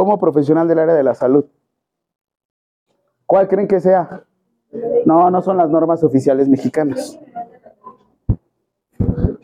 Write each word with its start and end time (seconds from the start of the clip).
como 0.00 0.18
profesional 0.18 0.66
del 0.66 0.78
área 0.78 0.94
de 0.94 1.02
la 1.02 1.14
salud. 1.14 1.44
¿Cuál 3.26 3.48
creen 3.48 3.68
que 3.68 3.80
sea? 3.80 4.24
No, 5.04 5.30
no 5.30 5.42
son 5.42 5.58
las 5.58 5.68
normas 5.68 6.02
oficiales 6.02 6.48
mexicanas. 6.48 7.20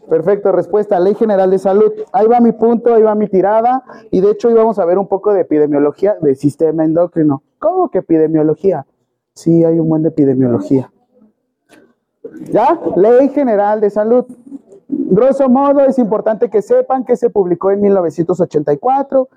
Perfecto, 0.09 0.53
respuesta, 0.53 0.99
Ley 0.99 1.13
General 1.13 1.51
de 1.51 1.59
Salud. 1.59 1.93
Ahí 2.11 2.27
va 2.27 2.41
mi 2.41 2.53
punto, 2.53 2.95
ahí 2.95 3.03
va 3.03 3.15
mi 3.15 3.29
tirada. 3.29 3.85
Y 4.11 4.23
de 4.23 4.31
hecho 4.31 4.49
hoy 4.49 4.55
vamos 4.55 4.79
a 4.79 4.87
ver 4.87 4.97
un 4.97 5.09
poco 5.09 5.35
de 5.35 5.43
epidemiología 5.43 6.17
del 6.23 6.37
sistema 6.37 6.87
endocrino. 6.87 7.43
¿Cómo 7.59 7.91
que 7.91 7.99
epidemiología? 7.99 8.87
Sí, 9.35 9.63
hay 9.63 9.79
un 9.79 9.91
buen 9.91 10.05
de 10.05 10.09
epidemiología. 10.09 10.91
¿Ya? 12.51 12.81
Ley 12.97 13.29
General 13.29 13.79
de 13.83 13.91
Salud. 13.91 14.25
Grosso 14.89 15.51
modo, 15.51 15.81
es 15.81 15.99
importante 15.99 16.49
que 16.49 16.63
sepan 16.63 17.05
que 17.05 17.17
se 17.17 17.29
publicó 17.29 17.73
en 17.73 17.83
1984. 17.83 19.29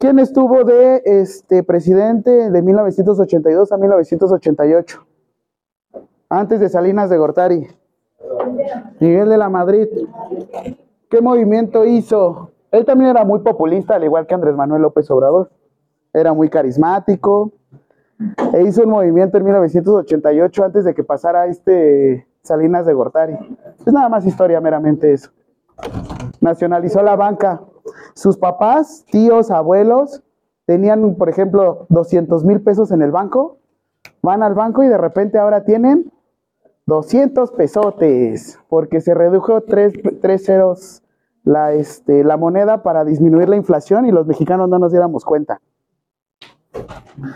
¿Quién 0.00 0.18
estuvo 0.18 0.64
de 0.64 1.02
este 1.04 1.62
presidente 1.62 2.50
de 2.50 2.62
1982 2.62 3.70
a 3.70 3.76
1988? 3.76 5.06
Antes 6.30 6.58
de 6.58 6.70
Salinas 6.70 7.10
de 7.10 7.18
Gortari. 7.18 7.66
Miguel 8.98 9.28
de 9.28 9.36
la 9.36 9.50
Madrid. 9.50 9.88
¿Qué 11.10 11.20
movimiento 11.20 11.84
hizo? 11.84 12.50
Él 12.70 12.86
también 12.86 13.10
era 13.10 13.26
muy 13.26 13.40
populista, 13.40 13.96
al 13.96 14.04
igual 14.04 14.26
que 14.26 14.32
Andrés 14.32 14.56
Manuel 14.56 14.80
López 14.80 15.10
Obrador. 15.10 15.50
Era 16.14 16.32
muy 16.32 16.48
carismático. 16.48 17.52
E 18.54 18.62
hizo 18.62 18.84
un 18.84 18.90
movimiento 18.92 19.36
en 19.36 19.44
1988 19.44 20.64
antes 20.64 20.86
de 20.86 20.94
que 20.94 21.04
pasara 21.04 21.44
este 21.44 22.26
Salinas 22.40 22.86
de 22.86 22.94
Gortari. 22.94 23.34
Es 23.86 23.92
nada 23.92 24.08
más 24.08 24.24
historia 24.24 24.62
meramente 24.62 25.12
eso. 25.12 25.30
Nacionalizó 26.40 27.02
la 27.02 27.16
banca. 27.16 27.60
Sus 28.14 28.36
papás, 28.36 29.04
tíos, 29.10 29.50
abuelos 29.50 30.22
tenían, 30.66 31.14
por 31.16 31.28
ejemplo, 31.28 31.86
200 31.88 32.44
mil 32.44 32.60
pesos 32.60 32.92
en 32.92 33.02
el 33.02 33.10
banco. 33.10 33.58
Van 34.22 34.42
al 34.42 34.54
banco 34.54 34.82
y 34.82 34.88
de 34.88 34.98
repente 34.98 35.38
ahora 35.38 35.64
tienen 35.64 36.12
200 36.86 37.52
pesotes, 37.52 38.58
porque 38.68 39.00
se 39.00 39.14
redujo 39.14 39.62
tres, 39.62 39.94
ceros 40.44 41.02
la, 41.44 41.72
este, 41.72 42.24
la 42.24 42.36
moneda 42.36 42.82
para 42.82 43.04
disminuir 43.04 43.48
la 43.48 43.56
inflación 43.56 44.06
y 44.06 44.12
los 44.12 44.26
mexicanos 44.26 44.68
no 44.68 44.78
nos 44.78 44.92
diéramos 44.92 45.24
cuenta. 45.24 45.60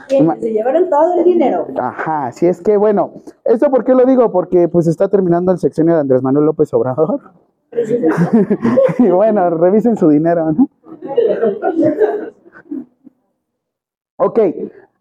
Se 0.09 0.53
llevaron 0.53 0.89
todo 0.89 1.15
el 1.19 1.25
dinero. 1.25 1.67
Ajá, 1.79 2.33
si 2.33 2.47
es 2.47 2.61
que 2.61 2.77
bueno, 2.77 3.13
¿esto 3.45 3.71
por 3.71 3.85
qué 3.85 3.95
lo 3.95 4.05
digo? 4.05 4.31
Porque 4.31 4.69
pues 4.69 4.87
está 4.87 5.09
terminando 5.09 5.53
el 5.53 5.59
sexenio 5.59 5.95
de 5.95 6.01
Andrés 6.01 6.23
Manuel 6.23 6.47
López 6.47 6.73
Obrador. 6.73 7.21
Y 8.99 9.11
bueno, 9.11 9.51
revisen 9.51 9.97
su 9.97 10.09
dinero, 10.09 10.53
¿no? 10.53 10.69
Ok, 14.17 14.39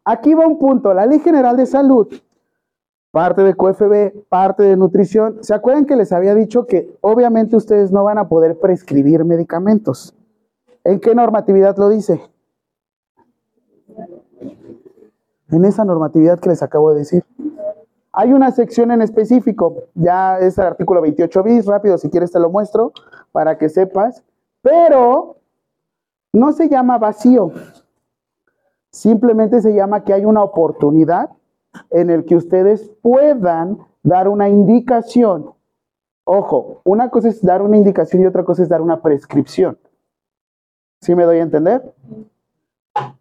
aquí 0.05 0.33
va 0.33 0.47
un 0.47 0.57
punto. 0.59 0.94
La 0.94 1.05
Ley 1.05 1.19
General 1.19 1.55
de 1.55 1.66
Salud 1.66 2.07
parte 3.13 3.44
de 3.44 3.53
QFB, 3.53 4.27
parte 4.27 4.63
de 4.63 4.75
nutrición. 4.75 5.38
¿Se 5.44 5.53
acuerdan 5.53 5.85
que 5.85 5.95
les 5.95 6.11
había 6.11 6.33
dicho 6.33 6.66
que 6.66 6.97
obviamente 7.01 7.55
ustedes 7.55 7.91
no 7.91 8.03
van 8.03 8.17
a 8.17 8.27
poder 8.27 8.57
prescribir 8.59 9.23
medicamentos? 9.23 10.16
¿En 10.83 10.99
qué 10.99 11.13
normatividad 11.13 11.77
lo 11.77 11.89
dice? 11.89 12.23
En 15.51 15.63
esa 15.63 15.85
normatividad 15.85 16.39
que 16.39 16.49
les 16.49 16.63
acabo 16.63 16.91
de 16.91 16.99
decir. 17.01 17.23
Hay 18.14 18.31
una 18.31 18.52
sección 18.52 18.92
en 18.92 19.02
específico, 19.02 19.86
ya 19.95 20.38
es 20.38 20.58
el 20.59 20.66
artículo 20.66 21.02
28 21.02 21.44
bis, 21.44 21.66
rápido 21.66 21.97
si 21.97 22.09
quieres 22.09 22.31
te 22.31 22.39
lo 22.39 22.50
muestro 22.52 22.94
para 23.31 23.58
que 23.58 23.69
sepas, 23.69 24.23
pero 24.61 25.38
no 26.31 26.52
se 26.52 26.69
llama 26.69 27.00
vacío, 27.00 27.52
simplemente 28.91 29.61
se 29.61 29.73
llama 29.73 30.03
que 30.03 30.14
hay 30.14 30.25
una 30.25 30.44
oportunidad 30.44 31.31
en 31.89 32.11
el 32.11 32.25
que 32.25 32.36
ustedes 32.36 32.91
puedan 33.02 33.80
dar 34.03 34.28
una 34.28 34.47
indicación. 34.47 35.52
Ojo, 36.24 36.81
una 36.84 37.09
cosa 37.09 37.30
es 37.30 37.44
dar 37.44 37.63
una 37.63 37.78
indicación 37.78 38.22
y 38.22 38.28
otra 38.28 38.44
cosa 38.45 38.62
es 38.62 38.69
dar 38.69 38.81
una 38.81 39.01
prescripción. 39.01 39.78
¿Sí 41.01 41.16
me 41.16 41.25
doy 41.25 41.40
a 41.40 41.44
entender? 41.44 41.94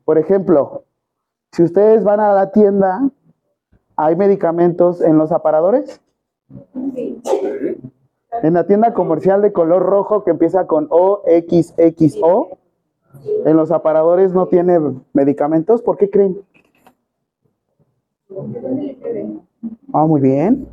Por 0.05 0.19
ejemplo, 0.19 0.85
si 1.51 1.63
ustedes 1.63 2.05
van 2.05 2.21
a 2.21 2.33
la 2.33 2.53
tienda, 2.53 3.09
¿hay 3.97 4.17
medicamentos 4.17 5.01
en 5.01 5.19
los 5.19 5.33
aparadores? 5.33 6.01
En 8.43 8.55
la 8.55 8.67
tienda 8.67 8.95
comercial 8.95 9.43
de 9.43 9.53
color 9.53 9.83
rojo 9.83 10.25
que 10.25 10.31
empieza 10.31 10.67
con 10.67 10.89
OXXO, 10.91 12.59
en 13.45 13.57
los 13.57 13.71
aparadores 13.71 14.33
no 14.33 14.47
tiene 14.47 14.79
medicamentos. 15.13 15.83
¿Por 15.83 15.97
qué 15.97 16.11
creen? 16.11 16.41
Ah, 19.93 20.07
muy 20.07 20.21
bien. 20.21 20.67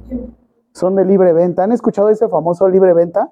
Son 0.74 0.96
de 0.96 1.06
libre 1.06 1.34
venta. 1.34 1.64
¿Han 1.64 1.72
escuchado 1.72 2.10
ese 2.10 2.28
famoso 2.30 2.68
libre 2.70 2.94
venta? 2.94 3.30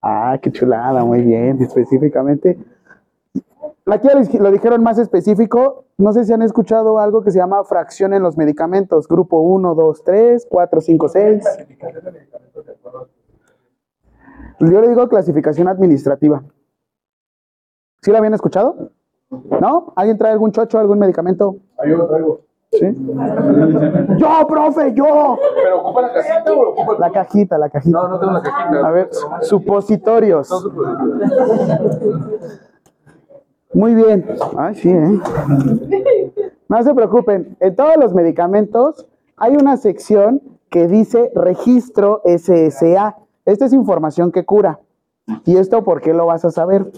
Ah, 0.00 0.38
qué 0.40 0.50
chulada, 0.50 1.04
muy 1.04 1.22
bien, 1.22 1.60
específicamente. 1.62 2.58
Aquí 3.86 4.08
lo 4.38 4.50
dijeron 4.52 4.82
más 4.82 4.98
específico. 4.98 5.86
No 5.98 6.12
sé 6.12 6.24
si 6.24 6.32
han 6.32 6.42
escuchado 6.42 6.98
algo 6.98 7.22
que 7.22 7.30
se 7.30 7.38
llama 7.38 7.64
fracción 7.64 8.14
en 8.14 8.22
los 8.22 8.36
medicamentos. 8.36 9.08
Grupo 9.08 9.40
1, 9.40 9.74
2, 9.74 10.04
3, 10.04 10.46
4, 10.48 10.80
5, 10.80 11.08
6. 11.08 11.44
Yo 14.60 14.80
le 14.80 14.88
digo 14.88 15.08
clasificación 15.08 15.66
administrativa. 15.66 16.44
¿Sí 18.02 18.12
la 18.12 18.18
habían 18.18 18.34
escuchado? 18.34 18.90
¿No? 19.30 19.92
¿Alguien 19.96 20.18
trae 20.18 20.32
algún 20.32 20.52
chocho, 20.52 20.78
algún 20.78 20.98
medicamento? 20.98 21.56
Ah, 21.78 21.86
yo 21.86 21.96
lo 21.96 22.06
traigo. 22.06 22.40
¿Sí? 22.70 22.86
Yo, 24.16 24.46
profe, 24.48 24.94
yo. 24.94 25.38
¿Pero 25.62 25.80
ocupa 25.82 26.00
la 26.00 26.12
cajita 26.14 26.52
o 26.52 26.70
ocupa 26.70 26.96
La 26.98 27.10
cajita, 27.10 27.58
la 27.58 27.68
cajita. 27.68 27.98
No, 27.98 28.08
no 28.08 28.18
tengo 28.18 28.32
la 28.32 28.40
cajita. 28.40 28.86
A 28.86 28.90
ver, 28.90 29.10
supositorios. 29.42 30.48
Muy 33.74 33.94
bien. 33.94 34.26
Ay, 34.56 34.74
sí, 34.74 34.90
¿eh? 34.90 35.20
No 36.68 36.82
se 36.82 36.94
preocupen. 36.94 37.56
En 37.60 37.76
todos 37.76 37.96
los 37.96 38.14
medicamentos 38.14 39.06
hay 39.36 39.56
una 39.56 39.76
sección 39.76 40.42
que 40.70 40.88
dice 40.88 41.30
registro 41.34 42.22
SSA. 42.24 43.16
Esta 43.44 43.66
es 43.66 43.72
información 43.72 44.32
que 44.32 44.44
cura. 44.44 44.80
¿Y 45.44 45.56
esto 45.56 45.84
por 45.84 46.00
qué 46.00 46.12
lo 46.14 46.26
vas 46.26 46.44
a 46.44 46.50
saber? 46.50 46.90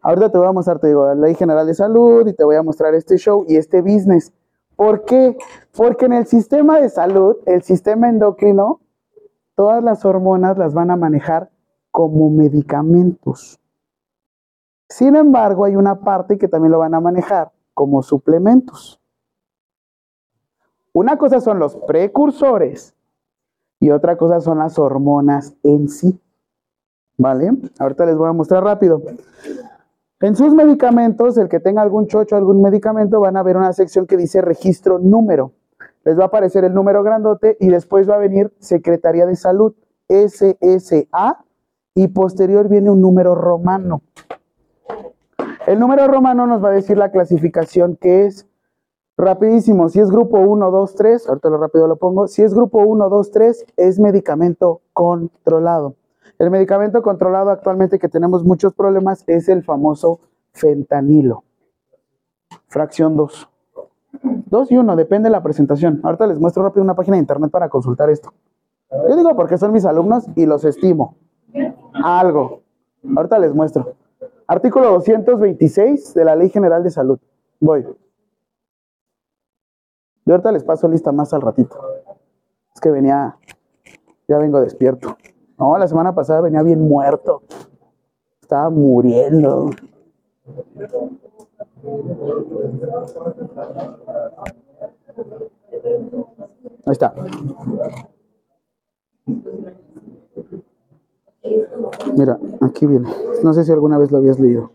Ahorita 0.00 0.30
te 0.30 0.38
voy 0.38 0.46
a 0.46 0.52
mostrar, 0.52 0.80
te 0.80 0.88
digo, 0.88 1.06
la 1.06 1.14
Ley 1.14 1.34
General 1.34 1.66
de 1.66 1.74
Salud 1.74 2.26
y 2.26 2.32
te 2.32 2.44
voy 2.44 2.56
a 2.56 2.62
mostrar 2.62 2.94
este 2.94 3.16
show 3.16 3.44
y 3.46 3.56
este 3.56 3.80
business. 3.80 4.32
¿Por 4.76 5.04
qué? 5.04 5.36
Porque 5.76 6.06
en 6.06 6.12
el 6.12 6.26
sistema 6.26 6.80
de 6.80 6.88
salud, 6.88 7.36
el 7.46 7.62
sistema 7.62 8.08
endocrino, 8.08 8.80
todas 9.54 9.82
las 9.82 10.04
hormonas 10.04 10.56
las 10.56 10.74
van 10.74 10.90
a 10.90 10.96
manejar 10.96 11.50
como 11.90 12.30
medicamentos. 12.30 13.58
Sin 14.88 15.16
embargo, 15.16 15.64
hay 15.64 15.76
una 15.76 16.00
parte 16.00 16.38
que 16.38 16.48
también 16.48 16.72
lo 16.72 16.78
van 16.78 16.94
a 16.94 17.00
manejar 17.00 17.52
como 17.74 18.02
suplementos. 18.02 19.00
Una 20.92 21.18
cosa 21.18 21.40
son 21.40 21.58
los 21.58 21.76
precursores 21.76 22.94
y 23.78 23.90
otra 23.90 24.16
cosa 24.16 24.40
son 24.40 24.58
las 24.58 24.78
hormonas 24.78 25.54
en 25.62 25.88
sí. 25.88 26.18
¿Vale? 27.16 27.52
Ahorita 27.78 28.06
les 28.06 28.16
voy 28.16 28.28
a 28.28 28.32
mostrar 28.32 28.64
rápido. 28.64 29.02
En 30.20 30.34
sus 30.34 30.54
medicamentos, 30.54 31.36
el 31.38 31.48
que 31.48 31.60
tenga 31.60 31.82
algún 31.82 32.06
chocho, 32.06 32.34
algún 32.34 32.62
medicamento, 32.62 33.20
van 33.20 33.36
a 33.36 33.42
ver 33.42 33.56
una 33.56 33.72
sección 33.72 34.06
que 34.06 34.16
dice 34.16 34.40
registro 34.40 34.98
número. 34.98 35.52
Les 36.04 36.18
va 36.18 36.24
a 36.24 36.26
aparecer 36.26 36.64
el 36.64 36.74
número 36.74 37.02
grandote 37.02 37.56
y 37.60 37.68
después 37.68 38.08
va 38.08 38.14
a 38.14 38.18
venir 38.18 38.52
Secretaría 38.58 39.26
de 39.26 39.36
Salud, 39.36 39.74
SSA, 40.08 41.44
y 41.94 42.08
posterior 42.08 42.68
viene 42.68 42.90
un 42.90 43.00
número 43.00 43.34
romano. 43.34 44.02
El 45.68 45.80
número 45.80 46.08
romano 46.08 46.46
nos 46.46 46.64
va 46.64 46.70
a 46.70 46.72
decir 46.72 46.96
la 46.96 47.10
clasificación 47.10 47.96
que 47.96 48.24
es 48.24 48.48
rapidísimo. 49.18 49.90
Si 49.90 50.00
es 50.00 50.10
grupo 50.10 50.38
1, 50.40 50.70
2, 50.70 50.94
3, 50.94 51.28
ahorita 51.28 51.50
lo 51.50 51.58
rápido 51.58 51.86
lo 51.86 51.96
pongo. 51.96 52.26
Si 52.26 52.42
es 52.42 52.54
grupo 52.54 52.78
1, 52.78 53.10
2, 53.10 53.30
3, 53.30 53.66
es 53.76 54.00
medicamento 54.00 54.80
controlado. 54.94 55.94
El 56.38 56.50
medicamento 56.50 57.02
controlado 57.02 57.50
actualmente 57.50 57.98
que 57.98 58.08
tenemos 58.08 58.44
muchos 58.44 58.72
problemas 58.72 59.24
es 59.26 59.50
el 59.50 59.62
famoso 59.62 60.20
fentanilo. 60.52 61.44
Fracción 62.68 63.14
2. 63.18 63.50
2 64.22 64.72
y 64.72 64.78
1, 64.78 64.96
depende 64.96 65.26
de 65.26 65.32
la 65.32 65.42
presentación. 65.42 66.00
Ahorita 66.02 66.26
les 66.28 66.40
muestro 66.40 66.62
rápido 66.62 66.82
una 66.82 66.94
página 66.96 67.16
de 67.16 67.20
internet 67.20 67.50
para 67.50 67.68
consultar 67.68 68.08
esto. 68.08 68.32
Yo 68.90 69.16
digo 69.16 69.36
porque 69.36 69.58
son 69.58 69.72
mis 69.72 69.84
alumnos 69.84 70.24
y 70.34 70.46
los 70.46 70.64
estimo. 70.64 71.16
Algo. 71.92 72.62
Ahorita 73.14 73.38
les 73.38 73.54
muestro. 73.54 73.98
Artículo 74.48 74.92
226 74.92 76.14
de 76.14 76.24
la 76.24 76.34
Ley 76.34 76.48
General 76.48 76.82
de 76.82 76.90
Salud. 76.90 77.18
Voy. 77.60 77.82
Yo 80.24 80.34
ahorita 80.34 80.52
les 80.52 80.64
paso 80.64 80.88
lista 80.88 81.12
más 81.12 81.34
al 81.34 81.42
ratito. 81.42 81.78
Es 82.74 82.80
que 82.80 82.90
venía, 82.90 83.36
ya 84.26 84.38
vengo 84.38 84.60
despierto. 84.60 85.18
No, 85.58 85.76
la 85.76 85.86
semana 85.86 86.14
pasada 86.14 86.40
venía 86.40 86.62
bien 86.62 86.80
muerto. 86.80 87.42
Estaba 88.40 88.70
muriendo. 88.70 89.68
Ahí 96.86 96.92
está. 96.92 97.14
Mira, 102.16 102.38
aquí 102.60 102.86
viene. 102.86 103.08
No 103.42 103.52
sé 103.52 103.64
si 103.64 103.72
alguna 103.72 103.98
vez 103.98 104.10
lo 104.10 104.18
habías 104.18 104.38
leído. 104.38 104.70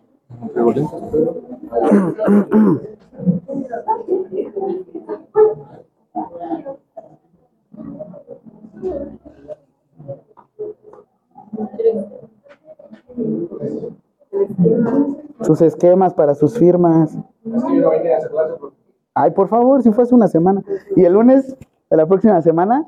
Sus 15.42 15.62
esquemas 15.62 16.14
para 16.14 16.36
sus 16.36 16.58
firmas. 16.58 17.16
Ay, 19.14 19.32
por 19.32 19.48
favor, 19.48 19.84
si 19.84 19.92
fue 19.92 20.04
hace 20.04 20.16
una 20.16 20.28
semana. 20.28 20.64
Y 20.96 21.04
el 21.04 21.14
lunes 21.14 21.56
de 21.90 21.98
la 21.98 22.06
próxima 22.06 22.42
semana 22.42 22.86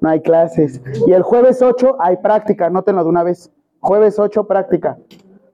no 0.00 0.08
hay 0.08 0.20
clases. 0.20 0.80
Y 1.06 1.12
el 1.12 1.22
jueves 1.22 1.62
8 1.62 1.96
hay 1.98 2.16
práctica, 2.18 2.66
anótenlo 2.66 3.02
de 3.02 3.08
una 3.10 3.22
vez. 3.22 3.50
Jueves 3.80 4.18
8 4.18 4.46
práctica. 4.46 4.98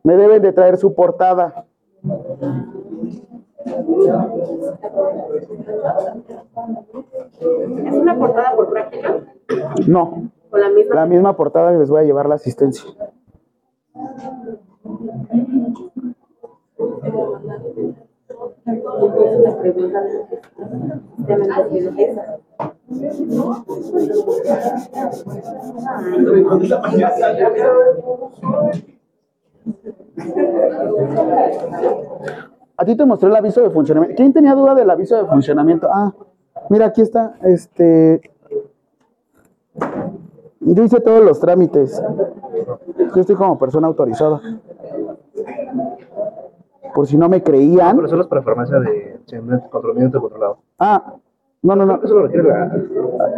Me 0.03 0.17
deben 0.17 0.43
de 0.43 0.53
traer 0.53 0.77
su 0.77 0.95
portada. 0.95 1.67
¿Es 7.85 7.95
una 7.95 8.19
portada 8.19 8.55
por 8.55 8.71
práctica? 8.71 9.21
No, 9.87 10.31
¿O 10.51 10.57
la 10.57 10.69
misma? 10.69 10.95
la 10.95 11.07
misma 11.07 11.37
portada 11.37 11.73
que 11.73 11.79
les 11.79 11.91
voy 11.91 12.01
a 12.01 12.05
llevar 12.05 12.29
la 12.29 12.37
asistencia. 12.37 12.85
A 32.77 32.85
ti 32.85 32.97
te 32.97 33.05
mostró 33.05 33.29
el 33.29 33.37
aviso 33.37 33.61
de 33.63 33.71
funcionamiento. 33.71 34.17
¿Quién 34.17 34.33
tenía 34.33 34.55
duda 34.55 34.75
del 34.75 34.91
aviso 34.91 35.17
de 35.17 35.27
funcionamiento? 35.27 35.89
Ah, 35.93 36.15
mira, 36.71 36.87
aquí 36.87 37.03
está. 37.03 37.35
Este. 37.43 38.23
Yo 40.61 40.83
hice 40.83 41.01
todos 41.01 41.23
los 41.23 41.39
trámites. 41.39 42.03
Yo 43.15 43.21
estoy 43.21 43.37
como 43.37 43.59
persona 43.59 43.89
autorizada. 43.89 44.41
Por 46.95 47.07
si 47.07 47.17
no 47.17 47.29
me 47.29 47.43
creían. 47.43 47.97
Pero 47.97 48.09
solo 48.09 48.23
es 48.23 48.29
para 48.29 48.43
farmacia 48.43 48.79
de 48.79 49.21
controlamiento 49.71 50.21
controlado. 50.21 50.59
Ah, 50.79 51.15
no, 51.63 51.75
no, 51.75 51.87
no. 51.87 52.01
Eso 52.05 52.15
lo 52.15 52.23
requiere 52.27 52.49
la. 52.49 52.71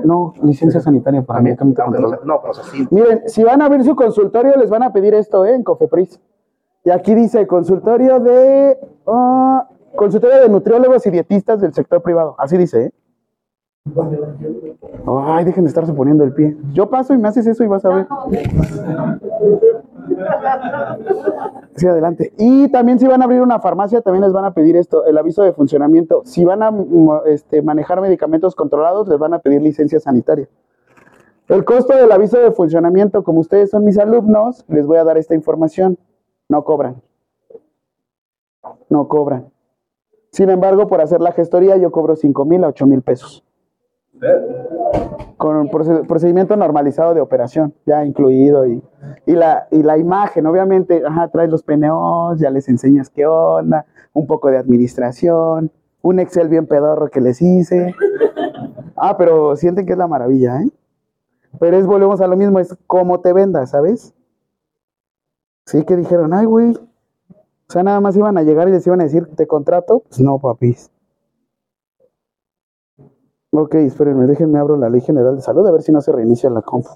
No, 0.05 0.35
licencia 0.43 0.81
sanitaria 0.81 1.23
para 1.23 1.41
controlado. 1.41 2.20
No, 2.25 2.41
pero 2.41 2.50
o 2.50 2.55
sea, 2.55 2.64
sí. 2.64 2.87
Miren, 2.91 3.23
si 3.26 3.44
van 3.44 3.62
a 3.62 3.67
abrir 3.67 3.85
su 3.85 3.94
consultorio, 3.94 4.56
les 4.56 4.69
van 4.69 4.82
a 4.82 4.93
pedir 4.93 5.14
esto, 5.14 5.44
¿eh? 5.44 5.55
En 5.55 5.62
Cofepris. 5.62 6.20
Y 6.85 6.91
aquí 6.91 7.14
dice 7.14 7.47
consultorio 7.47 8.20
de. 8.20 8.79
ah, 9.06 9.69
consultorio 9.94 10.43
de 10.43 10.49
nutriólogos 10.49 11.06
y 11.06 11.11
dietistas 11.11 11.61
del 11.61 11.73
sector 11.73 12.02
privado. 12.02 12.35
Así 12.38 12.56
dice, 12.56 12.87
¿eh? 12.87 12.93
Ay, 15.06 15.44
dejen 15.44 15.62
de 15.62 15.69
estarse 15.69 15.93
poniendo 15.93 16.25
el 16.25 16.32
pie. 16.32 16.56
Yo 16.73 16.91
paso 16.91 17.14
y 17.14 17.19
me 17.19 17.29
haces 17.29 17.47
eso 17.47 17.62
y 17.62 17.69
vas 17.69 17.85
a 17.85 17.88
ver. 17.91 18.06
Sí, 21.76 21.87
adelante. 21.87 22.32
Y 22.38 22.69
también 22.69 22.99
si 22.99 23.06
van 23.06 23.23
a 23.23 23.25
abrir 23.25 23.43
una 23.43 23.61
farmacia, 23.61 24.00
también 24.00 24.25
les 24.25 24.32
van 24.32 24.44
a 24.44 24.55
pedir 24.55 24.76
esto, 24.76 25.05
el 25.05 25.19
aviso 25.19 25.43
de 25.43 25.53
funcionamiento. 25.53 26.23
Si 26.25 26.44
van 26.44 26.62
a 26.62 26.70
mm, 26.70 27.11
este, 27.26 27.62
manejar 27.62 28.00
medicamentos 28.00 28.55
controlados, 28.55 29.08
les 29.08 29.19
van 29.19 29.35
a 29.35 29.38
pedir 29.38 29.62
licencia 29.62 30.00
sanitaria. 30.00 30.49
El 31.49 31.64
costo 31.64 31.97
del 31.97 32.11
aviso 32.11 32.38
de 32.38 32.50
funcionamiento, 32.50 33.23
como 33.23 33.41
ustedes 33.41 33.70
son 33.70 33.85
mis 33.85 33.99
alumnos, 33.99 34.64
les 34.69 34.87
voy 34.87 34.99
a 34.99 35.05
dar 35.05 35.17
esta 35.17 35.35
información. 35.35 35.99
No 36.49 36.64
cobran. 36.64 37.02
No 38.88 39.06
cobran. 39.06 39.50
Sin 40.31 40.50
embargo, 40.50 40.88
por 40.88 41.00
hacer 41.00 41.20
la 41.20 41.32
gestoría, 41.32 41.76
yo 41.76 41.91
cobro 41.91 42.17
5 42.17 42.44
mil 42.44 42.64
a 42.64 42.69
8 42.69 42.87
mil 42.87 43.02
pesos. 43.02 43.45
Con 45.36 45.56
un 45.56 45.68
proce- 45.68 46.06
procedimiento 46.06 46.56
normalizado 46.56 47.12
de 47.14 47.20
operación, 47.20 47.74
ya 47.84 48.04
incluido. 48.04 48.66
Y, 48.66 48.82
y, 49.26 49.32
la, 49.32 49.68
y 49.70 49.82
la 49.82 49.98
imagen, 49.98 50.46
obviamente, 50.46 51.02
ajá, 51.06 51.28
traes 51.28 51.50
los 51.50 51.62
PNOs, 51.62 52.38
ya 52.38 52.50
les 52.50 52.68
enseñas 52.68 53.10
qué 53.10 53.26
onda, 53.26 53.84
un 54.12 54.26
poco 54.26 54.48
de 54.48 54.56
administración, 54.58 55.70
un 56.02 56.18
Excel 56.20 56.48
bien 56.48 56.66
pedorro 56.66 57.08
que 57.08 57.20
les 57.20 57.42
hice. 57.42 57.94
Ah, 58.96 59.16
pero 59.18 59.56
sienten 59.56 59.84
que 59.86 59.92
es 59.92 59.98
la 59.98 60.06
maravilla, 60.08 60.62
¿eh? 60.62 60.70
Pero 61.58 61.76
es, 61.76 61.86
volvemos 61.86 62.20
a 62.20 62.26
lo 62.26 62.36
mismo, 62.36 62.58
es 62.58 62.76
cómo 62.86 63.20
te 63.20 63.32
vendas, 63.32 63.70
¿sabes? 63.70 64.14
Sí, 65.66 65.84
que 65.84 65.96
dijeron, 65.96 66.32
ay, 66.32 66.46
güey. 66.46 66.74
O 67.68 67.72
sea, 67.72 67.82
nada 67.82 68.00
más 68.00 68.16
iban 68.16 68.38
a 68.38 68.42
llegar 68.42 68.68
y 68.68 68.72
les 68.72 68.86
iban 68.86 69.00
a 69.00 69.04
decir, 69.04 69.26
¿te 69.36 69.46
contrato? 69.46 70.02
Pues 70.08 70.20
no, 70.20 70.38
papis. 70.38 70.90
Ok, 73.58 73.75
espérenme, 73.76 74.26
déjenme 74.26 74.58
abro 74.58 74.76
la 74.76 74.91
Ley 74.91 75.00
General 75.00 75.35
de 75.35 75.41
Salud 75.41 75.67
a 75.67 75.73
ver 75.73 75.81
si 75.82 75.91
no 75.91 76.03
se 76.03 76.12
reinicia 76.12 76.50
la 76.50 76.61
comp. 76.61 76.87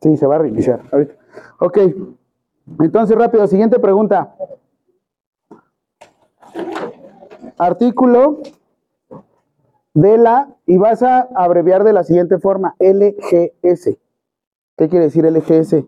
Sí, 0.00 0.16
se 0.16 0.26
va 0.26 0.34
a 0.34 0.38
reiniciar 0.38 0.82
ahorita. 0.90 1.14
Ok, 1.60 1.78
entonces 2.80 3.16
rápido, 3.16 3.46
siguiente 3.46 3.78
pregunta. 3.78 4.34
Artículo 7.56 8.38
de 9.94 10.18
la, 10.18 10.48
y 10.66 10.76
vas 10.76 11.02
a 11.02 11.28
abreviar 11.34 11.84
de 11.84 11.92
la 11.92 12.02
siguiente 12.02 12.38
forma, 12.38 12.74
LGS. 12.80 13.96
¿Qué 14.76 14.88
quiere 14.88 15.06
decir 15.06 15.24
LGS? 15.24 15.84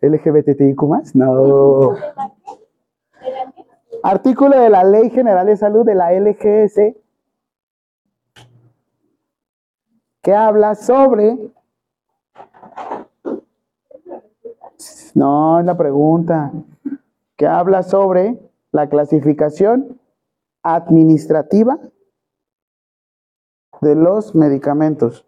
¿LGBTIQ 0.00 0.82
más? 0.82 1.14
No. 1.14 1.94
Artículo 4.02 4.58
de 4.58 4.70
la 4.70 4.84
Ley 4.84 5.10
General 5.10 5.46
de 5.46 5.56
Salud 5.56 5.84
de 5.84 5.94
la 5.94 6.12
LGS 6.12 6.96
que 10.26 10.34
habla 10.34 10.74
sobre... 10.74 11.52
No, 15.14 15.60
es 15.60 15.66
la 15.66 15.76
pregunta. 15.76 16.52
Que 17.36 17.46
habla 17.46 17.84
sobre 17.84 18.36
la 18.72 18.88
clasificación 18.88 20.00
administrativa 20.64 21.78
de 23.80 23.94
los 23.94 24.34
medicamentos. 24.34 25.24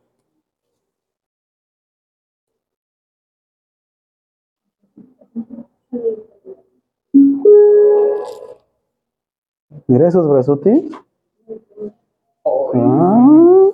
Mira 9.86 10.08
esos 10.08 10.28
brazotes. 10.28 10.84
Ah, 12.74 13.68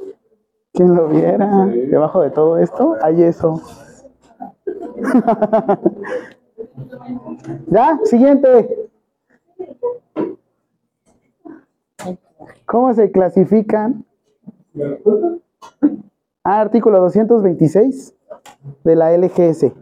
¿Quién 0.73 0.95
lo 0.95 1.09
viera? 1.09 1.67
Debajo 1.67 2.21
de 2.21 2.31
todo 2.31 2.59
esto 2.59 2.97
hay 3.01 3.23
eso. 3.23 3.61
ya, 7.69 7.99
siguiente. 8.05 8.91
¿Cómo 12.67 12.93
se 12.95 13.11
clasifican? 13.11 14.05
Ah, 16.43 16.61
artículo 16.61 17.01
226 17.01 18.15
de 18.83 18.97
la 18.97 19.17
LGS, 19.17 19.73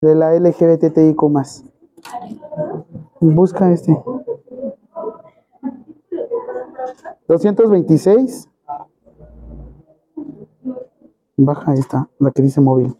de 0.00 0.14
la 0.14 0.34
LGBTIQ+. 0.34 1.22
Busca 3.20 3.72
este. 3.72 3.96
226. 7.32 8.48
Baja 11.38 11.72
esta, 11.74 12.08
la 12.18 12.30
que 12.30 12.42
dice 12.42 12.60
móvil. 12.60 12.94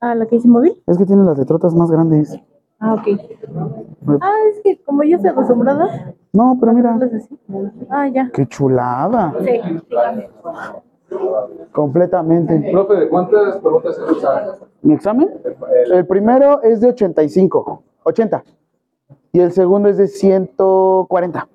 Ah, 0.00 0.14
la 0.14 0.26
que 0.26 0.36
dice 0.36 0.48
móvil. 0.48 0.82
Es 0.86 0.98
que 0.98 1.06
tiene 1.06 1.24
las 1.24 1.38
letrotas 1.38 1.74
más 1.74 1.90
grandes. 1.90 2.36
Ah, 2.80 2.94
ok. 2.94 3.06
Ah, 4.20 4.32
es 4.50 4.60
que 4.62 4.82
como 4.84 5.04
yo 5.04 5.16
estoy 5.16 5.30
acostumbrada. 5.30 6.14
No, 6.32 6.56
pero 6.58 6.72
mira. 6.72 6.98
Ah, 7.88 8.08
ya. 8.08 8.28
Qué 8.32 8.46
chulada. 8.48 9.34
Sí. 9.44 9.60
Completamente. 11.72 12.70
Profe, 12.72 12.94
¿de 12.94 13.08
cuántas 13.08 13.58
preguntas 13.58 13.96
es? 13.96 14.62
¿Mi 14.82 14.94
examen? 14.94 15.30
El 15.92 16.06
primero 16.06 16.60
es 16.62 16.80
de 16.80 16.88
85, 16.88 17.82
80. 18.02 18.44
Y 19.32 19.40
el 19.40 19.52
segundo 19.52 19.88
es 19.88 19.96
de 19.96 20.08
140. 20.08 21.48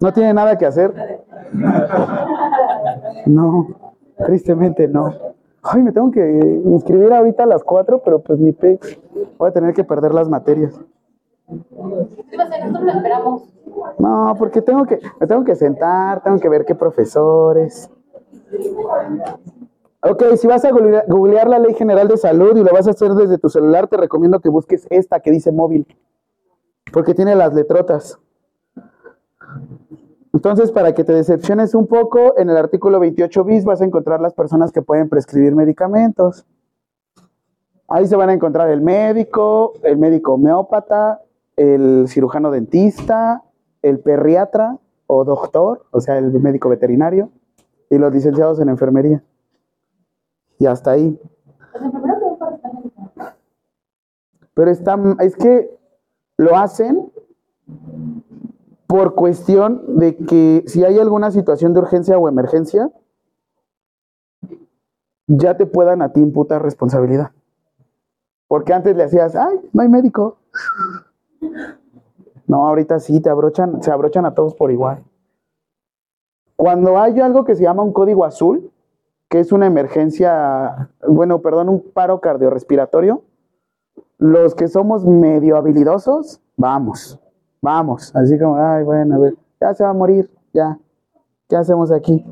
¿No 0.00 0.12
tiene 0.12 0.34
nada 0.34 0.56
que 0.58 0.66
hacer? 0.66 0.92
No, 3.26 3.68
tristemente 4.26 4.88
no. 4.88 5.12
Ay, 5.62 5.82
me 5.82 5.92
tengo 5.92 6.10
que 6.10 6.62
inscribir 6.64 7.12
ahorita 7.12 7.42
a 7.42 7.46
las 7.46 7.64
4, 7.64 8.02
pero 8.04 8.20
pues 8.20 8.38
ni 8.38 8.52
pex. 8.52 8.98
Voy 9.38 9.48
a 9.48 9.52
tener 9.52 9.74
que 9.74 9.84
perder 9.84 10.14
las 10.14 10.28
materias. 10.28 10.78
No, 13.98 14.34
porque 14.38 14.62
tengo 14.62 14.84
que, 14.84 14.98
me 15.20 15.26
tengo 15.26 15.44
que 15.44 15.54
sentar, 15.54 16.22
tengo 16.22 16.38
que 16.38 16.48
ver 16.48 16.64
qué 16.64 16.74
profesores. 16.74 17.90
Ok, 20.02 20.22
si 20.36 20.46
vas 20.46 20.64
a 20.64 20.70
googlea- 20.70 21.04
googlear 21.08 21.48
la 21.48 21.58
Ley 21.58 21.74
General 21.74 22.06
de 22.06 22.16
Salud 22.16 22.56
y 22.56 22.62
lo 22.62 22.72
vas 22.72 22.86
a 22.86 22.90
hacer 22.90 23.12
desde 23.14 23.38
tu 23.38 23.48
celular, 23.48 23.88
te 23.88 23.96
recomiendo 23.96 24.38
que 24.40 24.48
busques 24.48 24.86
esta 24.90 25.18
que 25.20 25.30
dice 25.32 25.50
móvil, 25.52 25.86
porque 26.92 27.14
tiene 27.14 27.34
las 27.34 27.54
letrotas. 27.54 28.18
Entonces, 30.32 30.70
para 30.70 30.94
que 30.94 31.02
te 31.02 31.14
decepciones 31.14 31.74
un 31.74 31.86
poco, 31.86 32.38
en 32.38 32.50
el 32.50 32.56
artículo 32.56 33.00
28 33.00 33.44
bis 33.44 33.64
vas 33.64 33.80
a 33.80 33.84
encontrar 33.84 34.20
las 34.20 34.34
personas 34.34 34.70
que 34.70 34.82
pueden 34.82 35.08
prescribir 35.08 35.54
medicamentos. 35.54 36.46
Ahí 37.88 38.06
se 38.06 38.16
van 38.16 38.28
a 38.28 38.32
encontrar 38.34 38.68
el 38.68 38.82
médico, 38.82 39.74
el 39.82 39.96
médico 39.96 40.34
homeópata, 40.34 41.22
el 41.56 42.06
cirujano 42.08 42.50
dentista, 42.50 43.44
el 43.80 44.00
perriatra 44.00 44.76
o 45.06 45.24
doctor, 45.24 45.86
o 45.90 46.00
sea, 46.00 46.18
el 46.18 46.32
médico 46.40 46.68
veterinario, 46.68 47.30
y 47.88 47.96
los 47.96 48.12
licenciados 48.12 48.60
en 48.60 48.68
enfermería. 48.68 49.22
Y 50.58 50.66
hasta 50.66 50.90
ahí. 50.92 51.18
Pero 54.54 54.70
está, 54.70 54.98
es 55.20 55.36
que 55.36 55.76
lo 56.36 56.56
hacen 56.56 57.12
por 58.86 59.14
cuestión 59.14 59.98
de 59.98 60.16
que 60.16 60.64
si 60.66 60.84
hay 60.84 60.98
alguna 60.98 61.30
situación 61.30 61.74
de 61.74 61.80
urgencia 61.80 62.18
o 62.18 62.28
emergencia, 62.28 62.90
ya 65.26 65.56
te 65.56 65.66
puedan 65.66 66.02
a 66.02 66.12
ti 66.12 66.20
imputar 66.20 66.62
responsabilidad. 66.62 67.32
Porque 68.48 68.72
antes 68.72 68.96
le 68.96 69.02
hacías, 69.02 69.34
ay, 69.34 69.60
no 69.72 69.82
hay 69.82 69.88
médico. 69.88 70.38
No, 72.46 72.66
ahorita 72.68 73.00
sí, 73.00 73.20
te 73.20 73.28
abrochan, 73.28 73.82
se 73.82 73.90
abrochan 73.90 74.24
a 74.24 74.34
todos 74.34 74.54
por 74.54 74.70
igual. 74.70 75.02
Cuando 76.54 76.98
hay 76.98 77.20
algo 77.20 77.44
que 77.44 77.56
se 77.56 77.64
llama 77.64 77.82
un 77.82 77.92
código 77.92 78.24
azul, 78.24 78.70
que 79.28 79.40
es 79.40 79.50
una 79.50 79.66
emergencia, 79.66 80.90
bueno, 81.06 81.42
perdón, 81.42 81.68
un 81.68 81.80
paro 81.80 82.20
cardiorrespiratorio, 82.20 83.22
los 84.18 84.54
que 84.54 84.68
somos 84.68 85.04
medio 85.04 85.56
habilidosos, 85.56 86.40
vamos, 86.56 87.20
vamos. 87.60 88.14
Así 88.14 88.38
como, 88.38 88.56
ay, 88.56 88.84
bueno, 88.84 89.16
a 89.16 89.18
ver, 89.18 89.34
ya 89.60 89.74
se 89.74 89.84
va 89.84 89.90
a 89.90 89.94
morir, 89.94 90.30
ya. 90.52 90.78
¿Qué 91.48 91.56
hacemos 91.56 91.92
aquí? 91.92 92.24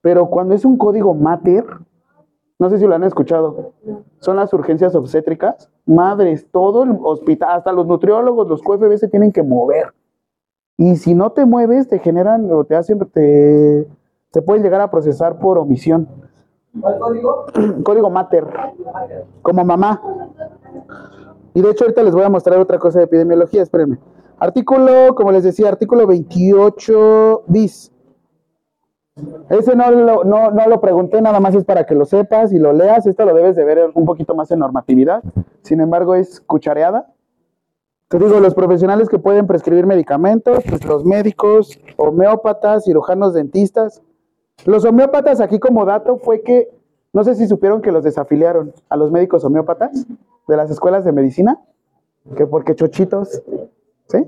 Pero 0.00 0.28
cuando 0.28 0.54
es 0.54 0.64
un 0.64 0.76
código 0.76 1.14
mater, 1.14 1.64
no 2.58 2.70
sé 2.70 2.78
si 2.78 2.86
lo 2.86 2.94
han 2.94 3.04
escuchado, 3.04 3.72
son 4.20 4.36
las 4.36 4.52
urgencias 4.52 4.94
obstétricas. 4.94 5.70
Madres, 5.84 6.46
todo 6.50 6.84
el 6.84 6.96
hospital, 7.02 7.56
hasta 7.56 7.72
los 7.72 7.86
nutriólogos, 7.86 8.48
los 8.48 8.62
QFB 8.62 8.96
se 8.96 9.08
tienen 9.08 9.32
que 9.32 9.42
mover. 9.42 9.92
Y 10.76 10.96
si 10.96 11.14
no 11.14 11.32
te 11.32 11.44
mueves, 11.44 11.88
te 11.88 11.98
generan 11.98 12.50
o 12.50 12.64
te 12.64 12.76
hacen, 12.76 12.98
te, 13.12 13.88
te 14.30 14.42
pueden 14.42 14.62
llegar 14.62 14.80
a 14.80 14.90
procesar 14.90 15.38
por 15.38 15.58
omisión. 15.58 16.08
¿Cuál 16.80 16.98
código? 16.98 17.46
Código 17.84 18.10
mater, 18.10 18.46
como 19.42 19.64
mamá. 19.64 20.00
Y 21.54 21.60
de 21.60 21.70
hecho 21.70 21.84
ahorita 21.84 22.02
les 22.02 22.14
voy 22.14 22.24
a 22.24 22.30
mostrar 22.30 22.58
otra 22.58 22.78
cosa 22.78 22.98
de 22.98 23.04
epidemiología, 23.04 23.62
espérenme. 23.62 23.98
Artículo, 24.38 25.14
como 25.14 25.30
les 25.32 25.44
decía, 25.44 25.68
artículo 25.68 26.06
28 26.06 27.44
bis. 27.46 27.92
Ese 29.50 29.76
no 29.76 29.90
lo, 29.90 30.24
no, 30.24 30.50
no 30.50 30.66
lo 30.66 30.80
pregunté, 30.80 31.20
nada 31.20 31.38
más 31.38 31.54
es 31.54 31.64
para 31.64 31.84
que 31.84 31.94
lo 31.94 32.06
sepas 32.06 32.52
y 32.52 32.58
lo 32.58 32.72
leas. 32.72 33.06
Esto 33.06 33.26
lo 33.26 33.34
debes 33.34 33.56
de 33.56 33.64
ver 33.64 33.90
un 33.94 34.06
poquito 34.06 34.34
más 34.34 34.50
en 34.50 34.60
normatividad. 34.60 35.22
Sin 35.60 35.80
embargo, 35.80 36.14
es 36.14 36.40
cuchareada. 36.40 37.12
Te 38.08 38.18
digo, 38.18 38.40
los 38.40 38.54
profesionales 38.54 39.08
que 39.08 39.18
pueden 39.18 39.46
prescribir 39.46 39.86
medicamentos, 39.86 40.64
pues 40.68 40.84
los 40.84 41.04
médicos, 41.04 41.78
homeópatas, 41.96 42.84
cirujanos 42.84 43.34
dentistas. 43.34 44.02
Los 44.64 44.84
homeópatas, 44.84 45.40
aquí 45.40 45.58
como 45.58 45.84
dato, 45.84 46.18
fue 46.18 46.42
que, 46.42 46.68
no 47.12 47.24
sé 47.24 47.34
si 47.34 47.46
supieron 47.46 47.82
que 47.82 47.92
los 47.92 48.04
desafiliaron 48.04 48.72
a 48.88 48.96
los 48.96 49.10
médicos 49.10 49.44
homeópatas 49.44 50.06
de 50.46 50.56
las 50.56 50.70
escuelas 50.70 51.04
de 51.04 51.12
medicina, 51.12 51.58
que 52.36 52.46
porque 52.46 52.74
chochitos, 52.74 53.42
¿sí? 54.06 54.24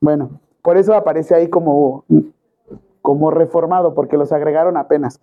Bueno, 0.00 0.40
por 0.62 0.76
eso 0.76 0.94
aparece 0.94 1.34
ahí 1.34 1.48
como, 1.48 2.04
como 3.00 3.30
reformado, 3.30 3.94
porque 3.94 4.18
los 4.18 4.32
agregaron 4.32 4.76
apenas. 4.76 5.18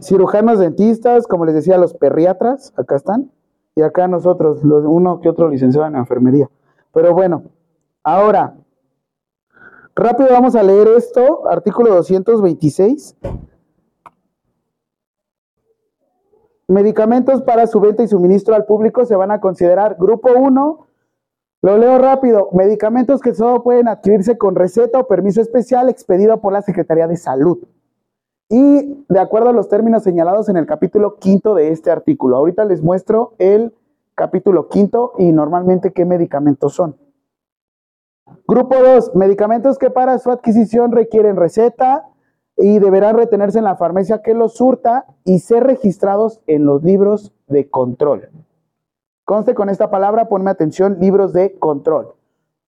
Cirujanos 0.00 0.60
dentistas, 0.60 1.26
como 1.26 1.44
les 1.44 1.54
decía, 1.54 1.76
los 1.78 1.94
perriatras, 1.94 2.72
acá 2.76 2.96
están, 2.96 3.30
y 3.74 3.82
acá 3.82 4.06
nosotros, 4.08 4.62
los, 4.62 4.84
uno 4.84 5.20
que 5.20 5.28
otro 5.28 5.48
licenciado 5.48 5.86
en 5.88 5.96
enfermería. 5.96 6.48
Pero 6.92 7.14
bueno, 7.14 7.42
ahora, 8.04 8.56
rápido 9.94 10.30
vamos 10.30 10.54
a 10.54 10.62
leer 10.62 10.88
esto, 10.96 11.48
artículo 11.48 11.94
226. 11.94 13.16
Medicamentos 16.68 17.40
para 17.40 17.66
su 17.66 17.80
venta 17.80 18.02
y 18.02 18.08
suministro 18.08 18.54
al 18.54 18.66
público 18.66 19.06
se 19.06 19.16
van 19.16 19.30
a 19.30 19.40
considerar 19.40 19.96
grupo 19.98 20.28
1. 20.36 20.86
Lo 21.62 21.78
leo 21.78 21.98
rápido. 21.98 22.50
Medicamentos 22.52 23.22
que 23.22 23.34
solo 23.34 23.62
pueden 23.62 23.88
adquirirse 23.88 24.36
con 24.36 24.54
receta 24.54 24.98
o 24.98 25.08
permiso 25.08 25.40
especial 25.40 25.88
expedido 25.88 26.42
por 26.42 26.52
la 26.52 26.60
Secretaría 26.60 27.08
de 27.08 27.16
Salud. 27.16 27.58
Y 28.50 29.04
de 29.08 29.18
acuerdo 29.18 29.48
a 29.48 29.54
los 29.54 29.70
términos 29.70 30.02
señalados 30.02 30.50
en 30.50 30.58
el 30.58 30.66
capítulo 30.66 31.16
quinto 31.16 31.54
de 31.54 31.68
este 31.68 31.90
artículo. 31.90 32.36
Ahorita 32.36 32.66
les 32.66 32.82
muestro 32.82 33.32
el 33.38 33.74
capítulo 34.14 34.68
quinto 34.68 35.12
y 35.16 35.32
normalmente 35.32 35.92
qué 35.94 36.04
medicamentos 36.04 36.74
son. 36.74 36.96
Grupo 38.46 38.76
2. 38.76 39.14
Medicamentos 39.14 39.78
que 39.78 39.88
para 39.88 40.18
su 40.18 40.30
adquisición 40.30 40.92
requieren 40.92 41.36
receta, 41.36 42.07
y 42.58 42.80
deberán 42.80 43.16
retenerse 43.16 43.58
en 43.58 43.64
la 43.64 43.76
farmacia 43.76 44.20
que 44.20 44.34
los 44.34 44.54
surta 44.54 45.06
y 45.24 45.38
ser 45.38 45.64
registrados 45.64 46.40
en 46.46 46.64
los 46.64 46.82
libros 46.82 47.32
de 47.46 47.70
control. 47.70 48.30
Conste 49.24 49.54
con 49.54 49.68
esta 49.68 49.90
palabra, 49.90 50.28
ponme 50.28 50.50
atención, 50.50 50.98
libros 51.00 51.32
de 51.32 51.58
control. 51.58 52.14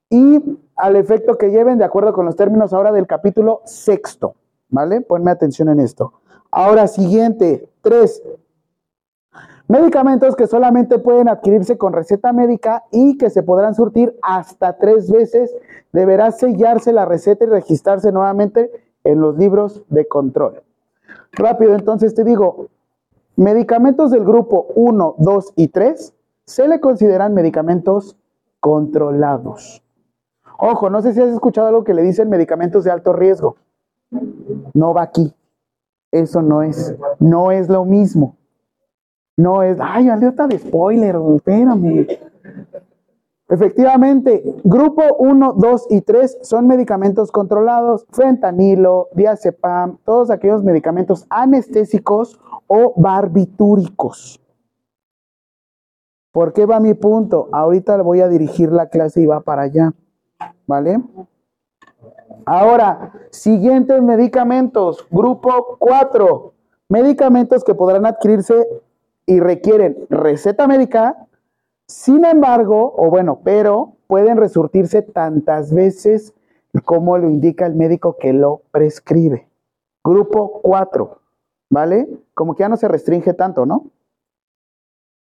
Y 0.09 0.59
al 0.77 0.97
efecto 0.97 1.39
que 1.39 1.51
lleven, 1.51 1.79
de 1.79 1.85
acuerdo 1.85 2.13
con 2.13 2.27
los 2.27 2.37
términos 2.37 2.73
ahora 2.73 2.93
del 2.93 3.07
capítulo 3.07 3.63
sexto, 3.65 4.35
¿vale? 4.69 5.01
Ponme 5.01 5.31
atención 5.31 5.69
en 5.69 5.81
esto. 5.81 6.13
Ahora, 6.51 6.87
siguiente, 6.87 7.69
tres. 7.81 8.23
Medicamentos 9.69 10.35
que 10.35 10.49
solamente 10.49 10.99
pueden 10.99 11.29
adquirirse 11.29 11.79
con 11.79 11.93
receta 11.93 12.33
médica 12.33 12.85
y 12.91 13.17
que 13.19 13.31
se 13.31 13.43
podrán 13.43 13.75
surtir 13.75 14.19
hasta 14.21 14.77
tres 14.79 15.11
veces. 15.11 15.55
Deberá 15.93 16.33
sellarse 16.33 16.93
la 16.93 17.05
receta 17.05 17.45
y 17.45 17.49
registrarse 17.49 18.11
nuevamente 18.11 18.90
en 19.11 19.21
los 19.21 19.37
libros 19.37 19.83
de 19.89 20.07
control. 20.07 20.63
Rápido, 21.33 21.75
entonces 21.75 22.15
te 22.15 22.25
digo, 22.25 22.67
medicamentos 23.37 24.11
del 24.11 24.25
grupo 24.25 24.67
1, 24.75 25.17
2 25.19 25.53
y 25.57 25.69
3 25.69 26.15
se 26.45 26.69
le 26.69 26.81
consideran 26.81 27.35
medicamentos 27.35 28.17
controlados. 28.61 29.83
Ojo, 30.59 30.91
no 30.91 31.01
sé 31.01 31.15
si 31.15 31.21
has 31.21 31.31
escuchado 31.31 31.69
algo 31.69 31.85
que 31.85 31.95
le 31.95 32.03
dicen 32.03 32.29
medicamentos 32.29 32.85
de 32.85 32.91
alto 32.91 33.13
riesgo. 33.13 33.57
No 34.75 34.93
va 34.93 35.03
aquí. 35.03 35.35
Eso 36.11 36.43
no 36.43 36.63
es, 36.63 36.95
no 37.19 37.53
es 37.53 37.69
lo 37.69 37.85
mismo. 37.85 38.37
No 39.37 39.63
es, 39.63 39.79
ay, 39.81 40.09
alerta 40.09 40.47
de 40.47 40.59
spoiler, 40.59 41.17
espérame. 41.37 42.07
Efectivamente, 43.51 44.45
grupo 44.63 45.03
1, 45.19 45.55
2 45.55 45.87
y 45.91 46.03
3 46.03 46.39
son 46.43 46.69
medicamentos 46.69 47.33
controlados, 47.33 48.07
fentanilo, 48.13 49.09
diazepam, 49.13 49.99
todos 50.05 50.31
aquellos 50.31 50.63
medicamentos 50.63 51.27
anestésicos 51.29 52.39
o 52.69 52.95
barbitúricos. 52.97 54.41
¿Por 56.33 56.53
qué 56.53 56.65
va 56.65 56.79
mi 56.79 56.95
punto? 56.95 57.49
Ahorita 57.51 58.01
voy 58.03 58.21
a 58.21 58.29
dirigir 58.29 58.71
la 58.71 58.89
clase 58.89 59.21
y 59.21 59.27
va 59.27 59.41
para 59.41 59.63
allá, 59.63 59.93
¿vale? 60.69 61.03
Ahora, 62.47 63.13
siguientes 63.31 64.01
medicamentos, 64.01 65.05
grupo 65.11 65.77
4, 65.81 66.55
medicamentos 66.89 67.65
que 67.65 67.75
podrán 67.75 68.07
adquirirse 68.07 68.65
y 69.27 69.41
requieren 69.41 70.07
receta 70.09 70.69
médica, 70.69 71.27
sin 71.91 72.25
embargo, 72.25 72.95
o 72.97 73.11
bueno, 73.11 73.41
pero 73.43 73.97
pueden 74.07 74.37
resurtirse 74.37 75.03
tantas 75.03 75.75
veces 75.75 76.35
como 76.85 77.19
lo 77.19 77.29
indica 77.29 77.67
el 77.67 77.75
médico 77.75 78.17
que 78.17 78.33
lo 78.33 78.63
prescribe. 78.71 79.49
Grupo 80.05 80.61
4, 80.63 81.21
¿vale? 81.69 82.09
Como 82.35 82.55
que 82.55 82.61
ya 82.61 82.69
no 82.69 82.77
se 82.77 82.87
restringe 82.87 83.35
tanto, 83.35 83.67
¿no? 83.67 83.91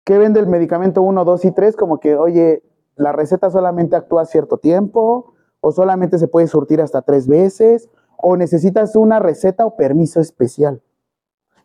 ¿Qué 0.03 0.17
vende 0.17 0.41
el 0.41 0.47
medicamento 0.47 1.01
1, 1.01 1.23
2 1.23 1.45
y 1.45 1.51
3? 1.51 1.75
Como 1.77 1.99
que, 1.99 2.15
oye, 2.15 2.63
la 2.95 3.13
receta 3.13 3.49
solamente 3.49 3.95
actúa 3.95 4.25
cierto 4.25 4.57
tiempo, 4.57 5.33
o 5.61 5.71
solamente 5.71 6.17
se 6.17 6.27
puede 6.27 6.47
surtir 6.47 6.81
hasta 6.81 7.01
tres 7.01 7.27
veces, 7.27 7.89
o 8.17 8.35
necesitas 8.35 8.95
una 8.95 9.19
receta 9.19 9.65
o 9.65 9.77
permiso 9.77 10.19
especial. 10.19 10.81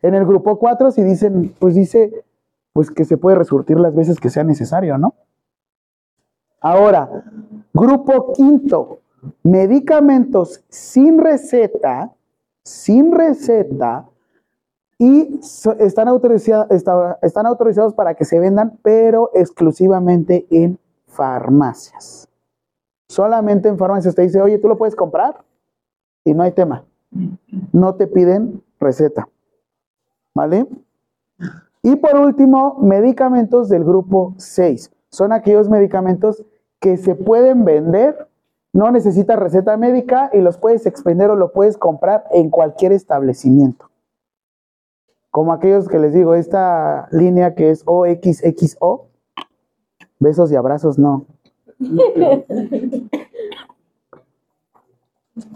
En 0.01 0.15
el 0.15 0.27
grupo 0.27 0.59
4, 0.59 0.93
si 0.93 1.03
dicen, 1.03 1.55
pues 1.59 1.75
dice, 1.75 2.25
pues 2.73 2.91
que 2.91 3.05
se 3.05 3.17
puede 3.17 3.37
resurtir 3.37 3.79
las 3.79 3.95
veces 3.95 4.19
que 4.19 4.31
sea 4.31 4.45
necesario, 4.45 4.99
¿no? 4.99 5.15
Ahora, 6.61 7.25
grupo 7.75 8.33
quinto, 8.33 9.01
medicamentos 9.43 10.65
sin 10.69 11.19
receta, 11.19 12.13
sin 12.63 13.13
receta, 13.13 14.07
y 15.03 15.41
están, 15.81 17.17
están 17.23 17.47
autorizados 17.47 17.93
para 17.93 18.15
que 18.15 18.25
se 18.25 18.39
vendan, 18.39 18.79
pero 18.83 19.31
exclusivamente 19.35 20.47
en 20.49 20.79
farmacias. 21.09 22.29
Solamente 23.09 23.69
en 23.69 23.79
farmacias 23.79 24.15
te 24.15 24.23
dice, 24.23 24.41
oye, 24.41 24.59
tú 24.59 24.69
lo 24.69 24.79
puedes 24.79 24.95
comprar 24.95 25.43
y 26.25 26.35
no 26.35 26.45
hay 26.45 26.53
tema. 26.53 26.85
No 27.73 27.97
te 27.97 28.07
piden 28.07 28.63
receta. 28.79 29.29
¿Vale? 30.35 30.69
Y 31.83 31.97
por 31.97 32.17
último, 32.17 32.79
medicamentos 32.81 33.69
del 33.69 33.85
grupo 33.85 34.35
6. 34.39 34.93
Son 35.11 35.33
aquellos 35.33 35.69
medicamentos 35.69 36.45
que 36.79 36.97
se 36.97 37.17
pueden 37.17 37.65
vender, 37.65 38.29
no 38.73 38.91
necesitas 38.91 39.39
receta 39.39 39.77
médica 39.77 40.31
y 40.33 40.41
los 40.41 40.57
puedes 40.59 40.87
expender 40.87 41.31
o 41.31 41.37
lo 41.37 41.53
puedes 41.53 41.77
comprar 41.77 42.25
en 42.31 42.51
cualquier 42.51 42.93
establecimiento. 42.93 43.91
Como 45.31 45.53
aquellos 45.53 45.89
que 45.89 45.99
les 45.99 46.15
digo, 46.15 46.35
esta 46.35 47.09
línea 47.11 47.55
que 47.55 47.71
es 47.71 47.83
OXXO, 47.85 49.09
besos 50.19 50.53
y 50.53 50.57
abrazos, 50.57 50.99
no. 50.99 51.27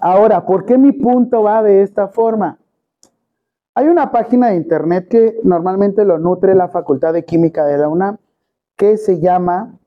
Ahora, 0.00 0.44
¿por 0.46 0.64
qué 0.64 0.78
mi 0.78 0.92
punto 0.92 1.42
va 1.42 1.62
de 1.62 1.82
esta 1.82 2.08
forma? 2.08 2.58
Hay 3.78 3.88
una 3.88 4.10
página 4.10 4.48
de 4.48 4.56
internet 4.56 5.06
que 5.06 5.38
normalmente 5.44 6.06
lo 6.06 6.18
nutre 6.18 6.54
la 6.54 6.68
Facultad 6.68 7.12
de 7.12 7.26
Química 7.26 7.66
de 7.66 7.76
la 7.76 7.90
UNAM 7.90 8.16
que 8.74 8.96
se 8.96 9.20
llama 9.20 9.78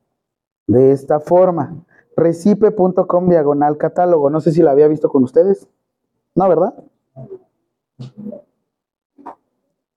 de 0.67 0.91
esta 0.91 1.19
forma, 1.19 1.73
recipe.com 2.15 3.29
diagonal 3.29 3.77
catálogo. 3.77 4.29
No 4.29 4.41
sé 4.41 4.51
si 4.51 4.61
la 4.61 4.69
había 4.69 4.87
visto 4.87 5.09
con 5.09 5.23
ustedes. 5.23 5.67
No, 6.35 6.47
¿verdad? 6.47 6.75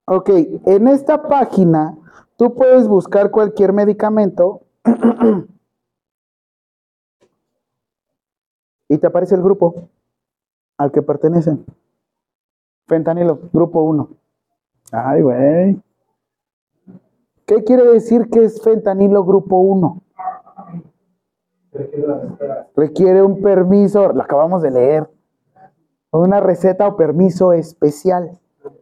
Ok, 0.07 0.31
en 0.65 0.89
esta 0.89 1.25
página 1.25 1.95
tú 2.37 2.55
puedes 2.55 2.89
buscar 2.89 3.31
cualquier 3.31 3.75
medicamento 3.75 4.63
y 8.89 8.97
te 8.97 9.07
aparece 9.07 9.35
el 9.35 9.43
grupo 9.43 9.91
al 10.79 10.91
que 10.91 11.03
pertenecen. 11.03 11.67
Fentanilo, 12.93 13.39
grupo 13.55 13.85
1. 13.85 14.09
Ay, 14.93 15.23
güey. 15.23 15.83
¿Qué 17.47 17.65
quiere 17.65 17.85
decir 17.87 18.29
que 18.29 18.45
es 18.45 18.63
fentanilo 18.63 19.25
grupo 19.25 19.61
1? 19.61 20.03
Requiere 22.77 23.23
un 23.23 23.41
permiso, 23.41 24.13
lo 24.13 24.23
acabamos 24.23 24.61
de 24.61 24.73
leer, 24.73 25.11
una 26.11 26.41
receta 26.41 26.87
o 26.87 26.99
permiso 26.99 27.55
especial 27.55 28.39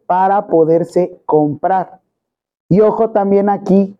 para 0.07 0.47
poderse 0.47 1.21
comprar. 1.25 2.01
Y 2.67 2.81
ojo 2.81 3.11
también 3.11 3.47
aquí, 3.47 3.97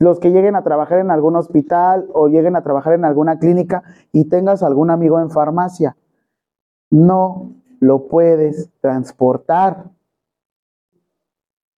los 0.00 0.18
que 0.18 0.32
lleguen 0.32 0.56
a 0.56 0.64
trabajar 0.64 0.98
en 0.98 1.12
algún 1.12 1.36
hospital 1.36 2.08
o 2.14 2.26
lleguen 2.26 2.56
a 2.56 2.64
trabajar 2.64 2.94
en 2.94 3.04
alguna 3.04 3.38
clínica 3.38 3.84
y 4.10 4.24
tengas 4.24 4.64
algún 4.64 4.90
amigo 4.90 5.20
en 5.20 5.30
farmacia, 5.30 5.96
no 6.90 7.59
lo 7.80 8.06
puedes 8.06 8.70
transportar. 8.80 9.90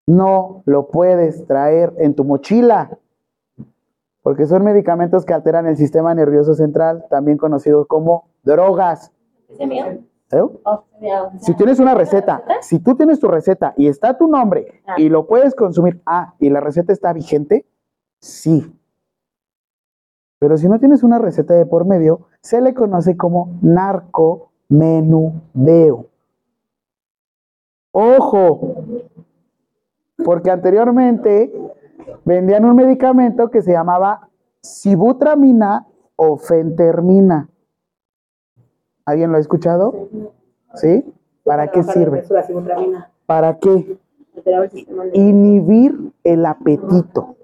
No 0.07 0.63
lo 0.67 0.89
puedes 0.89 1.47
traer 1.47 1.95
en 1.99 2.15
tu 2.15 2.25
mochila. 2.25 2.99
Porque 4.23 4.47
son 4.47 4.65
medicamentos 4.65 5.25
que 5.25 5.33
alteran 5.33 5.67
el 5.67 5.77
sistema 5.77 6.15
nervioso 6.15 6.55
central, 6.55 7.07
también 7.09 7.39
conocidos 7.39 7.87
como 7.87 8.29
drogas. 8.43 9.13
¿Eh? 10.33 10.43
Oh. 10.65 10.85
Si 11.41 11.55
tienes 11.55 11.81
una 11.81 11.95
receta, 11.95 12.45
si 12.61 12.79
tú 12.79 12.95
tienes 12.95 13.19
tu 13.19 13.29
receta 13.29 13.75
y 13.77 13.89
está 13.89 14.17
tu 14.17 14.29
nombre 14.29 14.83
y 14.97 15.09
lo 15.09 15.27
puedes 15.27 15.55
consumir, 15.55 16.01
ah, 16.07 16.35
y 16.39 16.51
la 16.51 16.61
receta 16.61 16.93
está 16.93 17.13
vigente, 17.13 17.67
sí. 18.21 18.73
Pero 20.39 20.57
si 20.57 20.69
no 20.69 20.79
tienes 20.79 21.03
una 21.03 21.19
receta 21.19 21.55
de 21.55 21.67
por 21.67 21.85
medio, 21.85 22.29
se 22.41 22.61
le 22.61 22.75
conoce 22.75 23.17
como 23.17 23.59
narcomenudeo. 24.71 26.07
Ojo, 27.93 28.85
porque 30.25 30.51
anteriormente 30.51 31.53
vendían 32.25 32.65
un 32.65 32.77
medicamento 32.77 33.51
que 33.51 33.63
se 33.63 33.73
llamaba 33.73 34.29
sibutramina 34.61 35.87
o 36.17 36.37
fentermina. 36.37 37.49
¿Alguien 39.05 39.33
lo 39.33 39.39
ha 39.39 39.41
escuchado? 39.41 40.09
¿Sí? 40.75 41.05
¿Para 41.43 41.71
qué 41.71 41.83
sirve? 41.83 42.23
¿Para 43.27 43.59
qué? 43.59 43.99
Inhibir 45.15 46.13
el 46.23 46.47
apetito. 46.47 47.35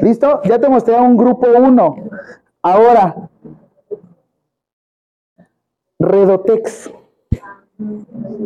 ¿Listo? 0.00 0.40
Ya 0.44 0.58
te 0.58 0.68
mostré 0.68 0.96
a 0.96 1.02
un 1.02 1.16
grupo 1.16 1.46
1. 1.46 1.96
Ahora, 2.62 3.28
Redotex. 6.04 6.92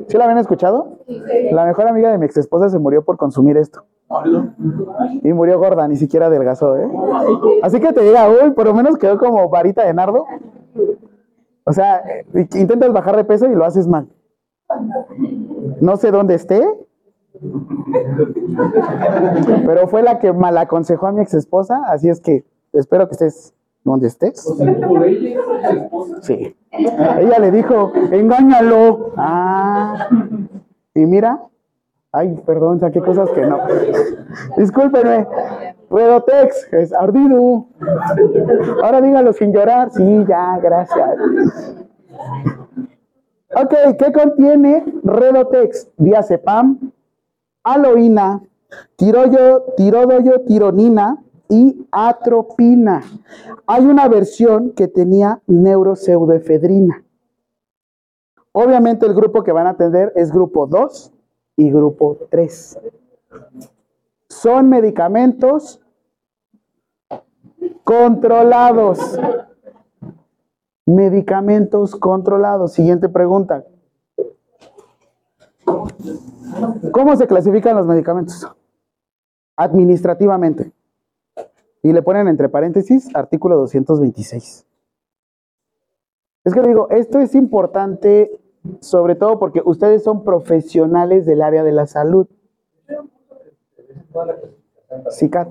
¿Sí 0.08 0.16
la 0.16 0.24
habían 0.24 0.38
escuchado? 0.38 0.98
La 1.52 1.66
mejor 1.66 1.86
amiga 1.86 2.10
de 2.10 2.18
mi 2.18 2.26
ex 2.26 2.36
esposa 2.36 2.68
se 2.68 2.78
murió 2.78 3.04
por 3.04 3.16
consumir 3.16 3.56
esto. 3.56 3.84
Y 5.22 5.32
murió 5.32 5.58
gorda, 5.58 5.86
ni 5.86 5.96
siquiera 5.96 6.26
adelgazó, 6.26 6.76
¿eh? 6.78 6.88
Así 7.62 7.78
que 7.78 7.92
te 7.92 8.00
diga, 8.02 8.28
uy, 8.28 8.52
por 8.52 8.66
lo 8.66 8.74
menos 8.74 8.96
quedó 8.96 9.18
como 9.18 9.48
varita 9.50 9.84
de 9.84 9.92
nardo. 9.92 10.24
O 11.64 11.72
sea, 11.72 12.02
intentas 12.34 12.92
bajar 12.92 13.16
de 13.16 13.24
peso 13.24 13.46
y 13.46 13.54
lo 13.54 13.66
haces 13.66 13.86
mal. 13.86 14.08
No 15.80 15.96
sé 15.98 16.10
dónde 16.10 16.34
esté, 16.34 16.62
pero 19.66 19.88
fue 19.88 20.02
la 20.02 20.18
que 20.18 20.32
mal 20.32 20.56
aconsejó 20.58 21.06
a 21.06 21.12
mi 21.12 21.20
ex 21.20 21.34
esposa, 21.34 21.82
así 21.86 22.08
es 22.08 22.20
que 22.20 22.44
espero 22.72 23.06
que 23.08 23.12
estés 23.12 23.54
donde 23.92 24.08
estés. 24.08 24.44
Por 24.86 25.04
ella. 25.04 25.40
Sí. 26.22 26.56
Ella 26.70 27.38
le 27.38 27.50
dijo, 27.50 27.92
engáñalo. 28.10 29.12
Ah. 29.16 30.08
Y 30.94 31.06
mira, 31.06 31.42
ay, 32.12 32.40
perdón, 32.44 32.80
saqué 32.80 33.00
cosas 33.00 33.30
que 33.30 33.42
no. 33.46 33.58
Discúlpenme. 34.56 35.26
Redotex, 35.90 36.72
es 36.72 36.92
ardido. 36.92 37.66
Ahora 38.82 39.00
dígalo 39.00 39.32
sin 39.32 39.52
llorar. 39.52 39.90
Sí, 39.90 40.24
ya, 40.28 40.58
gracias. 40.62 41.16
Ok, 43.54 43.74
¿qué 43.98 44.12
contiene 44.12 44.84
Redotex? 45.02 45.88
Diazepam, 45.96 46.92
aloína, 47.62 48.42
tiroyo, 48.96 49.64
tirodoyo, 49.76 50.42
tironina 50.42 51.22
y 51.48 51.86
atropina. 51.90 53.02
Hay 53.66 53.86
una 53.86 54.08
versión 54.08 54.72
que 54.72 54.88
tenía 54.88 55.40
neuropseudoefedrina. 55.46 57.04
Obviamente 58.52 59.06
el 59.06 59.14
grupo 59.14 59.42
que 59.42 59.52
van 59.52 59.66
a 59.66 59.70
atender 59.70 60.12
es 60.16 60.32
grupo 60.32 60.66
2 60.66 61.12
y 61.56 61.70
grupo 61.70 62.18
3. 62.30 62.78
Son 64.28 64.68
medicamentos 64.68 65.80
controlados. 67.84 69.18
Medicamentos 70.86 71.94
controlados. 71.96 72.72
Siguiente 72.72 73.08
pregunta. 73.08 73.64
¿Cómo 76.92 77.16
se 77.16 77.26
clasifican 77.26 77.76
los 77.76 77.86
medicamentos? 77.86 78.46
Administrativamente. 79.56 80.72
Y 81.82 81.92
le 81.92 82.02
ponen 82.02 82.28
entre 82.28 82.48
paréntesis 82.48 83.08
artículo 83.14 83.56
226. 83.56 84.66
Es 86.44 86.54
que 86.54 86.62
le 86.62 86.68
digo, 86.68 86.88
esto 86.90 87.20
es 87.20 87.34
importante 87.34 88.40
sobre 88.80 89.14
todo 89.14 89.38
porque 89.38 89.62
ustedes 89.64 90.02
son 90.02 90.24
profesionales 90.24 91.26
del 91.26 91.42
área 91.42 91.64
de 91.64 91.72
la 91.72 91.86
salud. 91.86 92.26
CICAT. 95.10 95.48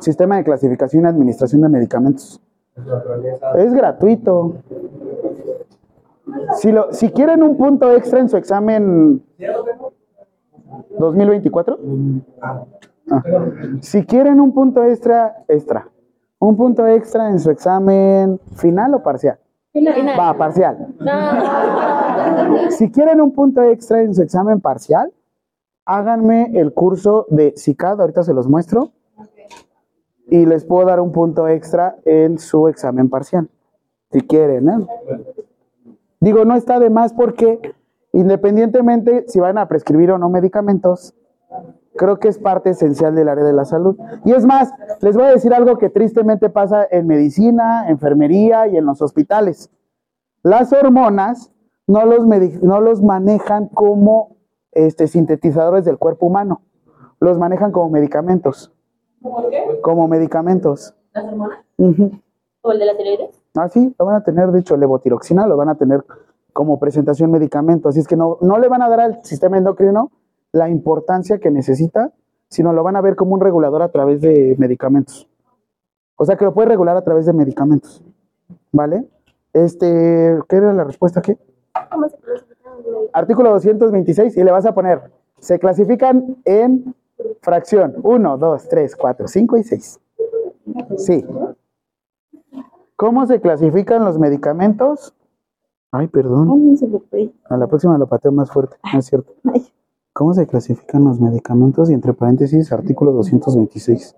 Sistema 0.00 0.36
de 0.36 0.44
clasificación 0.44 1.04
y 1.04 1.06
administración 1.06 1.62
de 1.62 1.68
medicamentos. 1.68 2.40
Es 3.56 3.72
gratuito. 3.72 4.54
Si, 6.56 6.72
lo, 6.72 6.92
si 6.92 7.10
quieren 7.10 7.42
un 7.42 7.56
punto 7.56 7.90
extra 7.92 8.20
en 8.20 8.28
su 8.28 8.36
examen 8.36 9.22
2024, 10.98 11.78
ah, 12.42 12.64
si 13.80 14.04
quieren 14.04 14.40
un 14.40 14.52
punto 14.52 14.84
extra, 14.84 15.44
extra, 15.48 15.88
un 16.38 16.56
punto 16.56 16.86
extra 16.86 17.28
en 17.28 17.38
su 17.38 17.50
examen 17.50 18.40
final 18.54 18.94
o 18.94 19.02
parcial, 19.02 19.38
Final. 19.72 20.18
Va, 20.18 20.36
parcial. 20.36 20.94
No. 20.98 22.70
Si 22.70 22.90
quieren 22.90 23.20
un 23.20 23.32
punto 23.32 23.62
extra 23.62 24.02
en 24.02 24.14
su 24.14 24.22
examen 24.22 24.60
parcial, 24.60 25.12
háganme 25.84 26.50
el 26.54 26.72
curso 26.72 27.26
de 27.30 27.54
CICAD, 27.56 28.00
ahorita 28.00 28.24
se 28.24 28.34
los 28.34 28.48
muestro, 28.48 28.90
y 30.28 30.46
les 30.46 30.64
puedo 30.64 30.86
dar 30.86 31.00
un 31.00 31.12
punto 31.12 31.46
extra 31.48 31.96
en 32.04 32.38
su 32.38 32.68
examen 32.68 33.08
parcial, 33.08 33.48
si 34.10 34.20
quieren. 34.22 34.68
¿eh? 34.68 34.86
Digo, 36.20 36.44
no 36.44 36.54
está 36.56 36.78
de 36.80 36.90
más 36.90 37.12
porque 37.12 37.74
independientemente 38.12 39.24
si 39.28 39.40
van 39.40 39.58
a 39.58 39.68
prescribir 39.68 40.10
o 40.12 40.18
no 40.18 40.28
medicamentos, 40.28 41.14
creo 41.96 42.18
que 42.18 42.28
es 42.28 42.38
parte 42.38 42.70
esencial 42.70 43.14
del 43.14 43.28
área 43.28 43.44
de 43.44 43.52
la 43.52 43.64
salud. 43.64 43.96
Y 44.24 44.32
es 44.32 44.46
más, 44.46 44.72
les 45.00 45.16
voy 45.16 45.26
a 45.26 45.30
decir 45.30 45.52
algo 45.52 45.78
que 45.78 45.90
tristemente 45.90 46.50
pasa 46.50 46.86
en 46.90 47.06
medicina, 47.06 47.88
enfermería 47.88 48.68
y 48.68 48.76
en 48.76 48.86
los 48.86 49.02
hospitales. 49.02 49.70
Las 50.42 50.72
hormonas 50.72 51.52
no 51.86 52.06
los, 52.06 52.26
no 52.62 52.80
los 52.80 53.02
manejan 53.02 53.68
como 53.68 54.36
este, 54.72 55.08
sintetizadores 55.08 55.84
del 55.84 55.98
cuerpo 55.98 56.26
humano, 56.26 56.62
los 57.18 57.38
manejan 57.38 57.72
como 57.72 57.90
medicamentos. 57.90 58.72
Como 59.82 60.08
medicamentos. 60.08 60.94
¿Las 61.12 61.24
hormonas? 61.24 61.58
¿O 62.62 62.72
el 62.72 62.78
de 62.78 62.86
la 62.86 62.96
tiroides? 62.96 63.42
Ah, 63.56 63.68
sí, 63.68 63.94
lo 63.98 64.06
van 64.06 64.16
a 64.16 64.22
tener, 64.22 64.52
de 64.52 64.60
hecho, 64.60 64.76
levotiroxina 64.76 65.46
lo 65.46 65.56
van 65.56 65.70
a 65.70 65.74
tener 65.74 66.04
como 66.52 66.78
presentación 66.78 67.30
medicamento. 67.30 67.88
Así 67.88 68.00
es 68.00 68.06
que 68.06 68.16
no, 68.16 68.38
no 68.40 68.58
le 68.58 68.68
van 68.68 68.82
a 68.82 68.88
dar 68.88 69.00
al 69.00 69.24
sistema 69.24 69.58
endocrino 69.58 70.10
la 70.52 70.68
importancia 70.68 71.38
que 71.38 71.50
necesita, 71.50 72.12
sino 72.48 72.72
lo 72.72 72.82
van 72.82 72.96
a 72.96 73.00
ver 73.00 73.16
como 73.16 73.34
un 73.34 73.40
regulador 73.40 73.82
a 73.82 73.90
través 73.90 74.20
de 74.20 74.56
medicamentos. 74.58 75.28
O 76.16 76.24
sea 76.24 76.36
que 76.36 76.44
lo 76.44 76.52
puede 76.52 76.68
regular 76.68 76.96
a 76.96 77.02
través 77.02 77.26
de 77.26 77.32
medicamentos. 77.32 78.02
¿Vale? 78.72 79.08
Este, 79.52 80.38
¿qué 80.48 80.56
era 80.56 80.72
la 80.72 80.84
respuesta 80.84 81.20
aquí? 81.20 81.36
Artículo 83.12 83.50
226 83.50 84.36
y 84.36 84.44
le 84.44 84.50
vas 84.50 84.66
a 84.66 84.74
poner, 84.74 85.10
se 85.38 85.58
clasifican 85.58 86.36
en 86.44 86.94
fracción 87.40 87.94
1, 88.02 88.38
2, 88.38 88.68
3, 88.68 88.96
4, 88.96 89.28
5 89.28 89.56
y 89.56 89.62
6. 89.64 90.00
Sí. 90.96 91.26
¿Cómo 92.96 93.26
se 93.26 93.40
clasifican 93.40 94.04
los 94.04 94.18
medicamentos? 94.18 95.14
Ay, 95.92 96.06
perdón. 96.06 96.70
no 96.70 96.76
se 96.76 96.86
preocupe. 96.86 97.32
A 97.48 97.56
la 97.56 97.66
próxima 97.66 97.98
lo 97.98 98.06
pateo 98.06 98.30
más 98.32 98.50
fuerte, 98.50 98.76
no 98.92 98.98
es 98.98 99.06
cierto. 99.06 99.32
¿Cómo 100.12 100.34
se 100.34 100.46
clasifican 100.46 101.04
los 101.04 101.20
medicamentos? 101.20 101.90
Y 101.90 101.94
entre 101.94 102.12
paréntesis, 102.12 102.72
artículo 102.72 103.12
226. 103.12 104.16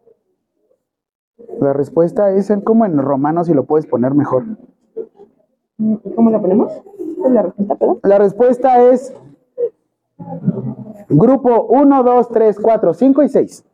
La 1.60 1.72
respuesta 1.72 2.32
es 2.32 2.50
en 2.50 2.60
como 2.60 2.84
en 2.84 2.98
romano, 2.98 3.44
si 3.44 3.54
lo 3.54 3.64
puedes 3.64 3.86
poner 3.86 4.14
mejor. 4.14 4.44
¿Cómo 6.14 6.30
la 6.30 6.40
ponemos? 6.40 6.72
¿Cuál 7.18 7.28
es 7.28 7.34
la 7.34 7.42
respuesta, 7.42 7.74
perdón? 7.76 7.98
La 8.02 8.18
respuesta 8.18 8.82
es 8.90 9.14
grupo 11.08 11.66
1, 11.68 12.02
2, 12.02 12.28
3, 12.28 12.58
4, 12.60 12.94
5 12.94 13.22
y 13.22 13.28
6. 13.28 13.64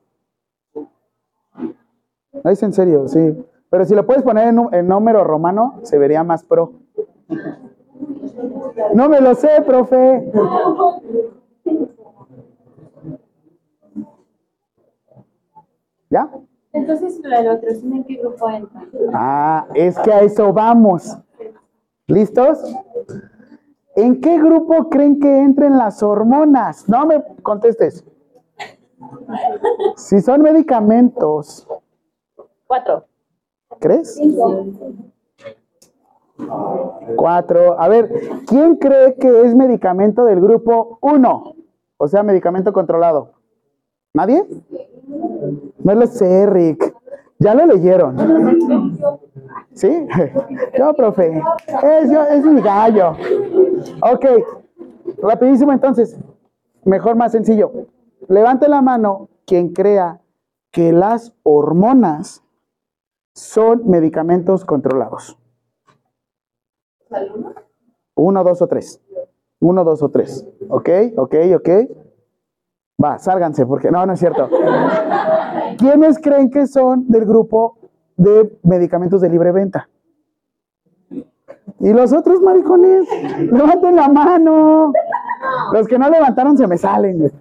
Es 2.44 2.62
en 2.62 2.72
serio, 2.72 3.08
sí. 3.08 3.44
Pero 3.70 3.84
si 3.84 3.94
lo 3.94 4.06
puedes 4.06 4.22
poner 4.22 4.48
en, 4.48 4.60
en 4.72 4.88
número 4.88 5.24
romano, 5.24 5.80
se 5.82 5.98
vería 5.98 6.24
más 6.24 6.44
pro. 6.44 6.72
No 8.94 9.08
me 9.08 9.20
lo 9.20 9.34
sé, 9.34 9.48
profe. 9.66 10.30
¿Ya? 16.10 16.30
Entonces, 16.72 17.18
la 17.22 17.40
electrocina, 17.40 17.96
¿en 17.96 18.04
qué 18.04 18.16
grupo 18.16 18.48
entra? 18.50 18.86
Ah, 19.12 19.66
es 19.74 19.98
que 19.98 20.12
a 20.12 20.20
eso 20.20 20.52
vamos. 20.52 21.16
¿Listos? 22.06 22.62
¿En 23.96 24.20
qué 24.20 24.38
grupo 24.38 24.88
creen 24.88 25.18
que 25.18 25.38
entren 25.38 25.76
las 25.76 26.02
hormonas? 26.02 26.88
No 26.88 27.04
me 27.06 27.22
contestes. 27.42 28.04
Si 29.96 30.20
son 30.20 30.42
medicamentos, 30.42 31.66
Cuatro. 32.66 33.06
¿crees? 33.80 34.20
Cuatro. 37.16 37.80
A 37.80 37.88
ver, 37.88 38.10
¿quién 38.46 38.76
cree 38.76 39.14
que 39.14 39.42
es 39.42 39.54
medicamento 39.54 40.24
del 40.24 40.40
grupo 40.40 40.98
1? 41.00 41.54
O 41.96 42.08
sea, 42.08 42.22
medicamento 42.22 42.72
controlado. 42.72 43.32
¿Nadie? 44.14 44.44
No 45.78 45.94
lo 45.94 46.06
sé, 46.06 46.46
Rick. 46.46 46.94
Ya 47.38 47.54
lo 47.54 47.66
leyeron. 47.66 48.16
¿Sí? 49.72 50.06
Yo, 50.78 50.94
profe. 50.94 51.42
Es, 51.82 52.10
es 52.10 52.44
mi 52.44 52.60
gallo. 52.60 53.12
Ok. 54.02 54.26
Rapidísimo 55.22 55.72
entonces. 55.72 56.18
Mejor, 56.84 57.16
más 57.16 57.32
sencillo. 57.32 57.72
Levante 58.28 58.68
la 58.68 58.82
mano 58.82 59.28
quien 59.46 59.72
crea 59.72 60.20
que 60.70 60.92
las 60.92 61.34
hormonas 61.42 62.42
son 63.34 63.88
medicamentos 63.88 64.64
controlados. 64.64 65.38
Uno, 68.14 68.44
dos 68.44 68.62
o 68.62 68.66
tres. 68.66 69.00
Uno, 69.60 69.84
dos 69.84 70.02
o 70.02 70.08
tres. 70.10 70.46
¿Ok? 70.68 70.88
¿Ok? 71.16 71.34
¿Ok? 71.56 71.68
Va, 73.02 73.18
sálganse, 73.18 73.64
porque 73.64 73.90
no, 73.90 74.04
no 74.06 74.12
es 74.12 74.18
cierto. 74.18 74.48
¿Quiénes 75.78 76.18
creen 76.18 76.50
que 76.50 76.66
son 76.66 77.06
del 77.08 77.24
grupo 77.26 77.78
de 78.16 78.58
medicamentos 78.64 79.20
de 79.20 79.28
libre 79.28 79.52
venta? 79.52 79.88
Y 81.80 81.92
los 81.92 82.12
otros 82.12 82.40
maricones, 82.40 83.06
levanten 83.38 83.94
la 83.94 84.08
mano. 84.08 84.92
Los 85.72 85.86
que 85.86 85.98
no 85.98 86.10
levantaron 86.10 86.56
se 86.56 86.66
me 86.66 86.76
salen. 86.76 87.32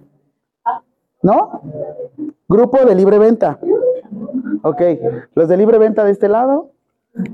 ¿No? 1.22 1.60
Grupo 2.48 2.84
de 2.84 2.94
libre 2.94 3.18
venta. 3.18 3.58
Ok, 4.62 4.80
los 5.34 5.48
de 5.48 5.56
libre 5.56 5.78
venta 5.78 6.04
de 6.04 6.12
este 6.12 6.28
lado 6.28 6.70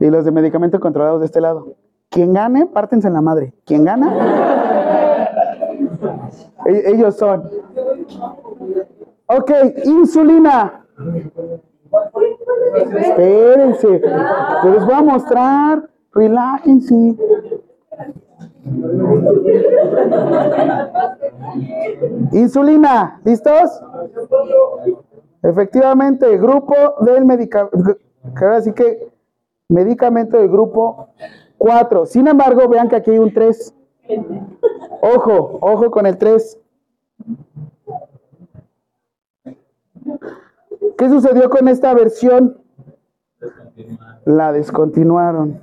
y 0.01 0.09
los 0.09 0.25
de 0.25 0.31
medicamentos 0.31 0.81
controlados 0.81 1.21
de 1.21 1.27
este 1.27 1.43
lado. 1.43 1.75
Quien 2.15 2.33
gane, 2.33 2.67
pártense 2.67 3.09
en 3.09 3.15
la 3.15 3.21
madre. 3.21 3.53
Quien 3.67 3.85
gana, 3.85 4.09
e- 6.65 6.93
ellos 6.93 7.17
son. 7.17 7.51
Ok, 9.27 9.51
insulina. 9.85 10.87
Espérense, 12.99 13.89
les 14.65 14.85
voy 14.85 14.95
a 14.95 15.03
mostrar. 15.03 15.91
Relájense. 16.13 17.17
Insulina, 22.31 23.21
¿listos? 23.25 23.83
Efectivamente, 25.43 26.39
grupo 26.39 26.75
del 27.01 27.25
medicamento, 27.25 27.97
así 28.53 28.73
que 28.73 29.09
medicamento 29.69 30.39
del 30.39 30.49
grupo 30.49 31.09
4. 31.65 32.05
Sin 32.05 32.29
embargo, 32.29 32.69
vean 32.69 32.91
que 32.91 32.97
aquí 32.97 33.11
hay 33.11 33.19
un 33.19 33.33
3. 33.33 33.75
Ojo, 35.01 35.59
ojo 35.63 35.91
con 35.91 36.05
el 36.05 36.19
3. 36.19 36.61
¿Qué 40.99 41.09
sucedió 41.09 41.49
con 41.49 41.67
esta 41.69 41.95
versión? 41.95 42.59
La 44.27 44.53
descontinuaron. 44.53 45.59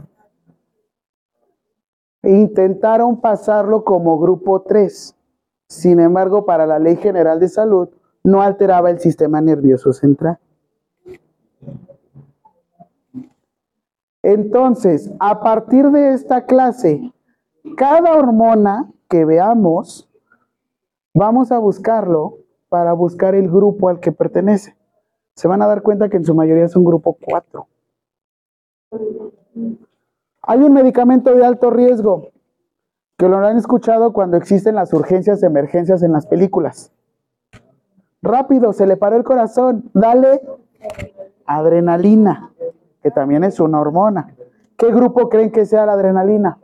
Intentaron 2.23 3.21
pasarlo 3.21 3.83
como 3.83 4.19
grupo 4.19 4.63
3. 4.63 5.15
Sin 5.67 5.99
embargo, 5.99 6.47
para 6.47 6.65
la 6.65 6.79
Ley 6.79 6.95
General 6.95 7.39
de 7.39 7.47
Salud 7.47 7.89
no 8.23 8.41
alteraba 8.41 8.89
el 8.89 8.97
sistema 8.97 9.39
nervioso 9.39 9.93
central. 9.93 10.39
Entonces, 14.23 15.11
a 15.19 15.41
partir 15.41 15.89
de 15.89 16.13
esta 16.13 16.45
clase, 16.45 17.11
cada 17.75 18.15
hormona 18.15 18.91
que 19.09 19.25
veamos, 19.25 20.09
vamos 21.13 21.51
a 21.51 21.57
buscarlo 21.57 22.37
para 22.69 22.93
buscar 22.93 23.35
el 23.35 23.49
grupo 23.49 23.89
al 23.89 23.99
que 23.99 24.11
pertenece. 24.11 24.75
Se 25.35 25.47
van 25.47 25.61
a 25.61 25.67
dar 25.67 25.81
cuenta 25.81 26.09
que 26.09 26.17
en 26.17 26.25
su 26.25 26.35
mayoría 26.35 26.65
es 26.65 26.75
un 26.75 26.85
grupo 26.85 27.17
4. 27.19 27.67
Hay 30.43 30.59
un 30.59 30.73
medicamento 30.73 31.33
de 31.33 31.45
alto 31.45 31.69
riesgo 31.69 32.29
que 33.17 33.27
lo 33.27 33.37
han 33.37 33.57
escuchado 33.57 34.13
cuando 34.13 34.37
existen 34.37 34.75
las 34.75 34.93
urgencias, 34.93 35.43
emergencias 35.43 36.01
en 36.03 36.11
las 36.11 36.25
películas. 36.25 36.91
Rápido, 38.21 38.73
se 38.73 38.85
le 38.85 38.97
paró 38.97 39.17
el 39.17 39.23
corazón. 39.23 39.89
Dale 39.93 40.41
adrenalina, 41.45 42.51
que 43.01 43.11
también 43.11 43.43
es 43.43 43.59
una 43.59 43.79
hormona. 43.79 44.35
¿Qué 44.77 44.91
grupo 44.91 45.29
creen 45.29 45.51
que 45.51 45.65
sea 45.65 45.85
la 45.85 45.93
adrenalina? 45.93 46.57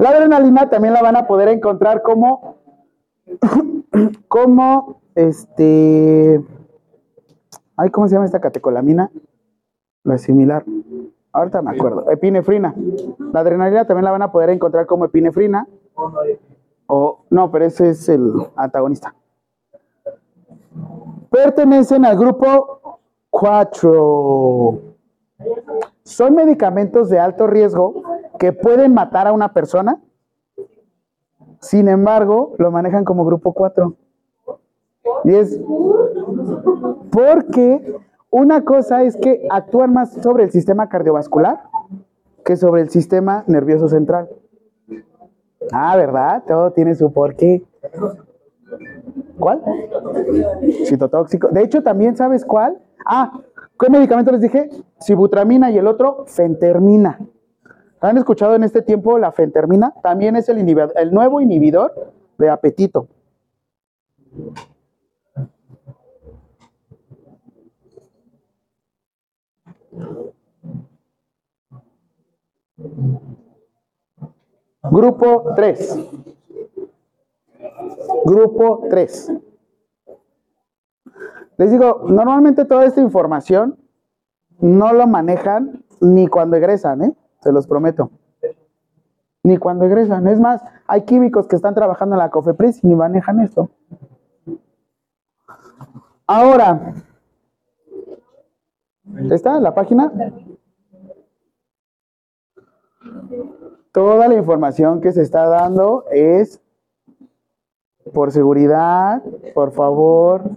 La 0.00 0.10
adrenalina 0.10 0.70
también 0.70 0.94
la 0.94 1.02
van 1.02 1.16
a 1.16 1.26
poder 1.26 1.48
encontrar 1.48 2.02
como 2.02 2.56
como 4.28 5.00
este. 5.14 6.42
Ay, 7.76 7.90
¿cómo 7.90 8.08
se 8.08 8.14
llama 8.14 8.26
esta 8.26 8.40
catecolamina? 8.40 9.10
La 10.04 10.18
similar. 10.18 10.64
Ahorita 11.36 11.60
me 11.60 11.72
acuerdo. 11.72 12.10
Epinefrina. 12.10 12.74
La 13.34 13.40
adrenalina 13.40 13.86
también 13.86 14.06
la 14.06 14.10
van 14.10 14.22
a 14.22 14.32
poder 14.32 14.48
encontrar 14.48 14.86
como 14.86 15.04
epinefrina. 15.04 15.68
O, 16.86 17.18
no, 17.28 17.50
pero 17.50 17.66
ese 17.66 17.90
es 17.90 18.08
el 18.08 18.32
antagonista. 18.56 19.14
Pertenecen 21.28 22.06
al 22.06 22.16
grupo 22.16 23.00
4. 23.28 24.80
Son 26.04 26.34
medicamentos 26.34 27.10
de 27.10 27.18
alto 27.18 27.46
riesgo 27.46 28.02
que 28.38 28.54
pueden 28.54 28.94
matar 28.94 29.26
a 29.26 29.34
una 29.34 29.52
persona. 29.52 30.00
Sin 31.60 31.88
embargo, 31.88 32.54
lo 32.56 32.70
manejan 32.70 33.04
como 33.04 33.26
grupo 33.26 33.52
4. 33.52 33.94
Y 35.24 35.34
es 35.34 35.60
porque 37.10 37.94
una 38.30 38.64
cosa 38.64 39.02
es 39.02 39.16
que 39.16 39.46
actúan 39.50 39.92
más 39.92 40.12
sobre 40.12 40.44
el 40.44 40.50
sistema 40.50 40.88
cardiovascular 40.88 41.60
que 42.46 42.56
sobre 42.56 42.82
el 42.82 42.90
sistema 42.90 43.44
nervioso 43.48 43.88
central. 43.88 44.28
Ah, 45.72 45.96
¿verdad? 45.96 46.44
Todo 46.46 46.70
tiene 46.72 46.94
su 46.94 47.12
porqué. 47.12 47.64
¿Cuál? 49.38 49.62
Citotóxico. 50.84 51.48
De 51.48 51.62
hecho, 51.62 51.82
también 51.82 52.16
sabes 52.16 52.44
cuál. 52.44 52.78
Ah, 53.04 53.32
¿qué 53.78 53.90
medicamento 53.90 54.30
les 54.30 54.40
dije? 54.40 54.70
Sibutramina 55.00 55.70
y 55.70 55.78
el 55.78 55.88
otro, 55.88 56.24
fentermina. 56.26 57.18
¿Han 58.00 58.16
escuchado 58.16 58.54
en 58.54 58.62
este 58.62 58.80
tiempo 58.80 59.18
la 59.18 59.32
fentermina? 59.32 59.92
También 60.02 60.36
es 60.36 60.48
el, 60.48 60.58
el 60.94 61.12
nuevo 61.12 61.40
inhibidor 61.40 62.12
de 62.38 62.48
apetito. 62.48 63.08
Grupo 74.90 75.54
3. 75.54 76.10
Grupo 78.24 78.86
3. 78.90 79.32
Les 81.58 81.70
digo, 81.70 82.04
normalmente 82.08 82.64
toda 82.64 82.84
esta 82.84 83.00
información 83.00 83.78
no 84.58 84.92
lo 84.92 85.06
manejan 85.06 85.84
ni 86.00 86.26
cuando 86.26 86.56
egresan, 86.56 87.02
¿eh? 87.02 87.16
Se 87.40 87.52
los 87.52 87.66
prometo. 87.66 88.10
Ni 89.42 89.56
cuando 89.56 89.84
egresan. 89.86 90.26
Es 90.28 90.40
más, 90.40 90.62
hay 90.86 91.02
químicos 91.02 91.46
que 91.46 91.56
están 91.56 91.74
trabajando 91.74 92.14
en 92.16 92.20
la 92.20 92.30
COFEPRIS 92.30 92.84
y 92.84 92.88
ni 92.88 92.96
manejan 92.96 93.40
esto. 93.40 93.70
Ahora, 96.26 96.94
¿está 99.30 99.60
la 99.60 99.74
página? 99.74 100.12
Toda 103.92 104.28
la 104.28 104.34
información 104.34 105.00
que 105.00 105.12
se 105.12 105.22
está 105.22 105.46
dando 105.48 106.04
es 106.10 106.60
por 108.12 108.30
seguridad, 108.30 109.22
por 109.54 109.72
favor. 109.72 110.50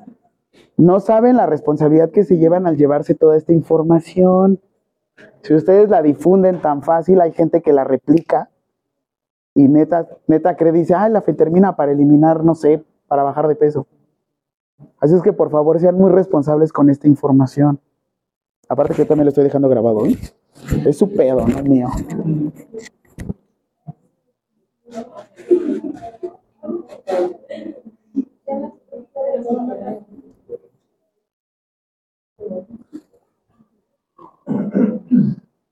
No 0.77 0.99
saben 0.99 1.37
la 1.37 1.45
responsabilidad 1.45 2.11
que 2.11 2.23
se 2.23 2.37
llevan 2.37 2.67
al 2.67 2.77
llevarse 2.77 3.15
toda 3.15 3.37
esta 3.37 3.53
información. 3.53 4.59
Si 5.41 5.53
ustedes 5.53 5.89
la 5.89 6.01
difunden 6.01 6.61
tan 6.61 6.81
fácil, 6.81 7.21
hay 7.21 7.31
gente 7.31 7.61
que 7.61 7.73
la 7.73 7.83
replica 7.83 8.49
y 9.53 9.67
neta, 9.67 10.07
neta 10.27 10.55
cree, 10.55 10.71
dice, 10.71 10.95
ay, 10.95 11.11
la 11.11 11.21
termina 11.21 11.75
para 11.75 11.91
eliminar, 11.91 12.43
no 12.43 12.55
sé, 12.55 12.83
para 13.07 13.23
bajar 13.23 13.47
de 13.47 13.55
peso. 13.55 13.87
Así 14.99 15.15
es 15.15 15.21
que 15.21 15.33
por 15.33 15.49
favor 15.49 15.79
sean 15.79 15.95
muy 15.95 16.11
responsables 16.11 16.71
con 16.71 16.89
esta 16.89 17.07
información. 17.07 17.79
Aparte 18.69 18.93
que 18.93 19.01
yo 19.01 19.07
también 19.07 19.25
lo 19.25 19.29
estoy 19.29 19.43
dejando 19.43 19.67
grabado, 19.67 20.05
¿eh? 20.05 20.15
Es 20.85 20.97
su 20.99 21.11
pedo, 21.11 21.45
no 21.47 21.63
mío. 21.63 21.87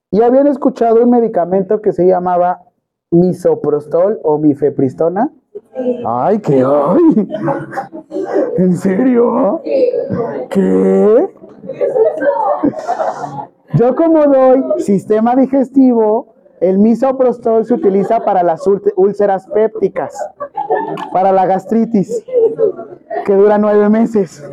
¿Y 0.10 0.22
habían 0.24 0.48
escuchado 0.48 1.04
un 1.04 1.12
medicamento 1.12 1.80
que 1.82 1.94
se 1.94 2.08
llamaba 2.08 2.64
misoprostol 3.12 4.20
o 4.24 4.40
mifepristona? 4.40 5.32
Ay, 6.04 6.40
¿qué 6.40 6.64
hay? 6.64 7.28
¿En 8.58 8.76
serio? 8.76 9.62
¿Qué? 10.50 11.37
Yo 13.76 13.96
como 13.96 14.26
doy 14.26 14.64
sistema 14.78 15.36
digestivo, 15.36 16.34
el 16.60 16.80
misoprostol 16.80 17.66
se 17.66 17.74
utiliza 17.74 18.22
para 18.22 18.42
las 18.44 18.68
úlceras 18.96 19.46
pépticas, 19.48 20.16
para 21.12 21.32
la 21.32 21.46
gastritis, 21.46 22.26
que 23.26 23.36
dura 23.36 23.58
nueve 23.58 23.90
meses. 23.90 24.44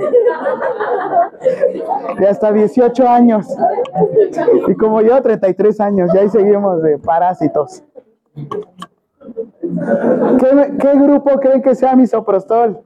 Y 2.18 2.24
hasta 2.24 2.52
18 2.52 3.08
años. 3.08 3.46
Y 4.68 4.74
como 4.74 5.00
yo, 5.00 5.20
33 5.22 5.80
años, 5.80 6.10
y 6.14 6.18
ahí 6.18 6.28
seguimos 6.28 6.82
de 6.82 6.98
parásitos. 6.98 7.82
¿Qué, 10.38 10.74
qué 10.78 10.98
grupo 10.98 11.38
creen 11.40 11.62
que 11.62 11.74
sea 11.74 11.96
misoprostol? 11.96 12.82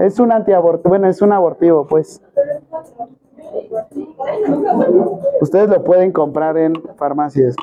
Es 0.00 0.18
un 0.20 0.32
antiabortivo, 0.32 0.88
bueno, 0.88 1.08
es 1.08 1.22
un 1.22 1.32
abortivo, 1.32 1.86
pues. 1.86 2.22
Ustedes 5.40 5.68
lo 5.68 5.82
pueden 5.82 6.12
comprar 6.12 6.56
en 6.56 6.74
farmacias. 6.96 7.56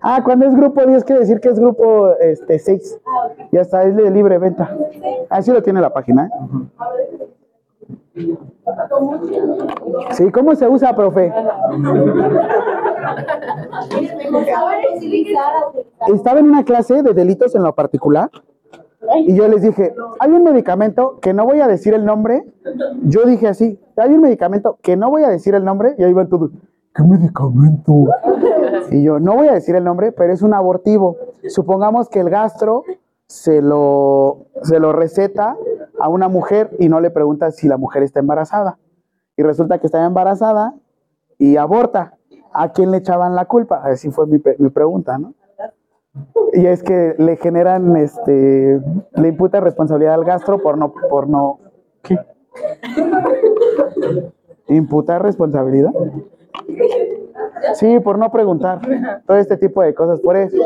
Ah, 0.00 0.20
cuando 0.24 0.46
es 0.46 0.54
grupo 0.54 0.84
10 0.84 1.04
quiere 1.04 1.20
decir 1.20 1.40
que 1.40 1.48
es 1.48 1.58
grupo 1.58 2.12
este 2.20 2.58
6. 2.58 3.00
Y 3.50 3.56
hasta 3.56 3.84
es 3.84 3.96
de 3.96 4.10
libre 4.10 4.38
venta. 4.38 4.76
Así 5.28 5.50
lo 5.50 5.62
tiene 5.62 5.80
la 5.80 5.92
página. 5.92 6.26
¿eh? 6.26 6.30
Sí, 10.10 10.30
¿cómo 10.30 10.54
se 10.54 10.68
usa, 10.68 10.94
profe? 10.94 11.32
Estaba 16.14 16.40
en 16.40 16.50
una 16.50 16.64
clase 16.64 17.02
de 17.02 17.14
delitos 17.14 17.54
en 17.54 17.62
lo 17.62 17.74
particular 17.74 18.30
y 19.16 19.34
yo 19.34 19.48
les 19.48 19.62
dije, 19.62 19.94
hay 20.20 20.30
un 20.30 20.44
medicamento 20.44 21.18
que 21.20 21.34
no 21.34 21.44
voy 21.44 21.60
a 21.60 21.66
decir 21.66 21.94
el 21.94 22.04
nombre. 22.04 22.44
Yo 23.02 23.24
dije 23.24 23.48
así, 23.48 23.78
hay 23.96 24.10
un 24.10 24.20
medicamento 24.20 24.78
que 24.82 24.96
no 24.96 25.10
voy 25.10 25.24
a 25.24 25.28
decir 25.28 25.54
el 25.54 25.64
nombre 25.64 25.94
y 25.98 26.04
ahí 26.04 26.12
va 26.12 26.26
todo. 26.26 26.50
¿Qué 26.94 27.02
medicamento? 27.02 28.06
Y 28.90 29.02
yo, 29.02 29.18
no 29.18 29.34
voy 29.34 29.48
a 29.48 29.54
decir 29.54 29.74
el 29.74 29.84
nombre, 29.84 30.12
pero 30.12 30.32
es 30.32 30.42
un 30.42 30.52
abortivo. 30.52 31.16
Supongamos 31.48 32.08
que 32.08 32.20
el 32.20 32.28
gastro 32.28 32.84
se 33.26 33.62
lo, 33.62 34.46
se 34.62 34.78
lo 34.78 34.92
receta 34.92 35.56
a 35.98 36.08
una 36.08 36.28
mujer 36.28 36.70
y 36.78 36.88
no 36.88 37.00
le 37.00 37.10
pregunta 37.10 37.50
si 37.50 37.68
la 37.68 37.78
mujer 37.78 38.02
está 38.02 38.20
embarazada. 38.20 38.78
Y 39.36 39.42
resulta 39.42 39.78
que 39.78 39.86
está 39.86 40.04
embarazada 40.04 40.74
y 41.38 41.56
aborta. 41.56 42.18
¿A 42.52 42.72
quién 42.72 42.90
le 42.90 42.98
echaban 42.98 43.34
la 43.34 43.46
culpa? 43.46 43.82
Así 43.82 44.10
fue 44.10 44.26
mi, 44.26 44.42
mi 44.58 44.68
pregunta, 44.68 45.16
¿no? 45.16 45.32
Y 46.52 46.66
es 46.66 46.82
que 46.82 47.14
le 47.16 47.36
generan, 47.36 47.96
este, 47.96 48.82
le 49.14 49.28
imputa 49.28 49.60
responsabilidad 49.60 50.14
al 50.14 50.24
gastro 50.24 50.58
por 50.58 50.76
no, 50.76 50.92
por 51.08 51.26
no, 51.26 51.60
¿qué? 52.02 52.18
¿Imputar 54.68 55.22
responsabilidad? 55.22 55.92
Sí, 57.74 58.00
por 58.00 58.18
no 58.18 58.30
preguntar. 58.30 58.80
Todo 59.26 59.36
este 59.36 59.56
tipo 59.56 59.82
de 59.82 59.94
cosas. 59.94 60.20
Por 60.20 60.36
eso. 60.36 60.56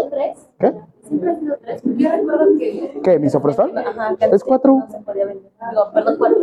¿Qué? 0.58 0.72
Siempre 1.02 1.30
ha 1.30 1.34
sido 1.36 1.56
tres. 1.62 1.82
Yo 1.84 2.10
recuerdo 2.10 2.46
que. 2.58 3.00
¿Qué? 3.02 3.18
¿Misoprostol? 3.18 3.76
Ajá. 3.76 4.16
es 4.20 4.44
cuatro. 4.44 4.78
No 4.78 4.90
se 4.90 4.98
podía 5.00 5.26
vender. 5.26 5.50
Digo, 5.70 5.82
perdón, 5.92 6.16
cuatro. 6.18 6.38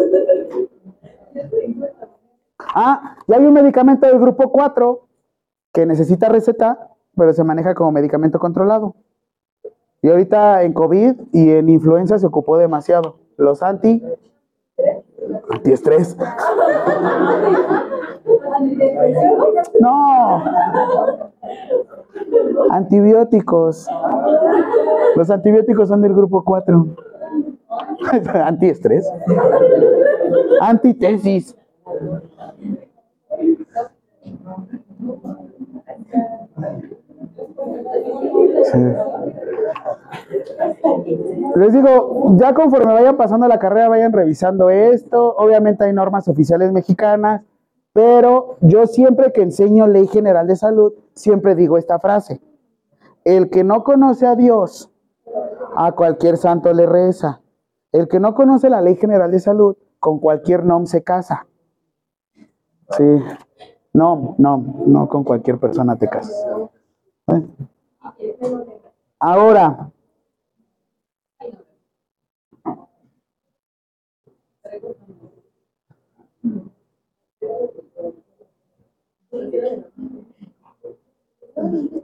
Ah, 2.76 3.18
y 3.28 3.34
hay 3.34 3.46
un 3.46 3.54
medicamento 3.54 4.08
del 4.08 4.20
grupo 4.20 4.52
4 4.52 5.08
que 5.74 5.86
necesita 5.86 6.30
receta, 6.30 6.90
pero 7.16 7.34
se 7.34 7.44
maneja 7.44 7.74
como 7.76 7.92
medicamento 7.92 8.40
controlado. 8.40 8.96
Y 10.02 10.10
ahorita 10.10 10.64
en 10.64 10.74
COVID 10.74 11.16
y 11.32 11.52
en 11.52 11.70
influenza 11.70 12.18
se 12.20 12.26
ocupó 12.28 12.58
demasiado. 12.58 13.18
Los 13.38 13.64
anti. 13.64 14.04
Antiestrés. 15.50 16.18
No. 19.80 20.44
Antibióticos. 22.72 23.88
Los 25.16 25.30
antibióticos 25.30 25.88
son 25.90 26.02
del 26.02 26.14
grupo 26.14 26.44
4. 26.44 26.88
Antiestrés. 28.46 29.12
Antitesis. 30.62 31.56
Sí. 38.72 38.80
Les 41.56 41.74
digo, 41.74 42.36
ya 42.38 42.54
conforme 42.54 42.94
vayan 42.94 43.18
pasando 43.18 43.48
la 43.48 43.60
carrera, 43.60 43.90
vayan 43.90 44.14
revisando 44.14 44.70
esto. 44.70 45.36
Obviamente 45.38 45.86
hay 45.86 45.94
normas 45.94 46.28
oficiales 46.28 46.72
mexicanas, 46.72 47.44
pero 47.94 48.58
yo 48.62 48.88
siempre 48.88 49.32
que 49.32 49.42
enseño 49.42 49.88
ley 49.88 50.08
general 50.08 50.48
de 50.48 50.56
salud, 50.56 50.94
siempre 51.14 51.56
digo 51.56 51.78
esta 51.78 52.00
frase. 52.00 52.42
El 53.24 53.50
que 53.50 53.64
no 53.64 53.84
conoce 53.84 54.26
a 54.26 54.36
Dios, 54.36 54.92
a 55.76 55.92
cualquier 55.94 56.38
santo 56.38 56.74
le 56.74 56.86
reza. 56.86 57.42
El 57.92 58.08
que 58.08 58.20
no 58.20 58.34
conoce 58.34 58.70
la 58.70 58.82
ley 58.82 58.96
general 58.96 59.32
de 59.32 59.40
salud, 59.40 59.78
con 60.00 60.20
cualquier 60.20 60.66
nom 60.66 60.86
se 60.86 61.04
casa. 61.04 61.48
Sí. 62.98 63.22
No, 63.94 64.36
no, 64.38 64.84
no 64.86 65.08
con 65.08 65.24
cualquier 65.24 65.60
persona 65.60 65.96
te 65.96 66.10
casas. 66.10 66.46
¿Eh? 67.28 67.42
Ahora, 69.20 69.92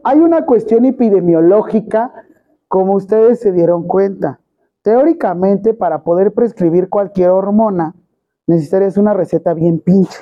hay 0.04 0.20
una 0.20 0.46
cuestión 0.46 0.86
epidemiológica, 0.86 2.26
como 2.68 2.94
ustedes 2.94 3.40
se 3.40 3.52
dieron 3.52 3.88
cuenta. 3.88 4.40
Teóricamente, 4.82 5.74
para 5.74 6.04
poder 6.04 6.34
prescribir 6.34 6.90
cualquier 6.90 7.30
hormona, 7.30 7.96
necesitarías 8.48 8.98
una 8.98 9.14
receta 9.14 9.54
bien 9.54 9.80
pinche. 9.80 10.18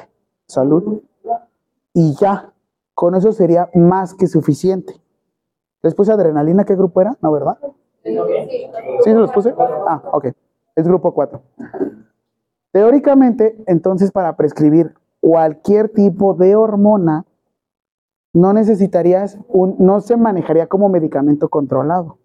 Salud. 0.48 1.02
Y 1.94 2.16
ya, 2.16 2.54
con 2.94 3.16
eso 3.16 3.32
sería 3.32 3.70
más 3.74 4.14
que 4.14 4.28
suficiente. 4.28 4.94
¿Les 5.84 5.94
puse 5.94 6.12
adrenalina? 6.12 6.66
¿Qué 6.66 6.76
grupo 6.76 7.02
era? 7.02 7.16
¿No, 7.22 7.32
verdad? 7.32 7.58
¿Sí 8.04 8.14
se 9.04 9.14
los 9.14 9.32
puse? 9.32 9.54
Ah, 9.58 10.02
ok. 10.12 10.28
Es 10.76 10.88
grupo 10.88 11.14
4. 11.14 11.42
Teóricamente, 12.72 13.56
entonces, 13.68 14.12
para 14.12 14.36
prescribir 14.36 14.94
cualquier 15.20 15.90
tipo 15.90 16.34
de 16.34 16.56
hormona, 16.56 17.26
no 18.34 18.54
necesitarías 18.54 19.40
un, 19.48 19.76
no 19.80 20.00
se 20.02 20.16
manejaría 20.16 20.68
como 20.68 20.90
medicamento 20.90 21.50
controlado. 21.50 22.18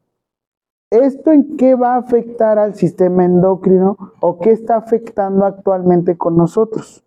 ¿Esto 0.91 1.31
en 1.31 1.57
qué 1.57 1.75
va 1.75 1.95
a 1.95 1.99
afectar 1.99 2.59
al 2.59 2.75
sistema 2.75 3.25
endocrino 3.25 3.97
o 4.21 4.39
qué 4.39 4.51
está 4.51 4.77
afectando 4.77 5.47
actualmente 5.47 6.19
con 6.19 6.37
nosotros? 6.37 7.03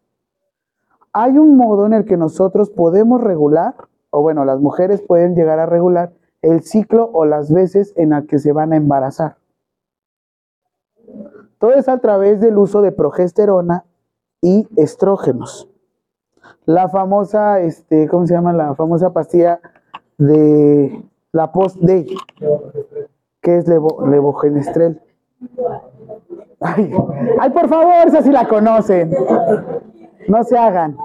Hay 1.14 1.38
un 1.38 1.56
modo 1.56 1.86
en 1.86 1.94
el 1.94 2.06
que 2.06 2.18
nosotros 2.18 2.72
podemos 2.72 3.22
regular, 3.22 3.76
o 4.10 4.24
bueno, 4.24 4.44
las 4.44 4.60
mujeres 4.60 5.02
pueden 5.02 5.36
llegar 5.36 5.60
a 5.60 5.68
regular 5.68 6.14
el 6.42 6.64
ciclo 6.64 7.12
o 7.14 7.26
las 7.26 7.54
veces 7.54 7.94
en 7.96 8.10
las 8.10 8.26
que 8.26 8.40
se 8.40 8.52
van 8.52 8.74
a 8.74 8.78
embarazar. 8.78 9.38
Todo 11.60 11.74
es 11.74 11.88
a 11.88 12.00
través 12.00 12.40
del 12.42 12.58
uso 12.58 12.82
de 12.82 12.92
progesterona 12.92 13.86
y 14.42 14.68
estrógenos. 14.76 15.70
La 16.66 16.90
famosa, 16.90 17.60
este, 17.62 18.08
¿cómo 18.08 18.26
se 18.28 18.34
llama? 18.34 18.54
La 18.54 18.76
famosa 18.76 19.14
pastilla 19.14 19.60
de 20.18 21.04
la 21.32 21.52
post-day, 21.52 22.08
que 23.42 23.58
es 23.58 23.68
levo, 23.68 24.06
levogenestrel. 24.08 25.02
Ay, 26.60 26.92
ay, 27.40 27.50
por 27.52 27.68
favor, 27.68 28.08
esa 28.08 28.22
sí 28.22 28.32
la 28.32 28.48
conocen. 28.48 29.12
No 30.28 30.44
se 30.44 30.58
hagan. 30.58 30.98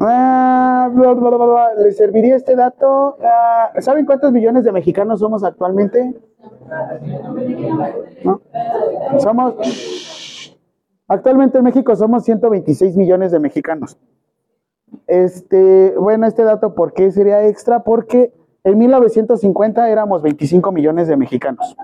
Ah. 0.00 0.90
¿Le 1.78 1.92
serviría 1.92 2.36
este 2.36 2.56
dato? 2.56 3.16
Ah, 3.22 3.72
¿Saben 3.80 4.06
cuántos 4.06 4.32
millones 4.32 4.64
de 4.64 4.72
mexicanos 4.72 5.20
somos 5.20 5.44
actualmente? 5.44 6.14
¿No? 8.24 8.40
Somos. 9.18 10.56
Actualmente 11.06 11.58
en 11.58 11.64
México 11.64 11.94
somos 11.96 12.24
126 12.24 12.96
millones 12.96 13.30
de 13.30 13.38
mexicanos. 13.38 13.98
Este, 15.06 15.94
bueno, 15.98 16.26
este 16.26 16.44
dato, 16.44 16.74
¿por 16.74 16.92
qué 16.94 17.10
sería 17.10 17.46
extra? 17.46 17.84
Porque 17.84 18.32
en 18.64 18.78
1950 18.78 19.88
éramos 19.90 20.22
25 20.22 20.72
millones 20.72 21.08
de 21.08 21.16
mexicanos. 21.16 21.76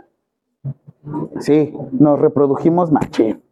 Sí, 1.39 1.75
nos 1.93 2.19
reprodujimos 2.19 2.91
machín. 2.91 3.43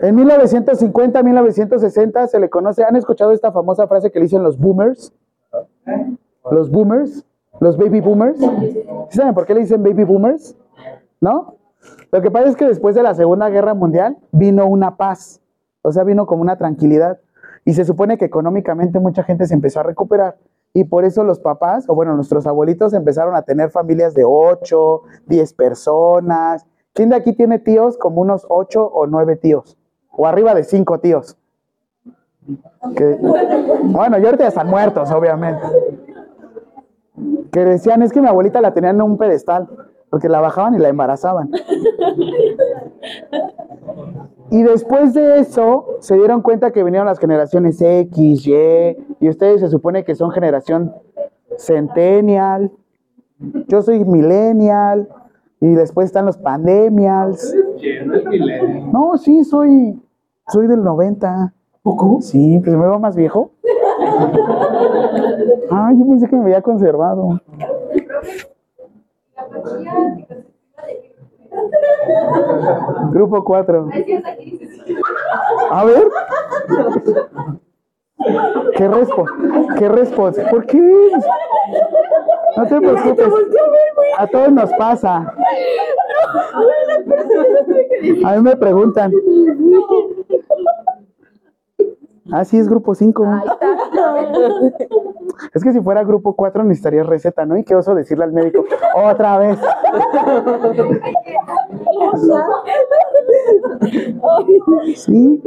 En 0.00 0.14
1950, 0.14 1.22
1960 1.22 2.26
se 2.26 2.40
le 2.40 2.50
conoce, 2.50 2.84
¿han 2.84 2.96
escuchado 2.96 3.32
esta 3.32 3.52
famosa 3.52 3.86
frase 3.86 4.10
que 4.10 4.18
le 4.18 4.24
dicen 4.24 4.42
los 4.42 4.58
boomers? 4.58 5.12
Los 6.50 6.70
boomers, 6.70 7.24
los 7.60 7.76
baby 7.76 8.00
boomers. 8.00 8.38
¿Sí 8.40 9.18
¿Saben 9.18 9.34
por 9.34 9.46
qué 9.46 9.54
le 9.54 9.60
dicen 9.60 9.82
baby 9.82 10.04
boomers? 10.04 10.56
¿No? 11.20 11.56
Lo 12.10 12.20
que 12.20 12.30
pasa 12.30 12.48
es 12.48 12.56
que 12.56 12.66
después 12.66 12.94
de 12.94 13.02
la 13.02 13.14
Segunda 13.14 13.48
Guerra 13.48 13.74
Mundial 13.74 14.18
vino 14.32 14.66
una 14.66 14.96
paz, 14.96 15.40
o 15.82 15.92
sea, 15.92 16.04
vino 16.04 16.26
como 16.26 16.42
una 16.42 16.56
tranquilidad. 16.56 17.20
Y 17.64 17.74
se 17.74 17.84
supone 17.84 18.18
que 18.18 18.24
económicamente 18.24 18.98
mucha 18.98 19.22
gente 19.22 19.46
se 19.46 19.54
empezó 19.54 19.80
a 19.80 19.84
recuperar. 19.84 20.36
Y 20.72 20.84
por 20.84 21.04
eso 21.04 21.24
los 21.24 21.40
papás, 21.40 21.88
o 21.88 21.94
bueno, 21.94 22.14
nuestros 22.14 22.46
abuelitos 22.46 22.92
empezaron 22.92 23.34
a 23.34 23.42
tener 23.42 23.70
familias 23.70 24.14
de 24.14 24.24
8, 24.24 25.02
10 25.26 25.54
personas. 25.54 26.64
¿Quién 26.92 27.08
de 27.08 27.16
aquí 27.16 27.32
tiene 27.32 27.58
tíos 27.58 27.98
como 27.98 28.20
unos 28.20 28.46
8 28.48 28.84
o 28.84 29.06
9 29.06 29.36
tíos? 29.36 29.76
O 30.12 30.26
arriba 30.26 30.54
de 30.54 30.64
5 30.64 31.00
tíos. 31.00 31.36
Bueno, 33.82 34.18
y 34.18 34.24
ahorita 34.24 34.44
ya 34.44 34.48
están 34.48 34.68
muertos, 34.68 35.10
obviamente. 35.10 35.62
Que 37.52 37.64
decían, 37.64 38.02
es 38.02 38.12
que 38.12 38.20
mi 38.20 38.28
abuelita 38.28 38.60
la 38.60 38.72
tenían 38.72 38.96
en 38.96 39.02
un 39.02 39.18
pedestal, 39.18 39.68
porque 40.08 40.28
la 40.28 40.40
bajaban 40.40 40.74
y 40.74 40.78
la 40.78 40.88
embarazaban. 40.88 41.50
Y 44.50 44.62
después 44.62 45.14
de 45.14 45.38
eso, 45.38 45.96
se 46.00 46.16
dieron 46.16 46.42
cuenta 46.42 46.70
que 46.72 46.82
vinieron 46.82 47.06
las 47.06 47.18
generaciones 47.18 47.80
X, 47.80 48.46
Y, 48.46 48.96
y 49.20 49.28
ustedes 49.28 49.60
se 49.60 49.68
supone 49.68 50.04
que 50.04 50.14
son 50.14 50.30
generación 50.30 50.92
centennial. 51.56 52.72
Yo 53.68 53.82
soy 53.82 54.04
millennial, 54.04 55.08
y 55.60 55.74
después 55.74 56.06
están 56.06 56.26
los 56.26 56.38
pandemials. 56.38 57.54
no 58.04 58.14
es 58.16 58.24
milenio. 58.24 58.86
No, 58.92 59.16
sí, 59.18 59.44
soy, 59.44 60.00
soy 60.48 60.66
del 60.66 60.82
90. 60.82 61.52
¿Poco? 61.82 62.20
Sí, 62.20 62.58
pues 62.62 62.76
me 62.76 62.82
veo 62.82 62.98
más 62.98 63.14
viejo. 63.14 63.52
Ah, 65.72 65.92
yo 65.96 66.04
pensé 66.04 66.28
que 66.28 66.34
me 66.34 66.42
había 66.42 66.62
conservado. 66.62 67.40
Grupo 73.10 73.44
4. 73.44 73.88
A 75.70 75.84
ver. 75.84 76.08
¿Qué 78.76 78.88
respo? 78.88 79.24
¿Qué 79.78 79.88
respo? 79.88 80.30
¿Por 80.50 80.66
qué? 80.66 81.10
No 82.56 82.66
te 82.66 82.80
preocupes. 82.80 83.28
A 84.18 84.26
todos 84.26 84.52
nos 84.52 84.70
pasa. 84.74 85.34
A 88.24 88.36
mí 88.36 88.42
me 88.42 88.56
preguntan. 88.56 89.12
Ah, 92.32 92.44
sí, 92.44 92.58
es 92.58 92.68
grupo 92.68 92.94
5. 92.94 93.26
Es 95.54 95.64
que 95.64 95.72
si 95.72 95.80
fuera 95.80 96.04
grupo 96.04 96.34
4 96.34 96.64
necesitaría 96.64 97.02
receta, 97.02 97.46
¿no? 97.46 97.56
Y 97.56 97.64
qué 97.64 97.74
oso 97.74 97.94
decirle 97.94 98.24
al 98.24 98.32
médico, 98.32 98.64
otra 98.94 99.38
vez. 99.38 99.58
Sí, 104.96 105.42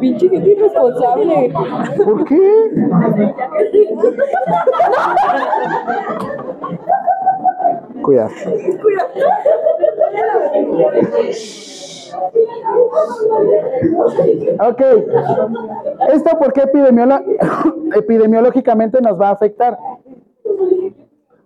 Pinche 0.00 0.28
gente 0.28 0.50
irresponsable. 0.52 1.52
¿por 2.04 2.24
qué? 2.24 2.70
Cuidado. 8.02 8.30
Ok. 14.60 14.82
¿Esto 16.12 16.38
por 16.38 16.52
qué 16.52 16.62
epidemiológicamente 17.94 19.00
nos 19.00 19.20
va 19.20 19.28
a 19.28 19.32
afectar? 19.32 19.78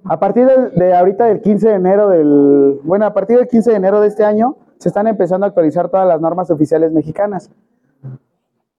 A 0.04 0.18
partir 0.18 0.46
de, 0.46 0.70
de 0.70 0.94
ahorita 0.94 1.26
del 1.26 1.40
15 1.40 1.68
de 1.68 1.74
enero 1.74 2.08
del, 2.08 2.80
bueno, 2.84 3.06
a 3.06 3.12
partir 3.12 3.38
del 3.38 3.48
15 3.48 3.70
de 3.70 3.76
enero 3.76 4.00
de 4.00 4.08
este 4.08 4.24
año 4.24 4.56
se 4.78 4.88
están 4.88 5.06
empezando 5.06 5.44
a 5.44 5.48
actualizar 5.48 5.88
todas 5.90 6.08
las 6.08 6.20
normas 6.20 6.50
oficiales 6.50 6.90
mexicanas. 6.92 7.50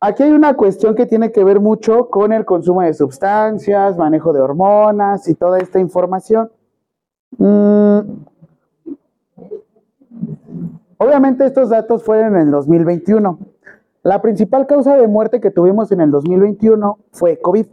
Aquí 0.04 0.24
hay 0.24 0.32
una 0.32 0.56
cuestión 0.56 0.96
que 0.96 1.06
tiene 1.06 1.32
que 1.32 1.44
ver 1.44 1.60
mucho 1.60 2.10
con 2.10 2.34
el 2.34 2.44
consumo 2.44 2.82
de 2.82 2.92
sustancias, 2.96 3.98
manejo 3.98 4.34
de 4.34 4.42
hormonas 4.42 5.28
y 5.28 5.36
toda 5.36 5.60
esta 5.60 5.80
información. 5.80 6.52
Mm, 7.38 8.00
Obviamente 11.04 11.48
estos 11.48 11.70
datos 11.70 12.04
fueron 12.04 12.36
en 12.36 12.42
el 12.44 12.52
2021. 12.52 13.40
La 14.04 14.22
principal 14.22 14.68
causa 14.68 14.96
de 14.98 15.08
muerte 15.08 15.42
que 15.42 15.50
tuvimos 15.50 15.92
en 15.92 16.00
el 16.00 16.12
2021 16.12 17.00
fue 17.12 17.40
COVID. 17.40 17.66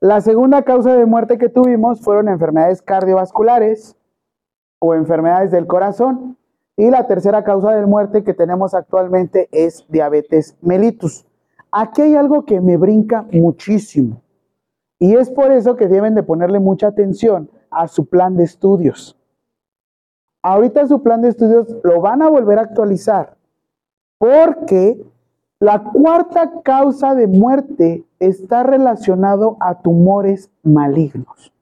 La 0.00 0.20
segunda 0.20 0.62
causa 0.62 0.96
de 0.96 1.06
muerte 1.06 1.38
que 1.38 1.48
tuvimos 1.48 2.00
fueron 2.00 2.28
enfermedades 2.28 2.82
cardiovasculares 2.82 3.96
o 4.80 4.96
enfermedades 4.96 5.52
del 5.52 5.68
corazón. 5.68 6.36
Y 6.76 6.90
la 6.90 7.06
tercera 7.06 7.44
causa 7.44 7.76
de 7.76 7.86
muerte 7.86 8.24
que 8.24 8.34
tenemos 8.34 8.74
actualmente 8.74 9.48
es 9.52 9.86
diabetes 9.88 10.56
mellitus. 10.60 11.28
Aquí 11.70 12.02
hay 12.02 12.16
algo 12.16 12.44
que 12.44 12.60
me 12.60 12.76
brinca 12.76 13.24
muchísimo. 13.30 14.20
Y 14.98 15.14
es 15.14 15.30
por 15.30 15.52
eso 15.52 15.76
que 15.76 15.86
deben 15.86 16.16
de 16.16 16.24
ponerle 16.24 16.58
mucha 16.58 16.88
atención 16.88 17.52
a 17.70 17.86
su 17.86 18.06
plan 18.08 18.36
de 18.36 18.42
estudios. 18.42 19.17
Ahorita 20.42 20.86
su 20.86 21.02
plan 21.02 21.22
de 21.22 21.28
estudios 21.28 21.66
lo 21.82 22.00
van 22.00 22.22
a 22.22 22.28
volver 22.28 22.58
a 22.58 22.62
actualizar 22.62 23.36
porque 24.18 25.04
la 25.60 25.82
cuarta 25.82 26.62
causa 26.62 27.14
de 27.14 27.26
muerte 27.26 28.04
está 28.20 28.62
relacionado 28.62 29.56
a 29.60 29.80
tumores 29.80 30.50
malignos. 30.62 31.52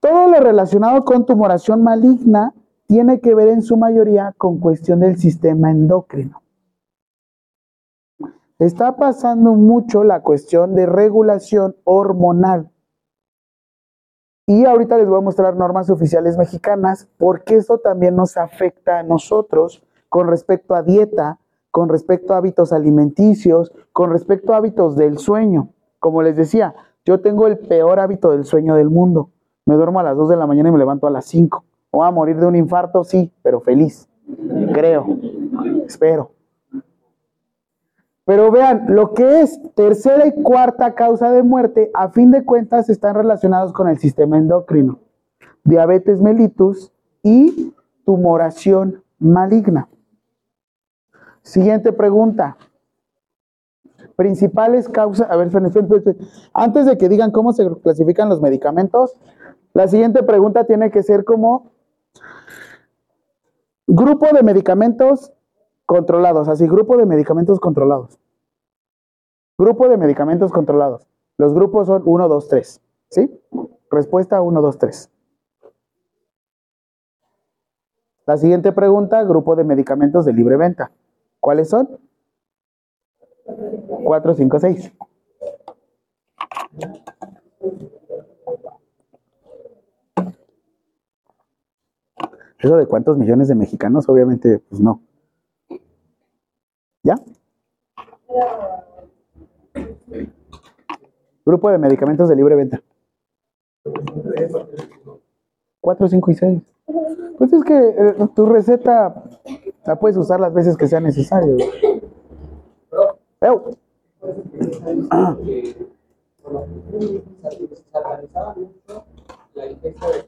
Todo 0.00 0.26
lo 0.28 0.40
relacionado 0.40 1.04
con 1.04 1.26
tumoración 1.26 1.82
maligna 1.82 2.54
tiene 2.86 3.20
que 3.20 3.34
ver 3.34 3.48
en 3.48 3.62
su 3.62 3.76
mayoría 3.76 4.34
con 4.36 4.58
cuestión 4.58 5.00
del 5.00 5.16
sistema 5.16 5.70
endocrino. 5.70 6.42
Está 8.58 8.96
pasando 8.96 9.54
mucho 9.54 10.04
la 10.04 10.20
cuestión 10.22 10.74
de 10.74 10.86
regulación 10.86 11.76
hormonal. 11.84 12.71
Y 14.46 14.64
ahorita 14.64 14.98
les 14.98 15.08
voy 15.08 15.18
a 15.18 15.22
mostrar 15.22 15.56
normas 15.56 15.88
oficiales 15.88 16.36
mexicanas 16.36 17.08
porque 17.16 17.56
eso 17.56 17.78
también 17.78 18.16
nos 18.16 18.36
afecta 18.36 18.98
a 18.98 19.02
nosotros 19.02 19.82
con 20.08 20.26
respecto 20.28 20.74
a 20.74 20.82
dieta, 20.82 21.38
con 21.70 21.88
respecto 21.88 22.34
a 22.34 22.38
hábitos 22.38 22.72
alimenticios, 22.72 23.72
con 23.92 24.10
respecto 24.10 24.52
a 24.52 24.56
hábitos 24.56 24.96
del 24.96 25.18
sueño. 25.18 25.68
Como 26.00 26.22
les 26.22 26.36
decía, 26.36 26.74
yo 27.04 27.20
tengo 27.20 27.46
el 27.46 27.58
peor 27.58 28.00
hábito 28.00 28.32
del 28.32 28.44
sueño 28.44 28.74
del 28.74 28.90
mundo. 28.90 29.30
Me 29.64 29.76
duermo 29.76 30.00
a 30.00 30.02
las 30.02 30.16
2 30.16 30.28
de 30.30 30.36
la 30.36 30.46
mañana 30.46 30.70
y 30.70 30.72
me 30.72 30.78
levanto 30.78 31.06
a 31.06 31.10
las 31.10 31.24
5. 31.26 31.64
¿Voy 31.92 32.06
a 32.06 32.10
morir 32.10 32.36
de 32.36 32.46
un 32.46 32.56
infarto? 32.56 33.04
Sí, 33.04 33.32
pero 33.42 33.60
feliz. 33.60 34.08
Creo. 34.72 35.06
Espero. 35.86 36.31
Pero 38.24 38.50
vean, 38.52 38.86
lo 38.88 39.14
que 39.14 39.40
es 39.40 39.60
tercera 39.74 40.26
y 40.26 40.42
cuarta 40.42 40.94
causa 40.94 41.30
de 41.32 41.42
muerte, 41.42 41.90
a 41.94 42.10
fin 42.10 42.30
de 42.30 42.44
cuentas, 42.44 42.88
están 42.88 43.16
relacionados 43.16 43.72
con 43.72 43.88
el 43.88 43.98
sistema 43.98 44.38
endocrino. 44.38 45.00
Diabetes 45.64 46.20
mellitus 46.20 46.92
y 47.22 47.74
tumoración 48.04 49.02
maligna. 49.18 49.88
Siguiente 51.42 51.92
pregunta. 51.92 52.56
Principales 54.14 54.88
causas, 54.88 55.28
a 55.28 55.36
ver, 55.36 55.50
antes 56.52 56.86
de 56.86 56.98
que 56.98 57.08
digan 57.08 57.32
cómo 57.32 57.52
se 57.52 57.68
clasifican 57.82 58.28
los 58.28 58.40
medicamentos, 58.40 59.16
la 59.72 59.88
siguiente 59.88 60.22
pregunta 60.22 60.64
tiene 60.64 60.90
que 60.90 61.02
ser 61.02 61.24
como 61.24 61.72
grupo 63.86 64.26
de 64.32 64.42
medicamentos 64.42 65.32
controlados, 65.86 66.48
así, 66.48 66.66
grupo 66.66 66.96
de 66.96 67.06
medicamentos 67.06 67.60
controlados. 67.60 68.18
Grupo 69.58 69.88
de 69.88 69.96
medicamentos 69.96 70.50
controlados. 70.52 71.06
Los 71.38 71.54
grupos 71.54 71.86
son 71.86 72.02
1, 72.04 72.28
2, 72.28 72.48
3. 72.48 72.80
¿Sí? 73.10 73.40
Respuesta 73.90 74.40
1, 74.40 74.62
2, 74.62 74.78
3. 74.78 75.10
La 78.26 78.36
siguiente 78.36 78.72
pregunta, 78.72 79.22
grupo 79.24 79.56
de 79.56 79.64
medicamentos 79.64 80.24
de 80.24 80.32
libre 80.32 80.56
venta. 80.56 80.92
¿Cuáles 81.40 81.68
son? 81.68 81.98
4, 84.04 84.34
5, 84.34 84.58
6. 84.60 84.92
Eso 92.60 92.76
de 92.76 92.86
cuántos 92.86 93.18
millones 93.18 93.48
de 93.48 93.56
mexicanos, 93.56 94.08
obviamente, 94.08 94.60
pues 94.60 94.80
no. 94.80 95.02
¿Ya? 97.02 97.16
Grupo 101.44 101.70
de 101.70 101.78
medicamentos 101.78 102.28
de 102.28 102.36
libre 102.36 102.54
venta. 102.54 102.80
4, 105.80 106.08
5 106.08 106.30
y 106.30 106.34
6. 106.34 106.62
Pues 107.38 107.52
es 107.52 107.64
que 107.64 107.74
eh, 107.74 108.14
tu 108.34 108.46
receta 108.46 109.24
la 109.84 109.96
puedes 109.96 110.16
usar 110.16 110.38
las 110.38 110.54
veces 110.54 110.76
que 110.76 110.86
sea 110.86 111.00
necesario. 111.00 111.56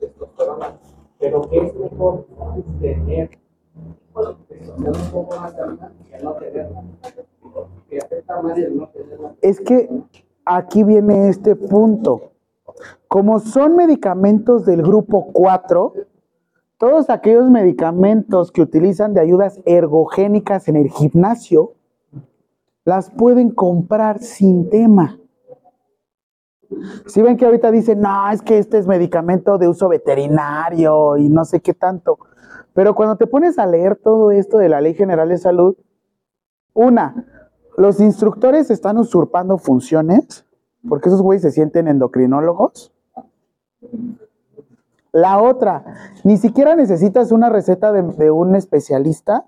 Testosterona, 0.01 0.79
pero 1.19 1.49
que 1.49 1.59
es 1.59 1.75
mejor 1.77 2.27
tener 2.81 3.31
Es 9.41 9.61
que 9.61 9.89
aquí 10.45 10.85
viene 10.85 11.29
este 11.29 11.57
punto. 11.57 12.33
Como 13.09 13.41
son 13.41 13.77
medicamentos 13.77 14.65
del 14.65 14.83
grupo 14.83 15.33
4, 15.33 15.93
todos 16.79 17.11
aquellos 17.11 17.51
medicamentos 17.51 18.51
que 18.51 18.63
utilizan 18.63 19.15
de 19.15 19.21
ayudas 19.21 19.61
ergogénicas 19.65 20.69
en 20.69 20.77
el 20.77 20.91
gimnasio, 20.91 21.75
las 22.85 23.11
pueden 23.11 23.51
comprar 23.51 24.21
sin 24.21 24.69
tema. 24.69 25.19
Si 27.07 27.23
ven 27.23 27.37
que 27.37 27.47
ahorita 27.47 27.71
dicen, 27.71 28.01
no, 28.01 28.31
es 28.31 28.43
que 28.43 28.59
este 28.59 28.79
es 28.79 28.87
medicamento 28.87 29.59
de 29.59 29.69
uso 29.69 29.89
veterinario 29.89 31.17
y 31.17 31.29
no 31.29 31.45
sé 31.45 31.61
qué 31.61 31.75
tanto. 31.75 32.19
Pero 32.75 32.95
cuando 32.95 33.17
te 33.17 33.27
pones 33.27 33.59
a 33.59 33.67
leer 33.67 33.97
todo 33.97 34.33
esto 34.33 34.59
de 34.59 34.69
la 34.69 34.81
Ley 34.81 34.95
General 34.95 35.29
de 35.29 35.39
Salud, 35.39 35.77
una, 36.75 37.25
los 37.77 38.01
instructores 38.01 38.71
están 38.71 38.99
usurpando 38.99 39.59
funciones, 39.59 40.45
porque 40.89 41.09
esos 41.09 41.23
güeyes 41.23 41.43
se 41.43 41.53
sienten 41.53 41.87
endocrinólogos. 41.87 42.93
La 45.13 45.41
otra, 45.41 45.85
ni 46.25 46.37
siquiera 46.37 46.75
necesitas 46.75 47.31
una 47.31 47.49
receta 47.49 47.93
de, 47.93 48.31
un 48.33 48.57
especialista 48.57 49.47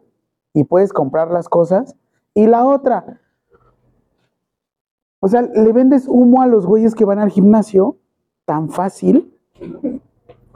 y 0.55 0.63
puedes 0.63 0.93
comprar 0.93 1.33
las 1.33 1.49
cosas. 1.49 1.97
Y 2.33 2.47
la 2.47 2.65
otra, 2.65 3.21
o 5.19 5.27
sea, 5.27 5.43
le 5.43 5.73
vendes 5.73 6.07
humo 6.07 6.43
a 6.43 6.47
los 6.47 6.65
güeyes 6.65 6.95
que 6.95 7.05
van 7.05 7.19
al 7.19 7.31
gimnasio 7.31 7.97
tan 8.45 8.71
fácil. 8.71 9.37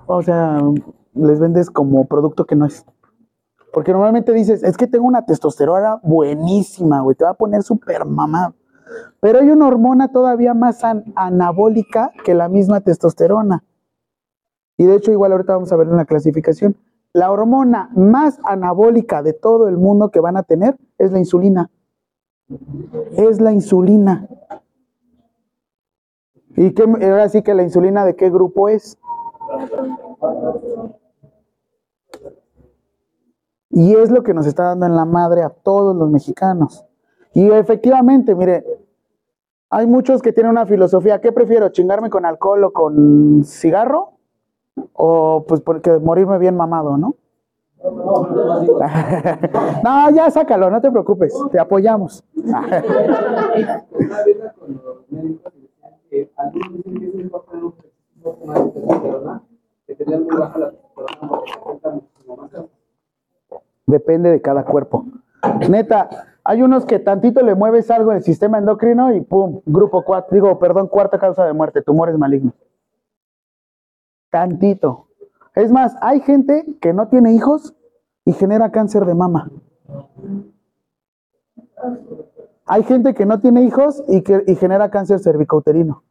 O 0.07 0.23
sea, 0.23 0.61
les 1.15 1.41
vendes 1.41 1.71
como 1.71 2.07
producto 2.07 2.47
que 2.47 2.57
no 2.57 2.67
es. 2.67 2.85
Porque 3.73 3.93
normalmente 3.93 4.33
dices, 4.33 4.63
es 4.63 4.77
que 4.77 4.87
tengo 4.87 5.07
una 5.07 5.25
testosterona 5.25 6.01
buenísima, 6.03 7.03
güey, 7.03 7.17
te 7.17 7.25
va 7.25 7.31
a 7.31 7.35
poner 7.35 7.63
súper 7.63 8.05
mamá. 8.05 8.55
Pero 9.21 9.39
hay 9.39 9.51
una 9.51 9.69
hormona 9.69 10.09
todavía 10.09 10.55
más 10.55 10.83
an 10.83 11.05
anabólica 11.15 12.13
que 12.25 12.35
la 12.35 12.49
misma 12.49 12.81
testosterona. 12.81 13.63
Y 14.77 14.87
de 14.87 14.97
hecho, 14.97 15.13
igual 15.13 15.33
ahorita 15.33 15.53
vamos 15.53 15.73
a 15.73 15.77
ver 15.77 15.89
en 15.89 15.97
la 15.97 16.07
clasificación. 16.07 16.77
La 17.13 17.31
hormona 17.31 17.91
más 17.95 18.41
anabólica 18.45 19.23
de 19.23 19.33
todo 19.33 19.69
el 19.69 19.77
mundo 19.77 20.11
que 20.11 20.21
van 20.21 20.37
a 20.37 20.43
tener 20.43 20.77
es 20.99 21.13
la 21.13 21.19
insulina. 21.19 21.71
Es 23.17 23.41
la 23.41 23.53
insulina. 23.53 24.29
¿Y 26.57 26.73
qué, 26.73 26.83
ahora 26.83 27.29
sí 27.29 27.43
que 27.43 27.55
la 27.55 27.63
insulina 27.63 28.05
de 28.05 28.17
qué 28.17 28.31
grupo 28.31 28.69
es? 28.69 28.99
Y 33.71 33.95
es 33.95 34.11
lo 34.11 34.23
que 34.23 34.35
nos 34.35 34.47
está 34.47 34.65
dando 34.65 34.87
en 34.87 34.97
la 34.97 35.05
madre 35.05 35.43
a 35.43 35.51
todos 35.51 35.97
los 35.97 36.11
mexicanos. 36.11 36.85
Y 37.33 37.49
efectivamente, 37.51 38.35
mire, 38.35 38.65
hay 39.71 39.87
muchos 39.87 40.21
que 40.21 40.33
tienen 40.33 40.51
una 40.51 40.67
filosofía, 40.67 41.21
¿qué 41.21 41.31
prefiero? 41.31 41.69
¿Chingarme 41.69 42.11
con 42.11 42.27
alcohol 42.27 42.65
o 42.65 42.73
con 42.73 43.45
cigarro? 43.45 44.15
O 44.95 45.45
pues 45.47 45.61
porque 45.61 45.99
morirme 45.99 46.39
bien 46.39 46.57
mamado, 46.57 46.97
¿no? 46.97 47.15
no, 49.85 50.11
ya 50.11 50.31
sácalo, 50.31 50.71
no 50.71 50.81
te 50.81 50.91
preocupes, 50.91 51.35
te 51.51 51.59
apoyamos. 51.59 52.25
Depende 63.91 64.31
de 64.31 64.41
cada 64.41 64.65
cuerpo. 64.65 65.05
Neta, 65.69 66.09
hay 66.45 66.63
unos 66.63 66.87
que 66.87 67.01
tantito 67.01 67.43
le 67.43 67.55
mueves 67.55 67.91
algo 67.91 68.13
en 68.13 68.19
el 68.19 68.23
sistema 68.23 68.59
endocrino 68.59 69.13
y 69.13 69.21
pum, 69.21 69.63
grupo 69.67 70.05
4, 70.05 70.33
digo, 70.33 70.59
perdón, 70.59 70.87
cuarta 70.87 71.19
causa 71.19 71.45
de 71.45 71.53
muerte, 71.53 71.83
tumores 71.83 72.17
malignos. 72.17 72.55
Tantito. 74.31 75.09
Es 75.55 75.73
más, 75.73 75.97
hay 76.01 76.21
gente 76.21 76.65
que 76.81 76.93
no 76.93 77.09
tiene 77.09 77.35
hijos 77.35 77.75
y 78.25 78.33
genera 78.33 78.71
cáncer 78.71 79.05
de 79.07 79.15
mama. 79.15 79.51
Hay 82.67 82.85
gente 82.85 83.15
que 83.15 83.27
no 83.27 83.41
tiene 83.41 83.63
hijos 83.63 84.05
y 84.07 84.23
que 84.23 84.45
y 84.47 84.55
genera 84.55 84.91
cáncer 84.91 85.19
cervicouterino. 85.19 86.05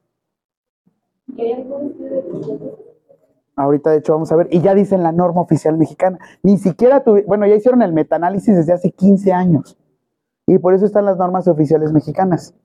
Ahorita, 3.60 3.92
de 3.92 3.98
hecho, 3.98 4.14
vamos 4.14 4.32
a 4.32 4.38
ver. 4.38 4.48
Y 4.52 4.62
ya 4.62 4.74
dicen 4.74 5.04
la 5.04 5.12
norma 5.12 5.42
oficial 5.42 5.78
mexicana. 5.78 6.18
Ni 6.44 6.58
siquiera 6.58 7.04
tuve, 7.04 7.26
bueno, 7.28 7.46
ya 7.46 7.56
hicieron 7.56 7.82
el 7.82 7.92
metaanálisis 7.92 8.56
desde 8.56 8.72
hace 8.72 8.92
15 8.92 9.34
años. 9.34 9.78
Y 10.48 10.60
por 10.60 10.74
eso 10.74 10.86
están 10.86 11.04
las 11.04 11.18
normas 11.18 11.46
oficiales 11.50 11.92
mexicanas. 11.92 12.56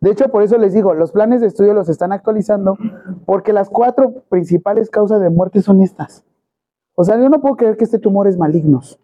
De 0.00 0.10
hecho, 0.10 0.28
por 0.30 0.42
eso 0.42 0.58
les 0.58 0.72
digo, 0.72 0.94
los 0.94 1.12
planes 1.12 1.42
de 1.42 1.46
estudio 1.46 1.74
los 1.74 1.88
están 1.88 2.10
actualizando 2.10 2.76
porque 3.24 3.52
las 3.52 3.70
cuatro 3.70 4.24
principales 4.28 4.90
causas 4.90 5.20
de 5.20 5.30
muerte 5.30 5.62
son 5.62 5.80
estas. 5.80 6.24
O 6.96 7.04
sea, 7.04 7.16
yo 7.18 7.28
no 7.28 7.40
puedo 7.40 7.54
creer 7.54 7.76
que 7.76 7.84
este 7.84 8.00
tumor 8.00 8.26
es 8.26 8.36
malignos. 8.36 8.98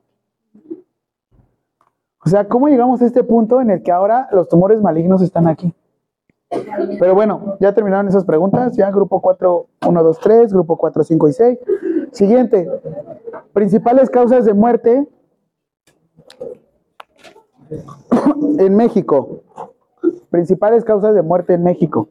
O 2.24 2.28
sea, 2.28 2.48
¿cómo 2.48 2.66
llegamos 2.66 3.00
a 3.00 3.06
este 3.06 3.22
punto 3.22 3.60
en 3.60 3.70
el 3.70 3.84
que 3.84 3.92
ahora 3.92 4.28
los 4.32 4.48
tumores 4.48 4.82
malignos 4.82 5.22
están 5.22 5.46
aquí? 5.46 5.72
Pero 6.50 7.14
bueno, 7.14 7.56
ya 7.60 7.74
terminaron 7.74 8.08
esas 8.08 8.24
preguntas. 8.24 8.76
Ya 8.76 8.90
grupo 8.90 9.20
4, 9.20 9.66
1, 9.86 10.02
2, 10.02 10.18
3, 10.18 10.52
grupo 10.52 10.76
4, 10.76 11.04
5 11.04 11.28
y 11.28 11.32
6. 11.32 11.58
Siguiente. 12.12 12.68
Principales 13.52 14.10
causas 14.10 14.44
de 14.44 14.54
muerte 14.54 15.06
en 18.58 18.76
México. 18.76 19.42
Principales 20.30 20.84
causas 20.84 21.14
de 21.14 21.22
muerte 21.22 21.54
en 21.54 21.62
México. 21.62 22.08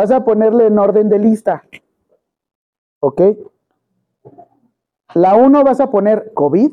Vas 0.00 0.10
a 0.12 0.24
ponerle 0.24 0.66
en 0.66 0.78
orden 0.78 1.10
de 1.10 1.18
lista. 1.18 1.62
¿Ok? 3.00 3.20
La 5.12 5.36
1 5.36 5.62
vas 5.62 5.78
a 5.78 5.90
poner 5.90 6.32
COVID, 6.32 6.72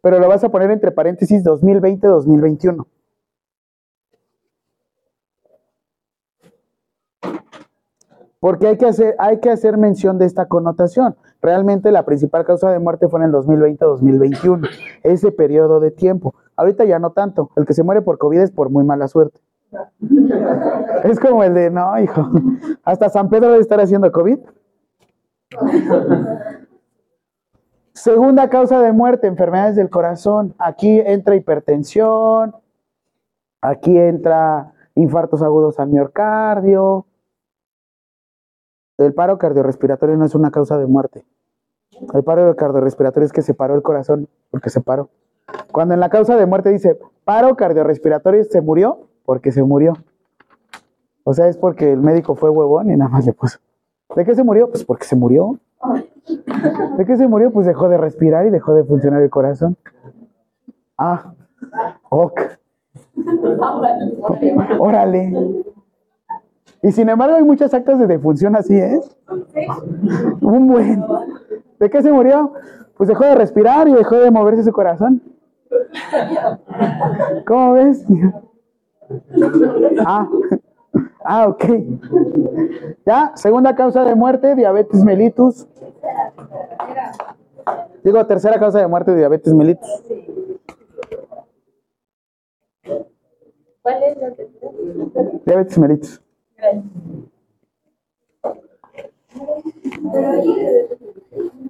pero 0.00 0.20
lo 0.20 0.28
vas 0.28 0.44
a 0.44 0.50
poner 0.50 0.70
entre 0.70 0.92
paréntesis 0.92 1.42
2020-2021. 1.42 2.86
Porque 8.38 8.68
hay 8.68 8.78
que, 8.78 8.86
hacer, 8.86 9.16
hay 9.18 9.40
que 9.40 9.50
hacer 9.50 9.76
mención 9.76 10.18
de 10.18 10.26
esta 10.26 10.46
connotación. 10.46 11.16
Realmente 11.42 11.90
la 11.90 12.04
principal 12.04 12.44
causa 12.44 12.70
de 12.70 12.78
muerte 12.78 13.08
fue 13.08 13.18
en 13.18 13.26
el 13.26 13.32
2020-2021, 13.32 14.68
ese 15.02 15.32
periodo 15.32 15.80
de 15.80 15.90
tiempo. 15.90 16.36
Ahorita 16.54 16.84
ya 16.84 17.00
no 17.00 17.10
tanto. 17.10 17.50
El 17.56 17.66
que 17.66 17.74
se 17.74 17.82
muere 17.82 18.02
por 18.02 18.16
COVID 18.18 18.38
es 18.38 18.52
por 18.52 18.70
muy 18.70 18.84
mala 18.84 19.08
suerte. 19.08 19.40
Es 21.04 21.20
como 21.20 21.44
el 21.44 21.54
de, 21.54 21.70
no, 21.70 21.98
hijo, 22.00 22.28
hasta 22.84 23.08
San 23.08 23.28
Pedro 23.28 23.50
debe 23.50 23.60
estar 23.60 23.80
haciendo 23.80 24.10
COVID. 24.12 24.38
Segunda 27.92 28.48
causa 28.48 28.80
de 28.80 28.92
muerte, 28.92 29.26
enfermedades 29.26 29.76
del 29.76 29.88
corazón. 29.88 30.54
Aquí 30.58 31.00
entra 31.00 31.36
hipertensión, 31.36 32.54
aquí 33.60 33.96
entra 33.96 34.72
infartos 34.94 35.42
agudos 35.42 35.78
al 35.78 35.88
miocardio. 35.88 37.06
El 38.98 39.14
paro 39.14 39.38
cardiorrespiratorio 39.38 40.16
no 40.16 40.24
es 40.24 40.34
una 40.34 40.50
causa 40.50 40.76
de 40.78 40.86
muerte. 40.86 41.24
El 42.12 42.24
paro 42.24 42.54
cardiorrespiratorio 42.56 43.26
es 43.26 43.32
que 43.32 43.42
se 43.42 43.54
paró 43.54 43.74
el 43.74 43.82
corazón 43.82 44.28
porque 44.50 44.70
se 44.70 44.80
paró. 44.80 45.10
Cuando 45.72 45.94
en 45.94 46.00
la 46.00 46.10
causa 46.10 46.36
de 46.36 46.46
muerte 46.46 46.70
dice 46.70 46.98
paro 47.24 47.54
cardiorrespiratorio, 47.54 48.44
se 48.44 48.60
murió 48.60 49.08
porque 49.24 49.52
se 49.52 49.62
murió. 49.62 49.94
O 51.24 51.32
sea, 51.32 51.48
es 51.48 51.56
porque 51.56 51.92
el 51.92 52.00
médico 52.00 52.34
fue 52.34 52.50
huevón 52.50 52.90
y 52.90 52.96
nada 52.96 53.10
más 53.10 53.26
le 53.26 53.32
puso. 53.32 53.58
¿De 54.14 54.24
qué 54.24 54.34
se 54.34 54.44
murió? 54.44 54.70
Pues 54.70 54.84
porque 54.84 55.04
se 55.04 55.16
murió. 55.16 55.58
¿De 56.96 57.04
qué 57.04 57.16
se 57.16 57.26
murió? 57.26 57.50
Pues 57.50 57.66
dejó 57.66 57.88
de 57.88 57.98
respirar 57.98 58.46
y 58.46 58.50
dejó 58.50 58.74
de 58.74 58.84
funcionar 58.84 59.22
el 59.22 59.30
corazón. 59.30 59.76
Ah, 60.98 61.32
ok. 62.10 62.40
Órale. 64.78 65.32
Y 66.82 66.92
sin 66.92 67.08
embargo 67.08 67.36
hay 67.36 67.44
muchas 67.44 67.72
actas 67.72 67.98
de 67.98 68.06
defunción 68.06 68.56
así, 68.56 68.76
¿eh? 68.76 69.00
Un 70.42 70.66
buen. 70.68 71.02
¿De 71.80 71.88
qué 71.88 72.02
se 72.02 72.12
murió? 72.12 72.52
Pues 72.96 73.08
dejó 73.08 73.24
de 73.24 73.34
respirar 73.34 73.88
y 73.88 73.94
dejó 73.94 74.16
de 74.16 74.30
moverse 74.30 74.64
su 74.64 74.72
corazón. 74.72 75.22
¿Cómo 77.46 77.72
ves? 77.72 78.04
Ah, 80.06 80.28
ah, 81.24 81.48
ok. 81.48 81.64
Ya, 83.06 83.32
segunda 83.36 83.74
causa 83.74 84.04
de 84.04 84.14
muerte, 84.14 84.54
diabetes 84.54 85.04
mellitus. 85.04 85.66
Digo, 88.02 88.24
tercera 88.26 88.58
causa 88.58 88.80
de 88.80 88.86
muerte, 88.86 89.14
diabetes 89.14 89.52
mellitus. 89.54 89.88
¿Cuál 93.82 94.02
es 94.02 94.16
la 94.16 94.30
tercera? 94.32 94.72
Diabetes 95.44 95.78
mellitus. 95.78 96.22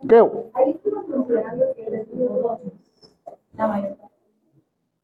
¿Qué? 0.08 0.22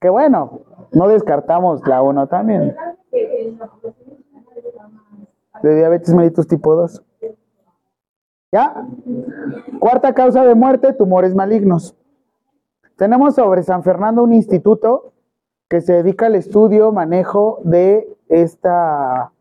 Qué 0.01 0.09
bueno, 0.09 0.63
no 0.93 1.09
descartamos 1.09 1.87
la 1.87 2.03
1 2.03 2.27
también. 2.27 2.75
De 5.63 5.75
diabetes 5.77 6.15
mellitus 6.15 6.49
tipo 6.49 6.75
2. 6.75 7.03
¿Ya? 8.53 8.87
Cuarta 9.79 10.15
causa 10.15 10.43
de 10.45 10.55
muerte, 10.55 10.95
tumores 10.95 11.35
malignos. 11.35 11.95
Tenemos 12.97 13.35
sobre 13.35 13.63
San 13.63 13.83
Fernando 13.83 14.25
un 14.25 14.33
instituto 14.33 15.13
que 15.69 15.81
se 15.81 15.93
dedica 15.93 16.27
al 16.27 16.35
estudio, 16.35 16.93
manejo 16.93 17.61
de 17.63 18.09
esta 18.29 19.33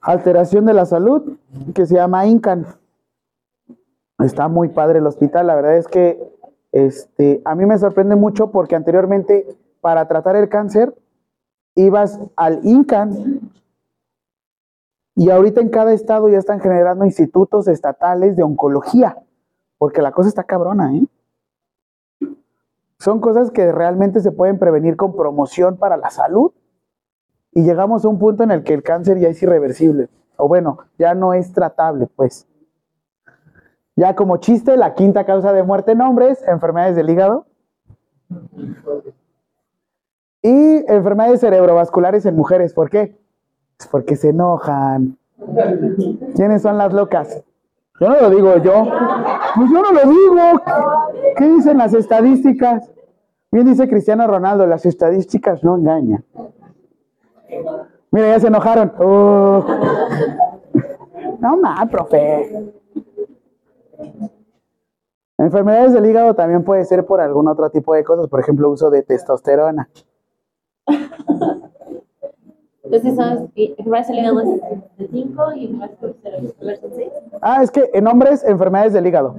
alteración 0.00 0.66
de 0.66 0.74
la 0.74 0.84
salud 0.84 1.38
que 1.74 1.86
se 1.86 1.94
llama 1.94 2.26
INCAN. 2.26 2.66
Está 4.18 4.48
muy 4.48 4.68
padre 4.68 4.98
el 4.98 5.06
hospital, 5.06 5.46
la 5.46 5.54
verdad 5.54 5.76
es 5.76 5.86
que 5.86 6.37
este, 6.72 7.40
a 7.44 7.54
mí 7.54 7.66
me 7.66 7.78
sorprende 7.78 8.16
mucho 8.16 8.50
porque 8.50 8.76
anteriormente 8.76 9.46
para 9.80 10.06
tratar 10.06 10.36
el 10.36 10.48
cáncer 10.48 10.94
ibas 11.74 12.18
al 12.36 12.60
INCAN 12.64 13.40
y 15.14 15.30
ahorita 15.30 15.60
en 15.60 15.68
cada 15.68 15.92
estado 15.92 16.28
ya 16.28 16.38
están 16.38 16.60
generando 16.60 17.04
institutos 17.04 17.66
estatales 17.66 18.36
de 18.36 18.42
oncología, 18.42 19.18
porque 19.76 20.02
la 20.02 20.12
cosa 20.12 20.28
está 20.28 20.44
cabrona, 20.44 20.94
¿eh? 20.94 21.06
Son 23.00 23.20
cosas 23.20 23.50
que 23.50 23.70
realmente 23.72 24.20
se 24.20 24.32
pueden 24.32 24.58
prevenir 24.58 24.96
con 24.96 25.14
promoción 25.14 25.76
para 25.76 25.96
la 25.96 26.10
salud 26.10 26.52
y 27.52 27.62
llegamos 27.62 28.04
a 28.04 28.08
un 28.08 28.18
punto 28.18 28.42
en 28.42 28.50
el 28.50 28.64
que 28.64 28.74
el 28.74 28.82
cáncer 28.82 29.18
ya 29.18 29.28
es 29.28 29.42
irreversible, 29.42 30.08
o 30.36 30.48
bueno, 30.48 30.78
ya 30.98 31.14
no 31.14 31.32
es 31.34 31.52
tratable, 31.52 32.08
pues. 32.14 32.46
Ya 33.98 34.14
como 34.14 34.36
chiste, 34.36 34.76
la 34.76 34.94
quinta 34.94 35.24
causa 35.24 35.52
de 35.52 35.64
muerte 35.64 35.90
en 35.90 36.00
hombres, 36.02 36.44
enfermedades 36.46 36.94
del 36.94 37.10
hígado. 37.10 37.46
Y 40.40 40.84
enfermedades 40.86 41.40
cerebrovasculares 41.40 42.24
en 42.24 42.36
mujeres, 42.36 42.72
¿por 42.74 42.90
qué? 42.90 43.18
Pues 43.76 43.88
porque 43.90 44.14
se 44.14 44.28
enojan. 44.28 45.18
¿Quiénes 46.36 46.62
son 46.62 46.78
las 46.78 46.92
locas? 46.92 47.42
Yo 48.00 48.08
no 48.08 48.20
lo 48.20 48.30
digo 48.30 48.58
yo. 48.58 48.84
Pues 49.56 49.68
yo 49.68 49.82
no 49.82 49.90
lo 49.90 50.08
digo. 50.08 50.62
¿Qué 51.36 51.48
dicen 51.48 51.78
las 51.78 51.92
estadísticas? 51.92 52.88
Bien 53.50 53.66
dice 53.66 53.88
Cristiano 53.88 54.28
Ronaldo, 54.28 54.64
las 54.68 54.86
estadísticas 54.86 55.64
no 55.64 55.74
engañan. 55.74 56.24
Mira, 58.12 58.28
ya 58.28 58.38
se 58.38 58.46
enojaron. 58.46 58.92
Uh. 59.00 59.64
No 61.40 61.56
más, 61.56 61.88
profe. 61.88 62.77
Enfermedades 65.38 65.92
del 65.92 66.06
hígado 66.06 66.34
también 66.34 66.64
puede 66.64 66.84
ser 66.84 67.06
por 67.06 67.20
algún 67.20 67.46
otro 67.48 67.70
tipo 67.70 67.94
de 67.94 68.02
cosas, 68.04 68.26
por 68.28 68.40
ejemplo, 68.40 68.70
uso 68.70 68.90
de 68.90 69.02
testosterona. 69.02 69.88
Entonces, 72.84 73.16
¿sabes 73.16 73.40
que 73.54 73.74
enfermedades 73.76 74.08
del 74.08 74.18
hígado 74.18 74.40
es 74.40 74.48
de 74.98 75.08
5 75.08 75.52
y 75.56 75.66
enfermedades 75.66 76.80
son 76.80 76.90
6? 76.96 77.08
Ah, 77.42 77.62
es 77.62 77.70
que 77.70 77.90
en 77.92 78.06
hombres, 78.06 78.42
enfermedades 78.44 78.92
del 78.94 79.06
hígado. 79.06 79.34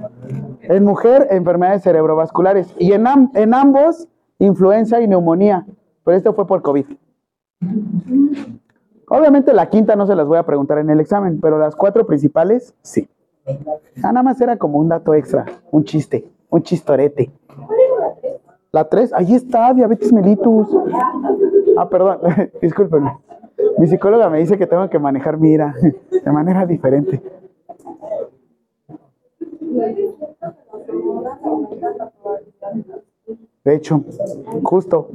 En 0.62 0.84
mujer, 0.84 1.26
enfermedades 1.30 1.82
cerebrovasculares. 1.82 2.72
Y 2.78 2.92
en, 2.92 3.06
am- 3.06 3.30
en 3.34 3.52
ambos, 3.52 4.06
influenza 4.38 5.00
y 5.00 5.08
neumonía. 5.08 5.66
Pero 6.04 6.16
esto 6.16 6.32
fue 6.32 6.46
por 6.46 6.62
COVID. 6.62 6.86
Obviamente 9.08 9.52
la 9.52 9.68
quinta 9.68 9.96
no 9.96 10.06
se 10.06 10.14
las 10.14 10.26
voy 10.28 10.38
a 10.38 10.44
preguntar 10.46 10.78
en 10.78 10.88
el 10.88 11.00
examen, 11.00 11.40
pero 11.40 11.58
las 11.58 11.74
cuatro 11.74 12.06
principales, 12.06 12.74
sí. 12.82 13.08
Ah, 14.02 14.12
nada 14.12 14.22
más 14.22 14.40
era 14.40 14.56
como 14.56 14.78
un 14.78 14.88
dato 14.88 15.14
extra, 15.14 15.44
un 15.70 15.84
chiste, 15.84 16.24
un 16.48 16.62
chistorete. 16.62 17.30
La 18.72 18.88
tres, 18.88 19.12
ahí 19.12 19.34
está, 19.34 19.72
diabetes 19.74 20.12
mellitus. 20.12 20.68
Ah, 21.76 21.88
perdón, 21.88 22.18
discúlpenme. 22.62 23.18
Mi 23.78 23.86
psicóloga 23.86 24.30
me 24.30 24.38
dice 24.38 24.56
que 24.56 24.66
tengo 24.66 24.88
que 24.88 24.98
manejar 24.98 25.38
mi 25.38 25.50
ira 25.50 25.74
de 26.24 26.32
manera 26.32 26.66
diferente. 26.66 27.22
De 33.64 33.74
hecho, 33.74 34.02
justo, 34.62 35.08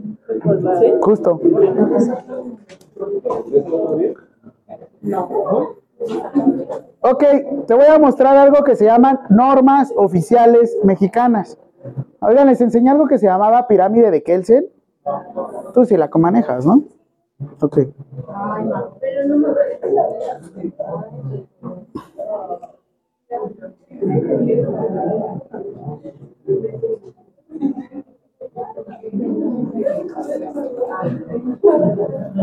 justo. 1.01 1.41
Ok, 7.01 7.23
te 7.67 7.73
voy 7.73 7.85
a 7.85 7.99
mostrar 7.99 8.35
algo 8.37 8.63
que 8.63 8.75
se 8.75 8.85
llaman 8.85 9.19
normas 9.29 9.93
oficiales 9.95 10.77
mexicanas. 10.83 11.57
Oigan, 12.19 12.47
les 12.47 12.61
enseñé 12.61 12.89
algo 12.89 13.07
que 13.07 13.17
se 13.17 13.27
llamaba 13.27 13.67
pirámide 13.67 14.11
de 14.11 14.23
Kelsen. 14.23 14.65
Tú 15.73 15.85
sí 15.85 15.97
la 15.97 16.09
manejas, 16.13 16.65
¿no? 16.65 16.83
Ok. 17.61 17.79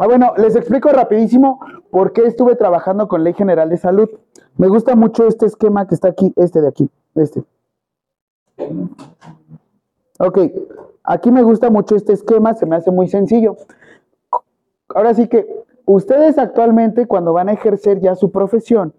Ah, 0.00 0.06
bueno, 0.06 0.34
les 0.36 0.56
explico 0.56 0.90
rapidísimo 0.90 1.60
por 1.90 2.12
qué 2.12 2.26
estuve 2.26 2.56
trabajando 2.56 3.08
con 3.08 3.24
Ley 3.24 3.32
General 3.32 3.68
de 3.68 3.76
Salud. 3.78 4.08
Me 4.56 4.68
gusta 4.68 4.94
mucho 4.94 5.26
este 5.26 5.46
esquema 5.46 5.86
que 5.86 5.94
está 5.94 6.08
aquí, 6.08 6.32
este 6.36 6.60
de 6.60 6.68
aquí, 6.68 6.90
este. 7.14 7.42
Ok, 10.18 10.38
aquí 11.04 11.30
me 11.30 11.42
gusta 11.42 11.70
mucho 11.70 11.96
este 11.96 12.12
esquema, 12.12 12.54
se 12.54 12.66
me 12.66 12.76
hace 12.76 12.90
muy 12.90 13.08
sencillo. 13.08 13.56
Ahora 14.94 15.14
sí 15.14 15.28
que 15.28 15.46
ustedes 15.86 16.36
actualmente 16.38 17.06
cuando 17.06 17.32
van 17.32 17.48
a 17.48 17.52
ejercer 17.52 18.00
ya 18.00 18.14
su 18.14 18.30
profesión, 18.30 18.94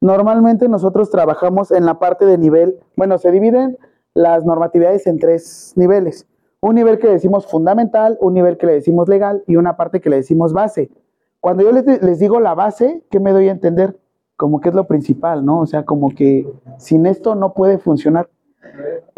normalmente 0.00 0.68
nosotros 0.68 1.10
trabajamos 1.10 1.70
en 1.70 1.84
la 1.84 1.98
parte 1.98 2.24
de 2.24 2.38
nivel, 2.38 2.80
bueno, 2.96 3.18
se 3.18 3.30
dividen 3.30 3.76
las 4.14 4.44
normatividades 4.44 5.06
en 5.06 5.18
tres 5.18 5.74
niveles. 5.76 6.26
Un 6.64 6.76
nivel 6.76 6.98
que 6.98 7.08
le 7.08 7.12
decimos 7.12 7.46
fundamental, 7.46 8.16
un 8.22 8.32
nivel 8.32 8.56
que 8.56 8.64
le 8.64 8.72
decimos 8.72 9.06
legal 9.06 9.44
y 9.46 9.56
una 9.56 9.76
parte 9.76 10.00
que 10.00 10.08
le 10.08 10.16
decimos 10.16 10.54
base. 10.54 10.90
Cuando 11.38 11.62
yo 11.62 11.72
les, 11.72 11.84
les 12.02 12.18
digo 12.18 12.40
la 12.40 12.54
base, 12.54 13.04
¿qué 13.10 13.20
me 13.20 13.32
doy 13.32 13.48
a 13.48 13.52
entender? 13.52 14.00
Como 14.38 14.62
que 14.62 14.70
es 14.70 14.74
lo 14.74 14.86
principal, 14.86 15.44
¿no? 15.44 15.60
O 15.60 15.66
sea, 15.66 15.84
como 15.84 16.08
que 16.14 16.50
sin 16.78 17.04
esto 17.04 17.34
no 17.34 17.52
puede 17.52 17.76
funcionar. 17.76 18.30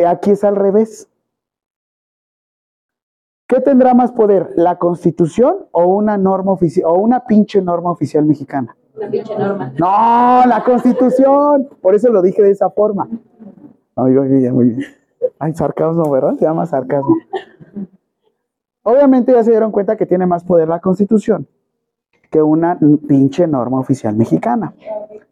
Aquí 0.05 0.32
es 0.32 0.42
al 0.42 0.57
revés. 0.57 1.09
¿Qué 3.47 3.61
tendrá 3.61 3.94
más 3.94 4.11
poder, 4.11 4.49
la 4.57 4.78
Constitución 4.78 5.66
o 5.70 5.86
una 5.86 6.18
norma 6.18 6.51
oficial 6.51 6.90
o 6.90 6.94
una 6.94 7.26
pinche 7.26 7.62
norma 7.62 7.92
oficial 7.92 8.24
mexicana? 8.24 8.76
La 8.97 9.09
pinche 9.09 9.38
norma. 9.38 9.72
No, 9.78 10.44
la 10.49 10.64
Constitución. 10.64 11.68
Por 11.80 11.94
eso 11.94 12.11
lo 12.11 12.22
dije 12.22 12.42
de 12.42 12.51
esa 12.51 12.70
forma. 12.70 13.09
Ay, 13.94 14.12
muy 14.14 14.26
bien, 14.26 14.53
muy 14.53 14.70
bien. 14.70 14.95
Ay, 15.39 15.55
sarcasmo, 15.55 16.11
¿verdad? 16.11 16.34
Se 16.34 16.45
llama 16.45 16.66
sarcasmo. 16.66 17.14
Obviamente 18.82 19.32
ya 19.32 19.43
se 19.43 19.51
dieron 19.51 19.72
cuenta 19.72 19.97
que 19.97 20.07
tiene 20.07 20.26
más 20.26 20.45
poder 20.45 20.68
la 20.68 20.80
Constitución 20.80 21.49
que 22.30 22.43
una 22.43 22.78
pinche 23.09 23.47
norma 23.47 23.78
oficial 23.78 24.16
mexicana. 24.16 24.74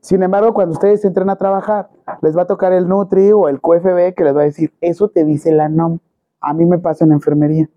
Sin 0.01 0.23
embargo, 0.23 0.53
cuando 0.55 0.73
ustedes 0.73 1.05
entren 1.05 1.31
a 1.31 1.37
trabajar, 1.37 1.91
les 2.23 2.37
va 2.37 2.43
a 2.43 2.47
tocar 2.47 2.73
el 2.73 2.89
Nutri 2.89 3.33
o 3.33 3.49
el 3.49 3.61
QFB 3.61 4.15
que 4.15 4.25
les 4.25 4.37
va 4.37 4.43
a 4.43 4.45
decir, 4.45 4.73
eso 4.81 5.09
te 5.09 5.25
dice 5.25 5.53
la 5.53 5.69
NOM. 5.69 5.99
A 6.41 6.53
mí 6.53 6.67
me 6.67 6.79
pasa 6.79 7.05
en 7.05 7.13
enfermería, 7.13 7.69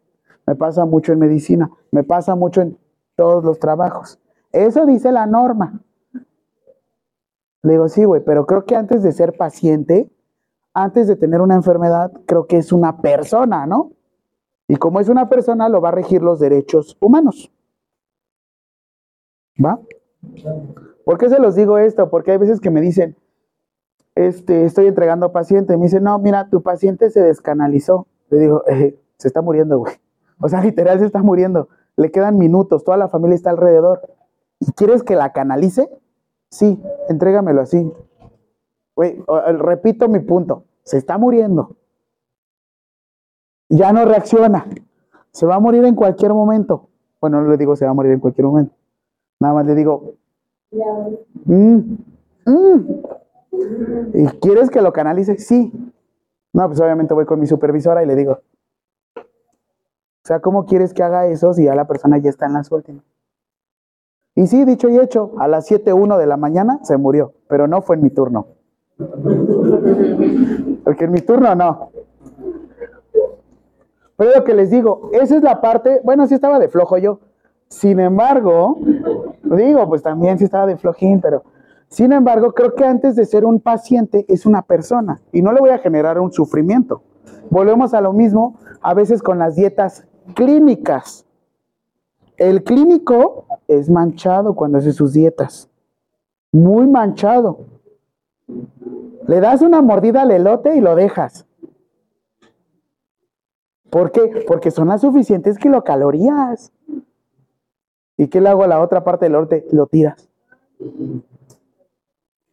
me 0.46 0.56
pasa 0.56 0.86
mucho 0.86 1.14
en 1.14 1.20
medicina, 1.20 1.70
me 1.92 2.04
pasa 2.04 2.36
mucho 2.36 2.62
en 2.62 2.78
todos 3.16 3.44
los 3.44 3.60
trabajos. 3.60 4.20
Eso 4.52 4.86
dice 4.86 5.12
la 5.12 5.26
norma. 5.26 5.82
Le 7.64 7.74
digo, 7.74 7.88
sí, 7.88 8.04
güey, 8.04 8.24
pero 8.24 8.46
creo 8.46 8.66
que 8.66 8.76
antes 8.76 9.04
de 9.04 9.12
ser 9.12 9.36
paciente, 9.38 10.10
antes 10.78 11.08
de 11.08 11.16
tener 11.16 11.42
una 11.42 11.56
enfermedad, 11.56 12.12
creo 12.28 12.46
que 12.46 12.58
es 12.58 12.72
una 12.72 13.02
persona, 13.02 13.66
¿no? 13.66 13.94
Y 14.68 14.76
como 14.76 15.00
es 15.00 15.10
una 15.10 15.28
persona, 15.28 15.70
lo 15.70 15.82
va 15.82 15.90
a 15.90 15.94
regir 15.94 16.22
los 16.22 16.40
derechos 16.40 16.96
humanos. 17.02 17.52
¿Va? 19.64 19.80
¿Por 21.04 21.18
qué 21.18 21.30
se 21.30 21.40
los 21.40 21.56
digo 21.56 21.80
esto? 21.80 22.12
Porque 22.12 22.32
hay 22.32 22.38
veces 22.38 22.62
que 22.62 22.70
me 22.70 22.80
dicen, 22.80 23.16
este, 24.14 24.66
estoy 24.66 24.86
entregando 24.86 25.32
paciente, 25.32 25.74
y 25.74 25.78
me 25.78 25.86
dicen, 25.86 26.04
no, 26.04 26.20
mira, 26.20 26.48
tu 26.50 26.62
paciente 26.62 27.10
se 27.10 27.22
descanalizó. 27.24 28.06
Le 28.30 28.38
digo, 28.38 28.64
"Eh, 28.68 29.00
se 29.18 29.28
está 29.28 29.42
muriendo, 29.42 29.80
güey. 29.80 29.96
O 30.40 30.48
sea, 30.48 30.62
literal 30.64 31.00
se 31.00 31.06
está 31.08 31.24
muriendo. 31.24 31.70
Le 31.96 32.12
quedan 32.12 32.38
minutos, 32.38 32.84
toda 32.84 32.98
la 32.98 33.08
familia 33.08 33.34
está 33.36 33.50
alrededor. 33.50 34.02
¿Y 34.60 34.72
quieres 34.74 35.02
que 35.02 35.16
la 35.16 35.34
canalice? 35.34 35.90
Sí, 36.52 36.80
entrégamelo 37.10 37.62
así. 37.62 37.92
Güey, 38.96 39.24
repito 39.58 40.08
mi 40.08 40.20
punto. 40.20 40.67
Se 40.88 40.98
está 40.98 41.18
muriendo. 41.18 41.76
Ya 43.68 43.92
no 43.92 44.06
reacciona. 44.06 44.66
Se 45.32 45.46
va 45.46 45.56
a 45.56 45.60
morir 45.60 45.84
en 45.84 45.96
cualquier 45.96 46.34
momento. 46.34 46.88
Bueno, 47.20 47.42
no 47.42 47.50
le 47.50 47.58
digo 47.58 47.76
se 47.76 47.84
va 47.84 47.92
a 47.92 47.94
morir 47.94 48.14
en 48.14 48.22
cualquier 48.22 48.48
momento. 48.48 48.74
Nada 49.42 49.54
más 49.54 49.66
le 49.66 49.76
digo. 49.76 50.14
"Mm, 51.44 51.98
mm". 52.46 52.86
¿Y 54.14 54.28
quieres 54.40 54.70
que 54.70 54.82
lo 54.82 54.94
canalice? 54.94 55.38
Sí. 55.38 55.74
No, 56.54 56.68
pues 56.68 56.80
obviamente 56.80 57.14
voy 57.14 57.26
con 57.26 57.42
mi 57.42 57.48
supervisora 57.48 58.02
y 58.02 58.06
le 58.06 58.16
digo. 58.16 58.40
O 59.18 60.24
sea, 60.24 60.40
¿cómo 60.40 60.66
quieres 60.66 60.94
que 60.94 61.04
haga 61.04 61.28
eso 61.28 61.54
si 61.54 61.66
ya 61.66 61.76
la 61.76 61.86
persona 61.86 62.18
ya 62.18 62.30
está 62.30 62.46
en 62.46 62.54
las 62.54 62.72
últimas? 62.72 63.04
Y 64.36 64.48
sí, 64.48 64.64
dicho 64.64 64.88
y 64.88 64.98
hecho, 65.00 65.34
a 65.38 65.50
las 65.50 65.70
7.1 65.70 66.18
de 66.18 66.28
la 66.28 66.38
mañana 66.38 66.80
se 66.84 66.96
murió, 66.96 67.34
pero 67.50 67.68
no 67.68 67.82
fue 67.82 67.98
en 67.98 68.04
mi 68.04 68.10
turno. 68.10 68.48
Porque 70.84 71.06
en 71.06 71.12
mi 71.12 71.22
turno 71.22 71.54
no. 71.56 71.92
Pero 74.16 74.32
lo 74.36 74.44
que 74.44 74.56
les 74.56 74.72
digo, 74.72 75.10
esa 75.14 75.38
es 75.38 75.44
la 75.44 75.62
parte, 75.62 76.02
bueno, 76.04 76.26
sí 76.28 76.34
estaba 76.34 76.58
de 76.60 76.70
flojo 76.70 76.98
yo. 76.98 77.20
Sin 77.70 78.00
embargo, 78.00 78.80
digo, 79.44 79.88
pues 79.88 80.02
también 80.02 80.40
sí 80.40 80.46
estaba 80.46 80.66
de 80.66 80.78
flojín, 80.78 81.22
pero 81.22 81.44
sin 81.90 82.12
embargo, 82.12 82.54
creo 82.54 82.76
que 82.76 82.84
antes 82.84 83.16
de 83.16 83.26
ser 83.26 83.46
un 83.46 83.60
paciente 83.60 84.26
es 84.28 84.46
una 84.46 84.62
persona 84.62 85.22
y 85.32 85.42
no 85.42 85.54
le 85.54 85.62
voy 85.62 85.70
a 85.70 85.78
generar 85.78 86.20
un 86.20 86.32
sufrimiento. 86.32 87.02
Volvemos 87.50 87.94
a 87.94 88.02
lo 88.02 88.12
mismo 88.12 88.58
a 88.82 88.94
veces 88.94 89.22
con 89.22 89.40
las 89.40 89.56
dietas 89.56 90.06
clínicas. 90.34 91.26
El 92.36 92.64
clínico 92.64 93.46
es 93.68 93.90
manchado 93.90 94.54
cuando 94.54 94.80
hace 94.80 94.92
sus 94.92 95.14
dietas. 95.14 95.70
Muy 96.52 96.88
manchado. 96.88 97.60
Le 99.28 99.40
das 99.42 99.62
una 99.62 99.82
mordida 99.82 100.22
al 100.24 100.32
elote 100.32 100.76
y 100.76 100.82
lo 100.82 100.96
dejas. 100.96 101.46
¿Por 103.90 104.12
qué? 104.12 104.46
Porque 104.48 104.72
son 104.72 104.88
las 104.88 105.02
suficientes 105.02 105.58
kilocalorías. 105.58 106.72
¿Y 108.18 108.28
qué 108.28 108.42
le 108.42 108.50
hago 108.50 108.64
a 108.64 108.68
la 108.68 108.82
otra 108.82 109.04
parte 109.04 109.26
del 109.26 109.36
elote? 109.36 109.66
Lo 109.72 109.88
tiras. 109.88 110.30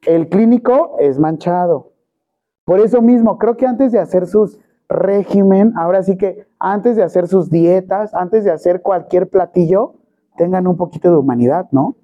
El 0.03 0.29
clínico 0.29 0.97
es 0.99 1.19
manchado. 1.19 1.93
Por 2.65 2.81
eso 2.81 3.03
mismo, 3.03 3.39
creo 3.39 3.57
que 3.57 3.67
antes 3.67 3.93
de 3.93 3.99
hacer 3.99 4.27
sus 4.27 4.59
régimen, 4.89 5.73
ahora 5.77 6.03
sí 6.03 6.17
que 6.17 6.47
antes 6.59 6.97
de 6.97 7.03
hacer 7.03 7.27
sus 7.29 7.51
dietas, 7.51 8.15
antes 8.15 8.45
de 8.45 8.51
hacer 8.51 8.83
cualquier 8.83 9.29
platillo, 9.29 9.95
tengan 10.37 10.67
un 10.67 10.77
poquito 10.77 11.11
de 11.11 11.17
humanidad, 11.17 11.69
¿no? 11.71 11.97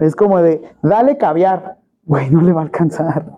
Es 0.00 0.14
como 0.16 0.40
de, 0.40 0.62
dale 0.82 1.16
caviar. 1.16 1.77
Güey, 2.08 2.30
no 2.30 2.40
le 2.40 2.52
va 2.54 2.62
a 2.62 2.64
alcanzar. 2.64 3.36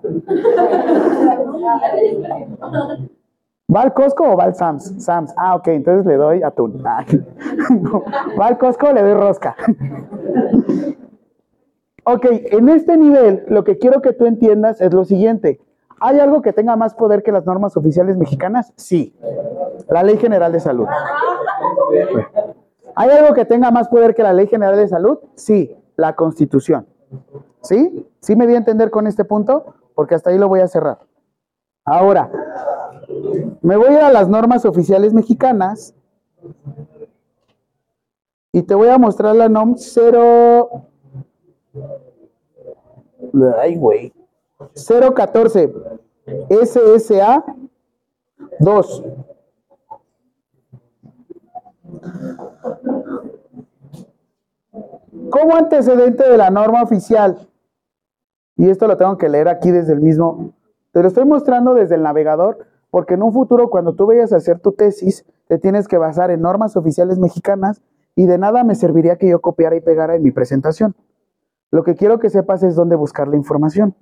¿Va 3.75 3.83
al 3.83 3.93
Costco 3.93 4.31
o 4.31 4.37
va 4.37 4.45
al 4.45 4.55
Sam's? 4.55 4.95
Sam's. 5.05 5.35
Ah, 5.37 5.57
ok, 5.57 5.69
entonces 5.69 6.07
le 6.07 6.15
doy 6.15 6.43
atún. 6.45 6.81
Ah. 6.87 7.05
¿Va 8.41 8.47
al 8.47 8.59
Costco 8.59 8.93
le 8.93 9.03
doy 9.03 9.15
rosca? 9.15 9.57
ok, 12.05 12.27
en 12.31 12.69
este 12.69 12.97
nivel, 12.97 13.45
lo 13.49 13.65
que 13.65 13.77
quiero 13.77 14.01
que 14.03 14.13
tú 14.13 14.27
entiendas 14.27 14.81
es 14.81 14.95
lo 14.95 15.05
siguiente. 15.05 15.61
¿Hay 16.01 16.21
algo 16.21 16.41
que 16.41 16.53
tenga 16.53 16.77
más 16.77 16.95
poder 16.95 17.25
que 17.25 17.33
las 17.33 17.45
normas 17.47 17.77
oficiales 17.77 18.17
mexicanas? 18.17 18.73
Sí. 18.77 19.17
La 19.89 20.05
Ley 20.05 20.17
General 20.17 20.53
de 20.53 20.61
Salud. 20.61 20.87
¿Hay 22.95 23.11
algo 23.11 23.35
que 23.35 23.45
tenga 23.45 23.73
más 23.73 23.89
poder 23.89 24.15
que 24.15 24.23
la 24.23 24.33
Ley 24.33 24.47
General 24.47 24.77
de 24.77 24.87
Salud? 24.87 25.19
Sí, 25.35 25.77
la 25.97 26.15
Constitución. 26.15 26.87
¿Sí? 27.63 28.07
¿Sí 28.21 28.37
me 28.37 28.47
di 28.47 28.55
a 28.55 28.59
entender 28.59 28.91
con 28.91 29.07
este 29.07 29.25
punto? 29.25 29.75
Porque 29.95 30.15
hasta 30.15 30.31
ahí 30.31 30.39
lo 30.39 30.49
voy 30.49 30.61
a 30.61 30.69
cerrar. 30.69 30.99
Ahora, 31.85 32.31
me 33.63 33.77
voy 33.77 33.95
a 33.95 34.11
las 34.11 34.29
normas 34.29 34.65
oficiales 34.65 35.13
mexicanas 35.13 35.95
y 38.53 38.63
te 38.63 38.75
voy 38.75 38.89
a 38.89 38.99
mostrar 38.99 39.37
la 39.37 39.49
NOM 39.49 39.77
0. 39.77 40.71
Ay, 43.59 43.77
güey. 43.77 44.13
014 44.75 45.73
SSA 46.49 47.45
2. 48.59 49.05
Como 55.41 55.57
antecedente 55.57 56.29
de 56.29 56.37
la 56.37 56.51
norma 56.51 56.83
oficial, 56.83 57.49
y 58.57 58.69
esto 58.69 58.87
lo 58.87 58.99
tengo 58.99 59.17
que 59.17 59.31
leer 59.31 59.49
aquí 59.49 59.71
desde 59.71 59.95
el 59.95 60.01
mismo, 60.01 60.53
te 60.93 61.01
lo 61.01 61.09
estoy 61.09 61.25
mostrando 61.25 61.73
desde 61.73 61.95
el 61.95 62.03
navegador, 62.03 62.67
porque 62.91 63.15
en 63.15 63.23
un 63.23 63.33
futuro 63.33 63.71
cuando 63.71 63.95
tú 63.95 64.07
vayas 64.07 64.35
a 64.35 64.37
hacer 64.37 64.59
tu 64.61 64.73
tesis, 64.73 65.25
te 65.49 65.59
tienes 65.59 65.89
que 65.89 65.97
basar 65.97 66.31
en 66.31 66.43
normas 66.43 66.77
oficiales 66.77 67.19
mexicanas 67.19 67.81
y 68.15 68.27
de 68.27 68.37
nada 68.37 68.65
me 68.65 68.75
serviría 68.75 69.17
que 69.17 69.31
yo 69.31 69.41
copiara 69.41 69.77
y 69.77 69.81
pegara 69.81 70.15
en 70.15 70.23
mi 70.23 70.31
presentación. 70.31 70.95
Lo 71.71 71.85
que 71.85 71.95
quiero 71.95 72.19
que 72.19 72.29
sepas 72.29 72.63
es 72.63 72.77
dónde 72.77 72.97
buscar 72.97 73.27
la 73.27 73.37
información. 73.37 73.95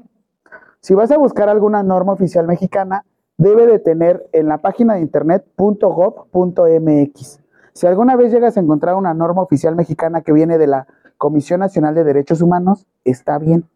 Si 0.81 0.95
vas 0.95 1.13
a 1.13 1.19
buscar 1.19 1.49
alguna 1.49 1.85
norma 1.85 2.15
oficial 2.15 2.49
mexicana, 2.49 3.05
debe 3.37 3.69
de 3.69 3.79
tener 3.79 4.29
en 4.33 4.49
la 4.49 4.59
página 4.59 4.95
de 4.95 5.03
internet 5.03 5.47
.gov.mx. 5.57 7.41
Si 7.75 7.87
alguna 7.87 8.17
vez 8.17 8.33
llegas 8.33 8.57
a 8.57 8.61
encontrar 8.61 8.97
una 8.97 9.15
norma 9.15 9.41
oficial 9.43 9.77
mexicana 9.77 10.23
que 10.23 10.33
viene 10.33 10.59
de 10.59 10.67
la 10.67 10.89
Comisión 11.19 11.61
Nacional 11.61 11.95
de 11.95 12.05
Derechos 12.05 12.41
Humanos, 12.41 12.87
está 13.05 13.39
bien. 13.39 13.69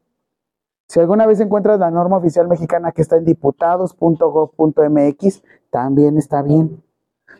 Si 0.88 0.98
alguna 1.00 1.26
vez 1.26 1.40
encuentras 1.40 1.80
la 1.80 1.90
norma 1.90 2.18
oficial 2.18 2.46
mexicana 2.48 2.92
que 2.92 3.00
está 3.02 3.16
en 3.16 3.24
diputados.gov.mx, 3.24 5.42
también 5.70 6.18
está 6.18 6.42
bien. 6.42 6.82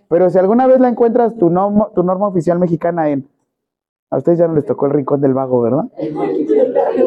Pero 0.08 0.30
si 0.30 0.38
alguna 0.38 0.66
vez 0.66 0.80
la 0.80 0.88
encuentras 0.88 1.36
tu 1.36 1.50
norma, 1.50 1.90
tu 1.94 2.02
norma 2.02 2.26
oficial 2.28 2.58
mexicana 2.58 3.10
en... 3.10 3.28
A 4.10 4.16
ustedes 4.18 4.38
ya 4.38 4.48
no 4.48 4.54
les 4.54 4.66
tocó 4.66 4.86
el 4.86 4.92
rincón 4.92 5.20
del 5.22 5.32
vago, 5.32 5.62
¿verdad? 5.62 5.84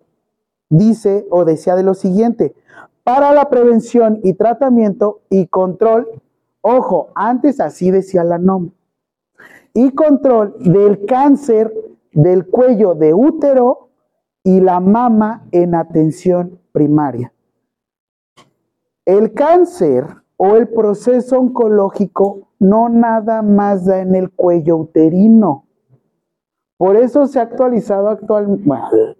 dice 0.69 1.27
o 1.31 1.45
decía 1.45 1.75
de 1.75 1.83
lo 1.83 1.95
siguiente, 1.95 2.55
para 3.03 3.33
la 3.33 3.51
prevención 3.51 4.21
y 4.23 4.35
tratamiento 4.35 5.23
y 5.29 5.49
control, 5.49 6.09
ojo, 6.61 7.09
antes 7.15 7.61
así 7.61 7.91
decía 7.91 8.23
la 8.23 8.39
NOM, 8.39 8.71
y 9.73 9.91
control 9.91 10.55
del 10.61 11.05
cáncer 11.07 11.73
del 12.13 12.47
cuello 12.47 12.95
de 12.95 13.13
útero 13.13 13.89
y 14.45 14.61
la 14.61 14.79
mama 14.79 15.47
en 15.51 15.75
atención 15.75 16.61
primaria. 16.73 17.33
El 19.05 19.35
cáncer 19.35 20.07
o 20.37 20.57
el 20.57 20.69
proceso 20.69 21.39
oncológico 21.39 22.49
no 22.59 22.89
nada 22.89 23.43
más 23.43 23.85
da 23.85 24.01
en 24.01 24.15
el 24.15 24.31
cuello 24.31 24.77
uterino. 24.77 25.64
Por 26.77 26.97
eso 26.97 27.27
se 27.27 27.39
ha 27.39 27.43
actualizado 27.43 28.09
actualmente, 28.09 28.67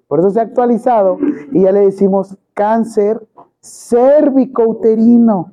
por 0.09 0.19
eso 0.19 0.31
se 0.31 0.41
ha 0.41 0.43
actualizado 0.43 1.19
y 1.53 1.63
ya 1.63 1.73
le 1.73 1.81
decimos 1.81 2.37
cáncer 2.53 3.27
cervicouterino. 3.63 5.53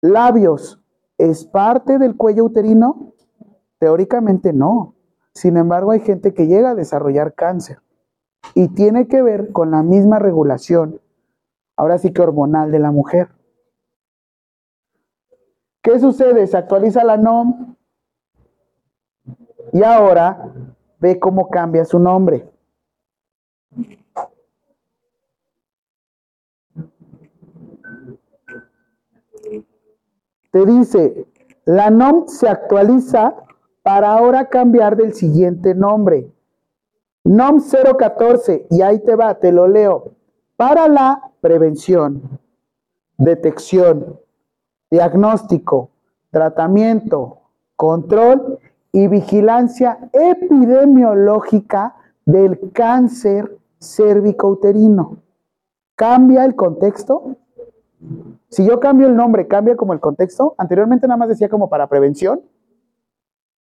Labios, 0.00 0.82
¿es 1.18 1.44
parte 1.44 1.98
del 1.98 2.16
cuello 2.16 2.44
uterino? 2.44 3.12
Teóricamente 3.78 4.52
no. 4.52 4.96
Sin 5.34 5.56
embargo, 5.56 5.92
hay 5.92 6.00
gente 6.00 6.34
que 6.34 6.46
llega 6.46 6.70
a 6.70 6.74
desarrollar 6.74 7.34
cáncer 7.34 7.78
y 8.54 8.68
tiene 8.68 9.06
que 9.06 9.22
ver 9.22 9.52
con 9.52 9.70
la 9.70 9.82
misma 9.82 10.18
regulación, 10.18 11.00
ahora 11.76 11.98
sí 11.98 12.12
que 12.12 12.22
hormonal 12.22 12.72
de 12.72 12.80
la 12.80 12.90
mujer. 12.90 13.28
¿Qué 15.82 15.98
sucede? 15.98 16.46
Se 16.46 16.56
actualiza 16.56 17.04
la 17.04 17.16
NOM 17.16 17.76
y 19.72 19.82
ahora 19.82 20.52
ve 21.00 21.18
cómo 21.18 21.48
cambia 21.48 21.84
su 21.84 21.98
nombre. 21.98 22.48
Te 30.50 30.66
dice, 30.66 31.26
la 31.64 31.88
NOM 31.88 32.28
se 32.28 32.46
actualiza 32.46 33.34
para 33.82 34.12
ahora 34.12 34.50
cambiar 34.50 34.96
del 34.96 35.14
siguiente 35.14 35.74
nombre. 35.74 36.30
NOM 37.24 37.62
014, 37.98 38.66
y 38.70 38.82
ahí 38.82 38.98
te 38.98 39.16
va, 39.16 39.34
te 39.38 39.50
lo 39.50 39.66
leo. 39.66 40.12
Para 40.56 40.88
la 40.88 41.32
prevención, 41.40 42.38
detección, 43.16 44.20
diagnóstico, 44.90 45.90
tratamiento, 46.30 47.38
control 47.76 48.58
y 48.92 49.08
vigilancia 49.08 50.10
epidemiológica 50.12 51.96
del 52.26 52.72
cáncer 52.72 53.58
cérvico-uterino. 53.80 55.16
¿Cambia 55.96 56.44
el 56.44 56.54
contexto? 56.54 57.36
Si 58.48 58.66
yo 58.66 58.78
cambio 58.80 59.06
el 59.06 59.16
nombre, 59.16 59.48
¿cambia 59.48 59.76
como 59.76 59.94
el 59.94 60.00
contexto? 60.00 60.54
Anteriormente 60.58 61.08
nada 61.08 61.16
más 61.16 61.28
decía 61.28 61.48
como 61.48 61.70
para 61.70 61.88
prevención 61.88 62.42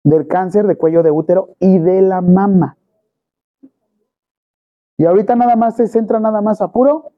del 0.05 0.29
cáncer 0.29 0.66
de 0.68 0.77
cuello 0.77 1.03
de 1.03 1.11
útero 1.11 1.57
y 1.59 1.79
de 1.79 2.01
la 2.03 2.20
mama. 2.20 2.79
Y 4.97 5.05
ahorita 5.05 5.35
nada 5.35 5.57
más 5.57 5.77
se 5.77 5.89
centra 5.89 6.20
nada 6.20 6.41
más 6.41 6.62
a 6.62 6.70
puro 6.70 7.12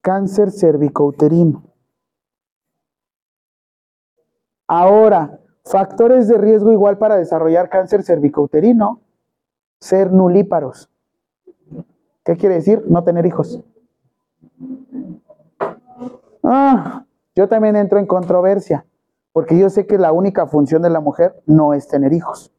cáncer 0.00 0.50
cérvico-uterino. 0.50 1.64
Ahora, 4.68 5.41
factores 5.64 6.28
de 6.28 6.38
riesgo 6.38 6.72
igual 6.72 6.98
para 6.98 7.16
desarrollar 7.16 7.68
cáncer 7.68 8.02
cervicouterino, 8.02 9.00
ser 9.80 10.12
nulíparos. 10.12 10.90
¿Qué 12.24 12.36
quiere 12.36 12.56
decir? 12.56 12.84
No 12.86 13.02
tener 13.02 13.26
hijos. 13.26 13.62
Ah, 16.44 17.04
yo 17.34 17.48
también 17.48 17.76
entro 17.76 17.98
en 17.98 18.06
controversia, 18.06 18.84
porque 19.32 19.58
yo 19.58 19.70
sé 19.70 19.86
que 19.86 19.98
la 19.98 20.12
única 20.12 20.46
función 20.46 20.82
de 20.82 20.90
la 20.90 21.00
mujer 21.00 21.34
no 21.46 21.74
es 21.74 21.88
tener 21.88 22.12
hijos. 22.12 22.52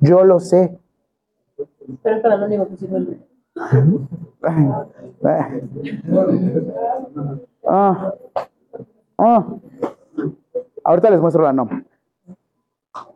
Yo 0.00 0.24
lo 0.24 0.40
sé. 0.40 0.78
Pero 2.02 2.16
es 2.16 2.22
para 2.22 2.36
lo 2.36 2.46
único 2.46 2.68
que 2.68 2.76
sirve 2.76 2.96
el 2.98 3.20
Ah, 7.68 8.12
ah. 9.18 9.46
Ahorita 10.84 11.10
les 11.10 11.20
muestro 11.20 11.42
la 11.42 11.52
NOM. 11.52 11.82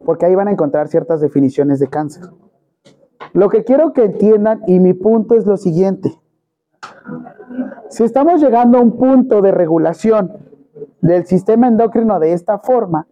Porque 0.04 0.26
ahí 0.26 0.34
van 0.34 0.48
a 0.48 0.52
encontrar 0.52 0.88
ciertas 0.88 1.20
definiciones 1.20 1.78
de 1.78 1.88
cáncer. 1.88 2.24
Lo 3.32 3.48
que 3.48 3.64
quiero 3.64 3.92
que 3.92 4.04
entiendan, 4.04 4.62
y 4.66 4.80
mi 4.80 4.94
punto 4.94 5.34
es 5.34 5.46
lo 5.46 5.56
siguiente. 5.56 6.18
Si 7.88 8.04
estamos 8.04 8.40
llegando 8.40 8.78
a 8.78 8.80
un 8.80 8.96
punto 8.96 9.42
de 9.42 9.52
regulación 9.52 10.32
del 11.00 11.26
sistema 11.26 11.68
endocrino 11.68 12.18
de 12.18 12.32
esta 12.32 12.58
forma, 12.58 13.06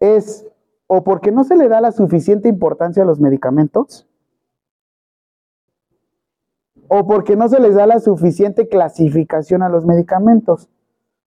es 0.00 0.46
o 0.88 1.02
porque 1.02 1.32
no 1.32 1.44
se 1.44 1.56
le 1.56 1.68
da 1.68 1.80
la 1.80 1.92
suficiente 1.92 2.48
importancia 2.48 3.02
a 3.02 3.06
los 3.06 3.20
medicamentos, 3.20 4.06
o 6.88 7.06
porque 7.06 7.36
no 7.36 7.48
se 7.48 7.60
les 7.60 7.74
da 7.74 7.86
la 7.86 7.98
suficiente 7.98 8.68
clasificación 8.68 9.62
a 9.62 9.68
los 9.68 9.84
medicamentos. 9.84 10.68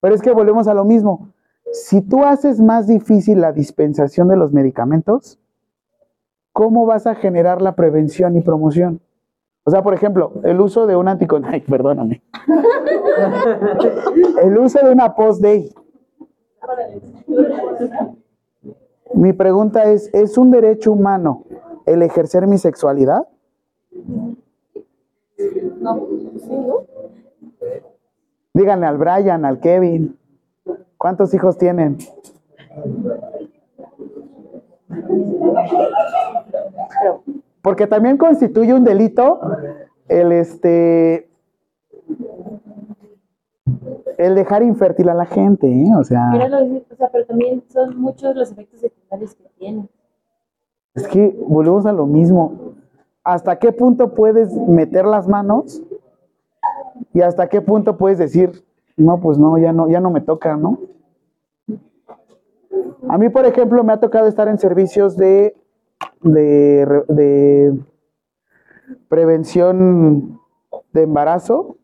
Pero 0.00 0.14
es 0.14 0.22
que 0.22 0.30
volvemos 0.30 0.68
a 0.68 0.74
lo 0.74 0.84
mismo. 0.84 1.32
Si 1.72 2.00
tú 2.00 2.24
haces 2.24 2.60
más 2.60 2.86
difícil 2.86 3.40
la 3.40 3.52
dispensación 3.52 4.28
de 4.28 4.36
los 4.36 4.52
medicamentos, 4.52 5.38
¿cómo 6.52 6.86
vas 6.86 7.06
a 7.06 7.14
generar 7.14 7.62
la 7.62 7.74
prevención 7.74 8.36
y 8.36 8.40
promoción? 8.40 9.00
O 9.64 9.70
sea, 9.70 9.82
por 9.82 9.94
ejemplo, 9.94 10.32
el 10.44 10.60
uso 10.60 10.86
de 10.86 10.96
un 10.96 11.08
anticonceptivo, 11.08 11.66
perdóname. 11.68 12.22
el 14.42 14.58
uso 14.58 14.84
de 14.84 14.92
una 14.92 15.14
post-day. 15.14 15.74
Mi 19.14 19.32
pregunta 19.32 19.84
es, 19.84 20.12
¿es 20.14 20.38
un 20.38 20.50
derecho 20.50 20.92
humano 20.92 21.44
el 21.86 22.02
ejercer 22.02 22.46
mi 22.46 22.58
sexualidad? 22.58 23.26
¿no? 25.80 26.06
Díganle 28.54 28.86
al 28.86 28.98
Brian, 28.98 29.44
al 29.44 29.60
Kevin. 29.60 30.18
¿Cuántos 30.98 31.32
hijos 31.32 31.56
tienen? 31.56 31.96
Porque 37.62 37.86
también 37.86 38.16
constituye 38.16 38.74
un 38.74 38.84
delito 38.84 39.40
el 40.08 40.32
este 40.32 41.28
el 44.16 44.34
dejar 44.34 44.62
infértil 44.64 45.08
a 45.10 45.14
la 45.14 45.26
gente, 45.26 45.68
¿eh? 45.68 45.92
o 45.96 46.02
sea, 46.02 46.30
Mira 46.32 46.48
lo 46.48 46.58
o 46.58 46.96
sea, 46.96 47.08
pero 47.12 47.24
también 47.26 47.62
son 47.68 48.00
muchos 48.00 48.34
los 48.34 48.50
efectos 48.50 48.80
secundarios 48.80 49.34
que 49.36 49.44
tiene. 49.58 49.88
es 50.94 51.06
que 51.06 51.38
volvemos 51.46 51.86
a 51.86 51.92
lo 51.92 52.06
mismo. 52.06 52.74
¿Hasta 53.22 53.58
qué 53.58 53.70
punto 53.70 54.14
puedes 54.14 54.52
meter 54.52 55.04
las 55.04 55.28
manos? 55.28 55.82
Y 57.12 57.20
hasta 57.20 57.48
qué 57.48 57.60
punto 57.60 57.96
puedes 57.96 58.18
decir, 58.18 58.64
no, 58.96 59.20
pues 59.20 59.38
no, 59.38 59.56
ya 59.58 59.72
no, 59.72 59.88
ya 59.88 60.00
no 60.00 60.10
me 60.10 60.20
toca, 60.20 60.56
¿no? 60.56 60.78
A 63.08 63.18
mí, 63.18 63.28
por 63.28 63.44
ejemplo, 63.46 63.84
me 63.84 63.92
ha 63.92 64.00
tocado 64.00 64.26
estar 64.26 64.48
en 64.48 64.58
servicios 64.58 65.16
de, 65.16 65.54
de, 66.22 66.84
re- 66.86 67.04
de 67.08 67.78
prevención 69.08 70.40
de 70.92 71.02
embarazo 71.02 71.76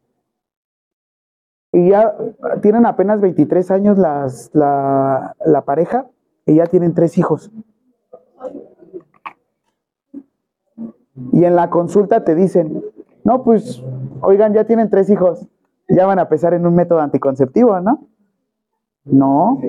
y 1.72 1.90
ya 1.90 2.14
tienen 2.62 2.86
apenas 2.86 3.20
23 3.20 3.70
años 3.70 3.98
la, 3.98 4.26
la 5.44 5.62
pareja 5.64 6.06
y 6.46 6.56
ya 6.56 6.66
tienen 6.66 6.94
tres 6.94 7.16
hijos. 7.18 7.50
Y 11.32 11.44
en 11.44 11.54
la 11.56 11.70
consulta 11.70 12.24
te 12.24 12.34
dicen, 12.34 12.82
no, 13.24 13.42
pues, 13.44 13.82
oigan, 14.20 14.52
ya 14.52 14.64
tienen 14.64 14.90
tres 14.90 15.08
hijos, 15.10 15.46
ya 15.88 16.06
van 16.06 16.18
a 16.18 16.22
empezar 16.22 16.54
en 16.54 16.66
un 16.66 16.74
método 16.74 17.00
anticonceptivo, 17.00 17.78
¿no? 17.80 18.06
No. 19.04 19.60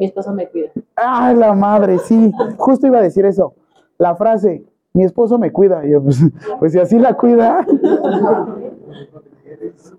Mi 0.00 0.06
esposo 0.06 0.32
me 0.32 0.48
cuida. 0.48 0.70
Ay, 0.96 1.36
la 1.36 1.52
madre, 1.52 1.98
sí. 1.98 2.32
Justo 2.56 2.86
iba 2.86 2.98
a 2.98 3.02
decir 3.02 3.26
eso. 3.26 3.52
La 3.98 4.16
frase, 4.16 4.64
mi 4.94 5.04
esposo 5.04 5.38
me 5.38 5.52
cuida. 5.52 5.84
Y 5.86 5.90
yo, 5.90 6.02
pues, 6.02 6.18
pues 6.58 6.72
si 6.72 6.78
así 6.78 6.98
la 6.98 7.14
cuida. 7.18 7.66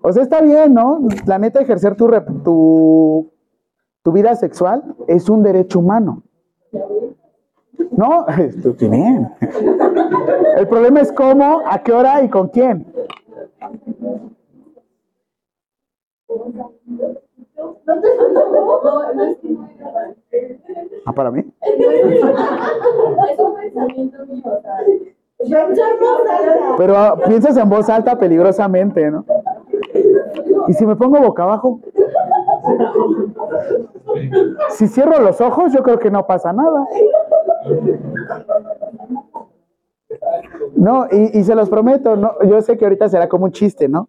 O 0.02 0.12
sea, 0.12 0.24
está 0.24 0.40
bien, 0.40 0.74
¿no? 0.74 1.06
La 1.24 1.38
neta, 1.38 1.60
ejercer 1.60 1.94
tu, 1.94 2.10
tu, 2.42 3.30
tu 4.02 4.12
vida 4.12 4.34
sexual 4.34 4.82
es 5.06 5.28
un 5.28 5.44
derecho 5.44 5.78
humano. 5.78 6.24
No, 7.92 8.26
estoy 8.38 8.88
bien. 8.88 9.30
El 10.56 10.66
problema 10.66 11.00
es 11.00 11.12
cómo, 11.12 11.60
a 11.64 11.78
qué 11.78 11.92
hora 11.92 12.24
y 12.24 12.28
con 12.28 12.48
quién. 12.48 12.92
Ah, 21.04 21.12
para 21.12 21.30
mí. 21.30 21.44
Pero 26.78 26.96
ah, 26.96 27.16
piensas 27.26 27.56
en 27.56 27.68
voz 27.68 27.88
alta 27.88 28.16
peligrosamente, 28.18 29.10
¿no? 29.10 29.24
¿Y 30.68 30.72
si 30.74 30.86
me 30.86 30.96
pongo 30.96 31.20
boca 31.20 31.42
abajo? 31.42 31.80
Si 34.70 34.86
cierro 34.88 35.20
los 35.20 35.40
ojos, 35.40 35.72
yo 35.72 35.82
creo 35.82 35.98
que 35.98 36.10
no 36.10 36.26
pasa 36.26 36.52
nada. 36.52 36.86
No, 40.76 41.06
y, 41.10 41.38
y 41.38 41.44
se 41.44 41.54
los 41.54 41.68
prometo, 41.68 42.16
no, 42.16 42.34
yo 42.42 42.60
sé 42.60 42.76
que 42.76 42.84
ahorita 42.84 43.08
será 43.08 43.28
como 43.28 43.46
un 43.46 43.52
chiste, 43.52 43.88
¿no? 43.88 44.08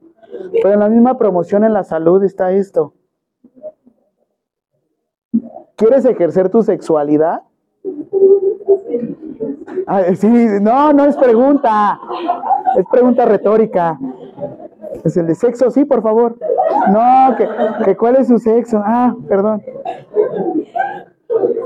Pero 0.52 0.74
en 0.74 0.80
la 0.80 0.90
misma 0.90 1.18
promoción 1.18 1.64
en 1.64 1.74
la 1.74 1.84
salud 1.84 2.24
está 2.24 2.52
esto. 2.52 2.94
¿Quieres 5.84 6.06
ejercer 6.06 6.48
tu 6.48 6.64
sexualidad? 6.64 7.42
Sí, 10.16 10.48
no, 10.62 10.94
no 10.94 11.04
es 11.04 11.18
pregunta. 11.18 12.00
Es 12.78 12.86
pregunta 12.90 13.26
retórica. 13.26 14.00
Es 15.04 15.18
el 15.18 15.28
de 15.28 15.36
sexo, 15.36 15.70
sí, 15.72 15.84
por 15.84 16.02
favor. 16.02 16.38
No, 16.90 17.36
que, 17.36 17.50
que 17.84 17.98
cuál 17.98 18.16
es 18.16 18.30
su 18.30 18.40
sexo. 18.40 18.82
Ah, 18.82 19.14
perdón. 19.28 19.62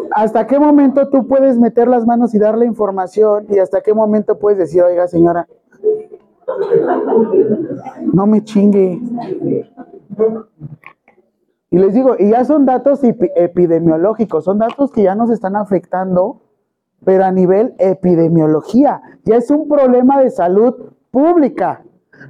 ¿Hasta 0.09 0.47
qué 0.47 0.57
momento 0.57 1.09
tú 1.09 1.27
puedes 1.27 1.59
meter 1.59 1.87
las 1.87 2.07
manos 2.07 2.33
y 2.33 2.39
darle 2.39 2.65
información? 2.65 3.45
¿Y 3.49 3.59
hasta 3.59 3.81
qué 3.81 3.93
momento 3.93 4.39
puedes 4.39 4.57
decir, 4.57 4.81
oiga, 4.81 5.07
señora, 5.07 5.47
no 8.13 8.25
me 8.25 8.43
chingue? 8.43 8.99
Y 11.69 11.77
les 11.79 11.93
digo, 11.93 12.15
y 12.17 12.29
ya 12.29 12.45
son 12.45 12.65
datos 12.65 13.03
epi- 13.03 13.31
epidemiológicos, 13.35 14.45
son 14.45 14.59
datos 14.59 14.91
que 14.91 15.03
ya 15.03 15.15
nos 15.15 15.29
están 15.29 15.55
afectando, 15.55 16.41
pero 17.03 17.25
a 17.25 17.31
nivel 17.31 17.75
epidemiología. 17.77 19.01
Ya 19.25 19.35
es 19.35 19.51
un 19.51 19.67
problema 19.67 20.19
de 20.21 20.29
salud 20.29 20.73
pública, 21.11 21.83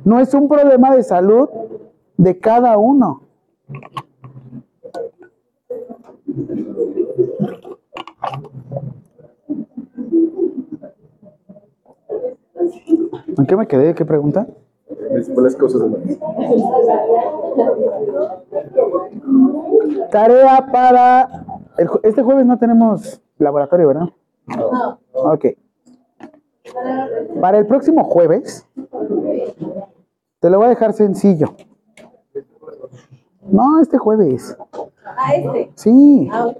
no 0.03 0.19
es 0.19 0.33
un 0.33 0.47
problema 0.47 0.95
de 0.95 1.03
salud 1.03 1.49
de 2.17 2.39
cada 2.39 2.77
uno. 2.77 3.21
¿En 13.37 13.45
qué 13.45 13.55
me 13.55 13.67
quedé? 13.67 13.93
¿Qué 13.93 14.05
pregunta? 14.05 14.47
Principales 15.11 15.55
causas 15.55 15.81
de 15.81 15.87
muerte. 15.87 16.19
Tarea 20.11 20.67
para... 20.71 21.29
el 21.77 21.89
este 22.03 22.23
jueves 22.23 22.45
no 22.45 22.57
tenemos 22.57 23.21
laboratorio, 23.37 23.87
¿verdad? 23.87 24.09
No. 24.47 24.99
Ok. 25.13 25.45
Para 27.41 27.57
el 27.57 27.65
próximo 27.65 28.03
jueves, 28.03 28.67
te 30.39 30.49
lo 30.49 30.57
voy 30.57 30.67
a 30.67 30.69
dejar 30.69 30.93
sencillo. 30.93 31.53
No, 33.49 33.79
este 33.81 33.97
jueves. 33.97 34.57
Ah, 35.05 35.35
este. 35.35 35.71
Sí. 35.75 36.29
Ah. 36.31 36.51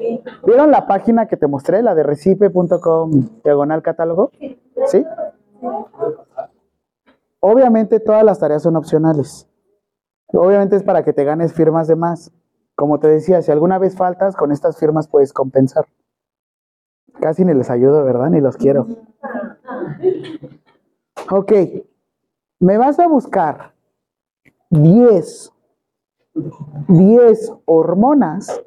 ¿Vieron 0.45 0.71
la 0.71 0.87
página 0.87 1.27
que 1.27 1.37
te 1.37 1.47
mostré, 1.47 1.81
la 1.81 1.95
de 1.95 2.03
recipe.com 2.03 3.11
diagonal 3.43 3.81
catálogo? 3.81 4.31
¿Sí? 4.85 5.03
Obviamente 7.39 7.99
todas 7.99 8.23
las 8.23 8.39
tareas 8.39 8.63
son 8.63 8.75
opcionales. 8.75 9.49
Obviamente 10.27 10.75
es 10.75 10.83
para 10.83 11.03
que 11.03 11.13
te 11.13 11.23
ganes 11.23 11.53
firmas 11.53 11.87
de 11.87 11.95
más. 11.95 12.31
Como 12.75 12.99
te 12.99 13.07
decía, 13.07 13.41
si 13.41 13.51
alguna 13.51 13.79
vez 13.79 13.95
faltas, 13.95 14.35
con 14.35 14.51
estas 14.51 14.77
firmas 14.77 15.07
puedes 15.07 15.33
compensar. 15.33 15.85
Casi 17.19 17.45
ni 17.45 17.53
les 17.53 17.69
ayudo, 17.69 18.03
¿verdad? 18.03 18.29
Ni 18.29 18.41
los 18.41 18.57
quiero. 18.57 18.87
Ok. 21.31 21.51
Me 22.59 22.77
vas 22.77 22.99
a 22.99 23.07
buscar 23.07 23.73
10, 24.69 25.53
10 26.87 27.53
hormonas 27.65 28.61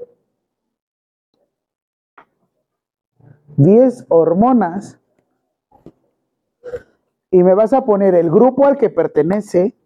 10 3.60 4.06
hormonas 4.08 4.99
y 7.31 7.43
me 7.43 7.55
vas 7.55 7.72
a 7.72 7.85
poner 7.85 8.14
el 8.14 8.31
grupo 8.31 8.66
al 8.66 8.76
que 8.76 8.91
pertenece. 8.91 9.76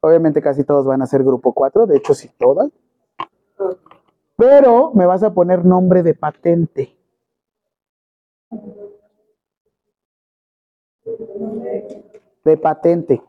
Obviamente 0.00 0.42
casi 0.42 0.64
todos 0.64 0.86
van 0.86 1.02
a 1.02 1.06
ser 1.06 1.22
grupo 1.22 1.52
4, 1.52 1.86
de 1.86 1.96
hecho 1.96 2.14
sí 2.14 2.30
todas. 2.38 2.70
Pero 4.36 4.92
me 4.94 5.06
vas 5.06 5.22
a 5.22 5.32
poner 5.32 5.64
nombre 5.64 6.02
de 6.02 6.14
patente. 6.14 6.96
De 12.44 12.56
patente. 12.56 13.22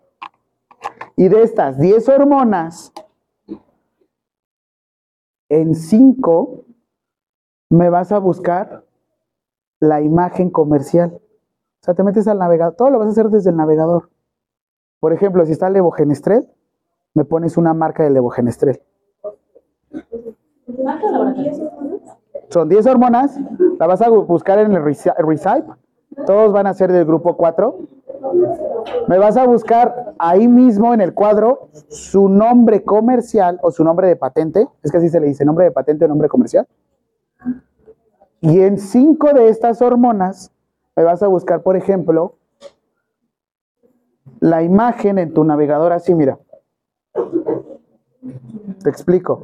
Y 1.16 1.28
de 1.28 1.44
estas 1.44 1.78
10 1.80 2.10
hormonas, 2.10 2.92
en 5.50 5.76
5 5.76 6.66
me 7.70 7.90
vas 7.90 8.12
a 8.12 8.18
buscar 8.18 8.84
la 9.80 10.02
imagen 10.02 10.50
comercial. 10.50 11.22
O 11.84 11.86
sea, 11.86 11.94
te 11.96 12.04
metes 12.04 12.28
al 12.30 12.38
navegador, 12.40 12.76
todo 12.76 12.90
lo 12.90 13.00
vas 13.00 13.10
a 13.10 13.12
hacer 13.12 13.30
desde 13.30 13.50
el 13.50 13.58
navegador. 13.58 14.10
Por 15.02 15.12
ejemplo, 15.12 15.46
si 15.46 15.52
está 15.52 15.68
el 15.68 15.74
levogenestrel, 15.74 16.50
me 17.14 17.26
pones 17.26 17.58
una 17.58 17.74
marca 17.74 18.04
del 18.04 18.14
levogenestrel. 18.14 18.82
Son 22.50 22.70
10 22.70 22.86
hormonas, 22.88 23.38
la 23.80 23.88
vas 23.88 24.02
a 24.02 24.08
bu- 24.10 24.26
buscar 24.26 24.60
en 24.60 24.72
el 24.72 24.82
Reci- 24.82 25.14
Recipe, 25.18 25.74
todos 26.26 26.54
van 26.54 26.68
a 26.68 26.74
ser 26.74 26.90
del 26.92 27.04
grupo 27.06 27.36
4. 27.36 27.78
Me 29.10 29.18
vas 29.18 29.36
a 29.36 29.46
buscar 29.46 30.14
ahí 30.20 30.48
mismo 30.48 30.94
en 30.94 31.02
el 31.02 31.14
cuadro 31.14 31.68
su 31.90 32.30
nombre 32.30 32.84
comercial 32.84 33.60
o 33.62 33.72
su 33.72 33.84
nombre 33.84 34.08
de 34.08 34.16
patente, 34.16 34.68
es 34.84 34.92
que 34.92 34.98
así 35.00 35.10
se 35.10 35.20
le 35.20 35.28
dice, 35.28 35.44
nombre 35.44 35.66
de 35.66 35.72
patente 35.72 36.06
o 36.06 36.08
nombre 36.08 36.30
comercial. 36.30 36.66
Y 38.40 38.62
en 38.62 38.78
cinco 38.78 39.34
de 39.34 39.50
estas 39.50 39.82
hormonas 39.82 40.52
me 40.96 41.04
vas 41.04 41.24
a 41.24 41.28
buscar, 41.28 41.64
por 41.64 41.76
ejemplo, 41.76 42.38
la 44.40 44.64
imagen 44.64 45.18
en 45.18 45.34
tu 45.34 45.44
navegador 45.44 45.94
así, 45.94 46.14
mira. 46.14 46.40
Te 48.84 48.90
explico. 48.90 49.42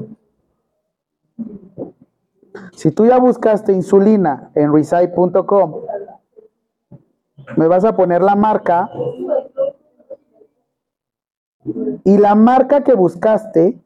Si 2.73 2.91
tú 2.91 3.05
ya 3.05 3.17
buscaste 3.19 3.73
insulina 3.73 4.51
en 4.55 4.73
resite.com 4.73 5.81
me 7.57 7.67
vas 7.67 7.83
a 7.85 7.95
poner 7.95 8.21
la 8.21 8.35
marca 8.35 8.89
y 12.03 12.17
la 12.17 12.35
marca 12.35 12.83
que 12.83 12.93
buscaste, 12.93 13.79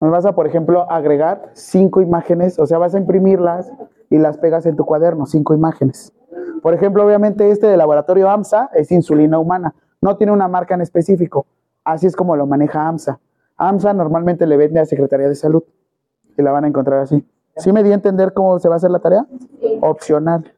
me 0.00 0.08
vas 0.08 0.24
a, 0.26 0.34
por 0.34 0.46
ejemplo, 0.46 0.90
agregar 0.90 1.50
cinco 1.54 2.00
imágenes, 2.00 2.58
o 2.58 2.66
sea, 2.66 2.78
vas 2.78 2.94
a 2.94 2.98
imprimirlas 2.98 3.72
y 4.10 4.18
las 4.18 4.38
pegas 4.38 4.66
en 4.66 4.76
tu 4.76 4.84
cuaderno, 4.84 5.26
cinco 5.26 5.54
imágenes. 5.54 6.12
Por 6.62 6.74
ejemplo, 6.74 7.04
obviamente 7.04 7.50
este 7.50 7.66
de 7.66 7.76
laboratorio 7.76 8.28
AMSA 8.30 8.70
es 8.74 8.90
insulina 8.90 9.38
humana, 9.38 9.74
no 10.00 10.16
tiene 10.16 10.32
una 10.32 10.48
marca 10.48 10.74
en 10.74 10.80
específico, 10.80 11.46
así 11.84 12.06
es 12.06 12.16
como 12.16 12.36
lo 12.36 12.46
maneja 12.46 12.86
AMSA. 12.86 13.20
AMSA 13.56 13.92
normalmente 13.94 14.46
le 14.46 14.56
vende 14.56 14.80
a 14.80 14.86
Secretaría 14.86 15.28
de 15.28 15.34
Salud 15.34 15.62
y 16.36 16.42
la 16.42 16.52
van 16.52 16.64
a 16.64 16.68
encontrar 16.68 17.00
así. 17.00 17.26
¿Sí 17.56 17.72
me 17.72 17.82
di 17.82 17.90
a 17.90 17.94
entender 17.94 18.32
cómo 18.32 18.58
se 18.60 18.68
va 18.68 18.74
a 18.74 18.76
hacer 18.76 18.90
la 18.90 19.00
tarea? 19.00 19.26
Opcional. 19.80 20.54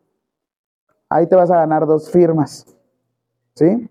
Ahí 1.08 1.26
te 1.26 1.34
vas 1.34 1.50
a 1.50 1.56
ganar 1.56 1.86
dos 1.86 2.10
firmas. 2.10 2.66
¿Sí? 3.54 3.90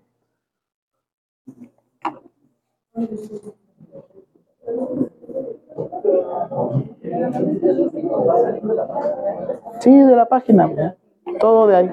Sí, 9.80 9.96
de 9.96 10.16
la 10.16 10.26
página. 10.26 10.96
Todo 11.40 11.66
de 11.66 11.76
ahí. 11.76 11.90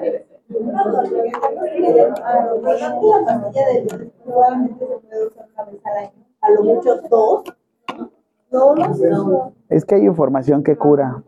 Es 9.70 9.86
que 9.86 9.96
hay 9.96 10.06
información 10.06 10.64
que 10.64 10.78
cura. 10.78 11.24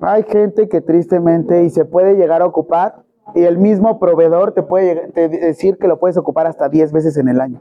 Hay 0.00 0.22
gente 0.24 0.68
que 0.68 0.80
tristemente 0.80 1.64
y 1.64 1.70
se 1.70 1.84
puede 1.84 2.14
llegar 2.14 2.42
a 2.42 2.46
ocupar 2.46 3.02
y 3.34 3.44
el 3.44 3.58
mismo 3.58 3.98
proveedor 3.98 4.52
te 4.52 4.62
puede 4.62 5.08
te 5.12 5.28
decir 5.28 5.78
que 5.78 5.88
lo 5.88 5.98
puedes 5.98 6.16
ocupar 6.16 6.46
hasta 6.46 6.68
10 6.68 6.92
veces 6.92 7.16
en 7.16 7.28
el 7.28 7.40
año. 7.40 7.60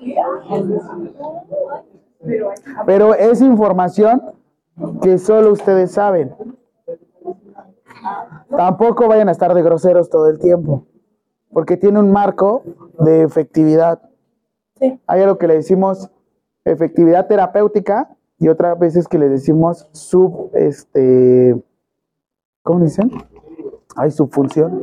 Pero 2.86 3.13
es 3.13 3.41
información 3.41 4.22
que 5.01 5.17
solo 5.17 5.51
ustedes 5.51 5.91
saben. 5.91 6.34
Tampoco 8.49 9.07
vayan 9.07 9.30
a 9.30 9.32
estar 9.32 9.53
de 9.53 9.61
groseros 9.61 10.09
todo 10.09 10.28
el 10.28 10.39
tiempo, 10.39 10.86
porque 11.51 11.78
tiene 11.78 11.99
un 11.99 12.11
marco 12.11 12.63
de 12.99 13.24
efectividad. 13.24 14.01
Hay 15.07 15.22
algo 15.22 15.38
que 15.38 15.47
le 15.47 15.55
decimos 15.55 16.09
efectividad 16.65 17.28
terapéutica 17.28 18.15
y 18.38 18.47
otras 18.47 18.78
veces 18.80 19.07
que 19.07 19.17
le 19.17 19.28
decimos 19.28 19.89
sub, 19.91 20.51
este, 20.53 21.61
¿cómo 22.63 22.80
dicen? 22.80 23.11
Hay 23.95 24.11
subfunción. 24.11 24.82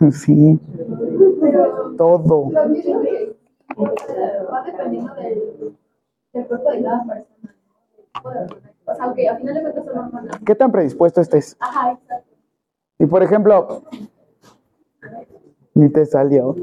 sí, 0.12 0.58
todo. 1.98 2.50
Va 3.76 4.62
dependiendo 4.64 5.14
del, 5.14 5.76
del 6.32 6.46
cuerpo 6.46 6.70
de 6.70 6.82
cada 6.82 7.04
persona. 7.04 8.46
O 8.84 8.94
sea, 8.94 9.04
aunque 9.04 9.28
a 9.28 9.36
final 9.36 9.54
de 9.54 9.62
cuentas 9.62 9.84
son 9.84 9.98
hormonas. 9.98 10.38
¿Qué 10.44 10.54
tan 10.54 10.72
predispuesto 10.72 11.20
estés? 11.20 11.56
Ajá, 11.60 11.92
exacto. 11.92 12.30
Y 12.98 13.06
por 13.06 13.22
ejemplo, 13.22 13.82
ni 15.74 15.88
te 15.88 16.04
salió. 16.06 16.54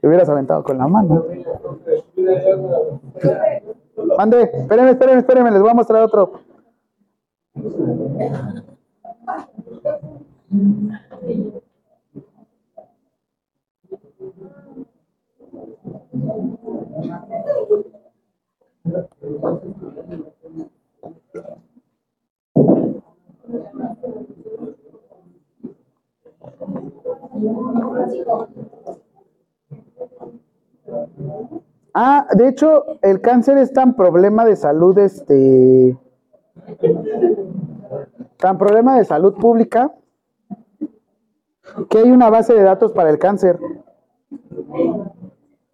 Te 0.00 0.06
hubieras 0.06 0.28
aventado 0.28 0.62
con 0.62 0.78
la 0.78 0.86
mano. 0.86 1.24
Mande, 4.16 4.42
espérenme, 4.42 4.90
espérenme, 4.90 5.20
espérenme, 5.20 5.50
les 5.50 5.60
voy 5.60 5.70
a 5.70 5.74
mostrar 5.74 6.02
otro. 6.02 6.40
Ah, 31.96 32.26
de 32.34 32.48
hecho, 32.48 32.84
el 33.02 33.20
cáncer 33.20 33.56
es 33.58 33.72
tan 33.72 33.94
problema 33.94 34.44
de 34.44 34.56
salud, 34.56 34.98
este, 34.98 35.96
tan 38.36 38.58
problema 38.58 38.96
de 38.98 39.04
salud 39.04 39.34
pública, 39.34 39.92
que 41.88 41.98
hay 41.98 42.10
una 42.10 42.30
base 42.30 42.52
de 42.52 42.62
datos 42.62 42.92
para 42.92 43.10
el 43.10 43.18
cáncer. 43.18 43.58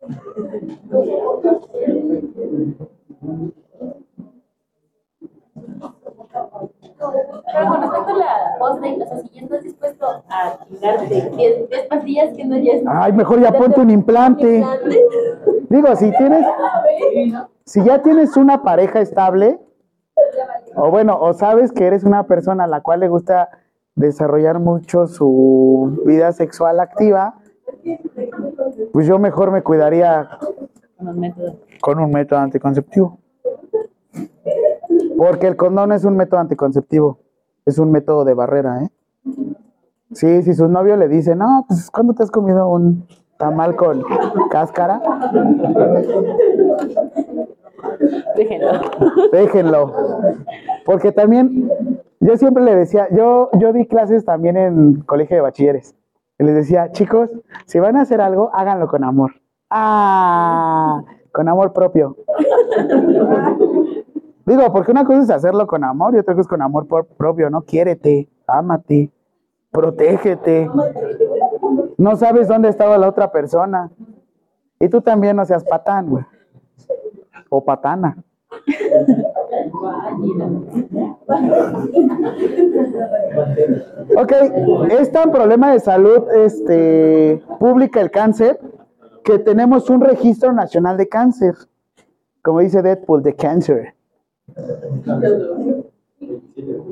Pero 0.00 0.12
con 7.68 7.82
respecto 7.82 8.10
a 8.10 8.16
la 8.16 8.56
post-date, 8.58 9.02
o 9.02 9.06
sea, 9.06 9.18
si 9.18 9.28
ya 9.30 9.40
estás 9.42 9.62
dispuesto 9.62 10.06
a 10.28 10.58
chingarte 10.66 11.06
10 11.06 11.68
10 11.68 11.86
pastillas 11.88 12.36
que 12.36 12.44
no 12.44 12.56
ya 12.56 12.72
es... 12.74 12.82
Ay, 12.86 13.12
mejor 13.12 13.40
ya 13.40 13.52
ponte 13.52 13.80
un 13.80 13.90
implante. 13.90 14.64
Digo, 15.68 15.96
si 15.96 16.10
tienes, 16.16 16.46
si 17.64 17.84
ya 17.84 18.02
tienes 18.02 18.36
una 18.36 18.62
pareja 18.62 19.00
estable, 19.00 19.58
o 20.76 20.90
bueno, 20.90 21.18
o 21.20 21.34
sabes 21.34 21.72
que 21.72 21.86
eres 21.86 22.04
una 22.04 22.26
persona 22.26 22.64
a 22.64 22.68
la 22.68 22.80
cual 22.80 23.00
le 23.00 23.08
gusta 23.08 23.50
desarrollar 23.96 24.60
mucho 24.60 25.06
su 25.06 26.02
vida 26.06 26.32
sexual 26.32 26.80
activa, 26.80 27.34
pues 28.92 29.06
yo 29.06 29.18
mejor 29.18 29.50
me 29.50 29.62
cuidaría 29.62 30.28
Con 30.96 31.06
los 31.06 31.16
métodos. 31.16 31.54
con 31.80 31.98
un 31.98 32.10
método 32.10 32.40
anticonceptivo. 32.40 33.18
Porque 35.16 35.46
el 35.46 35.56
condón 35.56 35.92
es 35.92 36.04
un 36.04 36.16
método 36.16 36.40
anticonceptivo, 36.40 37.18
es 37.66 37.78
un 37.78 37.90
método 37.92 38.24
de 38.24 38.34
barrera, 38.34 38.82
¿eh? 38.84 38.90
Sí, 40.12 40.42
si 40.42 40.54
su 40.54 40.66
novio 40.68 40.96
le 40.96 41.08
dice, 41.08 41.36
no, 41.36 41.64
pues 41.68 41.90
¿cuándo 41.90 42.14
te 42.14 42.22
has 42.22 42.30
comido 42.30 42.68
un 42.68 43.06
tamal 43.38 43.76
con 43.76 44.02
cáscara? 44.50 45.00
Déjenlo. 48.36 48.70
Déjenlo. 49.32 49.94
Porque 50.84 51.12
también, 51.12 51.70
yo 52.18 52.36
siempre 52.36 52.64
le 52.64 52.74
decía, 52.74 53.06
yo, 53.12 53.50
yo 53.58 53.72
di 53.72 53.86
clases 53.86 54.24
también 54.24 54.56
en 54.56 55.00
colegio 55.02 55.36
de 55.36 55.42
bachilleres. 55.42 55.94
Les 56.40 56.54
decía, 56.54 56.90
chicos, 56.92 57.30
si 57.66 57.78
van 57.78 57.96
a 57.96 58.02
hacer 58.02 58.22
algo, 58.22 58.50
háganlo 58.54 58.88
con 58.88 59.04
amor. 59.04 59.32
Ah, 59.68 61.02
con 61.32 61.48
amor 61.48 61.74
propio. 61.74 62.16
Digo, 64.46 64.72
porque 64.72 64.90
una 64.90 65.04
cosa 65.04 65.22
es 65.22 65.30
hacerlo 65.30 65.66
con 65.66 65.84
amor 65.84 66.14
y 66.14 66.18
otra 66.18 66.32
cosa 66.34 66.40
es 66.42 66.48
con 66.48 66.62
amor 66.62 66.86
propio, 66.86 67.50
¿no? 67.50 67.60
Quiérete, 67.62 68.30
ámate, 68.46 69.10
protégete. 69.70 70.70
No 71.98 72.16
sabes 72.16 72.48
dónde 72.48 72.70
estaba 72.70 72.96
la 72.96 73.08
otra 73.08 73.30
persona. 73.30 73.90
Y 74.78 74.88
tú 74.88 75.02
también 75.02 75.36
no 75.36 75.44
seas 75.44 75.62
patán, 75.62 76.08
güey. 76.08 76.24
O 77.50 77.62
patana. 77.62 78.16
Ok, 84.16 84.32
es 84.90 85.12
tan 85.12 85.30
problema 85.30 85.72
de 85.72 85.80
salud 85.80 86.30
este, 86.32 87.42
pública 87.58 88.00
el 88.00 88.10
cáncer 88.10 88.58
que 89.24 89.38
tenemos 89.38 89.90
un 89.90 90.00
registro 90.00 90.52
nacional 90.52 90.96
de 90.96 91.08
cáncer. 91.08 91.54
Como 92.42 92.60
dice 92.60 92.82
Deadpool, 92.82 93.22
de 93.22 93.34
cáncer. 93.34 93.94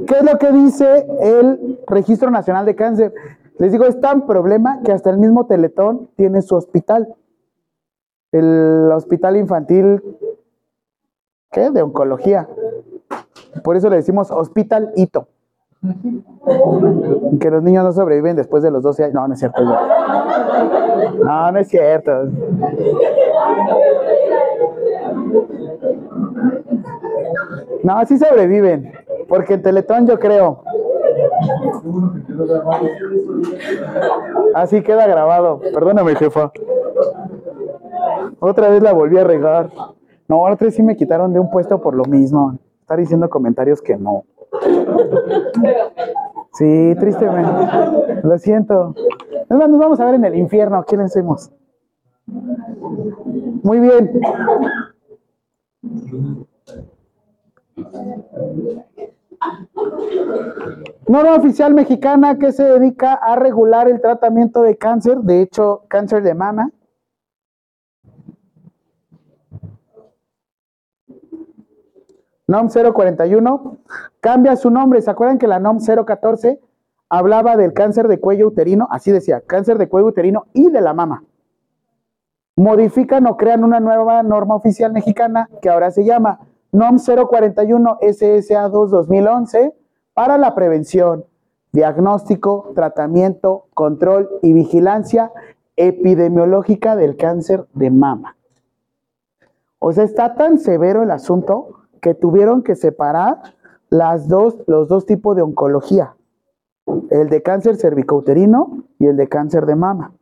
¿Qué 0.07 0.15
es 0.15 0.23
lo 0.25 0.39
que 0.39 0.53
dice 0.53 1.07
el 1.21 1.79
Registro 1.87 2.31
Nacional 2.31 2.65
de 2.67 2.75
Cáncer? 2.75 3.13
Les 3.59 3.73
digo, 3.73 3.85
es 3.85 4.01
tan 4.01 4.27
problema 4.27 4.81
que 4.85 4.93
hasta 4.93 5.11
el 5.11 5.19
mismo 5.19 5.47
Teletón 5.47 6.09
tiene 6.17 6.43
su 6.43 6.55
hospital. 6.55 7.15
El 8.33 8.91
hospital 8.93 9.37
infantil, 9.37 10.03
¿qué? 11.51 11.71
De 11.71 11.83
oncología. 11.83 12.49
Por 13.63 13.77
eso 13.77 13.89
le 13.89 13.97
decimos 13.97 14.31
Hospital 14.31 14.93
Hito. 14.97 15.29
Que 17.41 17.51
los 17.51 17.63
niños 17.63 17.85
no 17.85 17.93
sobreviven 17.93 18.37
después 18.37 18.63
de 18.63 18.71
los 18.71 18.83
12 18.83 19.05
años. 19.05 19.15
No, 19.15 19.29
no 19.29 19.35
es 19.35 19.41
cierto. 19.41 19.63
No, 19.63 19.77
no, 21.25 21.53
no 21.53 21.59
es 21.59 21.69
cierto. 21.69 22.13
No, 27.85 28.05
sí 28.07 28.19
sobreviven. 28.19 28.93
Porque 29.29 29.55
en 29.55 29.63
Teletón 29.63 30.07
yo 30.07 30.19
creo. 30.19 30.63
Así 34.55 34.83
queda 34.83 35.07
grabado. 35.07 35.61
Perdóname, 35.61 36.17
jefa. 36.17 36.51
Otra 38.41 38.69
vez 38.69 38.83
la 38.83 38.93
volví 38.93 39.19
a 39.19 39.25
regar. 39.25 39.71
No, 40.29 40.43
otra 40.43 40.67
vez 40.67 40.75
sí 40.75 40.83
me 40.83 40.97
quitaron 40.97 41.33
de 41.33 41.41
un 41.41 41.51
puesto 41.51 41.81
por 41.81 41.95
lo 41.95 42.05
mismo. 42.05 42.59
Estar 42.81 42.99
diciendo 42.99 43.29
comentarios 43.31 43.81
que 43.81 43.97
no. 43.97 44.25
Sí, 46.53 46.95
tristemente. 46.99 47.51
Lo 48.23 48.39
siento. 48.39 48.95
Es 49.49 49.57
más, 49.57 49.69
nos 49.69 49.79
vamos 49.79 50.01
a 50.01 50.05
ver 50.05 50.15
en 50.17 50.25
el 50.25 50.35
infierno. 50.37 50.85
¿Quién 50.87 51.01
hacemos? 51.01 51.51
Muy 53.63 53.81
bien. 53.81 54.21
Norma 61.07 61.37
oficial 61.37 61.73
mexicana 61.75 62.39
que 62.39 62.53
se 62.53 62.65
dedica 62.65 63.15
a 63.15 63.37
regular 63.37 63.89
el 63.89 64.01
tratamiento 64.01 64.63
de 64.63 64.77
cáncer, 64.77 65.19
de 65.19 65.43
hecho, 65.43 65.85
cáncer 65.89 66.23
de 66.23 66.35
mama. 66.35 66.71
NOM 72.49 72.69
041 72.71 73.77
cambia 74.21 74.57
su 74.57 74.71
nombre. 74.71 75.03
¿Se 75.03 75.11
acuerdan 75.11 75.37
que 75.37 75.47
la 75.47 75.61
NOM 75.61 75.81
014 75.81 76.59
hablaba 77.11 77.59
del 77.59 77.75
cáncer 77.75 78.09
de 78.09 78.19
cuello 78.21 78.49
uterino? 78.49 78.89
Así 78.91 79.13
decía, 79.13 79.43
cáncer 79.43 79.77
de 79.77 79.89
cuello 79.89 80.09
uterino 80.09 80.47
y 80.55 80.71
de 80.71 80.81
la 80.81 80.95
mama. 80.95 81.25
Modifican 82.57 83.27
o 83.27 83.37
crean 83.37 83.65
una 83.65 83.81
nueva 83.81 84.23
norma 84.23 84.57
oficial 84.57 84.95
mexicana 84.95 85.51
que 85.61 85.69
ahora 85.69 85.91
se 85.91 86.05
llama 86.05 86.41
NOM 86.73 86.97
041 86.99 87.99
SSA 88.01 88.69
2 88.71 88.91
2011 88.91 89.75
para 90.15 90.39
la 90.39 90.55
prevención, 90.55 91.27
diagnóstico, 91.73 92.73
tratamiento, 92.75 93.67
control 93.75 94.31
y 94.43 94.55
vigilancia 94.55 95.33
epidemiológica 95.77 96.97
del 96.97 97.17
cáncer 97.17 97.67
de 97.75 97.91
mama. 97.91 98.37
O 99.79 99.93
sea, 99.93 100.05
está 100.05 100.35
tan 100.35 100.59
severo 100.59 101.03
el 101.03 101.11
asunto 101.11 101.78
que 102.01 102.15
tuvieron 102.15 102.63
que 102.63 102.75
separar 102.75 103.41
las 103.91 104.29
dos, 104.29 104.57
los 104.67 104.89
dos 104.89 105.07
tipos 105.07 105.37
de 105.37 105.43
oncología, 105.43 106.17
el 107.11 107.29
de 107.29 107.43
cáncer 107.43 107.77
cervicouterino 107.77 108.85
y 108.99 109.07
el 109.07 109.17
de 109.17 109.29
cáncer 109.29 109.67
de 109.67 109.77
mama. 109.77 110.13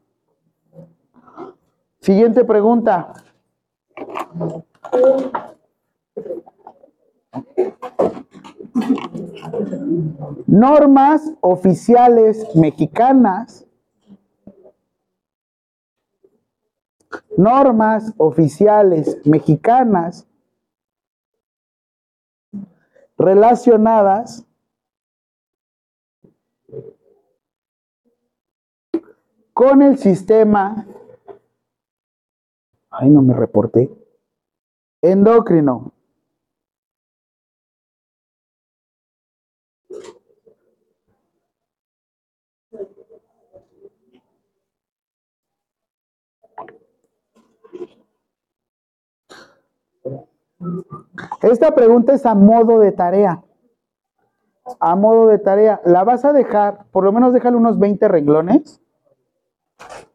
Siguiente 2.00 2.44
pregunta. 2.44 3.12
Normas 10.46 11.34
oficiales 11.40 12.46
mexicanas. 12.54 13.66
Normas 17.36 18.14
oficiales 18.18 19.18
mexicanas 19.24 20.26
relacionadas 23.16 24.46
con 29.52 29.80
el 29.80 29.96
sistema, 29.98 30.86
ay 32.90 33.10
no 33.10 33.22
me 33.22 33.34
reporté, 33.34 33.90
endocrino. 35.00 35.95
Esta 51.42 51.74
pregunta 51.74 52.14
es 52.14 52.26
a 52.26 52.34
modo 52.34 52.78
de 52.78 52.92
tarea. 52.92 53.42
A 54.80 54.96
modo 54.96 55.28
de 55.28 55.38
tarea. 55.38 55.80
La 55.84 56.04
vas 56.04 56.24
a 56.24 56.32
dejar, 56.32 56.86
por 56.90 57.04
lo 57.04 57.12
menos 57.12 57.32
déjale 57.32 57.56
unos 57.56 57.78
20 57.78 58.08
renglones, 58.08 58.80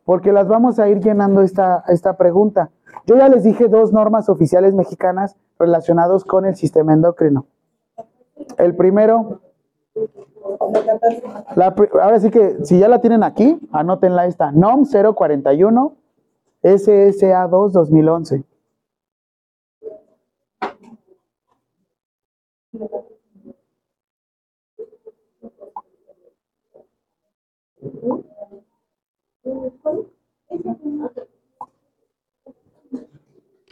porque 0.04 0.32
las 0.32 0.48
vamos 0.48 0.80
a 0.80 0.89
ir 0.89 1.00
llenando 1.00 1.42
esta, 1.42 1.84
esta 1.88 2.18
pregunta. 2.18 2.72
Yo 3.06 3.16
ya 3.16 3.30
les 3.30 3.44
dije 3.44 3.68
dos 3.68 3.94
normas 3.94 4.30
oficiales 4.30 4.74
mexicanas 4.74 5.36
relacionados 5.58 6.26
con 6.26 6.46
el 6.46 6.56
sistema 6.56 6.94
endocrino. 6.94 7.46
El 8.58 8.76
primero, 8.76 9.42
ahora 12.02 12.20
sí 12.20 12.30
que 12.30 12.64
si 12.66 12.80
ya 12.80 12.88
la 12.88 13.00
tienen 13.00 13.24
aquí, 13.24 13.60
anótenla 13.72 14.26
esta, 14.26 14.52
NOM 14.52 14.86
041 14.86 15.96
SSA 16.64 17.48
2 17.48 17.74
2011. 17.74 18.44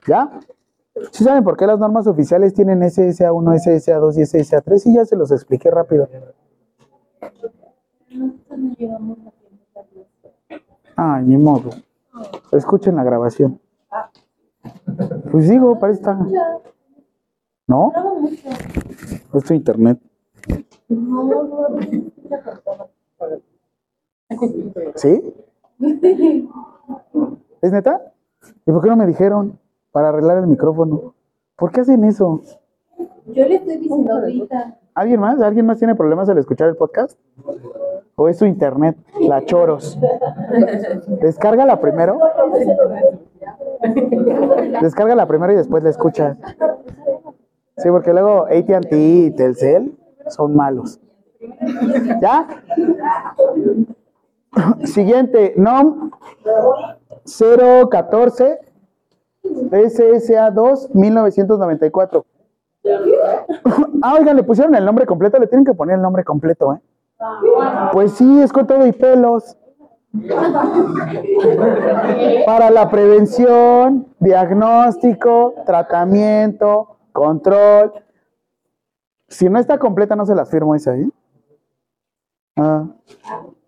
¿Ya? 0.08 0.40
¿Sí 1.12 1.24
saben 1.24 1.44
por 1.44 1.56
qué 1.56 1.66
las 1.66 1.80
normas 1.80 2.08
oficiales 2.08 2.54
tienen 2.54 2.82
SSA1, 2.82 3.56
SSA2 3.56 4.18
y 4.18 4.22
SSA3? 4.22 4.78
Sí, 4.78 4.94
ya 4.94 5.06
se 5.06 5.16
los 5.16 5.32
expliqué 5.32 5.72
rápido. 5.72 6.10
Ah, 10.96 11.22
ni 11.22 11.38
modo. 11.38 11.70
Escuchen 12.52 12.96
la 12.96 13.04
grabación. 13.04 13.62
Pues 15.32 15.48
digo, 15.48 15.80
para 15.80 15.94
esta. 15.94 16.20
¿No? 17.70 17.94
Es 19.32 19.44
tu 19.44 19.54
internet. 19.54 20.00
¿Sí? 24.96 25.34
¿Es 27.62 27.72
neta? 27.72 28.02
¿Y 28.66 28.72
por 28.72 28.82
qué 28.82 28.90
no 28.90 28.96
me 28.96 29.06
dijeron? 29.06 29.60
Para 29.92 30.10
arreglar 30.10 30.40
el 30.40 30.48
micrófono. 30.48 31.14
¿Por 31.56 31.72
qué 31.72 31.82
hacen 31.82 32.04
eso? 32.06 32.42
Yo 33.28 33.48
le 33.48 33.56
estoy 33.58 33.78
diciendo 33.78 34.14
ahorita. 34.14 34.80
¿Alguien 34.96 35.20
más? 35.20 35.40
¿Alguien 35.40 35.68
más 35.68 35.78
tiene 35.78 35.94
problemas 35.94 36.28
al 36.28 36.40
escuchar 36.40 36.70
el 36.70 36.76
podcast? 36.76 37.20
¿O 38.16 38.28
es 38.28 38.40
su 38.40 38.48
internet? 38.48 38.98
La 39.22 39.46
choros. 39.46 40.00
Descárgala 41.22 41.80
primero. 41.80 42.18
Descárgala 44.82 45.28
primero 45.28 45.54
y 45.54 45.58
después 45.58 45.84
la 45.84 45.92
escuchas. 45.92 46.36
Sí, 47.80 47.90
porque 47.90 48.14
luego 48.14 48.46
ATT 48.46 48.92
y 48.92 49.32
Telcel 49.32 49.98
son 50.28 50.56
malos. 50.56 51.00
¿Ya? 52.22 52.48
Siguiente, 54.84 55.54
NOM 55.58 56.12
014 57.90 58.60
SSA 59.72 60.52
2 60.52 60.90
1994. 60.94 62.26
Ah, 64.02 64.16
oigan, 64.20 64.36
le 64.36 64.44
pusieron 64.44 64.76
el 64.76 64.86
nombre 64.86 65.06
completo, 65.06 65.38
le 65.40 65.48
tienen 65.48 65.66
que 65.66 65.74
poner 65.74 65.96
el 65.96 66.02
nombre 66.02 66.24
completo, 66.24 66.74
¿eh? 66.74 66.80
Pues 67.92 68.14
sí, 68.14 68.42
es 68.42 68.54
con 68.54 68.66
todo 68.66 68.86
y 68.86 68.92
pelos. 68.94 69.58
Para 72.46 72.70
la 72.72 72.90
prevención, 72.90 74.08
diagnóstico, 74.20 75.54
tratamiento, 75.66 76.99
control. 77.20 77.92
Si 79.28 79.50
no 79.50 79.60
está 79.60 79.78
completa, 79.78 80.16
no 80.16 80.26
se 80.26 80.36
las 80.36 80.50
firmo 80.50 80.74
esa, 80.74 80.96
¿eh? 80.96 81.10
Ah, 82.56 82.88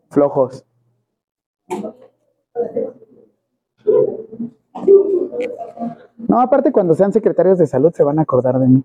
flojos. 0.10 0.66
No, 6.18 6.40
aparte 6.40 6.72
cuando 6.72 6.96
sean 6.96 7.12
secretarios 7.12 7.58
de 7.58 7.68
salud 7.68 7.92
se 7.94 8.04
van 8.04 8.20
a 8.20 8.22
acordar 8.22 8.58
de 8.58 8.68
mí. 8.68 8.84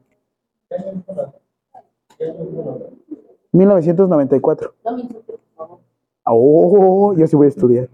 1994. 3.53 4.75
Oh, 6.25 7.15
yo 7.15 7.27
sí 7.29 7.37
voy 7.37 7.47
a 7.47 7.51
estudiar. 7.51 7.89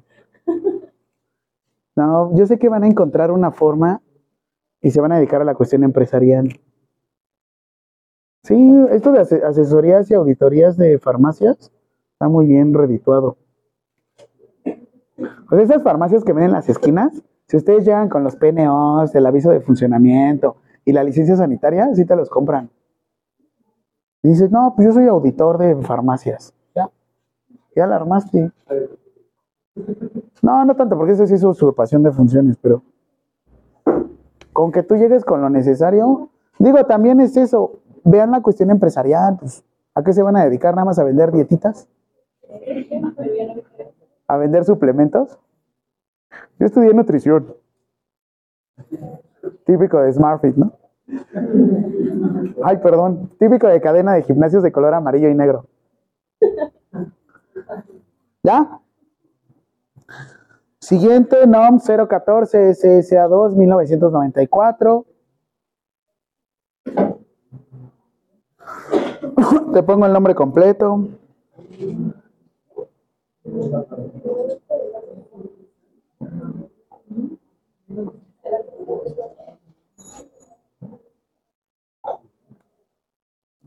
No, 1.94 2.35
yo 2.35 2.47
sé 2.47 2.59
que 2.59 2.70
van 2.70 2.85
a 2.85 2.86
encontrar 2.86 3.31
una 3.31 3.51
forma 3.51 4.01
y 4.83 4.91
se 4.91 5.01
van 5.01 5.13
a 5.13 5.17
dedicar 5.17 5.41
a 5.41 5.45
la 5.45 5.55
cuestión 5.55 5.85
empresarial. 5.85 6.61
Sí, 8.43 8.57
esto 8.91 9.13
de 9.13 9.21
ase- 9.21 9.45
asesorías 9.45 10.11
y 10.11 10.15
auditorías 10.15 10.77
de 10.77 10.99
farmacias 10.99 11.73
está 12.13 12.29
muy 12.29 12.47
bien 12.47 12.75
redituado. 12.75 13.37
Pues 15.49 15.63
esas 15.63 15.83
farmacias 15.83 16.25
que 16.25 16.33
ven 16.33 16.45
en 16.45 16.53
las 16.53 16.69
esquinas, 16.69 17.23
si 17.47 17.57
ustedes 17.57 17.85
llegan 17.85 18.09
con 18.09 18.25
los 18.25 18.35
PNOs, 18.37 19.15
el 19.15 19.27
aviso 19.27 19.51
de 19.51 19.61
funcionamiento 19.61 20.57
y 20.85 20.93
la 20.93 21.05
licencia 21.05 21.37
sanitaria, 21.37 21.95
sí 21.95 22.05
te 22.05 22.17
los 22.17 22.29
compran. 22.29 22.71
Y 24.25 24.29
dices, 24.31 24.51
no, 24.51 24.73
pues 24.75 24.89
yo 24.89 24.93
soy 24.95 25.07
auditor 25.07 25.59
de 25.59 25.77
farmacias. 25.83 26.55
Ya, 26.75 26.91
ya 27.77 27.87
la 27.87 27.97
armaste. 27.97 28.51
No, 30.43 30.65
no 30.65 30.75
tanto, 30.75 30.97
porque 30.97 31.13
eso 31.13 31.27
sí 31.27 31.35
es 31.35 31.45
usurpación 31.45 32.03
de 32.03 32.11
funciones, 32.13 32.57
pero 32.61 32.83
con 34.62 34.70
que 34.70 34.84
tú 34.84 34.94
llegues 34.94 35.24
con 35.24 35.40
lo 35.40 35.51
necesario, 35.51 36.28
digo, 36.60 36.84
también 36.86 37.18
es 37.18 37.36
eso, 37.36 37.80
vean 38.05 38.30
la 38.30 38.43
cuestión 38.43 38.70
empresarial, 38.70 39.39
pues, 39.40 39.64
¿A 39.93 40.05
qué 40.05 40.12
se 40.12 40.22
van 40.22 40.36
a 40.36 40.44
dedicar? 40.44 40.74
¿Nada 40.74 40.84
más 40.84 41.01
a 41.01 41.05
vender 41.05 41.32
dietitas? 41.32 41.89
¿A 44.28 44.36
vender 44.36 44.64
suplementos? 44.64 45.36
Yo 46.60 46.66
estudié 46.66 46.94
nutrición. 46.94 47.56
Típico 49.66 50.01
de 50.01 50.12
SmartFit, 50.12 50.56
¿no? 50.56 50.72
Ay, 52.62 52.76
perdón. 52.78 53.32
Típico 53.40 53.66
de 53.66 53.80
cadena 53.80 54.14
de 54.14 54.22
gimnasios 54.22 54.62
de 54.62 54.70
color 54.70 54.94
amarillo 54.94 55.28
y 55.28 55.34
negro. 55.34 55.66
¿Ya? 58.44 58.78
Siguiente, 60.83 61.47
NOM 61.47 61.79
014 61.79 62.71
SSA2 62.71 63.55
1994. 63.55 65.07
Te 69.73 69.83
pongo 69.85 70.07
el 70.07 70.13
nombre 70.13 70.35
completo. 70.35 71.07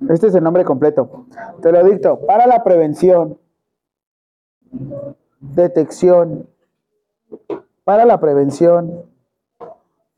Este 0.10 0.28
es 0.28 0.36
el 0.36 0.44
nombre 0.44 0.66
completo. 0.66 1.28
Te 1.62 1.72
lo 1.72 1.82
dicto. 1.86 2.20
Para 2.26 2.46
la 2.46 2.62
prevención, 2.66 3.40
detección, 5.40 6.50
para 7.86 8.04
la 8.04 8.20
prevención, 8.20 9.06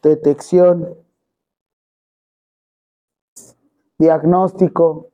detección, 0.01 0.95
diagnóstico, 3.99 5.11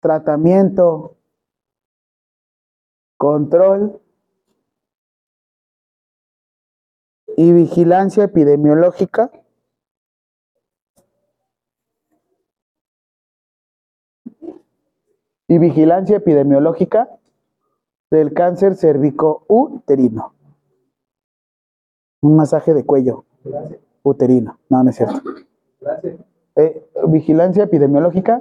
tratamiento, 0.00 1.16
control 3.16 3.98
y 7.36 7.52
vigilancia 7.52 8.24
epidemiológica 8.24 9.30
y 15.48 15.58
vigilancia 15.58 16.18
epidemiológica 16.18 17.08
del 18.10 18.34
cáncer 18.34 18.76
cervico-uterino. 18.76 20.41
Un 22.22 22.36
masaje 22.36 22.72
de 22.72 22.84
cuello 22.84 23.24
uterino. 24.02 24.58
No, 24.70 24.82
no 24.82 24.90
es 24.90 24.96
cierto. 24.96 25.20
Eh, 26.56 26.88
vigilancia 27.08 27.64
epidemiológica 27.64 28.40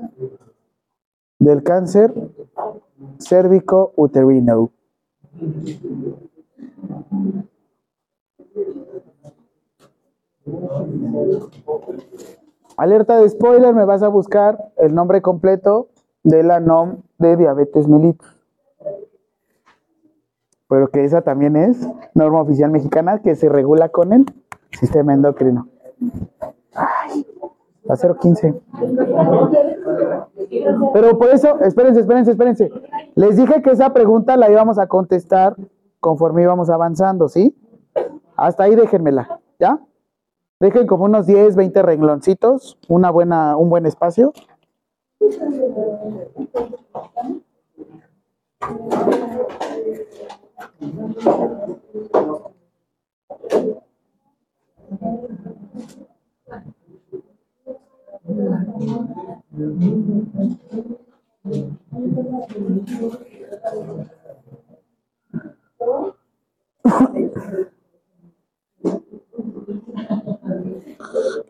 del 1.40 1.64
cáncer 1.64 2.14
cérvico-uterino. 3.18 4.72
Alerta 12.78 13.18
de 13.18 13.30
spoiler, 13.30 13.74
me 13.74 13.86
vas 13.86 14.04
a 14.04 14.08
buscar 14.08 14.72
el 14.78 14.94
nombre 14.94 15.22
completo 15.22 15.90
de 16.24 16.44
la 16.44 16.60
NOM 16.60 17.02
de 17.18 17.38
diabetes 17.38 17.88
mellitus. 17.88 18.41
Pero 20.72 20.88
que 20.88 21.04
esa 21.04 21.20
también 21.20 21.58
es 21.58 21.86
norma 22.14 22.40
oficial 22.40 22.72
mexicana 22.72 23.20
que 23.20 23.36
se 23.36 23.50
regula 23.50 23.90
con 23.90 24.14
el 24.14 24.26
sistema 24.72 25.14
endocrino. 25.14 25.68
Ay, 26.74 27.28
la 27.84 27.98
015. 27.98 28.56
Pero 30.94 31.18
por 31.18 31.28
eso, 31.28 31.60
espérense, 31.60 32.00
espérense, 32.00 32.32
espérense. 32.32 32.72
Les 33.16 33.36
dije 33.36 33.62
que 33.62 33.72
esa 33.72 33.92
pregunta 33.92 34.38
la 34.38 34.50
íbamos 34.50 34.80
a 34.80 34.88
contestar 34.88 35.58
conforme 36.00 36.44
íbamos 36.44 36.70
avanzando, 36.70 37.28
¿sí? 37.28 37.54
Hasta 38.38 38.64
ahí 38.64 38.76
déjenmela, 38.76 39.42
¿ya? 39.60 39.78
Dejen 40.62 40.88
como 40.88 41.04
unos 41.04 41.26
10, 41.26 41.58
20 41.58 41.82
rengloncitos, 41.82 42.78
una 42.88 43.12
buena, 43.12 43.58
un 43.58 43.70
buen 43.70 43.86
espacio. 43.86 44.32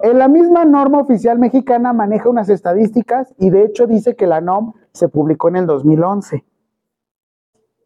En 0.03 0.17
la 0.17 0.27
misma 0.27 0.65
norma 0.65 0.99
oficial 0.99 1.37
mexicana 1.37 1.93
maneja 1.93 2.29
unas 2.29 2.49
estadísticas 2.49 3.33
y 3.37 3.49
de 3.49 3.65
hecho 3.65 3.87
dice 3.87 4.15
que 4.15 4.27
la 4.27 4.41
NOM 4.41 4.73
se 4.93 5.09
publicó 5.09 5.49
en 5.49 5.57
el 5.57 5.67
2011. 5.67 6.43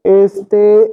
Este, 0.03 0.91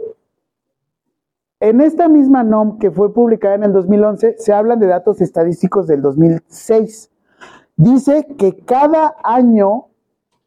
en 1.63 1.81
esta 1.81 2.09
misma 2.09 2.43
NOM 2.43 2.81
que 2.81 2.91
fue 2.91 3.15
publicada 3.15 3.55
en 3.55 3.63
el 3.63 3.73
2011 3.73 4.35
se 4.37 4.53
hablan 4.53 4.81
de 4.81 4.89
datos 4.89 5.21
estadísticos 5.21 5.87
del 5.87 6.03
2006. 6.03 7.09
Dice 7.77 8.27
que 8.37 8.65
cada 8.65 9.15
año 9.23 9.87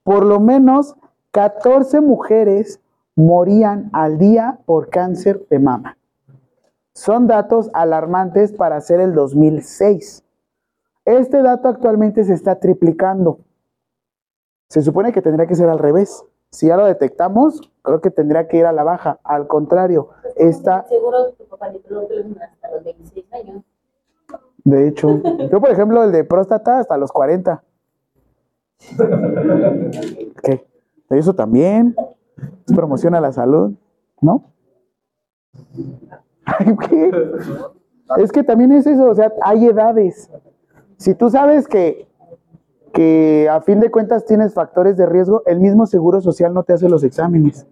por 0.04 0.26
lo 0.26 0.42
menos 0.42 0.98
14 1.32 2.02
mujeres 2.02 2.82
morían 3.16 3.90
al 3.94 4.18
día 4.18 4.60
por 4.66 4.90
cáncer 4.90 5.48
de 5.50 5.60
mama. 5.60 5.98
Son 6.94 7.28
datos 7.28 7.72
alarmantes 7.74 8.52
para 8.52 8.76
hacer 8.76 9.00
el 9.00 9.14
2006. 9.14 10.22
Este 11.06 11.42
dato 11.42 11.70
actualmente 11.70 12.26
se 12.26 12.34
está 12.34 12.60
triplicando. 12.60 13.40
Se 14.68 14.82
supone 14.82 15.14
que 15.14 15.22
tendría 15.22 15.48
que 15.48 15.56
ser 15.56 15.70
al 15.70 15.80
revés. 15.80 16.26
Si 16.56 16.68
ya 16.68 16.78
lo 16.78 16.86
detectamos, 16.86 17.60
creo 17.82 18.00
que 18.00 18.10
tendría 18.12 18.48
que 18.48 18.56
ir 18.56 18.66
a 18.66 18.72
la 18.72 18.86
baja. 18.86 19.20
Al 19.26 19.46
contrario, 19.46 20.12
está... 20.38 20.86
Seguro 20.88 21.34
tu 21.34 21.46
papá 21.48 21.68
le 21.68 21.80
hasta 21.80 22.72
los 22.72 22.82
26 22.82 23.34
años. 23.34 23.64
De 24.64 24.88
hecho, 24.88 25.22
yo 25.52 25.60
por 25.60 25.70
ejemplo, 25.70 26.02
el 26.02 26.14
de 26.14 26.24
próstata 26.24 26.80
hasta 26.80 26.98
los 26.98 27.12
40. 27.12 27.62
¿Qué? 30.44 30.66
Eso 31.10 31.36
también. 31.36 31.94
Es 32.66 32.74
promoción 32.74 33.16
a 33.16 33.20
la 33.20 33.34
salud, 33.34 33.74
¿no? 34.22 34.46
¿Qué? 36.88 37.12
Es 38.18 38.32
que 38.32 38.44
también 38.44 38.72
es 38.72 38.88
eso, 38.88 39.10
o 39.10 39.14
sea, 39.14 39.34
hay 39.42 39.66
edades. 39.68 40.32
Si 40.96 41.16
tú 41.16 41.30
sabes 41.30 41.68
que, 41.68 42.08
que 42.96 43.50
a 43.52 43.60
fin 43.60 43.82
de 43.82 43.92
cuentas 43.92 44.26
tienes 44.26 44.54
factores 44.54 44.96
de 44.96 45.06
riesgo, 45.06 45.44
el 45.46 45.60
mismo 45.60 45.86
seguro 45.86 46.22
social 46.22 46.54
no 46.54 46.64
te 46.64 46.72
hace 46.72 46.88
los 46.88 47.04
exámenes. 47.04 47.68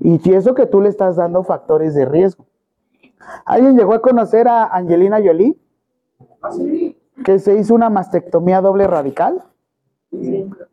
Y 0.00 0.32
eso 0.32 0.54
que 0.54 0.64
tú 0.64 0.80
le 0.80 0.88
estás 0.88 1.16
dando 1.16 1.44
factores 1.44 1.94
de 1.94 2.06
riesgo. 2.06 2.46
¿Alguien 3.44 3.76
llegó 3.76 3.92
a 3.92 4.00
conocer 4.00 4.48
a 4.48 4.64
Angelina 4.64 5.18
Jolie? 5.22 5.60
Que 7.22 7.38
se 7.38 7.54
hizo 7.56 7.74
una 7.74 7.90
mastectomía 7.90 8.62
doble 8.62 8.86
radical. 8.86 9.44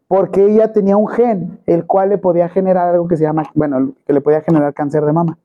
Porque 0.07 0.45
ella 0.45 0.71
tenía 0.71 0.95
un 0.95 1.09
gen, 1.09 1.59
el 1.65 1.85
cual 1.85 2.09
le 2.09 2.19
podía 2.19 2.47
generar 2.47 2.87
algo 2.87 3.09
que 3.09 3.17
se 3.17 3.23
llama, 3.23 3.43
bueno, 3.53 3.95
que 4.07 4.13
le 4.13 4.21
podía 4.21 4.41
generar 4.41 4.73
cáncer 4.73 5.05
de 5.05 5.11
mama. 5.11 5.37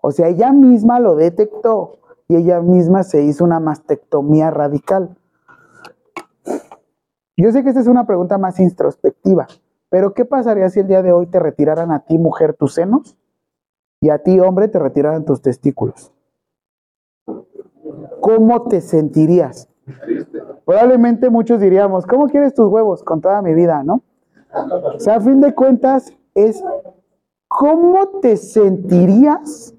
O 0.00 0.10
sea, 0.10 0.26
ella 0.26 0.50
misma 0.52 0.98
lo 0.98 1.14
detectó 1.14 2.00
y 2.26 2.34
ella 2.34 2.60
misma 2.60 3.04
se 3.04 3.22
hizo 3.22 3.44
una 3.44 3.60
mastectomía 3.60 4.50
radical. 4.50 5.16
Yo 7.40 7.52
sé 7.52 7.62
que 7.62 7.70
esta 7.70 7.80
es 7.80 7.86
una 7.86 8.06
pregunta 8.06 8.36
más 8.36 8.60
introspectiva, 8.60 9.46
pero 9.88 10.12
¿qué 10.12 10.26
pasaría 10.26 10.68
si 10.68 10.80
el 10.80 10.88
día 10.88 11.02
de 11.02 11.12
hoy 11.12 11.26
te 11.26 11.38
retiraran 11.38 11.90
a 11.90 12.00
ti, 12.00 12.18
mujer, 12.18 12.54
tus 12.54 12.74
senos 12.74 13.16
y 14.00 14.10
a 14.10 14.18
ti, 14.18 14.38
hombre, 14.40 14.68
te 14.68 14.78
retiraran 14.78 15.24
tus 15.24 15.40
testículos? 15.40 16.12
¿Cómo 18.20 18.68
te 18.68 18.82
sentirías? 18.82 19.70
Probablemente 20.66 21.30
muchos 21.30 21.60
diríamos, 21.60 22.04
¿cómo 22.04 22.28
quieres 22.28 22.52
tus 22.52 22.68
huevos? 22.68 23.02
Con 23.02 23.22
toda 23.22 23.40
mi 23.40 23.54
vida, 23.54 23.82
¿no? 23.84 24.02
O 24.94 25.00
sea, 25.00 25.16
a 25.16 25.20
fin 25.20 25.40
de 25.40 25.54
cuentas, 25.54 26.12
es 26.34 26.62
¿cómo 27.48 28.20
te 28.20 28.36
sentirías 28.36 29.74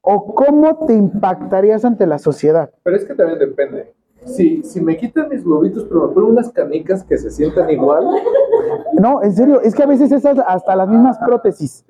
o 0.00 0.34
cómo 0.34 0.86
te 0.86 0.94
impactarías 0.94 1.84
ante 1.84 2.06
la 2.06 2.18
sociedad? 2.18 2.70
Pero 2.84 2.96
es 2.96 3.04
que 3.04 3.14
también 3.14 3.40
depende. 3.40 3.96
Si, 4.26 4.62
si 4.64 4.80
me 4.80 4.96
quitan 4.96 5.28
mis 5.28 5.44
globitos, 5.44 5.84
pero 5.84 6.08
me 6.08 6.14
ponen 6.14 6.30
unas 6.32 6.50
canicas 6.50 7.04
que 7.04 7.16
se 7.16 7.30
sientan 7.30 7.70
igual. 7.70 8.04
No, 9.00 9.22
en 9.22 9.32
serio, 9.32 9.60
es 9.60 9.74
que 9.74 9.82
a 9.82 9.86
veces 9.86 10.10
es 10.10 10.24
hasta 10.24 10.76
las 10.76 10.88
mismas 10.88 11.18
prótesis. 11.18 11.84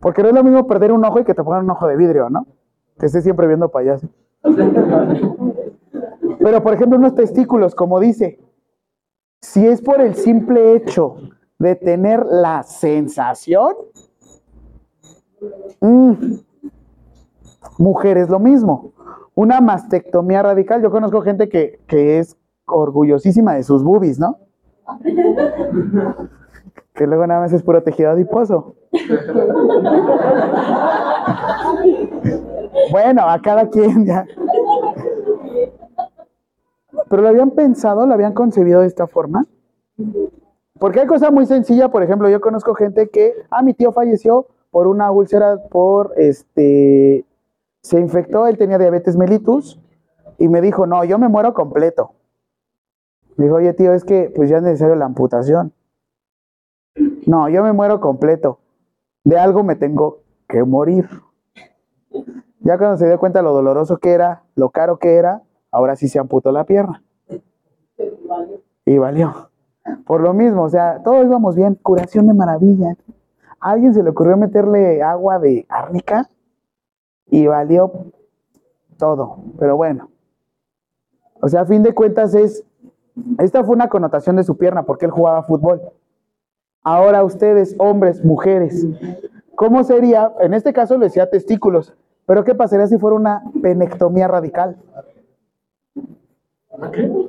Porque 0.00 0.22
no 0.22 0.28
es 0.28 0.34
lo 0.34 0.44
mismo 0.44 0.66
perder 0.66 0.92
un 0.92 1.04
ojo 1.04 1.20
y 1.20 1.24
que 1.24 1.34
te 1.34 1.42
pongan 1.44 1.64
un 1.64 1.70
ojo 1.70 1.86
de 1.86 1.96
vidrio, 1.96 2.28
¿no? 2.28 2.46
Que 2.98 3.06
estés 3.06 3.22
siempre 3.24 3.46
viendo 3.46 3.68
payaso. 3.68 4.08
Pero, 6.40 6.62
por 6.62 6.74
ejemplo, 6.74 6.98
unos 6.98 7.14
testículos, 7.14 7.74
como 7.74 7.98
dice, 8.00 8.38
Si 9.40 9.66
es 9.66 9.80
por 9.80 10.00
el 10.00 10.14
simple 10.14 10.74
hecho 10.74 11.16
de 11.58 11.76
tener 11.76 12.26
la 12.26 12.62
sensación, 12.62 13.74
mm, 15.80 16.12
mujeres 17.78 18.28
lo 18.28 18.38
mismo. 18.38 18.92
Una 19.34 19.60
mastectomía 19.60 20.42
radical, 20.42 20.82
yo 20.82 20.90
conozco 20.90 21.20
gente 21.20 21.48
que, 21.48 21.80
que 21.86 22.18
es 22.18 22.36
orgullosísima 22.66 23.54
de 23.54 23.62
sus 23.62 23.82
boobies, 23.82 24.18
¿no? 24.18 24.38
Que 26.94 27.06
luego 27.06 27.26
nada 27.26 27.40
más 27.40 27.52
es 27.52 27.62
puro 27.62 27.82
tejido 27.82 28.10
adiposo. 28.10 28.74
Bueno, 32.90 33.28
a 33.28 33.40
cada 33.40 33.68
quien 33.68 34.06
ya. 34.06 34.26
Pero 37.08 37.22
lo 37.22 37.28
habían 37.28 37.50
pensado, 37.50 38.06
lo 38.06 38.14
habían 38.14 38.32
concebido 38.32 38.80
de 38.80 38.86
esta 38.86 39.06
forma. 39.06 39.44
Porque 40.78 41.00
hay 41.00 41.06
cosa 41.06 41.30
muy 41.30 41.46
sencilla, 41.46 41.88
por 41.88 42.02
ejemplo, 42.02 42.28
yo 42.28 42.40
conozco 42.40 42.74
gente 42.74 43.08
que, 43.08 43.34
ah, 43.50 43.62
mi 43.62 43.74
tío 43.74 43.92
falleció 43.92 44.46
por 44.70 44.86
una 44.86 45.10
úlcera, 45.10 45.56
por 45.70 46.12
este, 46.16 47.24
se 47.86 48.00
infectó, 48.00 48.48
él 48.48 48.58
tenía 48.58 48.78
diabetes 48.78 49.16
mellitus 49.16 49.80
y 50.38 50.48
me 50.48 50.60
dijo, 50.60 50.88
no, 50.88 51.04
yo 51.04 51.20
me 51.20 51.28
muero 51.28 51.54
completo. 51.54 52.14
Me 53.36 53.44
dijo, 53.44 53.56
oye 53.58 53.74
tío, 53.74 53.92
es 53.92 54.04
que 54.04 54.32
pues 54.34 54.50
ya 54.50 54.56
es 54.56 54.64
necesario 54.64 54.96
la 54.96 55.04
amputación. 55.04 55.72
No, 57.26 57.48
yo 57.48 57.62
me 57.62 57.72
muero 57.72 58.00
completo. 58.00 58.58
De 59.22 59.38
algo 59.38 59.62
me 59.62 59.76
tengo 59.76 60.22
que 60.48 60.64
morir. 60.64 61.08
Ya 62.58 62.76
cuando 62.76 62.96
se 62.96 63.06
dio 63.06 63.20
cuenta 63.20 63.40
lo 63.40 63.52
doloroso 63.52 63.98
que 63.98 64.10
era, 64.10 64.42
lo 64.56 64.70
caro 64.70 64.98
que 64.98 65.14
era, 65.14 65.42
ahora 65.70 65.94
sí 65.94 66.08
se 66.08 66.18
amputó 66.18 66.50
la 66.50 66.64
pierna. 66.64 67.04
Y 68.84 68.98
valió. 68.98 69.50
Por 70.04 70.22
lo 70.22 70.34
mismo, 70.34 70.64
o 70.64 70.68
sea, 70.68 71.04
todos 71.04 71.24
íbamos 71.24 71.54
bien, 71.54 71.76
curación 71.76 72.26
de 72.26 72.34
maravilla. 72.34 72.96
A 73.60 73.70
alguien 73.70 73.94
se 73.94 74.02
le 74.02 74.10
ocurrió 74.10 74.36
meterle 74.36 75.04
agua 75.04 75.38
de 75.38 75.66
árnica 75.68 76.28
y 77.30 77.46
valió 77.46 77.92
todo. 78.98 79.38
Pero 79.58 79.76
bueno. 79.76 80.10
O 81.40 81.48
sea, 81.48 81.62
a 81.62 81.66
fin 81.66 81.82
de 81.82 81.94
cuentas 81.94 82.34
es, 82.34 82.64
esta 83.38 83.62
fue 83.64 83.74
una 83.74 83.88
connotación 83.88 84.36
de 84.36 84.44
su 84.44 84.56
pierna 84.56 84.84
porque 84.84 85.06
él 85.06 85.10
jugaba 85.10 85.42
fútbol. 85.42 85.80
Ahora 86.82 87.24
ustedes, 87.24 87.74
hombres, 87.78 88.24
mujeres, 88.24 88.86
¿cómo 89.54 89.84
sería? 89.84 90.32
En 90.40 90.54
este 90.54 90.72
caso 90.72 90.96
le 90.96 91.06
decía 91.06 91.28
testículos, 91.28 91.94
pero 92.26 92.44
¿qué 92.44 92.54
pasaría 92.54 92.86
si 92.86 92.98
fuera 92.98 93.16
una 93.16 93.42
penectomía 93.60 94.28
radical? 94.28 94.76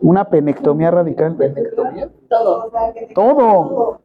Una 0.01 0.29
penectomía 0.29 0.91
radical. 0.91 1.35
¿Penectomía? 1.35 2.09
Todo. 2.27 2.71
Todo. 3.15 3.99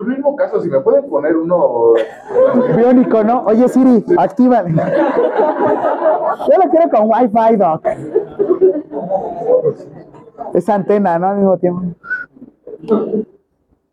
Pues 0.00 0.16
mismo 0.16 0.34
caso, 0.34 0.62
si 0.62 0.70
me 0.70 0.80
pueden 0.80 1.06
poner 1.10 1.36
uno. 1.36 1.92
Biónico, 2.74 3.22
¿no? 3.22 3.44
Oye, 3.44 3.68
Siri, 3.68 4.02
activa. 4.16 4.64
Yo 4.66 4.74
lo 6.56 6.70
quiero 6.70 6.88
con 6.88 7.10
Wi-Fi, 7.10 7.56
Doc. 7.56 7.86
Es 10.54 10.66
antena, 10.70 11.18
¿no? 11.18 11.26
Al 11.26 11.36
mismo 11.36 11.58
tiempo. 11.58 11.82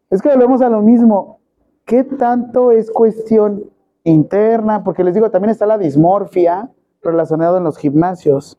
Es 0.09 0.21
que 0.21 0.29
volvemos 0.29 0.61
a 0.61 0.69
lo 0.69 0.81
mismo. 0.81 1.41
¿Qué 1.83 2.05
tanto 2.05 2.71
es 2.71 2.89
cuestión 2.89 3.65
interna? 4.05 4.85
Porque 4.85 5.03
les 5.03 5.13
digo, 5.13 5.29
también 5.29 5.49
está 5.49 5.65
la 5.65 5.77
dismorfia 5.77 6.69
relacionada 7.01 7.57
en 7.57 7.65
los 7.65 7.77
gimnasios. 7.77 8.57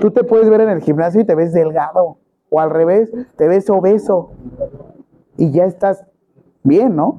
Tú 0.00 0.10
te 0.10 0.24
puedes 0.24 0.50
ver 0.50 0.62
en 0.62 0.70
el 0.70 0.80
gimnasio 0.80 1.20
y 1.20 1.24
te 1.24 1.36
ves 1.36 1.52
delgado. 1.52 2.16
O 2.50 2.58
al 2.58 2.70
revés, 2.70 3.12
te 3.36 3.46
ves 3.46 3.70
obeso. 3.70 4.32
Y 5.36 5.52
ya 5.52 5.66
estás 5.66 6.04
bien, 6.62 6.96
¿no? 6.96 7.18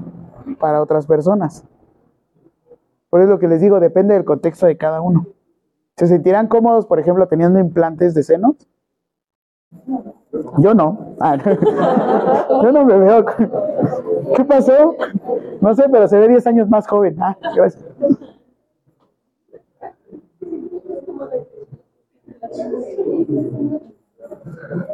Para 0.60 0.82
otras 0.82 1.06
personas. 1.06 1.66
Por 3.10 3.22
eso 3.22 3.32
lo 3.32 3.40
que 3.40 3.48
les 3.48 3.62
digo, 3.62 3.80
depende 3.80 4.14
del 4.14 4.26
contexto 4.26 4.66
de 4.66 4.78
cada 4.78 5.02
uno. 5.02 5.28
¿Se 5.98 6.08
sentirán 6.08 6.48
cómodos, 6.48 6.86
por 6.86 7.00
ejemplo, 7.00 7.28
teniendo 7.28 7.60
implantes 7.60 8.14
de 8.16 8.24
senos? 8.24 8.56
Yo 10.58 10.74
no. 10.74 11.16
Ah, 11.20 11.38
yo 12.64 12.72
no 12.72 12.86
me 12.86 12.98
veo. 12.98 13.26
¿Qué 14.36 14.46
pasó? 14.46 14.96
No 15.62 15.76
sé, 15.76 15.84
pero 15.92 16.08
se 16.08 16.18
ve 16.18 16.28
10 16.28 16.48
años 16.48 16.70
más 16.70 16.88
joven. 16.88 17.16
Ah. 17.22 17.38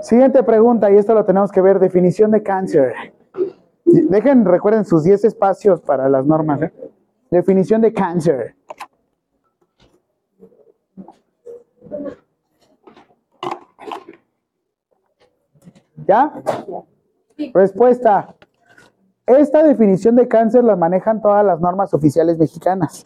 Siguiente 0.02 0.44
pregunta, 0.44 0.92
y 0.92 0.98
esto 0.98 1.14
lo 1.14 1.26
tenemos 1.26 1.52
que 1.52 1.62
ver, 1.62 1.80
definición 1.80 2.32
de 2.32 2.44
cáncer. 2.44 2.94
Dejen, 3.92 4.46
recuerden 4.46 4.86
sus 4.86 5.04
10 5.04 5.26
espacios 5.26 5.82
para 5.82 6.10
las 6.10 6.26
normas. 6.26 6.62
¿eh? 6.62 6.74
Definición 7.32 7.82
de 7.82 7.94
cáncer. 7.94 8.56
¿Ya? 16.08 16.34
Respuesta. 17.54 18.36
Esta 19.26 19.64
definición 19.64 20.16
de 20.16 20.28
cáncer 20.28 20.64
la 20.64 20.76
manejan 20.76 21.22
todas 21.22 21.46
las 21.46 21.60
normas 21.60 21.94
oficiales 21.94 22.38
mexicanas. 22.38 23.06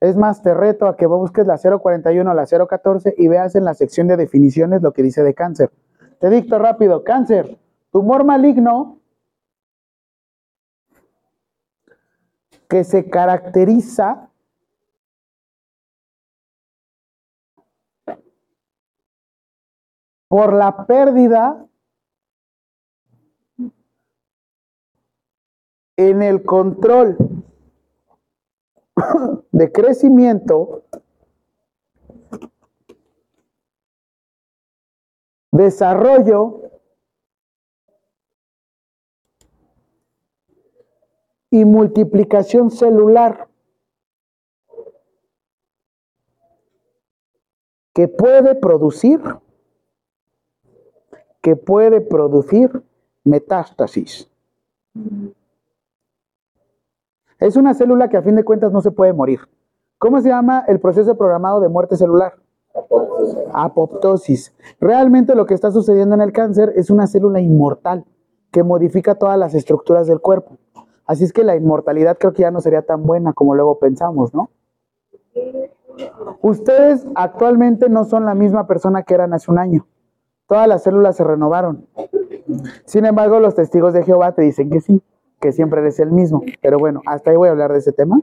Es 0.00 0.16
más, 0.16 0.42
te 0.42 0.52
reto 0.52 0.86
a 0.86 0.96
que 0.96 1.06
busques 1.06 1.46
la 1.46 1.58
041 1.58 2.30
o 2.30 2.34
la 2.34 2.46
014 2.46 3.14
y 3.16 3.28
veas 3.28 3.54
en 3.54 3.64
la 3.64 3.74
sección 3.74 4.08
de 4.08 4.16
definiciones 4.16 4.82
lo 4.82 4.92
que 4.92 5.02
dice 5.02 5.22
de 5.22 5.34
cáncer. 5.34 5.70
Te 6.18 6.28
dicto 6.28 6.58
rápido, 6.58 7.04
cáncer, 7.04 7.58
tumor 7.90 8.24
maligno 8.24 8.98
que 12.74 12.82
se 12.82 13.08
caracteriza 13.08 14.28
por 20.26 20.52
la 20.52 20.84
pérdida 20.84 21.68
en 25.96 26.20
el 26.20 26.42
control 26.42 27.16
de 29.52 29.70
crecimiento, 29.70 30.82
desarrollo 35.52 36.63
y 41.54 41.64
multiplicación 41.64 42.68
celular 42.72 43.46
que 47.92 48.08
puede 48.08 48.56
producir 48.56 49.20
que 51.40 51.54
puede 51.54 52.00
producir 52.00 52.82
metástasis. 53.22 54.28
Es 57.38 57.54
una 57.54 57.74
célula 57.74 58.08
que 58.08 58.16
a 58.16 58.22
fin 58.22 58.34
de 58.34 58.42
cuentas 58.42 58.72
no 58.72 58.80
se 58.80 58.90
puede 58.90 59.12
morir. 59.12 59.38
¿Cómo 59.98 60.20
se 60.20 60.30
llama 60.30 60.64
el 60.66 60.80
proceso 60.80 61.16
programado 61.16 61.60
de 61.60 61.68
muerte 61.68 61.96
celular? 61.96 62.34
Apoptosis. 63.52 64.52
Realmente 64.80 65.36
lo 65.36 65.46
que 65.46 65.54
está 65.54 65.70
sucediendo 65.70 66.16
en 66.16 66.20
el 66.20 66.32
cáncer 66.32 66.72
es 66.74 66.90
una 66.90 67.06
célula 67.06 67.40
inmortal 67.40 68.04
que 68.50 68.64
modifica 68.64 69.14
todas 69.14 69.38
las 69.38 69.54
estructuras 69.54 70.08
del 70.08 70.20
cuerpo. 70.20 70.58
Así 71.06 71.24
es 71.24 71.32
que 71.32 71.44
la 71.44 71.56
inmortalidad 71.56 72.16
creo 72.18 72.32
que 72.32 72.42
ya 72.42 72.50
no 72.50 72.60
sería 72.60 72.82
tan 72.82 73.02
buena 73.04 73.32
como 73.32 73.54
luego 73.54 73.78
pensamos, 73.78 74.34
¿no? 74.34 74.50
Ustedes 76.42 77.06
actualmente 77.14 77.88
no 77.88 78.04
son 78.04 78.24
la 78.24 78.34
misma 78.34 78.66
persona 78.66 79.02
que 79.02 79.14
eran 79.14 79.32
hace 79.32 79.50
un 79.50 79.58
año. 79.58 79.86
Todas 80.46 80.68
las 80.68 80.82
células 80.82 81.16
se 81.16 81.24
renovaron. 81.24 81.86
Sin 82.84 83.06
embargo, 83.06 83.40
los 83.40 83.54
testigos 83.54 83.92
de 83.94 84.02
Jehová 84.02 84.32
te 84.32 84.42
dicen 84.42 84.70
que 84.70 84.80
sí, 84.80 85.02
que 85.40 85.52
siempre 85.52 85.80
eres 85.80 85.98
el 86.00 86.10
mismo. 86.10 86.42
Pero 86.60 86.78
bueno, 86.78 87.00
hasta 87.06 87.30
ahí 87.30 87.36
voy 87.36 87.48
a 87.48 87.52
hablar 87.52 87.72
de 87.72 87.78
ese 87.78 87.92
tema. 87.92 88.20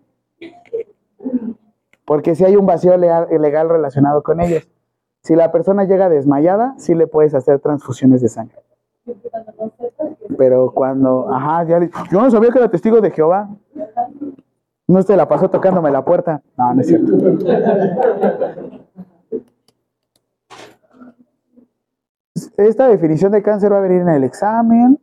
Porque 2.06 2.36
si 2.36 2.44
hay 2.44 2.56
un 2.56 2.66
vacío 2.66 2.96
legal, 2.98 3.70
relacionado 3.70 4.22
con 4.22 4.42
ellos. 4.42 4.68
Si 5.24 5.36
la 5.36 5.52
persona 5.52 5.86
llega 5.86 6.10
desmayada, 6.10 6.76
sí 6.78 6.96
le 6.96 7.08
puedes 7.08 7.34
hacer 7.36 7.60
transfusiones 7.60 8.22
de 8.22 8.30
sangre. 8.30 8.58
Pero 10.42 10.72
cuando, 10.72 11.32
ajá, 11.32 11.64
ya 11.66 11.78
le- 11.80 11.92
yo 12.12 12.20
no 12.20 12.32
sabía 12.32 12.50
que 12.50 12.58
era 12.58 12.68
testigo 12.68 13.00
de 13.00 13.12
Jehová. 13.12 13.48
No 14.88 15.04
se 15.04 15.16
la 15.16 15.28
pasó 15.28 15.52
tocándome 15.52 15.92
la 15.92 16.04
puerta. 16.04 16.42
No, 16.58 16.74
no 16.74 16.82
es 16.82 16.88
cierto. 16.88 17.12
Esta 22.58 22.88
definición 22.88 23.32
de 23.32 23.44
cáncer 23.44 23.72
va 23.72 23.78
a 23.78 23.82
venir 23.82 24.02
en 24.02 24.10
el 24.10 24.24
examen. 24.24 25.00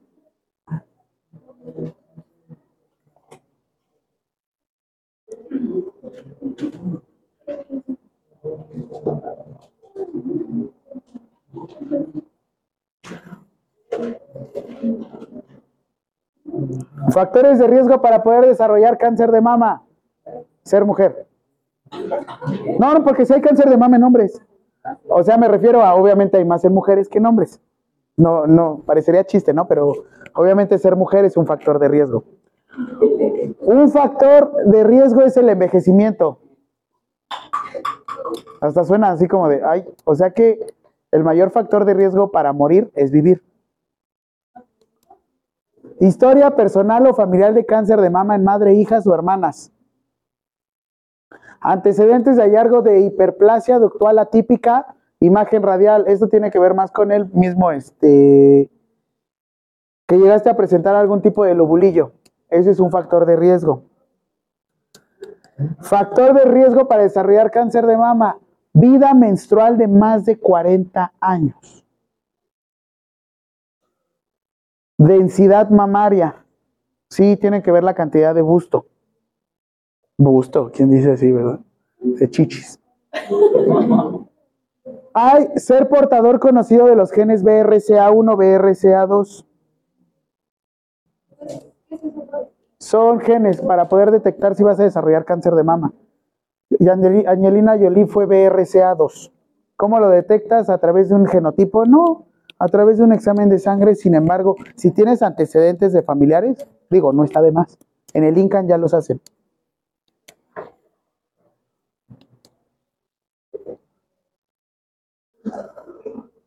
Factores 17.10 17.58
de 17.58 17.66
riesgo 17.66 18.00
para 18.00 18.22
poder 18.22 18.46
desarrollar 18.46 18.98
cáncer 18.98 19.30
de 19.30 19.40
mama. 19.40 19.82
Ser 20.62 20.84
mujer. 20.84 21.26
No, 22.78 22.94
no, 22.94 23.04
porque 23.04 23.24
si 23.24 23.32
hay 23.32 23.40
cáncer 23.40 23.68
de 23.68 23.76
mama 23.76 23.96
en 23.96 24.04
hombres. 24.04 24.40
O 25.08 25.22
sea, 25.22 25.36
me 25.36 25.48
refiero 25.48 25.82
a, 25.82 25.94
obviamente 25.94 26.36
hay 26.36 26.44
más 26.44 26.64
en 26.64 26.72
mujeres 26.72 27.08
que 27.08 27.18
en 27.18 27.26
hombres. 27.26 27.60
No, 28.16 28.46
no, 28.46 28.82
parecería 28.84 29.24
chiste, 29.24 29.52
¿no? 29.52 29.66
Pero 29.68 29.92
obviamente 30.34 30.78
ser 30.78 30.96
mujer 30.96 31.24
es 31.24 31.36
un 31.36 31.46
factor 31.46 31.78
de 31.78 31.88
riesgo. 31.88 32.24
Un 33.60 33.88
factor 33.90 34.52
de 34.66 34.84
riesgo 34.84 35.22
es 35.22 35.36
el 35.36 35.48
envejecimiento. 35.48 36.40
Hasta 38.60 38.84
suena 38.84 39.10
así 39.10 39.28
como 39.28 39.48
de, 39.48 39.62
ay, 39.64 39.84
o 40.04 40.14
sea 40.14 40.32
que 40.32 40.74
el 41.12 41.22
mayor 41.22 41.50
factor 41.50 41.84
de 41.84 41.94
riesgo 41.94 42.30
para 42.30 42.52
morir 42.52 42.90
es 42.94 43.10
vivir. 43.10 43.42
Historia 46.00 46.54
personal 46.54 47.06
o 47.06 47.14
familiar 47.14 47.54
de 47.54 47.66
cáncer 47.66 48.00
de 48.00 48.10
mama 48.10 48.36
en 48.36 48.44
madre, 48.44 48.74
hijas 48.74 49.06
o 49.06 49.14
hermanas. 49.14 49.72
Antecedentes 51.60 52.36
de 52.36 52.42
hallazgo 52.42 52.82
de 52.82 53.00
hiperplasia 53.00 53.78
ductual 53.80 54.18
atípica, 54.18 54.94
imagen 55.18 55.62
radial. 55.62 56.04
Esto 56.06 56.28
tiene 56.28 56.52
que 56.52 56.60
ver 56.60 56.74
más 56.74 56.92
con 56.92 57.10
el 57.10 57.28
mismo, 57.32 57.72
este, 57.72 58.70
que 60.06 60.18
llegaste 60.18 60.50
a 60.50 60.56
presentar 60.56 60.94
algún 60.94 61.20
tipo 61.20 61.44
de 61.44 61.54
lobulillo. 61.54 62.12
Ese 62.48 62.70
es 62.70 62.78
un 62.78 62.92
factor 62.92 63.26
de 63.26 63.34
riesgo. 63.36 63.82
Factor 65.80 66.34
de 66.34 66.44
riesgo 66.44 66.86
para 66.86 67.02
desarrollar 67.02 67.50
cáncer 67.50 67.84
de 67.86 67.96
mama, 67.96 68.38
vida 68.72 69.12
menstrual 69.14 69.76
de 69.76 69.88
más 69.88 70.24
de 70.24 70.38
40 70.38 71.12
años. 71.20 71.84
Densidad 74.98 75.70
mamaria. 75.70 76.44
Sí, 77.08 77.36
tiene 77.36 77.62
que 77.62 77.70
ver 77.72 77.84
la 77.84 77.94
cantidad 77.94 78.34
de 78.34 78.42
busto. 78.42 78.86
Busto, 80.18 80.70
¿quién 80.74 80.90
dice 80.90 81.12
así, 81.12 81.30
verdad? 81.30 81.60
De 82.00 82.28
chichis. 82.28 82.80
Hay 85.14 85.48
ser 85.56 85.88
portador 85.88 86.38
conocido 86.40 86.86
de 86.86 86.96
los 86.96 87.12
genes 87.12 87.44
BRCA1, 87.44 88.36
BRCA2. 88.36 89.44
Son 92.78 93.20
genes 93.20 93.60
para 93.60 93.88
poder 93.88 94.10
detectar 94.10 94.54
si 94.54 94.62
vas 94.64 94.78
a 94.80 94.84
desarrollar 94.84 95.24
cáncer 95.24 95.54
de 95.54 95.64
mama. 95.64 95.92
Y 96.70 96.88
Angeli- 96.88 97.26
Angelina 97.26 97.76
Jolie 97.78 98.06
fue 98.06 98.26
BRCA2. 98.26 99.32
¿Cómo 99.76 99.98
lo 100.00 100.08
detectas? 100.10 100.68
¿A 100.70 100.78
través 100.78 101.08
de 101.08 101.14
un 101.14 101.26
genotipo? 101.26 101.84
No, 101.86 102.26
a 102.58 102.66
través 102.68 102.98
de 102.98 103.04
un 103.04 103.12
examen 103.12 103.48
de 103.48 103.58
sangre. 103.58 103.94
Sin 103.94 104.14
embargo, 104.14 104.56
si 104.76 104.90
tienes 104.90 105.22
antecedentes 105.22 105.92
de 105.92 106.02
familiares, 106.02 106.66
digo, 106.90 107.12
no 107.12 107.24
está 107.24 107.40
de 107.42 107.52
más. 107.52 107.78
En 108.14 108.24
el 108.24 108.36
INCAN 108.38 108.66
ya 108.66 108.78
los 108.78 108.94
hacen. 108.94 109.20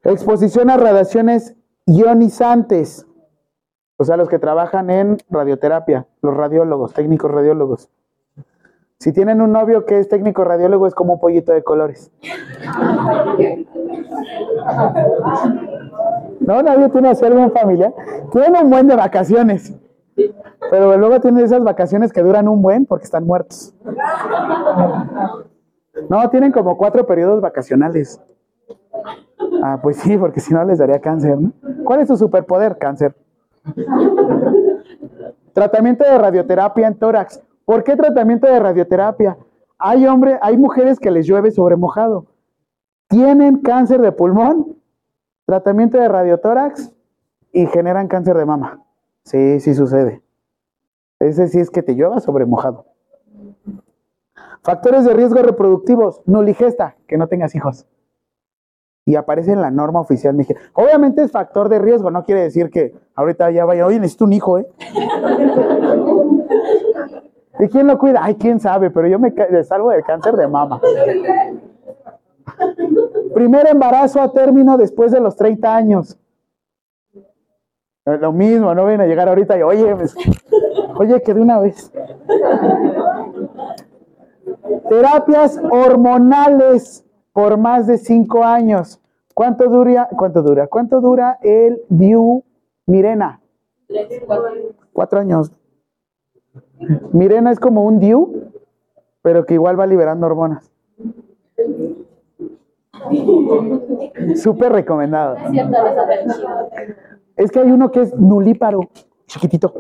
Exposición 0.04 0.70
a 0.70 0.78
radiaciones 0.78 1.56
ionizantes. 1.86 3.06
O 3.98 4.04
sea, 4.04 4.18
los 4.18 4.30
que 4.30 4.40
trabajan 4.40 4.90
en 4.90 5.18
radioterapia, 5.30 6.08
los 6.24 6.36
radiólogos, 6.36 6.94
técnicos 6.94 7.30
radiólogos. 7.30 7.90
Si 8.98 9.14
tienen 9.14 9.42
un 9.42 9.52
novio 9.52 9.86
que 9.86 10.00
es 10.00 10.10
técnico 10.10 10.44
radiólogo, 10.44 10.88
es 10.88 10.96
como 10.96 11.14
un 11.14 11.20
pollito 11.20 11.54
de 11.54 11.64
colores. 11.64 12.12
No, 16.42 16.62
nadie 16.62 16.90
tiene 16.90 17.10
así 17.10 17.24
algún 17.24 17.52
familiar. 17.52 17.94
Tienen 18.32 18.56
un 18.64 18.70
buen 18.70 18.88
de 18.88 18.96
vacaciones. 18.96 19.74
Pero 20.70 20.98
luego 20.98 21.20
tienen 21.20 21.44
esas 21.46 21.64
vacaciones 21.64 22.12
que 22.12 22.22
duran 22.22 22.48
un 22.48 22.62
buen 22.62 22.86
porque 22.86 23.06
están 23.06 23.26
muertos. 23.26 23.74
No, 26.10 26.30
tienen 26.30 26.52
como 26.52 26.78
cuatro 26.78 27.06
periodos 27.06 27.42
vacacionales. 27.42 28.20
Ah, 29.64 29.80
pues 29.82 29.98
sí, 29.98 30.18
porque 30.18 30.40
si 30.40 30.54
no 30.54 30.64
les 30.66 30.80
daría 30.80 31.00
cáncer, 31.00 31.40
¿no? 31.40 31.52
¿Cuál 31.84 32.02
es 32.02 32.08
su 32.08 32.18
superpoder? 32.18 32.78
Cáncer. 32.78 33.16
Tratamiento 35.54 36.04
de 36.04 36.18
radioterapia 36.18 36.88
en 36.88 36.96
tórax. 36.96 37.42
¿Por 37.66 37.84
qué 37.84 37.96
tratamiento 37.96 38.48
de 38.48 38.60
radioterapia? 38.60 39.38
Hay 39.78 40.08
hombre, 40.08 40.40
hay 40.42 40.58
mujeres 40.58 41.00
que 41.00 41.12
les 41.12 41.28
llueve 41.28 41.52
sobre 41.52 41.76
mojado. 41.76 42.26
Tienen 43.08 43.58
cáncer 43.58 44.02
de 44.02 44.12
pulmón, 44.12 44.78
tratamiento 45.46 45.98
de 45.98 46.08
radiotórax 46.08 46.94
y 47.52 47.66
generan 47.68 48.08
cáncer 48.08 48.38
de 48.38 48.46
mama. 48.46 48.84
Sí, 49.24 49.60
sí 49.60 49.74
sucede. 49.74 50.22
Ese 51.20 51.48
sí 51.48 51.60
es 51.60 51.70
que 51.70 51.84
te 51.84 51.94
llueva 51.94 52.20
sobre 52.20 52.46
mojado. 52.46 52.86
Factores 54.64 55.06
de 55.06 55.14
riesgo 55.14 55.42
reproductivos, 55.42 56.22
nuligesta, 56.26 56.96
que 57.08 57.18
no 57.18 57.28
tengas 57.28 57.56
hijos. 57.56 57.88
Y 59.06 59.16
aparece 59.16 59.52
en 59.52 59.62
la 59.62 59.72
norma 59.72 60.00
oficial 60.00 60.36
mexicana. 60.36 60.68
Obviamente 60.74 61.24
es 61.24 61.32
factor 61.32 61.70
de 61.70 61.80
riesgo, 61.80 62.12
no 62.12 62.24
quiere 62.24 62.42
decir 62.42 62.70
que 62.70 62.94
ahorita 63.16 63.50
ya 63.52 63.66
vaya, 63.66 63.86
oye, 63.86 64.00
necesito 64.00 64.26
un 64.26 64.34
hijo, 64.34 64.60
¿eh? 64.60 64.68
¿Y 67.60 67.68
quién 67.68 67.88
lo 67.88 67.98
cuida? 67.98 68.20
Ay, 68.24 68.36
quién 68.36 68.60
sabe, 68.60 68.90
pero 68.90 69.08
yo 69.08 69.20
me 69.20 69.34
salvo 69.64 69.90
del 69.90 70.04
cáncer 70.04 70.36
de 70.36 70.48
mama. 70.48 70.80
Primer 73.34 73.68
embarazo 73.68 74.22
a 74.22 74.32
término 74.32 74.78
después 74.78 75.12
de 75.12 75.20
los 75.20 75.36
30 75.36 75.76
años. 75.76 76.18
Eh, 78.06 78.18
Lo 78.20 78.32
mismo, 78.32 78.74
no 78.74 78.86
vienen 78.86 79.02
a 79.02 79.08
llegar 79.08 79.30
ahorita 79.30 79.58
y, 79.58 79.62
oye, 79.62 79.96
pues, 79.96 80.16
oye, 80.96 81.22
que 81.22 81.34
de 81.34 81.42
una 81.42 81.60
vez. 81.60 81.92
Terapias 84.90 85.60
hormonales 85.70 87.06
por 87.34 87.58
más 87.58 87.88
de 87.88 87.98
5 87.98 88.44
años. 88.44 89.00
¿Cuánto 89.34 89.70
dura, 89.70 90.10
cuánto 90.18 90.42
dura? 90.42 90.68
¿Cuánto 90.68 91.00
dura 91.02 91.40
el 91.42 91.82
DIU 91.90 92.44
Mirena? 92.86 93.42
Cuatro 94.94 95.20
años. 95.20 95.52
Mirena 97.14 97.52
es 97.52 97.60
como 97.60 97.86
un 97.86 98.00
DIU, 98.00 98.52
pero 99.22 99.46
que 99.46 99.54
igual 99.54 99.80
va 99.80 99.88
liberando 99.88 100.26
hormonas. 100.28 100.72
Súper 104.36 104.72
recomendado. 104.72 105.36
Es 105.38 105.52
cierto, 105.52 105.78
que 107.52 107.60
hay 107.60 107.72
uno 107.72 107.92
que 107.92 108.02
es 108.02 108.16
nulíparo, 108.16 108.82
chiquitito. 109.28 109.74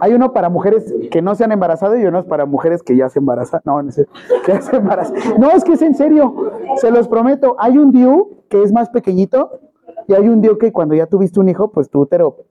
Hay 0.00 0.12
uno 0.12 0.32
para 0.32 0.48
mujeres 0.48 0.92
que 1.10 1.22
no 1.22 1.34
se 1.34 1.44
han 1.44 1.52
embarazado 1.52 1.96
y 1.96 2.04
uno 2.04 2.24
para 2.24 2.46
mujeres 2.46 2.82
que 2.82 2.96
ya 2.96 3.08
se 3.08 3.20
embarazan. 3.20 3.60
No, 3.64 3.82
no 3.82 3.90
sé, 3.92 4.06
que 4.44 4.52
ya 4.54 4.60
se 4.60 4.76
embarazan. 4.76 5.16
No, 5.38 5.50
es 5.50 5.64
que 5.64 5.74
es 5.74 5.82
en 5.82 5.94
serio, 5.94 6.34
se 6.76 6.90
los 6.90 7.08
prometo. 7.08 7.56
Hay 7.58 7.78
un 7.78 7.92
DIU 7.92 8.44
que 8.48 8.62
es 8.62 8.72
más 8.72 8.88
pequeñito 8.90 9.60
y 10.08 10.14
hay 10.14 10.28
un 10.28 10.40
DIU 10.40 10.58
que 10.58 10.72
cuando 10.72 10.94
ya 10.94 11.06
tuviste 11.06 11.38
un 11.40 11.48
hijo, 11.48 11.70
pues 11.70 11.88
tu 11.88 12.00
útero 12.00 12.44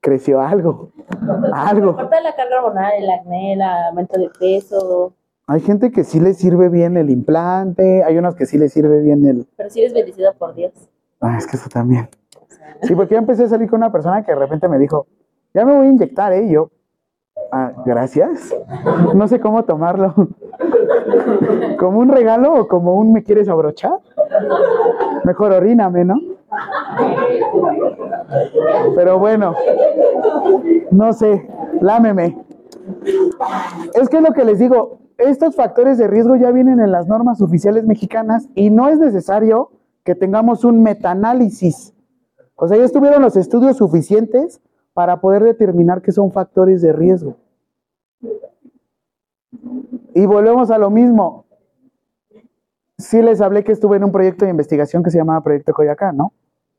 creció 0.00 0.40
algo, 0.40 0.92
algo. 1.52 1.96
Corta 1.96 2.20
la 2.20 2.36
carga 2.36 2.62
hormonal, 2.62 2.92
el 2.98 3.10
acné, 3.10 3.54
el 3.54 3.62
aumento 3.62 4.20
de 4.20 4.30
peso. 4.38 5.14
Hay 5.48 5.60
gente 5.60 5.92
que 5.92 6.02
sí 6.02 6.18
le 6.18 6.34
sirve 6.34 6.68
bien 6.68 6.96
el 6.96 7.08
implante, 7.08 8.02
hay 8.02 8.18
unos 8.18 8.34
que 8.34 8.46
sí 8.46 8.58
le 8.58 8.68
sirve 8.68 9.00
bien 9.00 9.24
el... 9.24 9.46
Pero 9.56 9.70
si 9.70 9.80
eres 9.80 9.94
bendecido 9.94 10.34
por 10.34 10.54
Dios. 10.54 10.72
Ah, 11.20 11.36
es 11.38 11.46
que 11.46 11.56
eso 11.56 11.68
también. 11.68 12.08
Sí, 12.82 12.94
porque 12.94 13.14
yo 13.14 13.18
empecé 13.18 13.44
a 13.44 13.48
salir 13.48 13.70
con 13.70 13.78
una 13.78 13.90
persona 13.90 14.22
que 14.22 14.32
de 14.32 14.38
repente 14.38 14.68
me 14.68 14.78
dijo, 14.78 15.06
ya 15.54 15.64
me 15.64 15.74
voy 15.74 15.86
a 15.86 15.88
inyectar, 15.88 16.30
¿eh? 16.34 16.44
Y 16.44 16.52
yo, 16.52 16.70
ah, 17.50 17.72
gracias. 17.86 18.54
No 19.14 19.26
sé 19.28 19.40
cómo 19.40 19.64
tomarlo. 19.64 20.14
¿Como 21.78 22.00
un 22.00 22.08
regalo 22.08 22.52
o 22.52 22.68
como 22.68 22.96
un 22.96 23.14
me 23.14 23.22
quieres 23.22 23.48
abrochar? 23.48 23.98
Mejor 25.24 25.52
oríname, 25.52 26.04
¿no? 26.04 26.20
Pero 28.94 29.18
bueno, 29.18 29.54
no 30.90 31.12
sé, 31.14 31.48
lámeme. 31.80 32.36
Es 33.94 34.10
que 34.10 34.18
es 34.18 34.22
lo 34.22 34.34
que 34.34 34.44
les 34.44 34.58
digo, 34.58 34.98
estos 35.18 35.56
factores 35.56 35.98
de 35.98 36.06
riesgo 36.06 36.36
ya 36.36 36.50
vienen 36.50 36.80
en 36.80 36.92
las 36.92 37.06
normas 37.06 37.40
oficiales 37.40 37.86
mexicanas 37.86 38.48
y 38.54 38.70
no 38.70 38.88
es 38.88 38.98
necesario 38.98 39.70
que 40.04 40.14
tengamos 40.14 40.64
un 40.64 40.82
metaanálisis. 40.82 41.94
O 42.54 42.68
sea, 42.68 42.76
ya 42.76 42.84
estuvieron 42.84 43.22
los 43.22 43.36
estudios 43.36 43.76
suficientes 43.76 44.60
para 44.94 45.20
poder 45.20 45.42
determinar 45.42 46.00
que 46.00 46.12
son 46.12 46.32
factores 46.32 46.80
de 46.80 46.92
riesgo. 46.92 47.36
Y 50.14 50.24
volvemos 50.26 50.70
a 50.70 50.78
lo 50.78 50.90
mismo. 50.90 51.44
Sí 52.98 53.20
les 53.20 53.42
hablé 53.42 53.62
que 53.62 53.72
estuve 53.72 53.96
en 53.96 54.04
un 54.04 54.12
proyecto 54.12 54.44
de 54.46 54.50
investigación 54.50 55.02
que 55.02 55.10
se 55.10 55.18
llamaba 55.18 55.42
Proyecto 55.42 55.74
Coyacán, 55.74 56.16
¿no? 56.16 56.32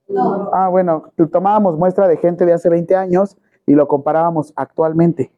No. 0.07 0.49
Ah, 0.53 0.69
bueno, 0.69 1.11
tomábamos 1.31 1.77
muestra 1.77 2.07
de 2.07 2.17
gente 2.17 2.45
de 2.45 2.53
hace 2.53 2.69
20 2.69 2.95
años 2.95 3.37
y 3.67 3.73
lo 3.73 3.87
comparábamos 3.87 4.53
actualmente. 4.55 5.31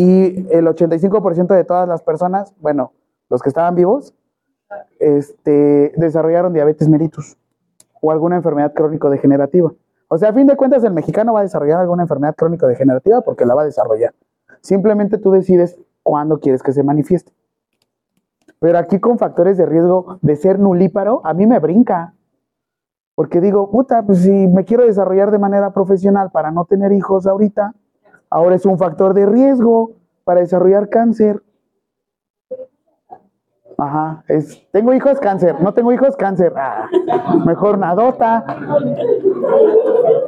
Y 0.00 0.46
el 0.50 0.66
85% 0.66 1.54
de 1.54 1.64
todas 1.64 1.86
las 1.86 2.02
personas, 2.02 2.54
bueno, 2.58 2.94
los 3.28 3.42
que 3.42 3.50
estaban 3.50 3.74
vivos, 3.74 4.14
este, 4.98 5.92
desarrollaron 5.94 6.54
diabetes 6.54 6.88
mellitus. 6.88 7.36
o 8.00 8.10
alguna 8.10 8.36
enfermedad 8.36 8.72
crónico-degenerativa. 8.72 9.74
O 10.08 10.16
sea, 10.16 10.30
a 10.30 10.32
fin 10.32 10.46
de 10.46 10.56
cuentas, 10.56 10.82
el 10.84 10.94
mexicano 10.94 11.34
va 11.34 11.40
a 11.40 11.42
desarrollar 11.42 11.80
alguna 11.80 12.04
enfermedad 12.04 12.34
crónico-degenerativa 12.34 13.20
porque 13.20 13.44
la 13.44 13.54
va 13.54 13.60
a 13.60 13.66
desarrollar. 13.66 14.14
Simplemente 14.62 15.18
tú 15.18 15.32
decides 15.32 15.78
cuándo 16.02 16.40
quieres 16.40 16.62
que 16.62 16.72
se 16.72 16.82
manifieste. 16.82 17.34
Pero 18.58 18.78
aquí 18.78 19.00
con 19.00 19.18
factores 19.18 19.58
de 19.58 19.66
riesgo 19.66 20.18
de 20.22 20.34
ser 20.36 20.58
nulíparo, 20.58 21.20
a 21.24 21.34
mí 21.34 21.46
me 21.46 21.58
brinca. 21.58 22.14
Porque 23.14 23.42
digo, 23.42 23.70
puta, 23.70 24.02
pues 24.02 24.20
si 24.20 24.30
me 24.30 24.64
quiero 24.64 24.86
desarrollar 24.86 25.30
de 25.30 25.38
manera 25.38 25.74
profesional 25.74 26.30
para 26.30 26.50
no 26.50 26.64
tener 26.64 26.90
hijos 26.92 27.26
ahorita, 27.26 27.74
ahora 28.30 28.54
es 28.56 28.64
un 28.64 28.78
factor 28.78 29.12
de 29.14 29.26
riesgo 29.26 29.92
para 30.24 30.40
desarrollar 30.40 30.88
cáncer. 30.88 31.42
Ajá, 33.78 34.22
es, 34.28 34.66
tengo 34.72 34.92
hijos, 34.92 35.18
cáncer, 35.20 35.56
no 35.62 35.72
tengo 35.72 35.90
hijos, 35.92 36.14
cáncer. 36.16 36.52
Ah, 36.56 36.86
mejor 37.46 37.78
nadota. 37.78 38.44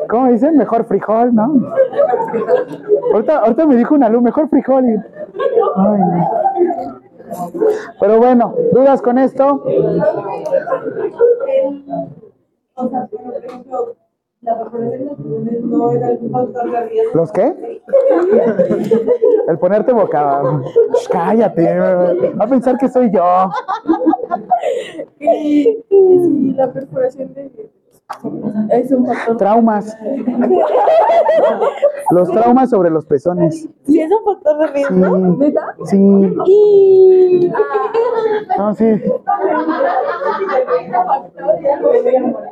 ¿Cómo 0.08 0.28
dicen? 0.28 0.56
Mejor 0.56 0.84
frijol, 0.84 1.34
¿no? 1.34 1.52
Ahorita, 3.12 3.38
ahorita 3.40 3.66
me 3.66 3.76
dijo 3.76 3.94
una 3.94 4.08
luz, 4.08 4.22
mejor 4.22 4.48
frijol. 4.48 4.86
y- 4.86 4.96
Ay, 5.76 6.00
no. 6.00 7.00
Pero 8.00 8.18
bueno, 8.18 8.54
¿dudas 8.72 9.02
con 9.02 9.18
esto? 9.18 9.62
O 12.74 12.88
sea, 12.88 13.06
por 13.06 13.36
ejemplo, 13.44 13.96
la 14.43 14.59
perforación 14.59 15.09
de 15.09 15.14
pulmones 15.14 15.60
no 15.62 15.93
es 15.93 16.02
algún 16.02 16.32
factor 16.32 16.70
de 16.70 16.89
riesgo. 16.89 17.12
¿Los 17.14 17.32
qué? 17.32 17.55
El 19.48 19.59
ponerte 19.59 19.93
boca. 19.93 20.43
Shh, 20.94 21.09
Cállate, 21.10 21.78
va 21.78 22.44
a 22.44 22.47
pensar 22.48 22.77
que 22.77 22.89
soy 22.89 23.10
yo. 23.12 23.51
Y 25.20 25.85
si 25.89 26.55
la 26.55 26.73
perforación 26.73 27.32
de 27.35 27.51
es 28.70 28.92
un 28.92 29.06
factor. 29.06 29.36
Traumas. 29.36 29.96
Los 32.10 32.30
traumas 32.30 32.70
sobre 32.70 32.90
los 32.90 33.06
pezones. 33.06 33.68
Si 33.84 34.00
es 34.00 34.10
un 34.10 34.24
factor 34.24 34.58
de 34.58 34.66
riesgo. 34.68 34.94
Sí. 34.94 35.36
¿Neta? 35.38 35.76
Sí. 35.84 36.34
Y 36.46 37.52
No, 38.58 38.74
sí. 38.74 39.02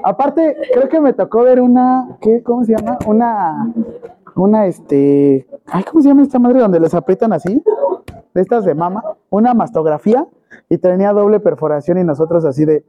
Aparte, 0.05 0.57
creo 0.73 0.89
que 0.89 1.01
me 1.01 1.13
tocó 1.13 1.43
ver 1.43 1.61
una, 1.61 2.17
¿qué? 2.21 2.43
¿Cómo 2.43 2.65
se 2.65 2.77
llama? 2.77 2.99
Una, 3.07 3.73
una, 4.37 4.67
este, 4.67 5.47
ay, 5.67 5.85
¿cómo 5.85 6.03
se 6.03 6.09
llama 6.09 6.23
esta 6.23 6.39
madre 6.39 6.61
donde 6.61 6.81
les 6.81 6.95
aprietan 6.95 7.33
así? 7.33 7.63
De 8.35 8.41
estas 8.41 8.65
de 8.65 8.75
mama, 8.75 9.03
una 9.29 9.55
mastografía 9.55 10.27
y 10.69 10.79
tenía 10.79 11.13
doble 11.13 11.41
perforación 11.41 11.99
y 11.99 12.05
nosotros 12.05 12.45
así 12.45 12.65
de, 12.65 12.85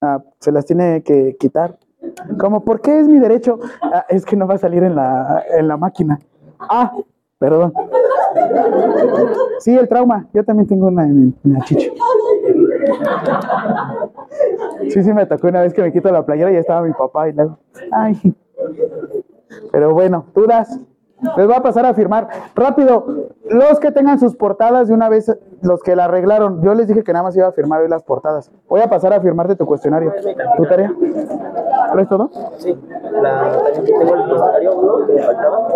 ah, 0.00 0.22
se 0.38 0.52
las 0.52 0.64
tiene 0.64 1.02
que 1.02 1.36
quitar. 1.38 1.78
Como, 2.38 2.64
¿por 2.64 2.80
qué 2.80 3.00
es 3.00 3.08
mi 3.08 3.18
derecho? 3.18 3.58
"Ah, 3.82 4.04
es 4.08 4.24
que 4.24 4.36
no 4.36 4.46
va 4.46 4.54
a 4.54 4.58
salir 4.58 4.82
en 4.82 4.94
la, 4.94 5.44
en 5.56 5.68
la 5.68 5.76
máquina. 5.76 6.18
Ah, 6.58 6.92
perdón. 7.38 7.72
Sí, 9.60 9.76
el 9.76 9.88
trauma. 9.88 10.26
Yo 10.32 10.44
también 10.44 10.66
tengo 10.68 10.86
una 10.86 11.04
en, 11.04 11.34
la 11.44 11.60
chicha. 11.64 11.90
Sí, 14.88 15.02
sí, 15.02 15.12
me 15.12 15.26
tocó 15.26 15.48
una 15.48 15.62
vez 15.62 15.72
que 15.74 15.82
me 15.82 15.92
quito 15.92 16.10
la 16.10 16.24
playera 16.24 16.52
y 16.52 16.56
estaba 16.56 16.82
mi 16.82 16.92
papá 16.92 17.28
y 17.28 17.32
luego. 17.32 17.58
Ay. 17.92 18.18
Pero 19.72 19.92
bueno, 19.92 20.26
dudas. 20.34 20.78
Les 21.36 21.48
va 21.48 21.56
a 21.56 21.62
pasar 21.62 21.84
a 21.84 21.94
firmar. 21.94 22.28
Rápido, 22.54 23.06
los 23.48 23.80
que 23.80 23.90
tengan 23.90 24.20
sus 24.20 24.36
portadas 24.36 24.88
de 24.88 24.94
una 24.94 25.08
vez, 25.08 25.36
los 25.62 25.82
que 25.82 25.96
la 25.96 26.04
arreglaron. 26.04 26.62
Yo 26.62 26.74
les 26.74 26.86
dije 26.86 27.02
que 27.02 27.12
nada 27.12 27.24
más 27.24 27.36
iba 27.36 27.48
a 27.48 27.52
firmar 27.52 27.82
hoy 27.82 27.88
las 27.88 28.04
portadas. 28.04 28.50
Voy 28.68 28.80
a 28.80 28.88
pasar 28.88 29.12
a 29.12 29.20
firmarte 29.20 29.56
tu 29.56 29.66
cuestionario. 29.66 30.12
¿Tu 30.56 30.64
tarea? 30.66 30.92
¿Traes 31.92 32.08
todo? 32.08 32.30
Sí, 32.58 32.78
la 33.20 33.50
tarea 33.50 33.72
que 33.72 33.80
tengo 33.80 34.14
el 34.14 34.28
cuestionario 34.28 34.76
uno 34.76 35.06
que 35.06 35.12
me 35.14 35.22
faltaba. 35.22 35.68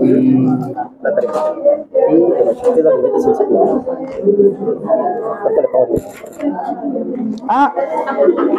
Y 0.00 0.46
la 1.02 1.14
tarea. 1.14 1.30
Y 2.10 2.14
el 2.14 2.48
otro 2.48 2.74
que 2.74 2.80
es 2.80 2.84
la 2.84 2.90
diabetes 2.90 3.26
insípida. 3.26 3.60
Ah, 7.48 7.74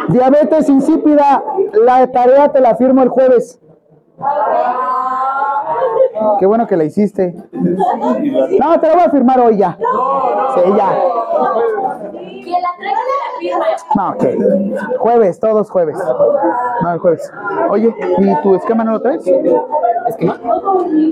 diabetes 0.08 0.68
insípida. 0.68 1.44
La 1.84 2.10
tarea 2.10 2.50
te 2.50 2.60
la 2.60 2.74
firmo 2.74 3.02
el 3.02 3.08
jueves. 3.08 3.60
Qué 6.38 6.46
bueno 6.46 6.66
que 6.66 6.76
la 6.76 6.84
hiciste. 6.84 7.34
No, 7.52 8.80
te 8.80 8.88
la 8.88 8.94
voy 8.94 9.02
a 9.04 9.10
firmar 9.10 9.40
hoy 9.40 9.56
ya. 9.58 9.76
Sí, 10.54 10.60
ya. 10.76 10.98
No, 13.94 14.10
ok. 14.10 14.24
Jueves, 14.98 15.40
todos 15.40 15.70
jueves. 15.70 15.98
No, 16.82 16.92
el 16.92 16.98
jueves. 16.98 17.32
Oye, 17.70 17.94
¿y 18.18 18.42
tu 18.42 18.54
esquema 18.54 18.84
no 18.84 18.92
lo 18.92 19.00
traes? 19.00 19.26
¿Esquema? 20.06 20.38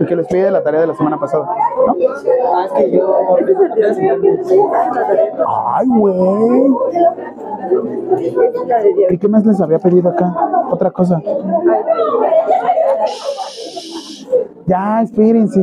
El 0.00 0.06
que 0.06 0.16
les 0.16 0.26
pedí 0.26 0.40
de 0.42 0.50
la 0.50 0.62
tarea 0.62 0.80
de 0.82 0.86
la 0.88 0.94
semana 0.94 1.18
pasada. 1.18 1.44
¿No? 1.86 1.94
Ah, 2.54 2.64
es 2.66 2.72
que 2.72 2.90
yo. 2.90 3.36
Ay, 5.74 5.86
güey. 5.88 6.74
¿Y 9.10 9.18
qué 9.18 9.28
más 9.28 9.44
les 9.44 9.60
había 9.60 9.78
pedido 9.78 10.10
acá? 10.10 10.34
Otra 10.70 10.90
cosa. 10.90 11.22
Ya, 14.66 15.02
espérense. 15.02 15.60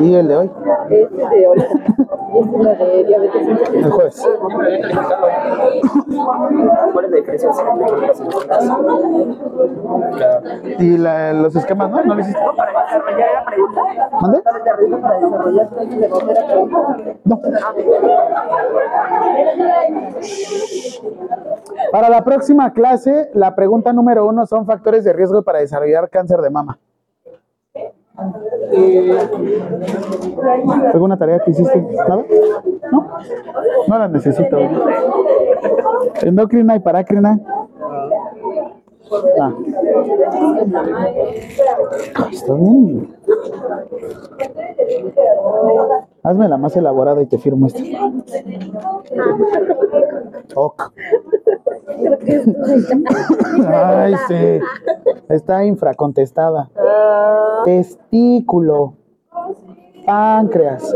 ¿Y 0.00 0.14
el 0.14 0.28
de 0.28 0.36
hoy? 0.36 0.50
este 0.90 1.16
de 1.28 1.46
hoy. 1.46 1.58
Este 2.34 2.56
es 2.56 2.62
la 2.64 2.74
de 2.74 3.04
diabetes. 3.04 3.48
El 3.74 3.90
jueves. 3.90 4.28
¿Cuál 6.92 7.04
es 7.04 7.10
la 7.10 7.16
diferencia 7.16 7.50
entre 7.50 7.86
crónicas 7.86 8.22
y 10.78 10.98
la- 10.98 11.32
los 11.32 11.54
esquemas, 11.56 11.90
no? 11.90 12.02
¿No 12.04 12.14
lo 12.14 12.20
hiciste? 12.20 12.40
Para 12.56 12.72
desarrollar 12.82 13.28
la. 13.34 13.44
No. 17.24 17.40
Para 21.92 22.08
la 22.08 22.24
próxima 22.24 22.72
clase, 22.72 23.30
la 23.34 23.54
pregunta 23.54 23.92
número 23.92 24.26
uno 24.26 24.46
son 24.46 24.66
factores 24.66 25.04
de 25.04 25.12
riesgo 25.12 25.42
para 25.42 25.60
desarrollar 25.60 25.73
cáncer 26.10 26.40
de 26.40 26.50
mama. 26.50 26.78
¿Alguna 30.92 31.18
tarea 31.18 31.40
que 31.40 31.50
hiciste? 31.50 31.80
¿Nada? 31.80 32.24
¿No? 32.92 33.10
No 33.88 33.98
la 33.98 34.08
necesito. 34.08 34.58
Endocrina 36.22 36.76
y 36.76 36.80
parácrina. 36.80 37.40
Ah. 39.40 39.52
Está 42.30 42.54
bien. 42.54 43.14
Hazme 46.22 46.48
la 46.48 46.56
más 46.56 46.76
elaborada 46.76 47.20
y 47.20 47.26
te 47.26 47.38
firmo 47.38 47.66
esta. 47.66 47.82
Ok. 50.54 50.92
Ay, 53.66 54.14
sí. 54.28 54.60
Está 55.28 55.64
infracontestada. 55.64 56.70
Testículo. 57.64 58.94
Páncreas. 60.06 60.94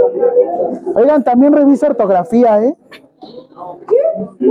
Oigan, 0.95 1.25
también 1.25 1.53
revisa 1.53 1.89
ortografía, 1.89 2.63
¿eh? 2.63 2.77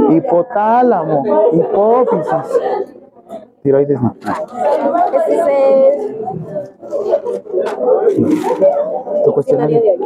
Hipotálamo. 0.09 1.23
Hipófisis. 1.53 2.96
Tiroides 3.67 4.01
no. 4.01 4.15
Este 5.13 5.35
es 5.89 5.97
Tu 9.25 9.33
cuestionario. 9.33 9.81
de 9.81 9.89
hoy. 9.89 9.97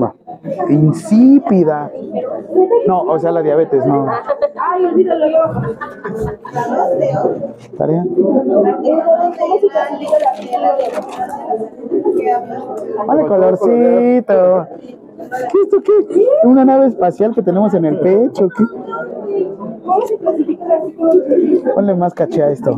Va. 0.00 0.14
Insípida. 0.68 1.90
No, 2.86 3.02
o 3.02 3.18
sea, 3.18 3.32
la 3.32 3.42
diabetes, 3.42 3.84
no. 3.84 4.06
Ay, 4.60 4.84
olvídalo 4.84 5.26
yo. 5.26 5.38
La 6.52 6.68
dos 6.68 6.98
de 7.00 7.08
hoy. 7.18 7.40
Tarea. 7.76 8.04
¿Cómo 8.06 9.58
se 9.60 9.66
clasifica 9.66 10.18
la 10.20 10.32
piel 10.38 10.54
a 10.54 10.70
la 10.70 10.76
que 12.16 12.30
habla 12.30 12.60
sobre 12.60 12.94
la 12.94 13.04
Vale, 13.06 13.26
colorcito. 13.26 14.68
¿Qué 15.28 15.58
es 15.58 15.64
esto 15.64 15.82
qué? 15.82 15.92
¿Una 16.44 16.64
nave 16.64 16.86
espacial 16.86 17.34
que 17.34 17.42
tenemos 17.42 17.74
en 17.74 17.84
el 17.84 17.98
pecho? 18.00 18.48
¿Qué? 18.48 18.64
Ponle 21.74 21.94
más 21.94 22.14
caché 22.14 22.42
a 22.42 22.50
esto, 22.50 22.70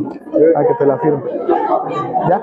a 0.55 0.63
que 0.65 0.73
te 0.77 0.85
la 0.85 0.97
firme. 0.97 1.21
¿Ya? 2.29 2.41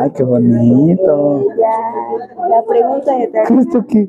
Ay, 0.00 0.10
qué 0.10 0.22
bonito. 0.22 1.44
Ya, 1.58 2.48
la 2.48 2.62
pregunta 2.64 3.16
de 3.16 3.30
¿Qué 3.30 3.54
es 3.54 3.60
esto 3.60 3.84
qué? 3.88 4.08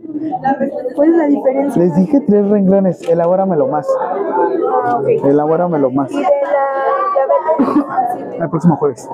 ¿Cuál 0.96 1.10
es 1.10 1.18
la 1.18 1.28
diferencia 1.28 1.82
Les 1.82 1.96
dije 1.96 2.20
tres 2.22 2.50
renglones, 2.50 3.02
elabóramelo 3.10 3.68
más. 3.68 3.88
Elabóramelo 5.24 5.92
más. 5.92 6.10
de 6.10 6.22
la 6.22 6.22
diabetes 6.22 7.07
El 8.40 8.50
próximo 8.50 8.76
jueves. 8.78 9.10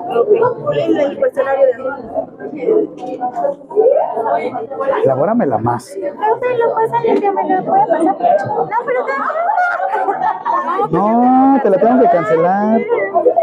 El, 0.72 1.00
el 1.00 1.18
cuestionario 1.18 1.66
de 1.66 1.72
Elabóramela 5.04 5.58
más. 5.58 5.90
Profe, 5.90 6.58
lo 6.58 6.74
pasan 6.74 7.06
el 7.06 7.20
que 7.20 7.30
me 7.30 7.42
lo 7.48 7.64
puede 7.64 7.86
pasar. 7.86 8.16
No, 8.46 8.66
pero 8.86 9.06
No, 10.90 11.60
te 11.62 11.70
la 11.70 11.78
tengo 11.78 12.00
que 12.02 12.08
cancelar. 12.08 12.80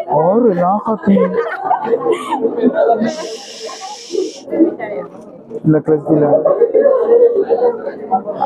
Oh, 0.10 0.40
relájate. 0.40 1.20
La... 5.64 5.78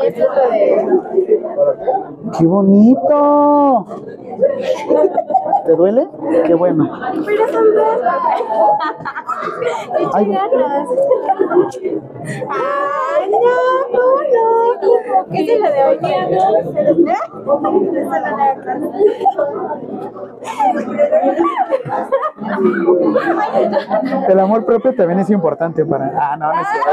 Esto 0.04 0.22
es 0.22 0.28
lo 0.36 0.50
de. 0.50 0.86
¡Qué 2.38 2.46
bonito! 2.46 3.86
¿Te 5.66 5.72
duele? 5.72 6.08
Qué 6.46 6.54
bueno. 6.54 6.88
Pero 7.24 7.48
son 7.48 7.74
dos. 7.74 8.00
Ay. 10.14 10.26
Ganas. 10.26 10.88
Ay, 12.48 13.30
no, 13.30 13.58
¿cómo 13.92 14.18
no? 14.32 14.46
¿Qué 15.30 15.40
es 15.40 15.46
de 15.46 15.54
hoy? 15.84 15.98
¿Eh? 16.02 16.26
La 18.10 18.20
de 18.20 18.42
acá. 18.42 18.72
El 24.28 24.38
amor 24.40 24.64
propio 24.64 24.94
también 24.94 25.20
es 25.20 25.30
importante 25.30 25.84
para... 25.84 26.12
Ah, 26.16 26.36
no, 26.36 26.52
no 26.52 26.60
es 26.60 26.68
cierto. 26.68 26.90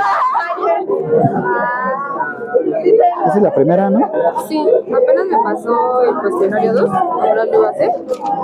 Esa 3.26 3.38
es 3.38 3.44
la 3.44 3.54
primera, 3.54 3.90
¿no? 3.90 4.00
Sí, 4.48 4.60
apenas 4.86 5.26
me 5.26 5.38
pasó 5.44 6.04
el 6.04 6.16
cuestionario 6.20 6.74
2, 6.74 6.90
ahora 6.90 7.46
lo 7.46 7.54
iba 7.54 7.68
a 7.68 7.72
hacer, 7.72 7.92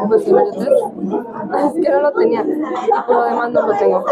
el 0.01 0.07
cuestionario 0.07 0.51
3. 0.53 0.69
Es 1.49 1.73
que 1.73 1.89
no 1.91 2.01
lo 2.01 2.11
tenía, 2.11 2.45
por 3.07 3.15
lo 3.15 3.23
demás 3.23 3.51
no 3.51 3.67
lo 3.67 3.73
tengo. 3.73 4.05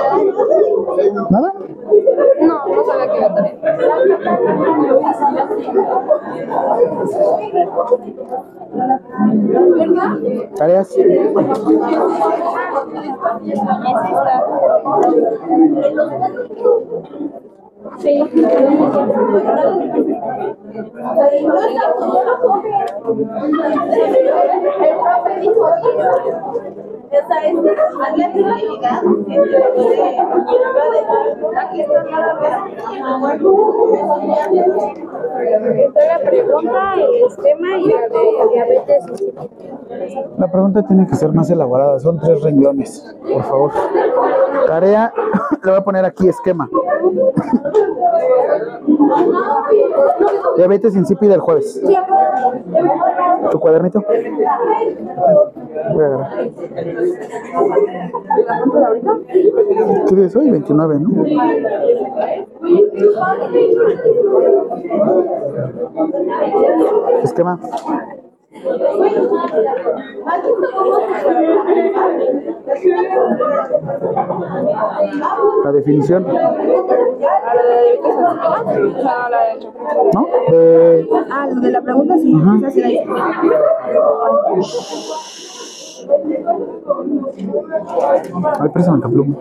¿Nada? 1.30 1.53
No, 2.41 2.68
no 2.68 2.86
sabía 2.86 3.11
que 3.11 3.18
iba 3.18 3.28
a 3.28 3.36
tener. 3.36 3.57
Tareas. 10.56 10.89
Esa 27.11 27.45
es 27.45 27.55
había 28.07 28.34
significado 28.34 29.09
aquí 31.57 31.81
está 31.81 32.03
la 36.07 36.19
pregunta, 36.19 36.93
el 36.95 37.23
esquema 37.25 37.77
y 37.77 37.88
la 37.88 38.01
de 38.09 38.49
diabetes 38.51 39.05
La 40.38 40.51
pregunta 40.51 40.84
tiene 40.84 41.07
que 41.07 41.15
ser 41.15 41.31
más 41.34 41.49
elaborada. 41.49 41.99
Son 41.99 42.19
tres 42.19 42.41
renglones, 42.41 43.15
por 43.34 43.43
favor. 43.43 43.71
Tarea, 44.67 45.13
le 45.63 45.71
voy 45.71 45.79
a 45.79 45.84
poner 45.84 46.05
aquí 46.05 46.27
esquema. 46.27 46.69
Diabetes 50.57 50.95
insípida 50.95 51.35
el 51.35 51.41
jueves. 51.41 51.81
¿Tu 53.51 53.59
cuadernito? 53.59 54.03
Voy 55.93 56.03
a 56.03 56.07
agarrar. 56.07 56.31
¿Qué 60.07 60.15
día 60.15 60.26
es 60.26 60.36
hoy? 60.36 60.49
29, 60.49 60.99
¿no? 60.99 61.26
Esquema. 67.24 67.60
La 75.64 75.72
definición, 75.72 76.24
no 76.24 76.34
Ah, 81.30 81.48
lo 81.53 81.61
de 81.61 81.72
la 81.72 81.82
pregunta 81.82 82.18
sí, 82.18 82.34
Ajá. 82.36 82.57
esa 82.57 82.69
sí 82.69 82.82
la 82.82 82.91
hice. 82.91 83.06
Ay, 88.59 88.69
préstame 88.69 88.99
el 89.03 89.11
pluma. 89.11 89.35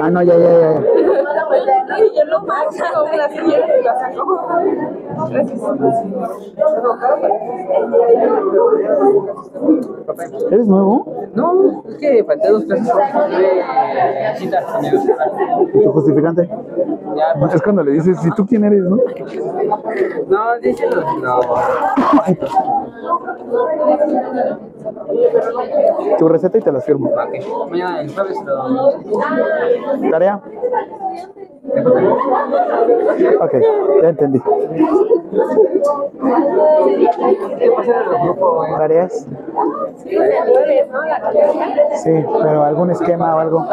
Ah, 0.00 0.10
no, 0.10 0.22
ya, 0.22 0.36
ya, 0.36 0.60
ya. 0.60 0.82
Yo 2.14 2.24
lo 2.24 2.46
la 2.46 3.16
la. 3.16 3.28
¿Eres 10.50 10.66
nuevo? 10.66 11.06
No, 11.34 11.82
es 11.88 11.96
que 11.96 12.24
falté 12.24 12.48
dos 12.50 12.64
clases 12.64 12.86
de 12.86 12.92
citas 14.36 14.64
universitarias. 14.78 15.38
¿Y 15.74 15.82
tu 15.82 15.92
justificante? 15.92 16.48
Ya, 17.16 17.34
Es 17.54 17.62
cuando 17.62 17.82
le 17.82 17.92
dices, 17.92 18.18
¿y 18.24 18.30
tú 18.30 18.46
quién 18.46 18.64
eres, 18.64 18.80
no? 18.80 18.96
no, 20.28 20.58
díselo. 20.60 21.02
No. 21.20 21.40
Tu 26.18 26.28
receta 26.28 26.58
y 26.58 26.60
te 26.60 26.72
las 26.72 26.84
firmo. 26.84 27.10
¿para 27.14 27.30
qué? 27.30 27.40
Mañana 27.70 28.00
el 28.00 28.14
jueves 28.14 28.38
lo. 28.44 30.10
Tarea. 30.10 30.40
Ok, 33.40 33.54
ya 34.02 34.08
entendí. 34.08 34.42
¿Tareas? 38.78 39.28
Sí, 42.02 42.24
pero 42.42 42.64
algún 42.64 42.90
esquema 42.90 43.36
o 43.36 43.38
algo. 43.38 43.66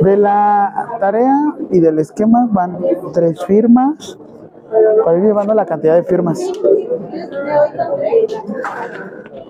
De 0.00 0.16
la 0.16 0.88
tarea 1.00 1.54
y 1.70 1.80
del 1.80 1.98
esquema 1.98 2.48
van 2.52 2.78
tres 3.12 3.44
firmas 3.44 3.77
para 5.04 5.18
ir 5.18 5.24
llevando 5.24 5.54
la 5.54 5.66
cantidad 5.66 5.94
de 5.94 6.02
firmas. 6.02 6.40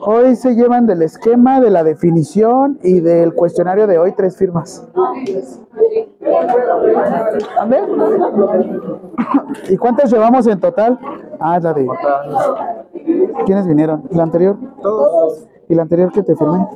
Hoy 0.00 0.36
se 0.36 0.54
llevan 0.54 0.86
del 0.86 1.02
esquema, 1.02 1.60
de 1.60 1.70
la 1.70 1.82
definición 1.82 2.78
y 2.82 3.00
del 3.00 3.34
cuestionario 3.34 3.86
de 3.86 3.98
hoy 3.98 4.12
tres 4.16 4.36
firmas. 4.36 4.86
¿Dónde? 7.56 7.82
¿Y 9.68 9.76
cuántas 9.76 10.12
llevamos 10.12 10.46
en 10.46 10.60
total? 10.60 10.98
Ah, 11.40 11.56
es 11.56 11.64
la 11.64 11.74
de. 11.74 11.86
¿Quiénes 13.46 13.66
vinieron? 13.66 14.04
¿La 14.10 14.22
anterior? 14.22 14.56
Todos. 14.82 15.48
¿Y 15.68 15.74
la 15.74 15.82
anterior 15.82 16.10
que 16.12 16.22
te 16.22 16.34
firmé? 16.34 16.66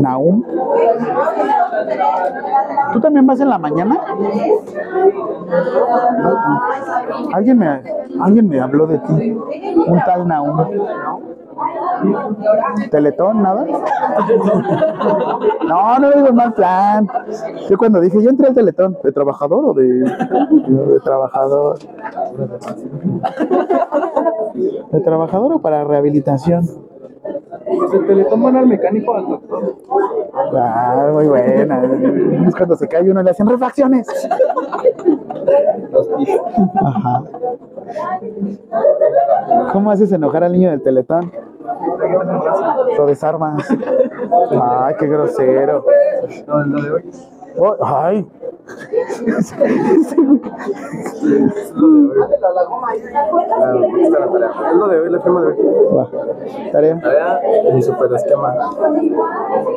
Naum. 0.00 0.44
¿Tú 2.92 3.00
también 3.00 3.26
vas 3.26 3.40
en 3.40 3.48
la 3.48 3.58
mañana? 3.58 3.98
Alguien 7.32 7.58
me, 7.58 7.82
alguien 8.20 8.48
me 8.48 8.60
habló 8.60 8.86
de 8.86 8.98
ti. 8.98 9.30
Un 9.86 10.00
tal 10.04 10.28
Naum. 10.28 11.29
¿Teletón, 12.90 13.42
nada? 13.42 13.66
No, 15.66 15.98
no 15.98 16.10
digo 16.12 16.28
en 16.28 16.34
mal 16.34 16.52
plan. 16.54 17.08
Yo 17.68 17.78
cuando 17.78 18.00
dije, 18.00 18.22
yo 18.22 18.30
entré 18.30 18.48
al 18.48 18.54
Teletón, 18.54 18.96
¿de 19.02 19.12
trabajador 19.12 19.64
o 19.66 19.74
de, 19.74 19.84
de 19.84 21.00
trabajador? 21.04 21.78
¿De 24.90 25.00
trabajador 25.00 25.52
o 25.54 25.58
para 25.60 25.84
rehabilitación? 25.84 26.64
Se 27.88 27.98
te 27.98 28.14
le 28.14 28.24
toman 28.24 28.56
al 28.56 28.66
mecánico 28.66 29.14
al 29.14 29.28
doctor. 29.28 29.76
Ah, 30.54 31.08
muy 31.12 31.26
buena. 31.28 31.82
Es 32.46 32.54
cuando 32.54 32.76
se 32.76 32.88
cae 32.88 33.10
uno 33.10 33.22
le 33.22 33.30
hacen 33.30 33.48
refacciones. 33.48 34.06
Ajá. 36.84 37.22
¿Cómo 39.72 39.90
haces 39.90 40.12
enojar 40.12 40.44
al 40.44 40.52
niño 40.52 40.70
del 40.70 40.82
teletón? 40.82 41.32
Lo 42.96 43.06
desarmas. 43.06 43.68
Ay, 44.50 44.94
qué 44.98 45.06
grosero. 45.06 45.84
No, 46.46 46.64
lo 46.66 46.82
de 46.82 46.90
hoy. 46.90 47.04
Oh, 47.56 47.76
ay. 47.84 48.26
Ah. 48.68 48.90
Es 54.68 54.76
lo 54.76 54.88
de 54.88 55.00
hoy, 55.00 55.10
la 55.10 55.20
firma 55.20 55.40
de 55.42 55.46
hoy. 55.48 55.56
Va. 55.96 56.10
Tarea. 56.72 57.00
Tarea 57.00 57.40
y 57.76 57.82
super 57.82 58.12
esquema. 58.12 58.54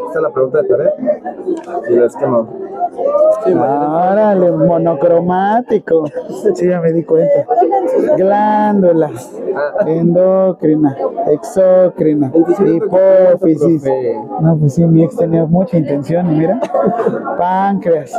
Esta 0.07 0.19
es 0.19 0.21
la 0.21 0.29
pregunta 0.29 0.61
de 0.61 0.67
tarea 0.67 0.93
y 1.89 1.93
el 1.93 2.03
esquema. 2.03 2.47
Sí. 3.43 3.53
Árale, 3.53 4.51
monocromático. 4.51 6.05
Sí, 6.53 6.67
ya 6.67 6.79
me 6.79 6.91
di 6.93 7.03
cuenta. 7.03 7.45
Glándulas, 8.15 9.33
endocrina, 9.85 10.95
exocrina, 11.27 12.31
hipófisis. 12.65 13.83
No, 14.39 14.57
pues 14.57 14.75
sí, 14.75 14.85
mi 14.85 15.03
ex 15.03 15.17
tenía 15.17 15.45
mucha 15.45 15.77
intención, 15.77 16.31
y 16.33 16.39
mira. 16.39 16.59
Páncreas. 17.63 18.11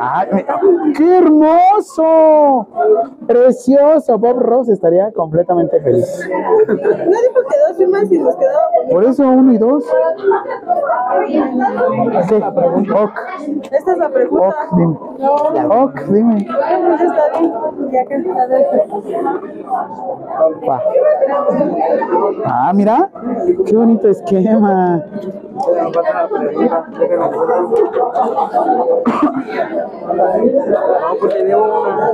Ay, 0.00 0.28
¡Qué 0.96 1.18
hermoso! 1.18 2.66
Precioso. 3.26 4.18
Bob 4.18 4.38
Ross 4.38 4.68
estaría 4.68 5.10
completamente 5.12 5.80
feliz. 5.80 6.28
No 6.28 6.74
dijo 6.74 7.40
que 7.48 7.58
dos 7.68 7.76
firmas 7.76 8.12
y 8.12 8.18
nos 8.18 8.36
quedaba. 8.36 8.60
Por 8.90 9.04
eso 9.04 9.28
uno 9.28 9.52
y 9.52 9.58
dos. 9.58 9.84
¿Qué? 11.26 12.36
Ok, 12.36 13.18
Esta 13.70 13.92
es 13.92 13.98
la 13.98 14.10
pregunta. 14.10 14.46
ok, 14.48 14.76
dime. 14.76 14.96
Ok, 15.68 16.00
dime. 16.10 16.46
pues 16.46 17.00
está 17.00 17.38
bien. 17.38 17.52
Ya 17.90 18.04
que 18.04 18.18
Va. 20.68 20.82
Ah, 22.44 22.72
mira. 22.74 23.10
Qué 23.66 23.76
bonito 23.76 24.08
esquema. 24.36 25.02
No, 29.88 31.16
porque 31.20 31.44
debo 31.44 31.82
una. 31.82 32.12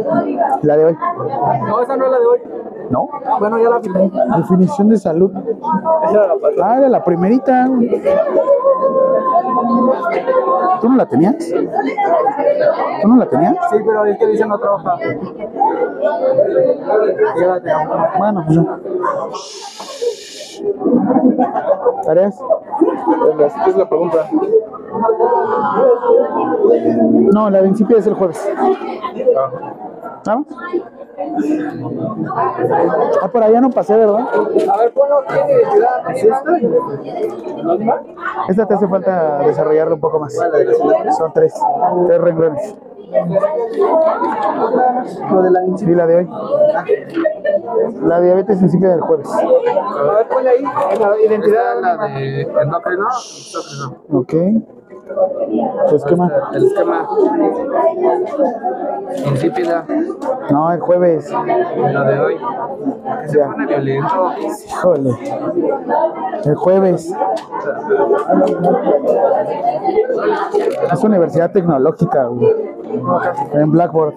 La 0.63 0.77
de 0.77 0.85
hoy. 0.85 0.97
No, 1.67 1.81
esa 1.81 1.97
no 1.97 2.05
es 2.07 2.11
la 2.11 2.19
de 2.19 2.27
hoy. 2.27 2.41
¿No? 2.91 3.09
Bueno, 3.39 3.59
ya 3.59 3.71
la 3.71 3.81
firmé. 3.81 4.11
Definición 4.37 4.89
de 4.89 4.99
salud. 4.99 5.33
Esa 6.05 6.13
era 6.13 6.27
la 6.27 6.35
pasada. 6.37 6.73
Ah, 6.73 6.79
era 6.79 6.89
la 6.89 7.05
primerita. 7.05 7.67
¿Tú 10.81 10.89
no 10.89 10.97
la 10.97 11.07
tenías? 11.07 11.37
¿Tú 13.03 13.09
no 13.09 13.17
la 13.17 13.27
tenías? 13.29 13.55
Sí, 13.71 13.77
pero 13.87 14.05
es 14.05 14.19
que 14.19 14.27
dice 14.27 14.47
no 14.47 14.59
trabaja. 14.59 14.99
Ya 17.41 17.47
la 17.47 17.61
tengo. 17.61 17.97
Bueno, 18.19 18.45
pues 18.47 18.59
no. 20.63 22.03
¿Tareas? 22.05 22.39
Venga, 23.27 23.47
esta 23.47 23.67
es 23.67 23.77
la 23.77 23.89
pregunta. 23.89 24.29
No, 27.33 27.51
la 27.51 27.59
de 27.59 27.65
principio 27.65 27.97
es 27.99 28.07
el 28.07 28.15
jueves. 28.15 28.49
¿Ah? 29.37 29.51
Ah, 33.23 33.29
por 33.31 33.43
allá 33.43 33.61
no 33.61 33.71
pasé, 33.71 33.97
¿verdad? 33.97 34.27
A 34.69 34.77
ver, 34.79 34.93
ponlo, 34.93 35.23
¿tiene 35.29 35.53
identidad? 35.53 36.11
¿Es 36.11 36.25
esta? 38.51 38.67
Te 38.67 38.75
hace 38.75 38.89
falta 38.89 39.39
desarrollarlo 39.39 39.95
un 39.97 40.01
poco 40.01 40.19
más. 40.21 40.35
Son 41.17 41.33
tres. 41.33 41.55
Tres 42.07 42.21
renglones. 42.21 42.77
Lo 45.31 45.43
de 45.43 45.51
la 45.51 45.61
Y 45.67 45.95
la 45.95 46.07
de 46.07 46.17
hoy. 46.17 46.29
La 48.03 48.21
diabetes 48.21 48.61
insípida 48.61 48.91
del 48.91 49.01
jueves. 49.03 49.31
A 49.31 50.13
ver, 50.15 50.29
ponle 50.29 50.51
ahí. 50.51 50.65
La 50.99 51.21
identidad. 51.21 51.81
la 51.81 51.97
de. 51.97 52.43
Endocrino. 52.43 53.07
Ok. 54.13 54.35
¿Tu 55.89 55.97
esquema? 55.97 56.31
El 56.55 56.65
esquema. 56.67 57.09
Insípida. 59.27 59.85
No, 60.51 60.73
el 60.73 60.81
jueves. 60.81 61.31
La 61.31 62.05
de 62.05 62.21
hoy. 62.21 62.37
Que 63.23 63.29
se 63.29 63.39
Ya. 63.39 63.47
pone 63.51 63.67
violento. 63.67 64.31
Híjole. 64.67 65.11
El 66.45 66.55
jueves. 66.55 67.15
Es 70.93 71.05
universidad 71.05 71.51
tecnológica, 71.53 72.25
güey. 72.27 72.55
En 73.55 73.71
Blackboard. 73.73 74.15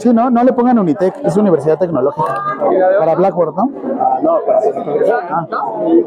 Sí, 0.00 0.12
no, 0.12 0.30
no 0.30 0.42
le 0.44 0.52
pongan 0.52 0.78
Unitec, 0.78 1.14
es 1.24 1.36
universidad 1.36 1.78
tecnológica. 1.78 2.34
Para 2.98 3.14
Blackboard, 3.14 3.54
¿no? 3.54 3.70
No, 4.22 4.38
para 4.44 4.58
Ah, 5.30 5.46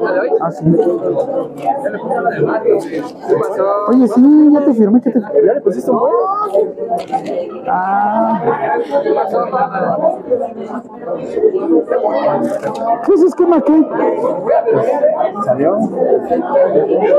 ¿La 0.02 0.12
de 0.12 0.20
hoy? 0.20 0.30
ah, 0.42 0.52
sí. 0.52 0.66
Oye, 3.90 4.08
sí, 4.08 4.50
ya 4.54 4.66
te 4.66 4.74
firmé 4.74 5.02
que 5.02 5.12
te. 5.12 5.20
¿Ya 5.20 5.54
le 5.54 5.62
pusiste 5.62 5.92
un 5.92 6.00
buen? 6.00 6.14
Ah, 7.68 8.42
¿Qué 9.04 9.14
pasó? 9.14 9.46
¿qué 13.06 13.14
es 13.14 13.22
esquema 13.24 13.62
qué? 13.62 13.88
¿Salió? 15.46 15.78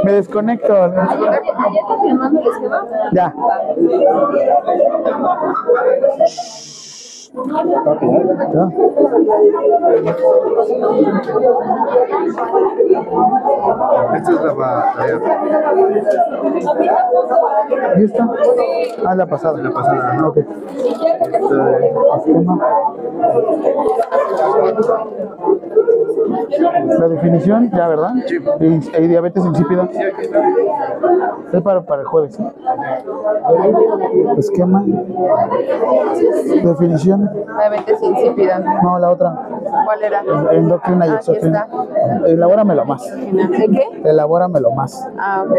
Me 0.05 0.13
desconecto. 0.13 0.75
¿Ya 0.75 1.05
estás 1.05 2.03
firmando 2.03 2.41
el 2.41 2.47
esquema? 2.47 2.87
Ya. 3.13 3.35
Ya. 7.33 8.69
Esta 14.17 14.33
es 14.33 14.43
la 14.43 14.53
batalla. 14.53 15.21
¿Y 17.97 18.05
esta? 18.05 18.31
Ah, 19.07 19.15
la 19.15 19.27
pasada. 19.27 19.59
La 19.59 19.71
pasada. 19.71 20.19
Ah, 20.19 20.27
ok. 20.27 20.39
La 26.99 27.09
definición, 27.09 27.71
ya, 27.71 27.89
¿verdad? 27.89 28.13
Sí. 28.27 28.39
Y, 28.61 29.03
y 29.05 29.09
diabetes 29.09 29.45
insípida. 29.45 29.89
Es 31.53 31.63
para, 31.63 31.83
para 31.83 32.03
el 32.03 32.09
jueves. 32.09 32.39
¿eh? 32.41 32.53
Esquema. 34.37 34.85
Definición. 36.65 37.20
Diabetes 37.59 38.03
insípida. 38.03 38.59
No, 38.83 38.99
la 38.99 39.11
otra. 39.11 39.35
¿Cuál 39.85 40.03
era? 40.03 40.23
Endocrina 40.53 41.07
y 41.07 41.11
exocrina. 41.11 41.67
Elabóramelo 42.27 42.85
más. 42.85 43.03
¿De 43.11 43.69
qué? 43.69 44.03
Elabóramelo 44.05 44.71
más. 44.73 45.09
Ah, 45.19 45.45
ok. 45.47 45.57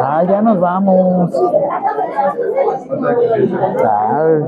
Ah, 0.00 0.24
ya 0.24 0.42
nos 0.42 0.60
vamos. 0.60 1.32
Ay. 3.84 4.44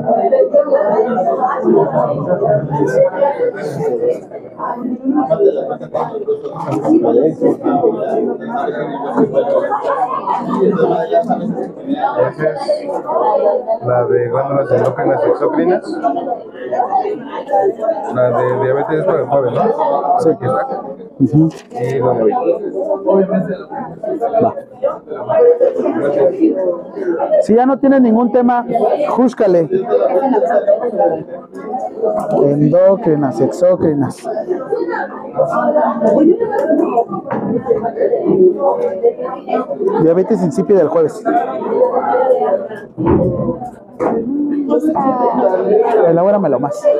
La 13.85 14.05
de 14.05 14.29
glándulas 14.29 14.71
endócrinas 14.71 15.21
y 15.25 15.29
exócrinas. 15.29 16.01
La 18.15 18.31
de 18.31 18.61
diabetes 18.65 19.01
es 19.01 19.05
para 19.05 19.21
el 19.21 19.27
joven, 19.27 19.55
¿no? 19.55 19.63
Sí, 20.21 20.31
aquí 20.31 20.45
está. 20.45 20.69
Y 21.81 21.99
la 21.99 22.13
de 22.13 22.23
hoy. 22.23 22.33
Va. 24.43 24.55
Si 27.43 27.55
ya 27.55 27.67
no 27.67 27.79
tienes 27.79 28.03
ningún 28.03 28.33
tema, 28.33 28.65
júscale. 29.09 29.69
Endócrinas, 32.43 33.41
exócrinas. 33.41 34.29
Diabetes 40.03 40.43
insípida 40.43 40.79
del 40.79 40.89
jueves. 40.89 41.23
Elabóramelo 46.09 46.61
más. 46.61 46.85
La. 46.85 46.91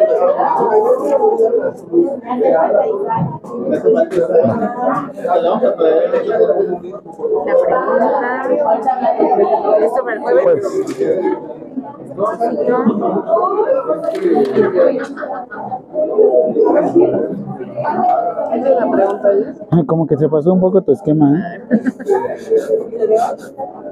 ¿ya? 19.71 19.85
Como 19.87 20.07
que 20.07 20.17
se 20.17 20.29
pasó 20.29 20.53
un 20.53 20.61
poco 20.61 20.83
tu 20.83 20.93
esquema, 20.93 21.39
¿eh? 21.39 21.63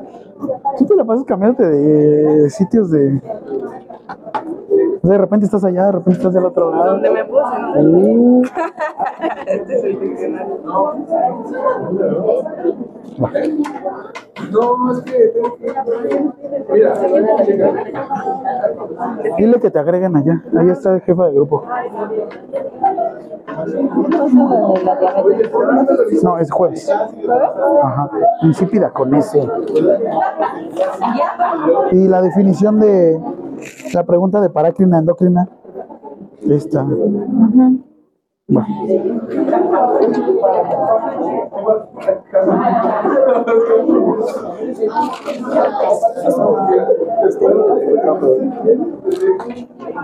Tú 0.79 0.87
te 0.87 0.97
la 0.97 1.05
pasas 1.05 1.25
cambiándote 1.25 1.65
de 1.65 2.51
sitios 2.51 2.91
de. 2.91 3.21
De 5.03 5.19
repente 5.19 5.45
estás 5.47 5.65
allá, 5.65 5.87
de 5.87 5.93
repente 5.93 6.19
estás 6.19 6.33
del 6.33 6.45
otro 6.47 6.71
lado. 6.71 6.93
Donde 6.93 7.11
me 7.11 7.25
puse. 7.25 7.43
Uh, 7.79 8.43
Este 9.47 9.75
es 9.77 9.85
el 9.85 10.01
diccionario. 10.01 10.61
No, 14.51 14.93
es 14.93 15.01
que 15.03 15.13
tengo 15.29 15.57
que. 15.57 15.75
Mira, 16.73 16.95
dile 19.39 19.61
que 19.61 19.71
te 19.71 19.79
agreguen 19.79 20.17
allá. 20.17 20.43
Ahí 20.59 20.71
está 20.71 20.95
el 20.95 21.01
jefa 21.03 21.27
de 21.27 21.35
grupo. 21.35 21.65
No, 26.23 26.39
es 26.39 26.51
jueves. 26.51 26.91
Ajá. 27.83 28.11
Insípida 28.43 28.91
con 28.91 29.15
ese. 29.15 29.49
Y 31.93 32.09
la 32.09 32.23
definición 32.23 32.81
de 32.81 33.21
la 33.93 34.05
pregunta 34.05 34.41
de 34.41 34.51
parácrina 34.51 34.99
endocrina. 34.99 35.49
Esta. 36.49 36.85
Va. 36.85 37.94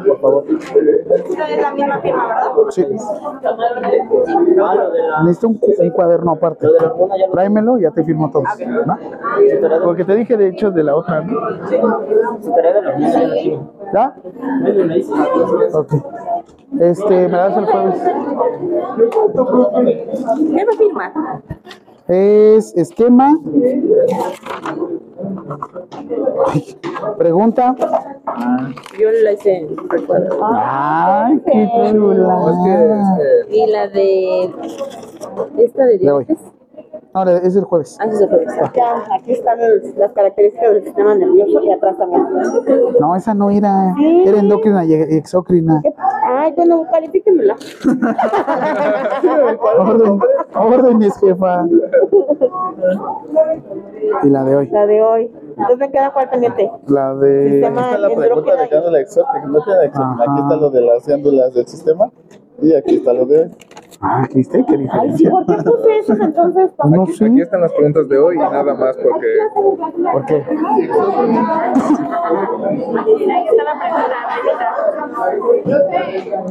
Por 0.07 0.21
favor. 0.21 0.45
Es 0.49 1.63
la 1.63 1.73
misma 1.75 1.99
firma, 2.01 2.27
¿verdad? 2.29 2.53
Sí. 2.71 2.87
Necesito 5.25 5.49
un, 5.49 5.55
cu- 5.59 5.73
un 5.79 5.91
cuaderno 5.91 6.33
aparte. 6.33 6.67
Tráemelo 7.33 7.79
y 7.79 7.83
ya 7.83 7.91
te 7.91 8.05
firmo 8.05 8.31
todo. 8.31 8.43
¿va? 8.89 8.99
Porque 9.85 10.05
te 10.05 10.15
dije 10.15 10.37
de 10.37 10.49
hecho 10.49 10.71
de 10.71 10.83
la 10.85 10.95
otra, 10.97 11.21
¿no? 11.23 11.33
¿Ya? 13.93 14.15
Ok. 15.75 15.93
Este, 16.81 17.29
me 17.29 17.37
das 17.37 17.57
el 17.57 17.67
jueves. 17.67 18.01
¿Qué 20.55 20.65
me 20.67 20.77
firma? 20.77 21.13
Es 22.09 22.77
esquema. 22.77 23.39
Ay, 26.47 26.77
pregunta. 27.19 27.77
Yo 28.99 29.11
la 29.23 29.33
hice 29.33 29.69
recuerdo. 29.89 30.39
Ay, 30.43 31.41
qué 31.47 31.63
es 31.65 31.93
chula. 31.93 32.39
este, 32.51 33.57
Y 33.57 33.67
la 33.71 33.89
de. 33.89 34.55
Esta 35.59 35.85
de 35.85 35.99
diabetes. 35.99 36.39
Ahora 37.13 37.39
es 37.39 37.57
el 37.57 37.65
jueves. 37.65 37.99
Ah, 38.01 38.07
sí, 38.09 38.17
se 38.17 38.29
fue. 38.29 38.47
Ya, 38.75 39.03
aquí 39.13 39.33
están 39.33 39.59
las 39.97 40.13
características 40.13 40.75
del 40.75 40.85
sistema 40.85 41.15
nervioso 41.17 41.61
y 41.61 41.73
atrás 41.73 41.99
también. 41.99 42.25
No, 43.01 43.17
esa 43.17 43.35
no 43.35 43.51
era. 43.51 43.95
Era 44.25 44.39
endocrina 44.39 44.85
y 44.85 44.95
exocrina. 44.95 45.83
Ay, 46.23 46.53
bueno, 46.57 46.87
califíquemela. 46.91 47.57
Orden, 49.79 50.21
órdenes, 50.55 51.19
jefa. 51.19 51.67
Y 54.23 54.31
la 54.31 54.45
de 54.45 54.57
hoy. 54.57 54.69
La 54.71 54.87
de 54.87 55.03
hoy. 55.03 55.31
Entonces 55.51 55.79
me 55.79 55.91
queda 55.91 56.13
cuál 56.13 56.31
pendiente. 56.31 56.71
La 56.87 57.15
de. 57.15 57.51
Sistema 57.51 57.87
Está 57.87 57.99
la 57.99 58.15
pregunta 58.15 58.57
de. 58.57 58.65
Aquí 58.65 60.41
está 60.41 60.57
lo 60.57 60.71
de 60.71 60.81
las 60.81 61.07
glándulas 61.07 61.55
del 61.55 61.67
sistema. 61.67 62.11
Y 62.63 62.75
aquí 62.75 62.97
está 62.97 63.13
lo 63.13 63.27
de 63.27 63.41
hoy. 63.41 63.51
Ah, 64.03 64.27
¿viste? 64.35 64.65
¿Qué 64.67 64.79
diferencia? 64.79 65.31
¿Por 65.31 65.45
qué 65.45 65.63
puse 65.63 65.99
esos 65.99 66.19
entonces? 66.19 66.73
No 66.89 67.03
aquí, 67.03 67.13
sé. 67.13 67.27
aquí 67.27 67.41
están 67.43 67.61
las 67.61 67.73
preguntas 67.73 68.09
de 68.09 68.19
hoy 68.19 68.37
y 68.37 68.39
nada 68.39 68.75
más 68.75 68.97
porque 68.97 69.27
¿Por 70.13 70.25
qué? 70.25 70.43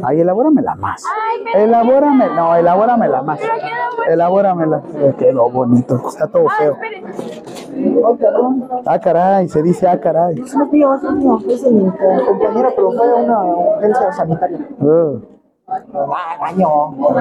Ay, 0.03 0.21
elabóramela 0.21 0.75
más. 0.75 1.03
Elabórame, 1.55 2.27
no, 2.35 2.55
elabóramela 2.55 3.23
más. 3.23 3.39
Elabóramela. 4.07 4.83
Me 4.93 5.15
quedó 5.15 5.49
bonito, 5.49 5.99
está 6.07 6.27
todo 6.27 6.47
feo. 6.49 6.77
Ah, 8.85 8.99
caray, 8.99 9.47
se 9.47 9.63
dice 9.63 9.87
ah, 9.87 9.99
caray. 9.99 10.39
Es 10.39 10.55
mío, 10.71 10.93
es 10.93 11.11
mío. 11.13 11.39
Es 11.47 11.71
mi 11.71 11.89
compañera, 11.89 12.69
pero 12.75 12.91
fue 12.91 13.09
a 13.09 13.15
una 13.15 13.43
urgencia 13.43 14.11
sanitaria. 14.11 14.59
Uh, 14.79 15.38
Ah, 15.71 16.37
baño. 16.39 16.89
uh. 16.89 17.11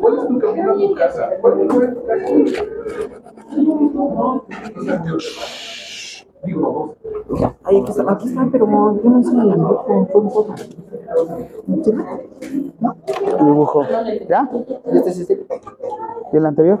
¿cuál 0.00 0.18
es 0.18 0.28
tu 0.28 0.38
camino 0.38 0.72
a 0.72 0.74
tu 0.74 0.94
casa? 0.94 1.30
¿Cuál 1.40 1.68
cuál 1.68 1.84
es 1.84 1.94
tu 1.94 2.04
casa? 2.06 2.26
Digo, 6.44 6.72
vos. 6.72 7.40
Ay, 7.64 7.80
aquí 7.80 7.90
está, 7.90 8.12
aquí 8.12 8.28
está, 8.28 8.46
pero 8.52 8.66
yo 9.02 9.10
no 9.10 9.18
dibujo, 9.20 10.06
fue 10.12 10.20
un 10.20 10.30
foto. 10.30 10.54
Dibujo. 13.44 13.84
¿Ya? 14.28 14.50
Este 14.92 15.10
es 15.10 15.18
este. 15.20 15.46
¿Y 16.32 16.36
el 16.36 16.46
anterior? 16.46 16.78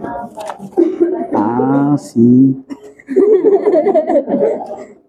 Ah, 1.34 1.96
sí. 1.98 2.64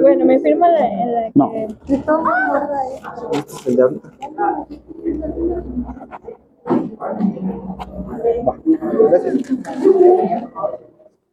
Bueno, 0.00 0.24
me 0.24 0.40
firma 0.40 0.68
la, 0.68 0.80
la 0.80 1.30
No. 1.34 1.52
Este 1.54 2.02
es 3.54 3.66
el 3.66 3.76
de 3.76 3.82
ahorita. 3.82 4.10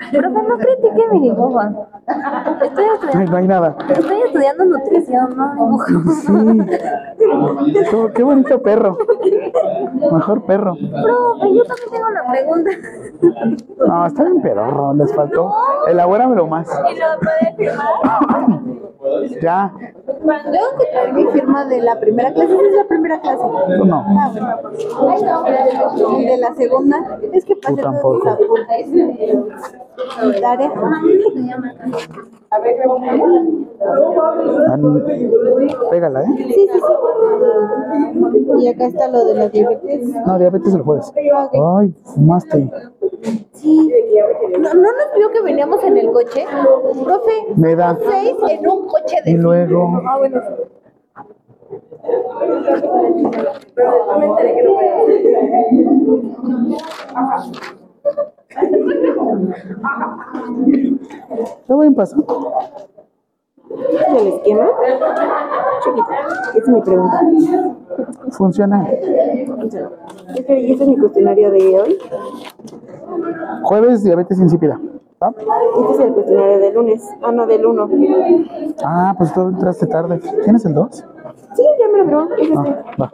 Profe, 0.09 0.41
no 0.47 0.57
critique 0.57 1.07
mi 1.11 1.19
dibujo. 1.21 1.59
Estoy, 2.61 2.85
estudiando, 2.93 3.19
Ay, 3.19 3.25
no 3.27 3.37
hay 3.37 3.47
nada. 3.47 3.75
estoy 3.89 4.21
estudiando 4.25 4.65
nutrición, 4.65 5.37
no 5.37 5.53
dibujo. 5.53 5.85
Sí. 6.21 6.31
Qué 8.15 8.23
bonito 8.23 8.61
perro. 8.61 8.97
Mejor 10.11 10.43
perro. 10.45 10.73
Profe, 10.75 11.53
yo 11.53 11.63
también 11.65 11.89
tengo 11.91 12.07
una 12.09 12.31
pregunta. 12.31 12.71
No, 13.87 14.05
está 14.07 14.23
bien 14.23 14.41
pedorro, 14.41 14.93
les 14.95 15.13
faltó. 15.15 15.53
Elabóramelo 15.87 16.47
más. 16.47 16.67
¿Y 16.91 16.95
lo 16.99 17.05
puede 17.19 17.55
firmar? 17.55 18.61
Ya, 19.41 19.73
Tengo 19.75 20.77
que 20.77 20.85
traer 20.91 21.13
mi 21.13 21.25
firma 21.27 21.65
de 21.65 21.81
la 21.81 21.99
primera 21.99 22.31
clase. 22.33 22.53
Esa 22.53 22.63
es 22.63 22.75
la 22.75 22.83
primera 22.87 23.19
clase. 23.19 23.43
tú 23.77 23.85
no. 23.85 24.05
Ah, 24.07 24.31
bueno. 25.01 26.19
Y 26.19 26.25
de 26.25 26.37
la 26.37 26.53
segunda. 26.53 27.19
Es 27.33 27.45
que 27.45 27.55
pasé 27.55 27.81
todos 27.81 28.21
tarea. 30.41 30.71
An- 34.71 35.05
Pégala, 35.89 36.21
¿eh? 36.21 36.25
Sí, 36.37 36.43
sí, 36.53 36.69
sí. 36.69 36.79
Y 38.59 38.67
acá 38.67 38.85
está 38.87 39.07
lo 39.07 39.25
de 39.25 39.33
la 39.35 39.49
diabetes. 39.49 40.09
No, 40.25 40.37
diabetes 40.37 40.73
el 40.75 40.81
jueves. 40.81 41.11
Ay, 41.77 41.93
fumaste. 42.03 42.69
Sí. 43.53 43.91
¿No, 44.59 44.73
¿No 44.73 44.81
nos 44.81 45.13
vio 45.15 45.29
que 45.31 45.41
veníamos 45.41 45.83
en 45.83 45.97
el 45.97 46.11
coche? 46.11 46.45
Profe, 47.03 47.31
Me 47.55 47.75
da. 47.75 47.97
seis 48.09 48.35
en 48.49 48.67
un 48.67 48.87
coche 48.87 49.17
Y 49.25 49.33
de... 49.33 49.37
luego. 49.41 50.01
Ah, 50.07 50.17
bueno. 50.17 50.41
¿Qué 56.91 57.80
voy 61.67 61.87
a 61.87 61.91
pasar? 61.91 62.19
¿El 64.17 64.27
esquema? 64.27 64.65
Chiquita. 65.83 66.15
Esa 66.49 66.57
es 66.57 66.67
mi 66.67 66.81
pregunta. 66.81 67.21
Funciona. 68.31 68.89
Este, 70.35 70.59
y 70.59 70.71
este 70.71 70.83
es 70.83 70.89
mi 70.89 70.97
cuestionario 70.97 71.51
de 71.51 71.79
hoy. 71.79 71.97
Jueves, 73.63 74.03
diabetes 74.03 74.39
insípida. 74.39 74.79
Este 75.21 75.91
es 75.93 75.99
el 75.99 76.13
cuestionario 76.13 76.59
del 76.59 76.73
lunes. 76.73 77.09
Ah, 77.21 77.31
no, 77.31 77.45
del 77.45 77.65
1. 77.65 77.89
Ah, 78.83 79.13
pues 79.17 79.33
tú 79.33 79.41
entraste 79.41 79.87
tarde. 79.87 80.19
¿Tienes 80.43 80.65
el 80.65 80.73
2? 80.73 81.05
Sí, 81.53 81.63
ya 81.79 81.87
me 81.91 81.99
lo 81.99 82.05
probó. 82.05 82.29
Ah, 82.57 82.83
va. 82.99 83.11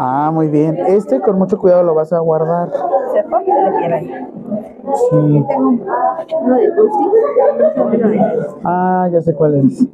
Ah, 0.00 0.30
muy 0.32 0.48
bien. 0.48 0.76
Este 0.86 1.20
con 1.20 1.38
mucho 1.38 1.58
cuidado 1.58 1.82
lo 1.82 1.94
vas 1.94 2.12
a 2.12 2.18
guardar. 2.20 2.70
Se 3.12 3.22
pone 3.24 3.44
y 3.46 3.88
le 3.88 3.94
ahí. 3.94 4.26
Sí. 5.10 5.44
Tengo 5.48 5.68
uno 6.40 6.56
de 6.56 6.70
Tuxi. 6.72 7.04
Ah, 8.64 9.08
ya 9.12 9.20
sé 9.22 9.34
cuál 9.34 9.54
es. 9.56 9.86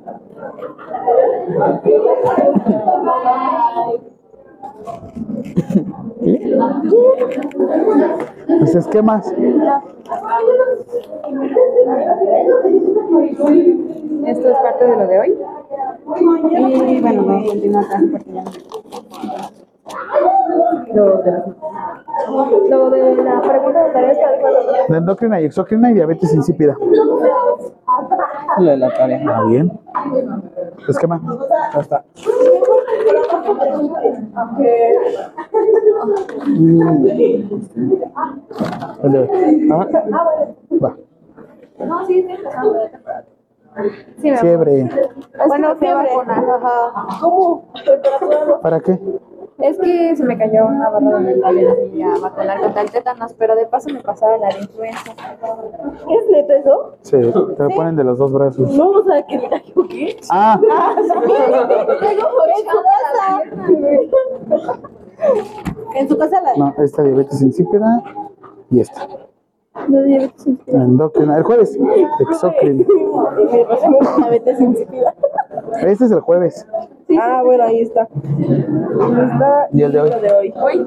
¿Qué? 6.25 6.59
Pues 8.59 8.75
esquemas. 8.75 9.33
Esto 14.27 14.49
es 14.49 14.57
parte 14.59 14.87
de 14.87 14.97
lo 14.97 15.07
de 15.07 15.19
hoy. 15.21 15.39
Y 16.51 17.01
bueno, 17.01 17.23
voy 17.25 17.45
a 17.45 17.49
continuar 17.49 17.85
acá 17.85 18.03
porque 18.11 18.33
ya 18.33 18.45
Lo 20.95 21.19
de, 21.19 21.31
las- 21.31 21.47
lo 22.71 22.91
de 22.91 23.15
la 23.23 23.41
pregunta 23.43 23.85
de 23.85 24.93
De 24.93 24.97
endocrina 24.99 25.41
y 25.41 25.45
exocrina 25.45 25.91
y 25.91 25.95
diabetes 25.95 26.33
insípida. 26.35 26.77
Lo 28.59 28.71
de 28.71 28.77
la 28.77 28.95
tarea. 28.95 29.21
Ah, 29.29 29.43
bien. 29.49 29.73
Esquema. 30.89 31.21
Ya 31.75 31.81
está. 31.81 32.05
Mm. 36.47 37.05
Hoy. 39.03 39.29
Ah, 39.73 39.87
Va. 40.83 40.97
No, 41.87 42.07
sí. 42.07 42.27
Sí, 44.21 44.31
me 44.31 44.37
Fiebre. 44.39 44.89
Bueno, 45.49 45.77
fiebre. 45.77 46.09
¿Cómo? 47.21 47.73
¿Para 48.63 48.81
qué? 48.81 48.99
Es 49.59 49.79
que 49.79 50.17
se 50.17 50.25
me 50.25 50.37
cayó 50.37 50.67
una 50.67 50.91
barra 50.91 51.19
de 51.19 51.21
mentales 51.21 51.77
y 51.93 51.99
ya 51.99 52.09
vacunar 52.21 52.61
contra 52.61 52.83
el 52.83 52.91
tétanos, 52.91 53.33
pero 53.35 53.55
de 53.55 53.67
paso 53.67 53.89
me 53.91 54.01
pasaba 54.01 54.37
la 54.39 54.49
de 54.49 54.61
influenza. 54.61 55.13
¿Es 55.13 56.31
neta 56.31 56.57
eso? 56.57 56.97
Sí, 57.03 57.21
te 57.21 57.23
lo 57.23 57.69
ponen 57.71 57.97
de 57.97 58.05
los 58.05 58.19
dos 58.19 58.33
brazos. 58.33 58.71
No, 58.71 58.91
o 58.91 59.03
sea, 59.05 59.23
que 59.23 59.39
le 59.39 59.49
cayó 59.49 59.89
qué. 59.89 60.17
Ah, 60.31 60.61
En 65.95 66.09
su 66.09 66.19
casa 66.19 66.41
la 66.41 66.55
no, 66.57 66.75
esta 66.83 67.03
diabetes 67.03 67.41
insípida 67.41 68.03
y 68.71 68.81
esta. 68.81 69.07
Endocrina. 70.67 71.37
El 71.37 71.43
jueves. 71.43 71.77
Exocrina. 72.21 72.85
diabetes 74.17 74.61
insípida. 74.69 75.15
Este 75.81 76.05
es 76.05 76.13
el 76.13 76.21
jueves. 76.21 76.67
Ah, 77.21 77.43
bueno, 77.45 77.65
ahí 77.65 77.81
está. 77.81 78.09
Y 79.73 79.83
el 79.83 79.93
de 79.93 80.01
hoy. 80.01 80.11
Lo 80.11 80.21
de 80.21 80.33
hoy. 80.33 80.55
Hoy. 80.57 80.87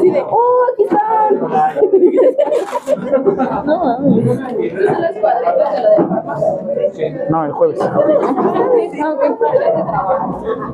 Sí, 0.00 0.10
de, 0.10 0.22
¡oh, 0.22 0.64
aquí 0.72 0.84
está! 0.84 1.30
no 3.64 3.84
mames. 3.84 4.24
Son 4.24 5.02
los 5.02 5.16
cuadritos 5.20 5.72
de 5.72 5.80
lo 5.82 5.90
de 5.90 5.96
farmacia. 6.08 7.26
No, 7.30 7.44
el 7.44 7.52
jueves. 7.52 7.78
Ah, 7.82 7.98
ok. 7.98 8.08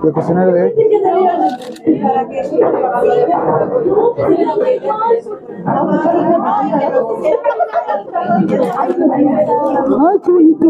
¿Y 0.03 0.07
el 0.07 0.13
cuestionario 0.13 0.53
de 0.55 0.63
hoy? 0.63 0.73
Para 2.03 2.29
que. 2.29 2.43
Ay, 10.01 10.19
qué 10.24 10.31
bonito. 10.32 10.66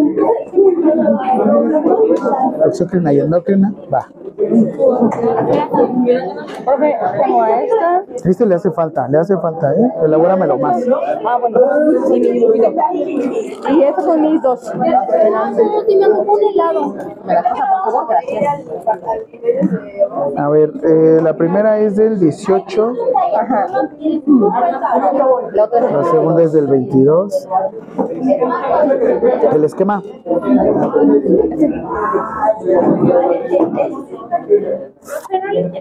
Exocrina 2.67 3.13
y 3.13 3.21
endocrina. 3.21 3.73
Va. 3.93 4.09
Profe, 6.65 6.97
como 7.19 7.43
a 7.43 7.63
esta. 7.63 8.05
Este 8.25 8.47
le 8.47 8.55
hace 8.55 8.71
falta, 8.71 9.09
le 9.09 9.19
hace 9.19 9.37
falta, 9.39 9.73
¿eh? 9.73 9.93
Elabóramelo 10.05 10.59
más. 10.59 10.85
Ah, 11.27 11.39
bueno, 11.39 11.59
sí. 12.09 12.21
Y 13.71 13.83
estos 13.83 14.05
son 14.05 14.21
mis 14.21 14.43
dos. 14.43 14.61
Si 14.61 14.77
me 14.77 16.09
un 16.09 16.41
helado. 16.53 16.95
¿Me 17.25 17.35
las 17.35 17.45
pasa, 17.45 17.65
por 17.85 17.93
favor? 17.93 18.07
Gracias. 18.09 18.67
A 20.37 20.49
ver, 20.49 20.73
eh, 20.83 21.21
la 21.23 21.35
primera 21.37 21.79
es 21.79 21.97
del 21.97 22.19
18, 22.19 22.93
Ajá. 23.39 23.67
La 25.53 25.65
otra 25.65 25.81
es 25.81 25.93
la 25.93 26.05
segunda 26.05 26.42
es 26.43 26.53
del 26.53 26.67
22. 26.67 27.49
El 29.53 29.65
esquema. 29.65 30.03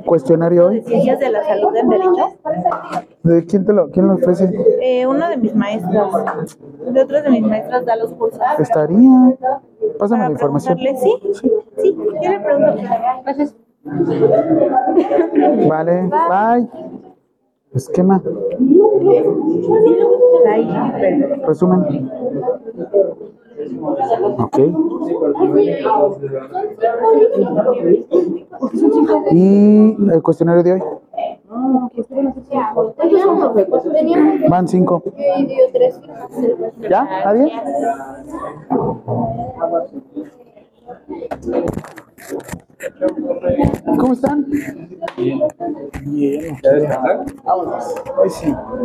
Cuestionario 0.06 0.68
hoy. 0.68 0.82
Ciencias 0.82 1.20
de 1.20 1.30
la 1.30 1.44
salud 1.44 1.76
en 1.76 1.90
derecho. 1.90 2.38
¿De 3.24 3.46
quién 3.46 3.66
te 3.66 3.74
lo, 3.74 3.90
quién 3.92 4.08
lo 4.08 4.16
ofrece? 4.16 4.52
Eh, 4.82 5.06
uno 5.06 5.30
de 5.30 5.38
mis 5.38 5.56
maestros. 5.56 6.14
De 6.92 7.02
otros 7.02 7.24
de 7.24 7.30
mis 7.30 7.42
maestros 7.42 7.86
da 7.86 7.96
los 7.96 8.14
cursos. 8.14 8.40
Estaría. 8.60 9.38
Pásame 10.00 10.20
Para 10.22 10.30
la 10.30 10.34
información. 10.34 10.78
preguntarle, 10.78 11.22
sí, 11.34 11.54
sí, 11.78 11.98
yo 12.22 12.32
le 12.32 12.40
pregunto. 12.40 12.76
Gracias. 13.24 13.56
Vale, 15.68 16.10
bye. 16.30 17.02
Esquema. 17.74 18.22
Resumen. 21.48 22.12
Ok. 24.40 24.58
Y 29.32 29.96
el 30.12 30.22
cuestionario 30.22 30.64
de 30.64 30.74
hoy. 30.74 30.84
Van 34.50 34.68
cinco. 34.68 35.04
¿Ya? 36.90 37.04
¿Nadie? 37.26 37.52
¿Cómo 44.00 44.14
están? 44.14 44.46
Bien. 46.02 46.58
¿Ya 46.64 46.72
descansan? 46.72 47.26
Ay, 48.24 48.30
sí. 48.30 48.56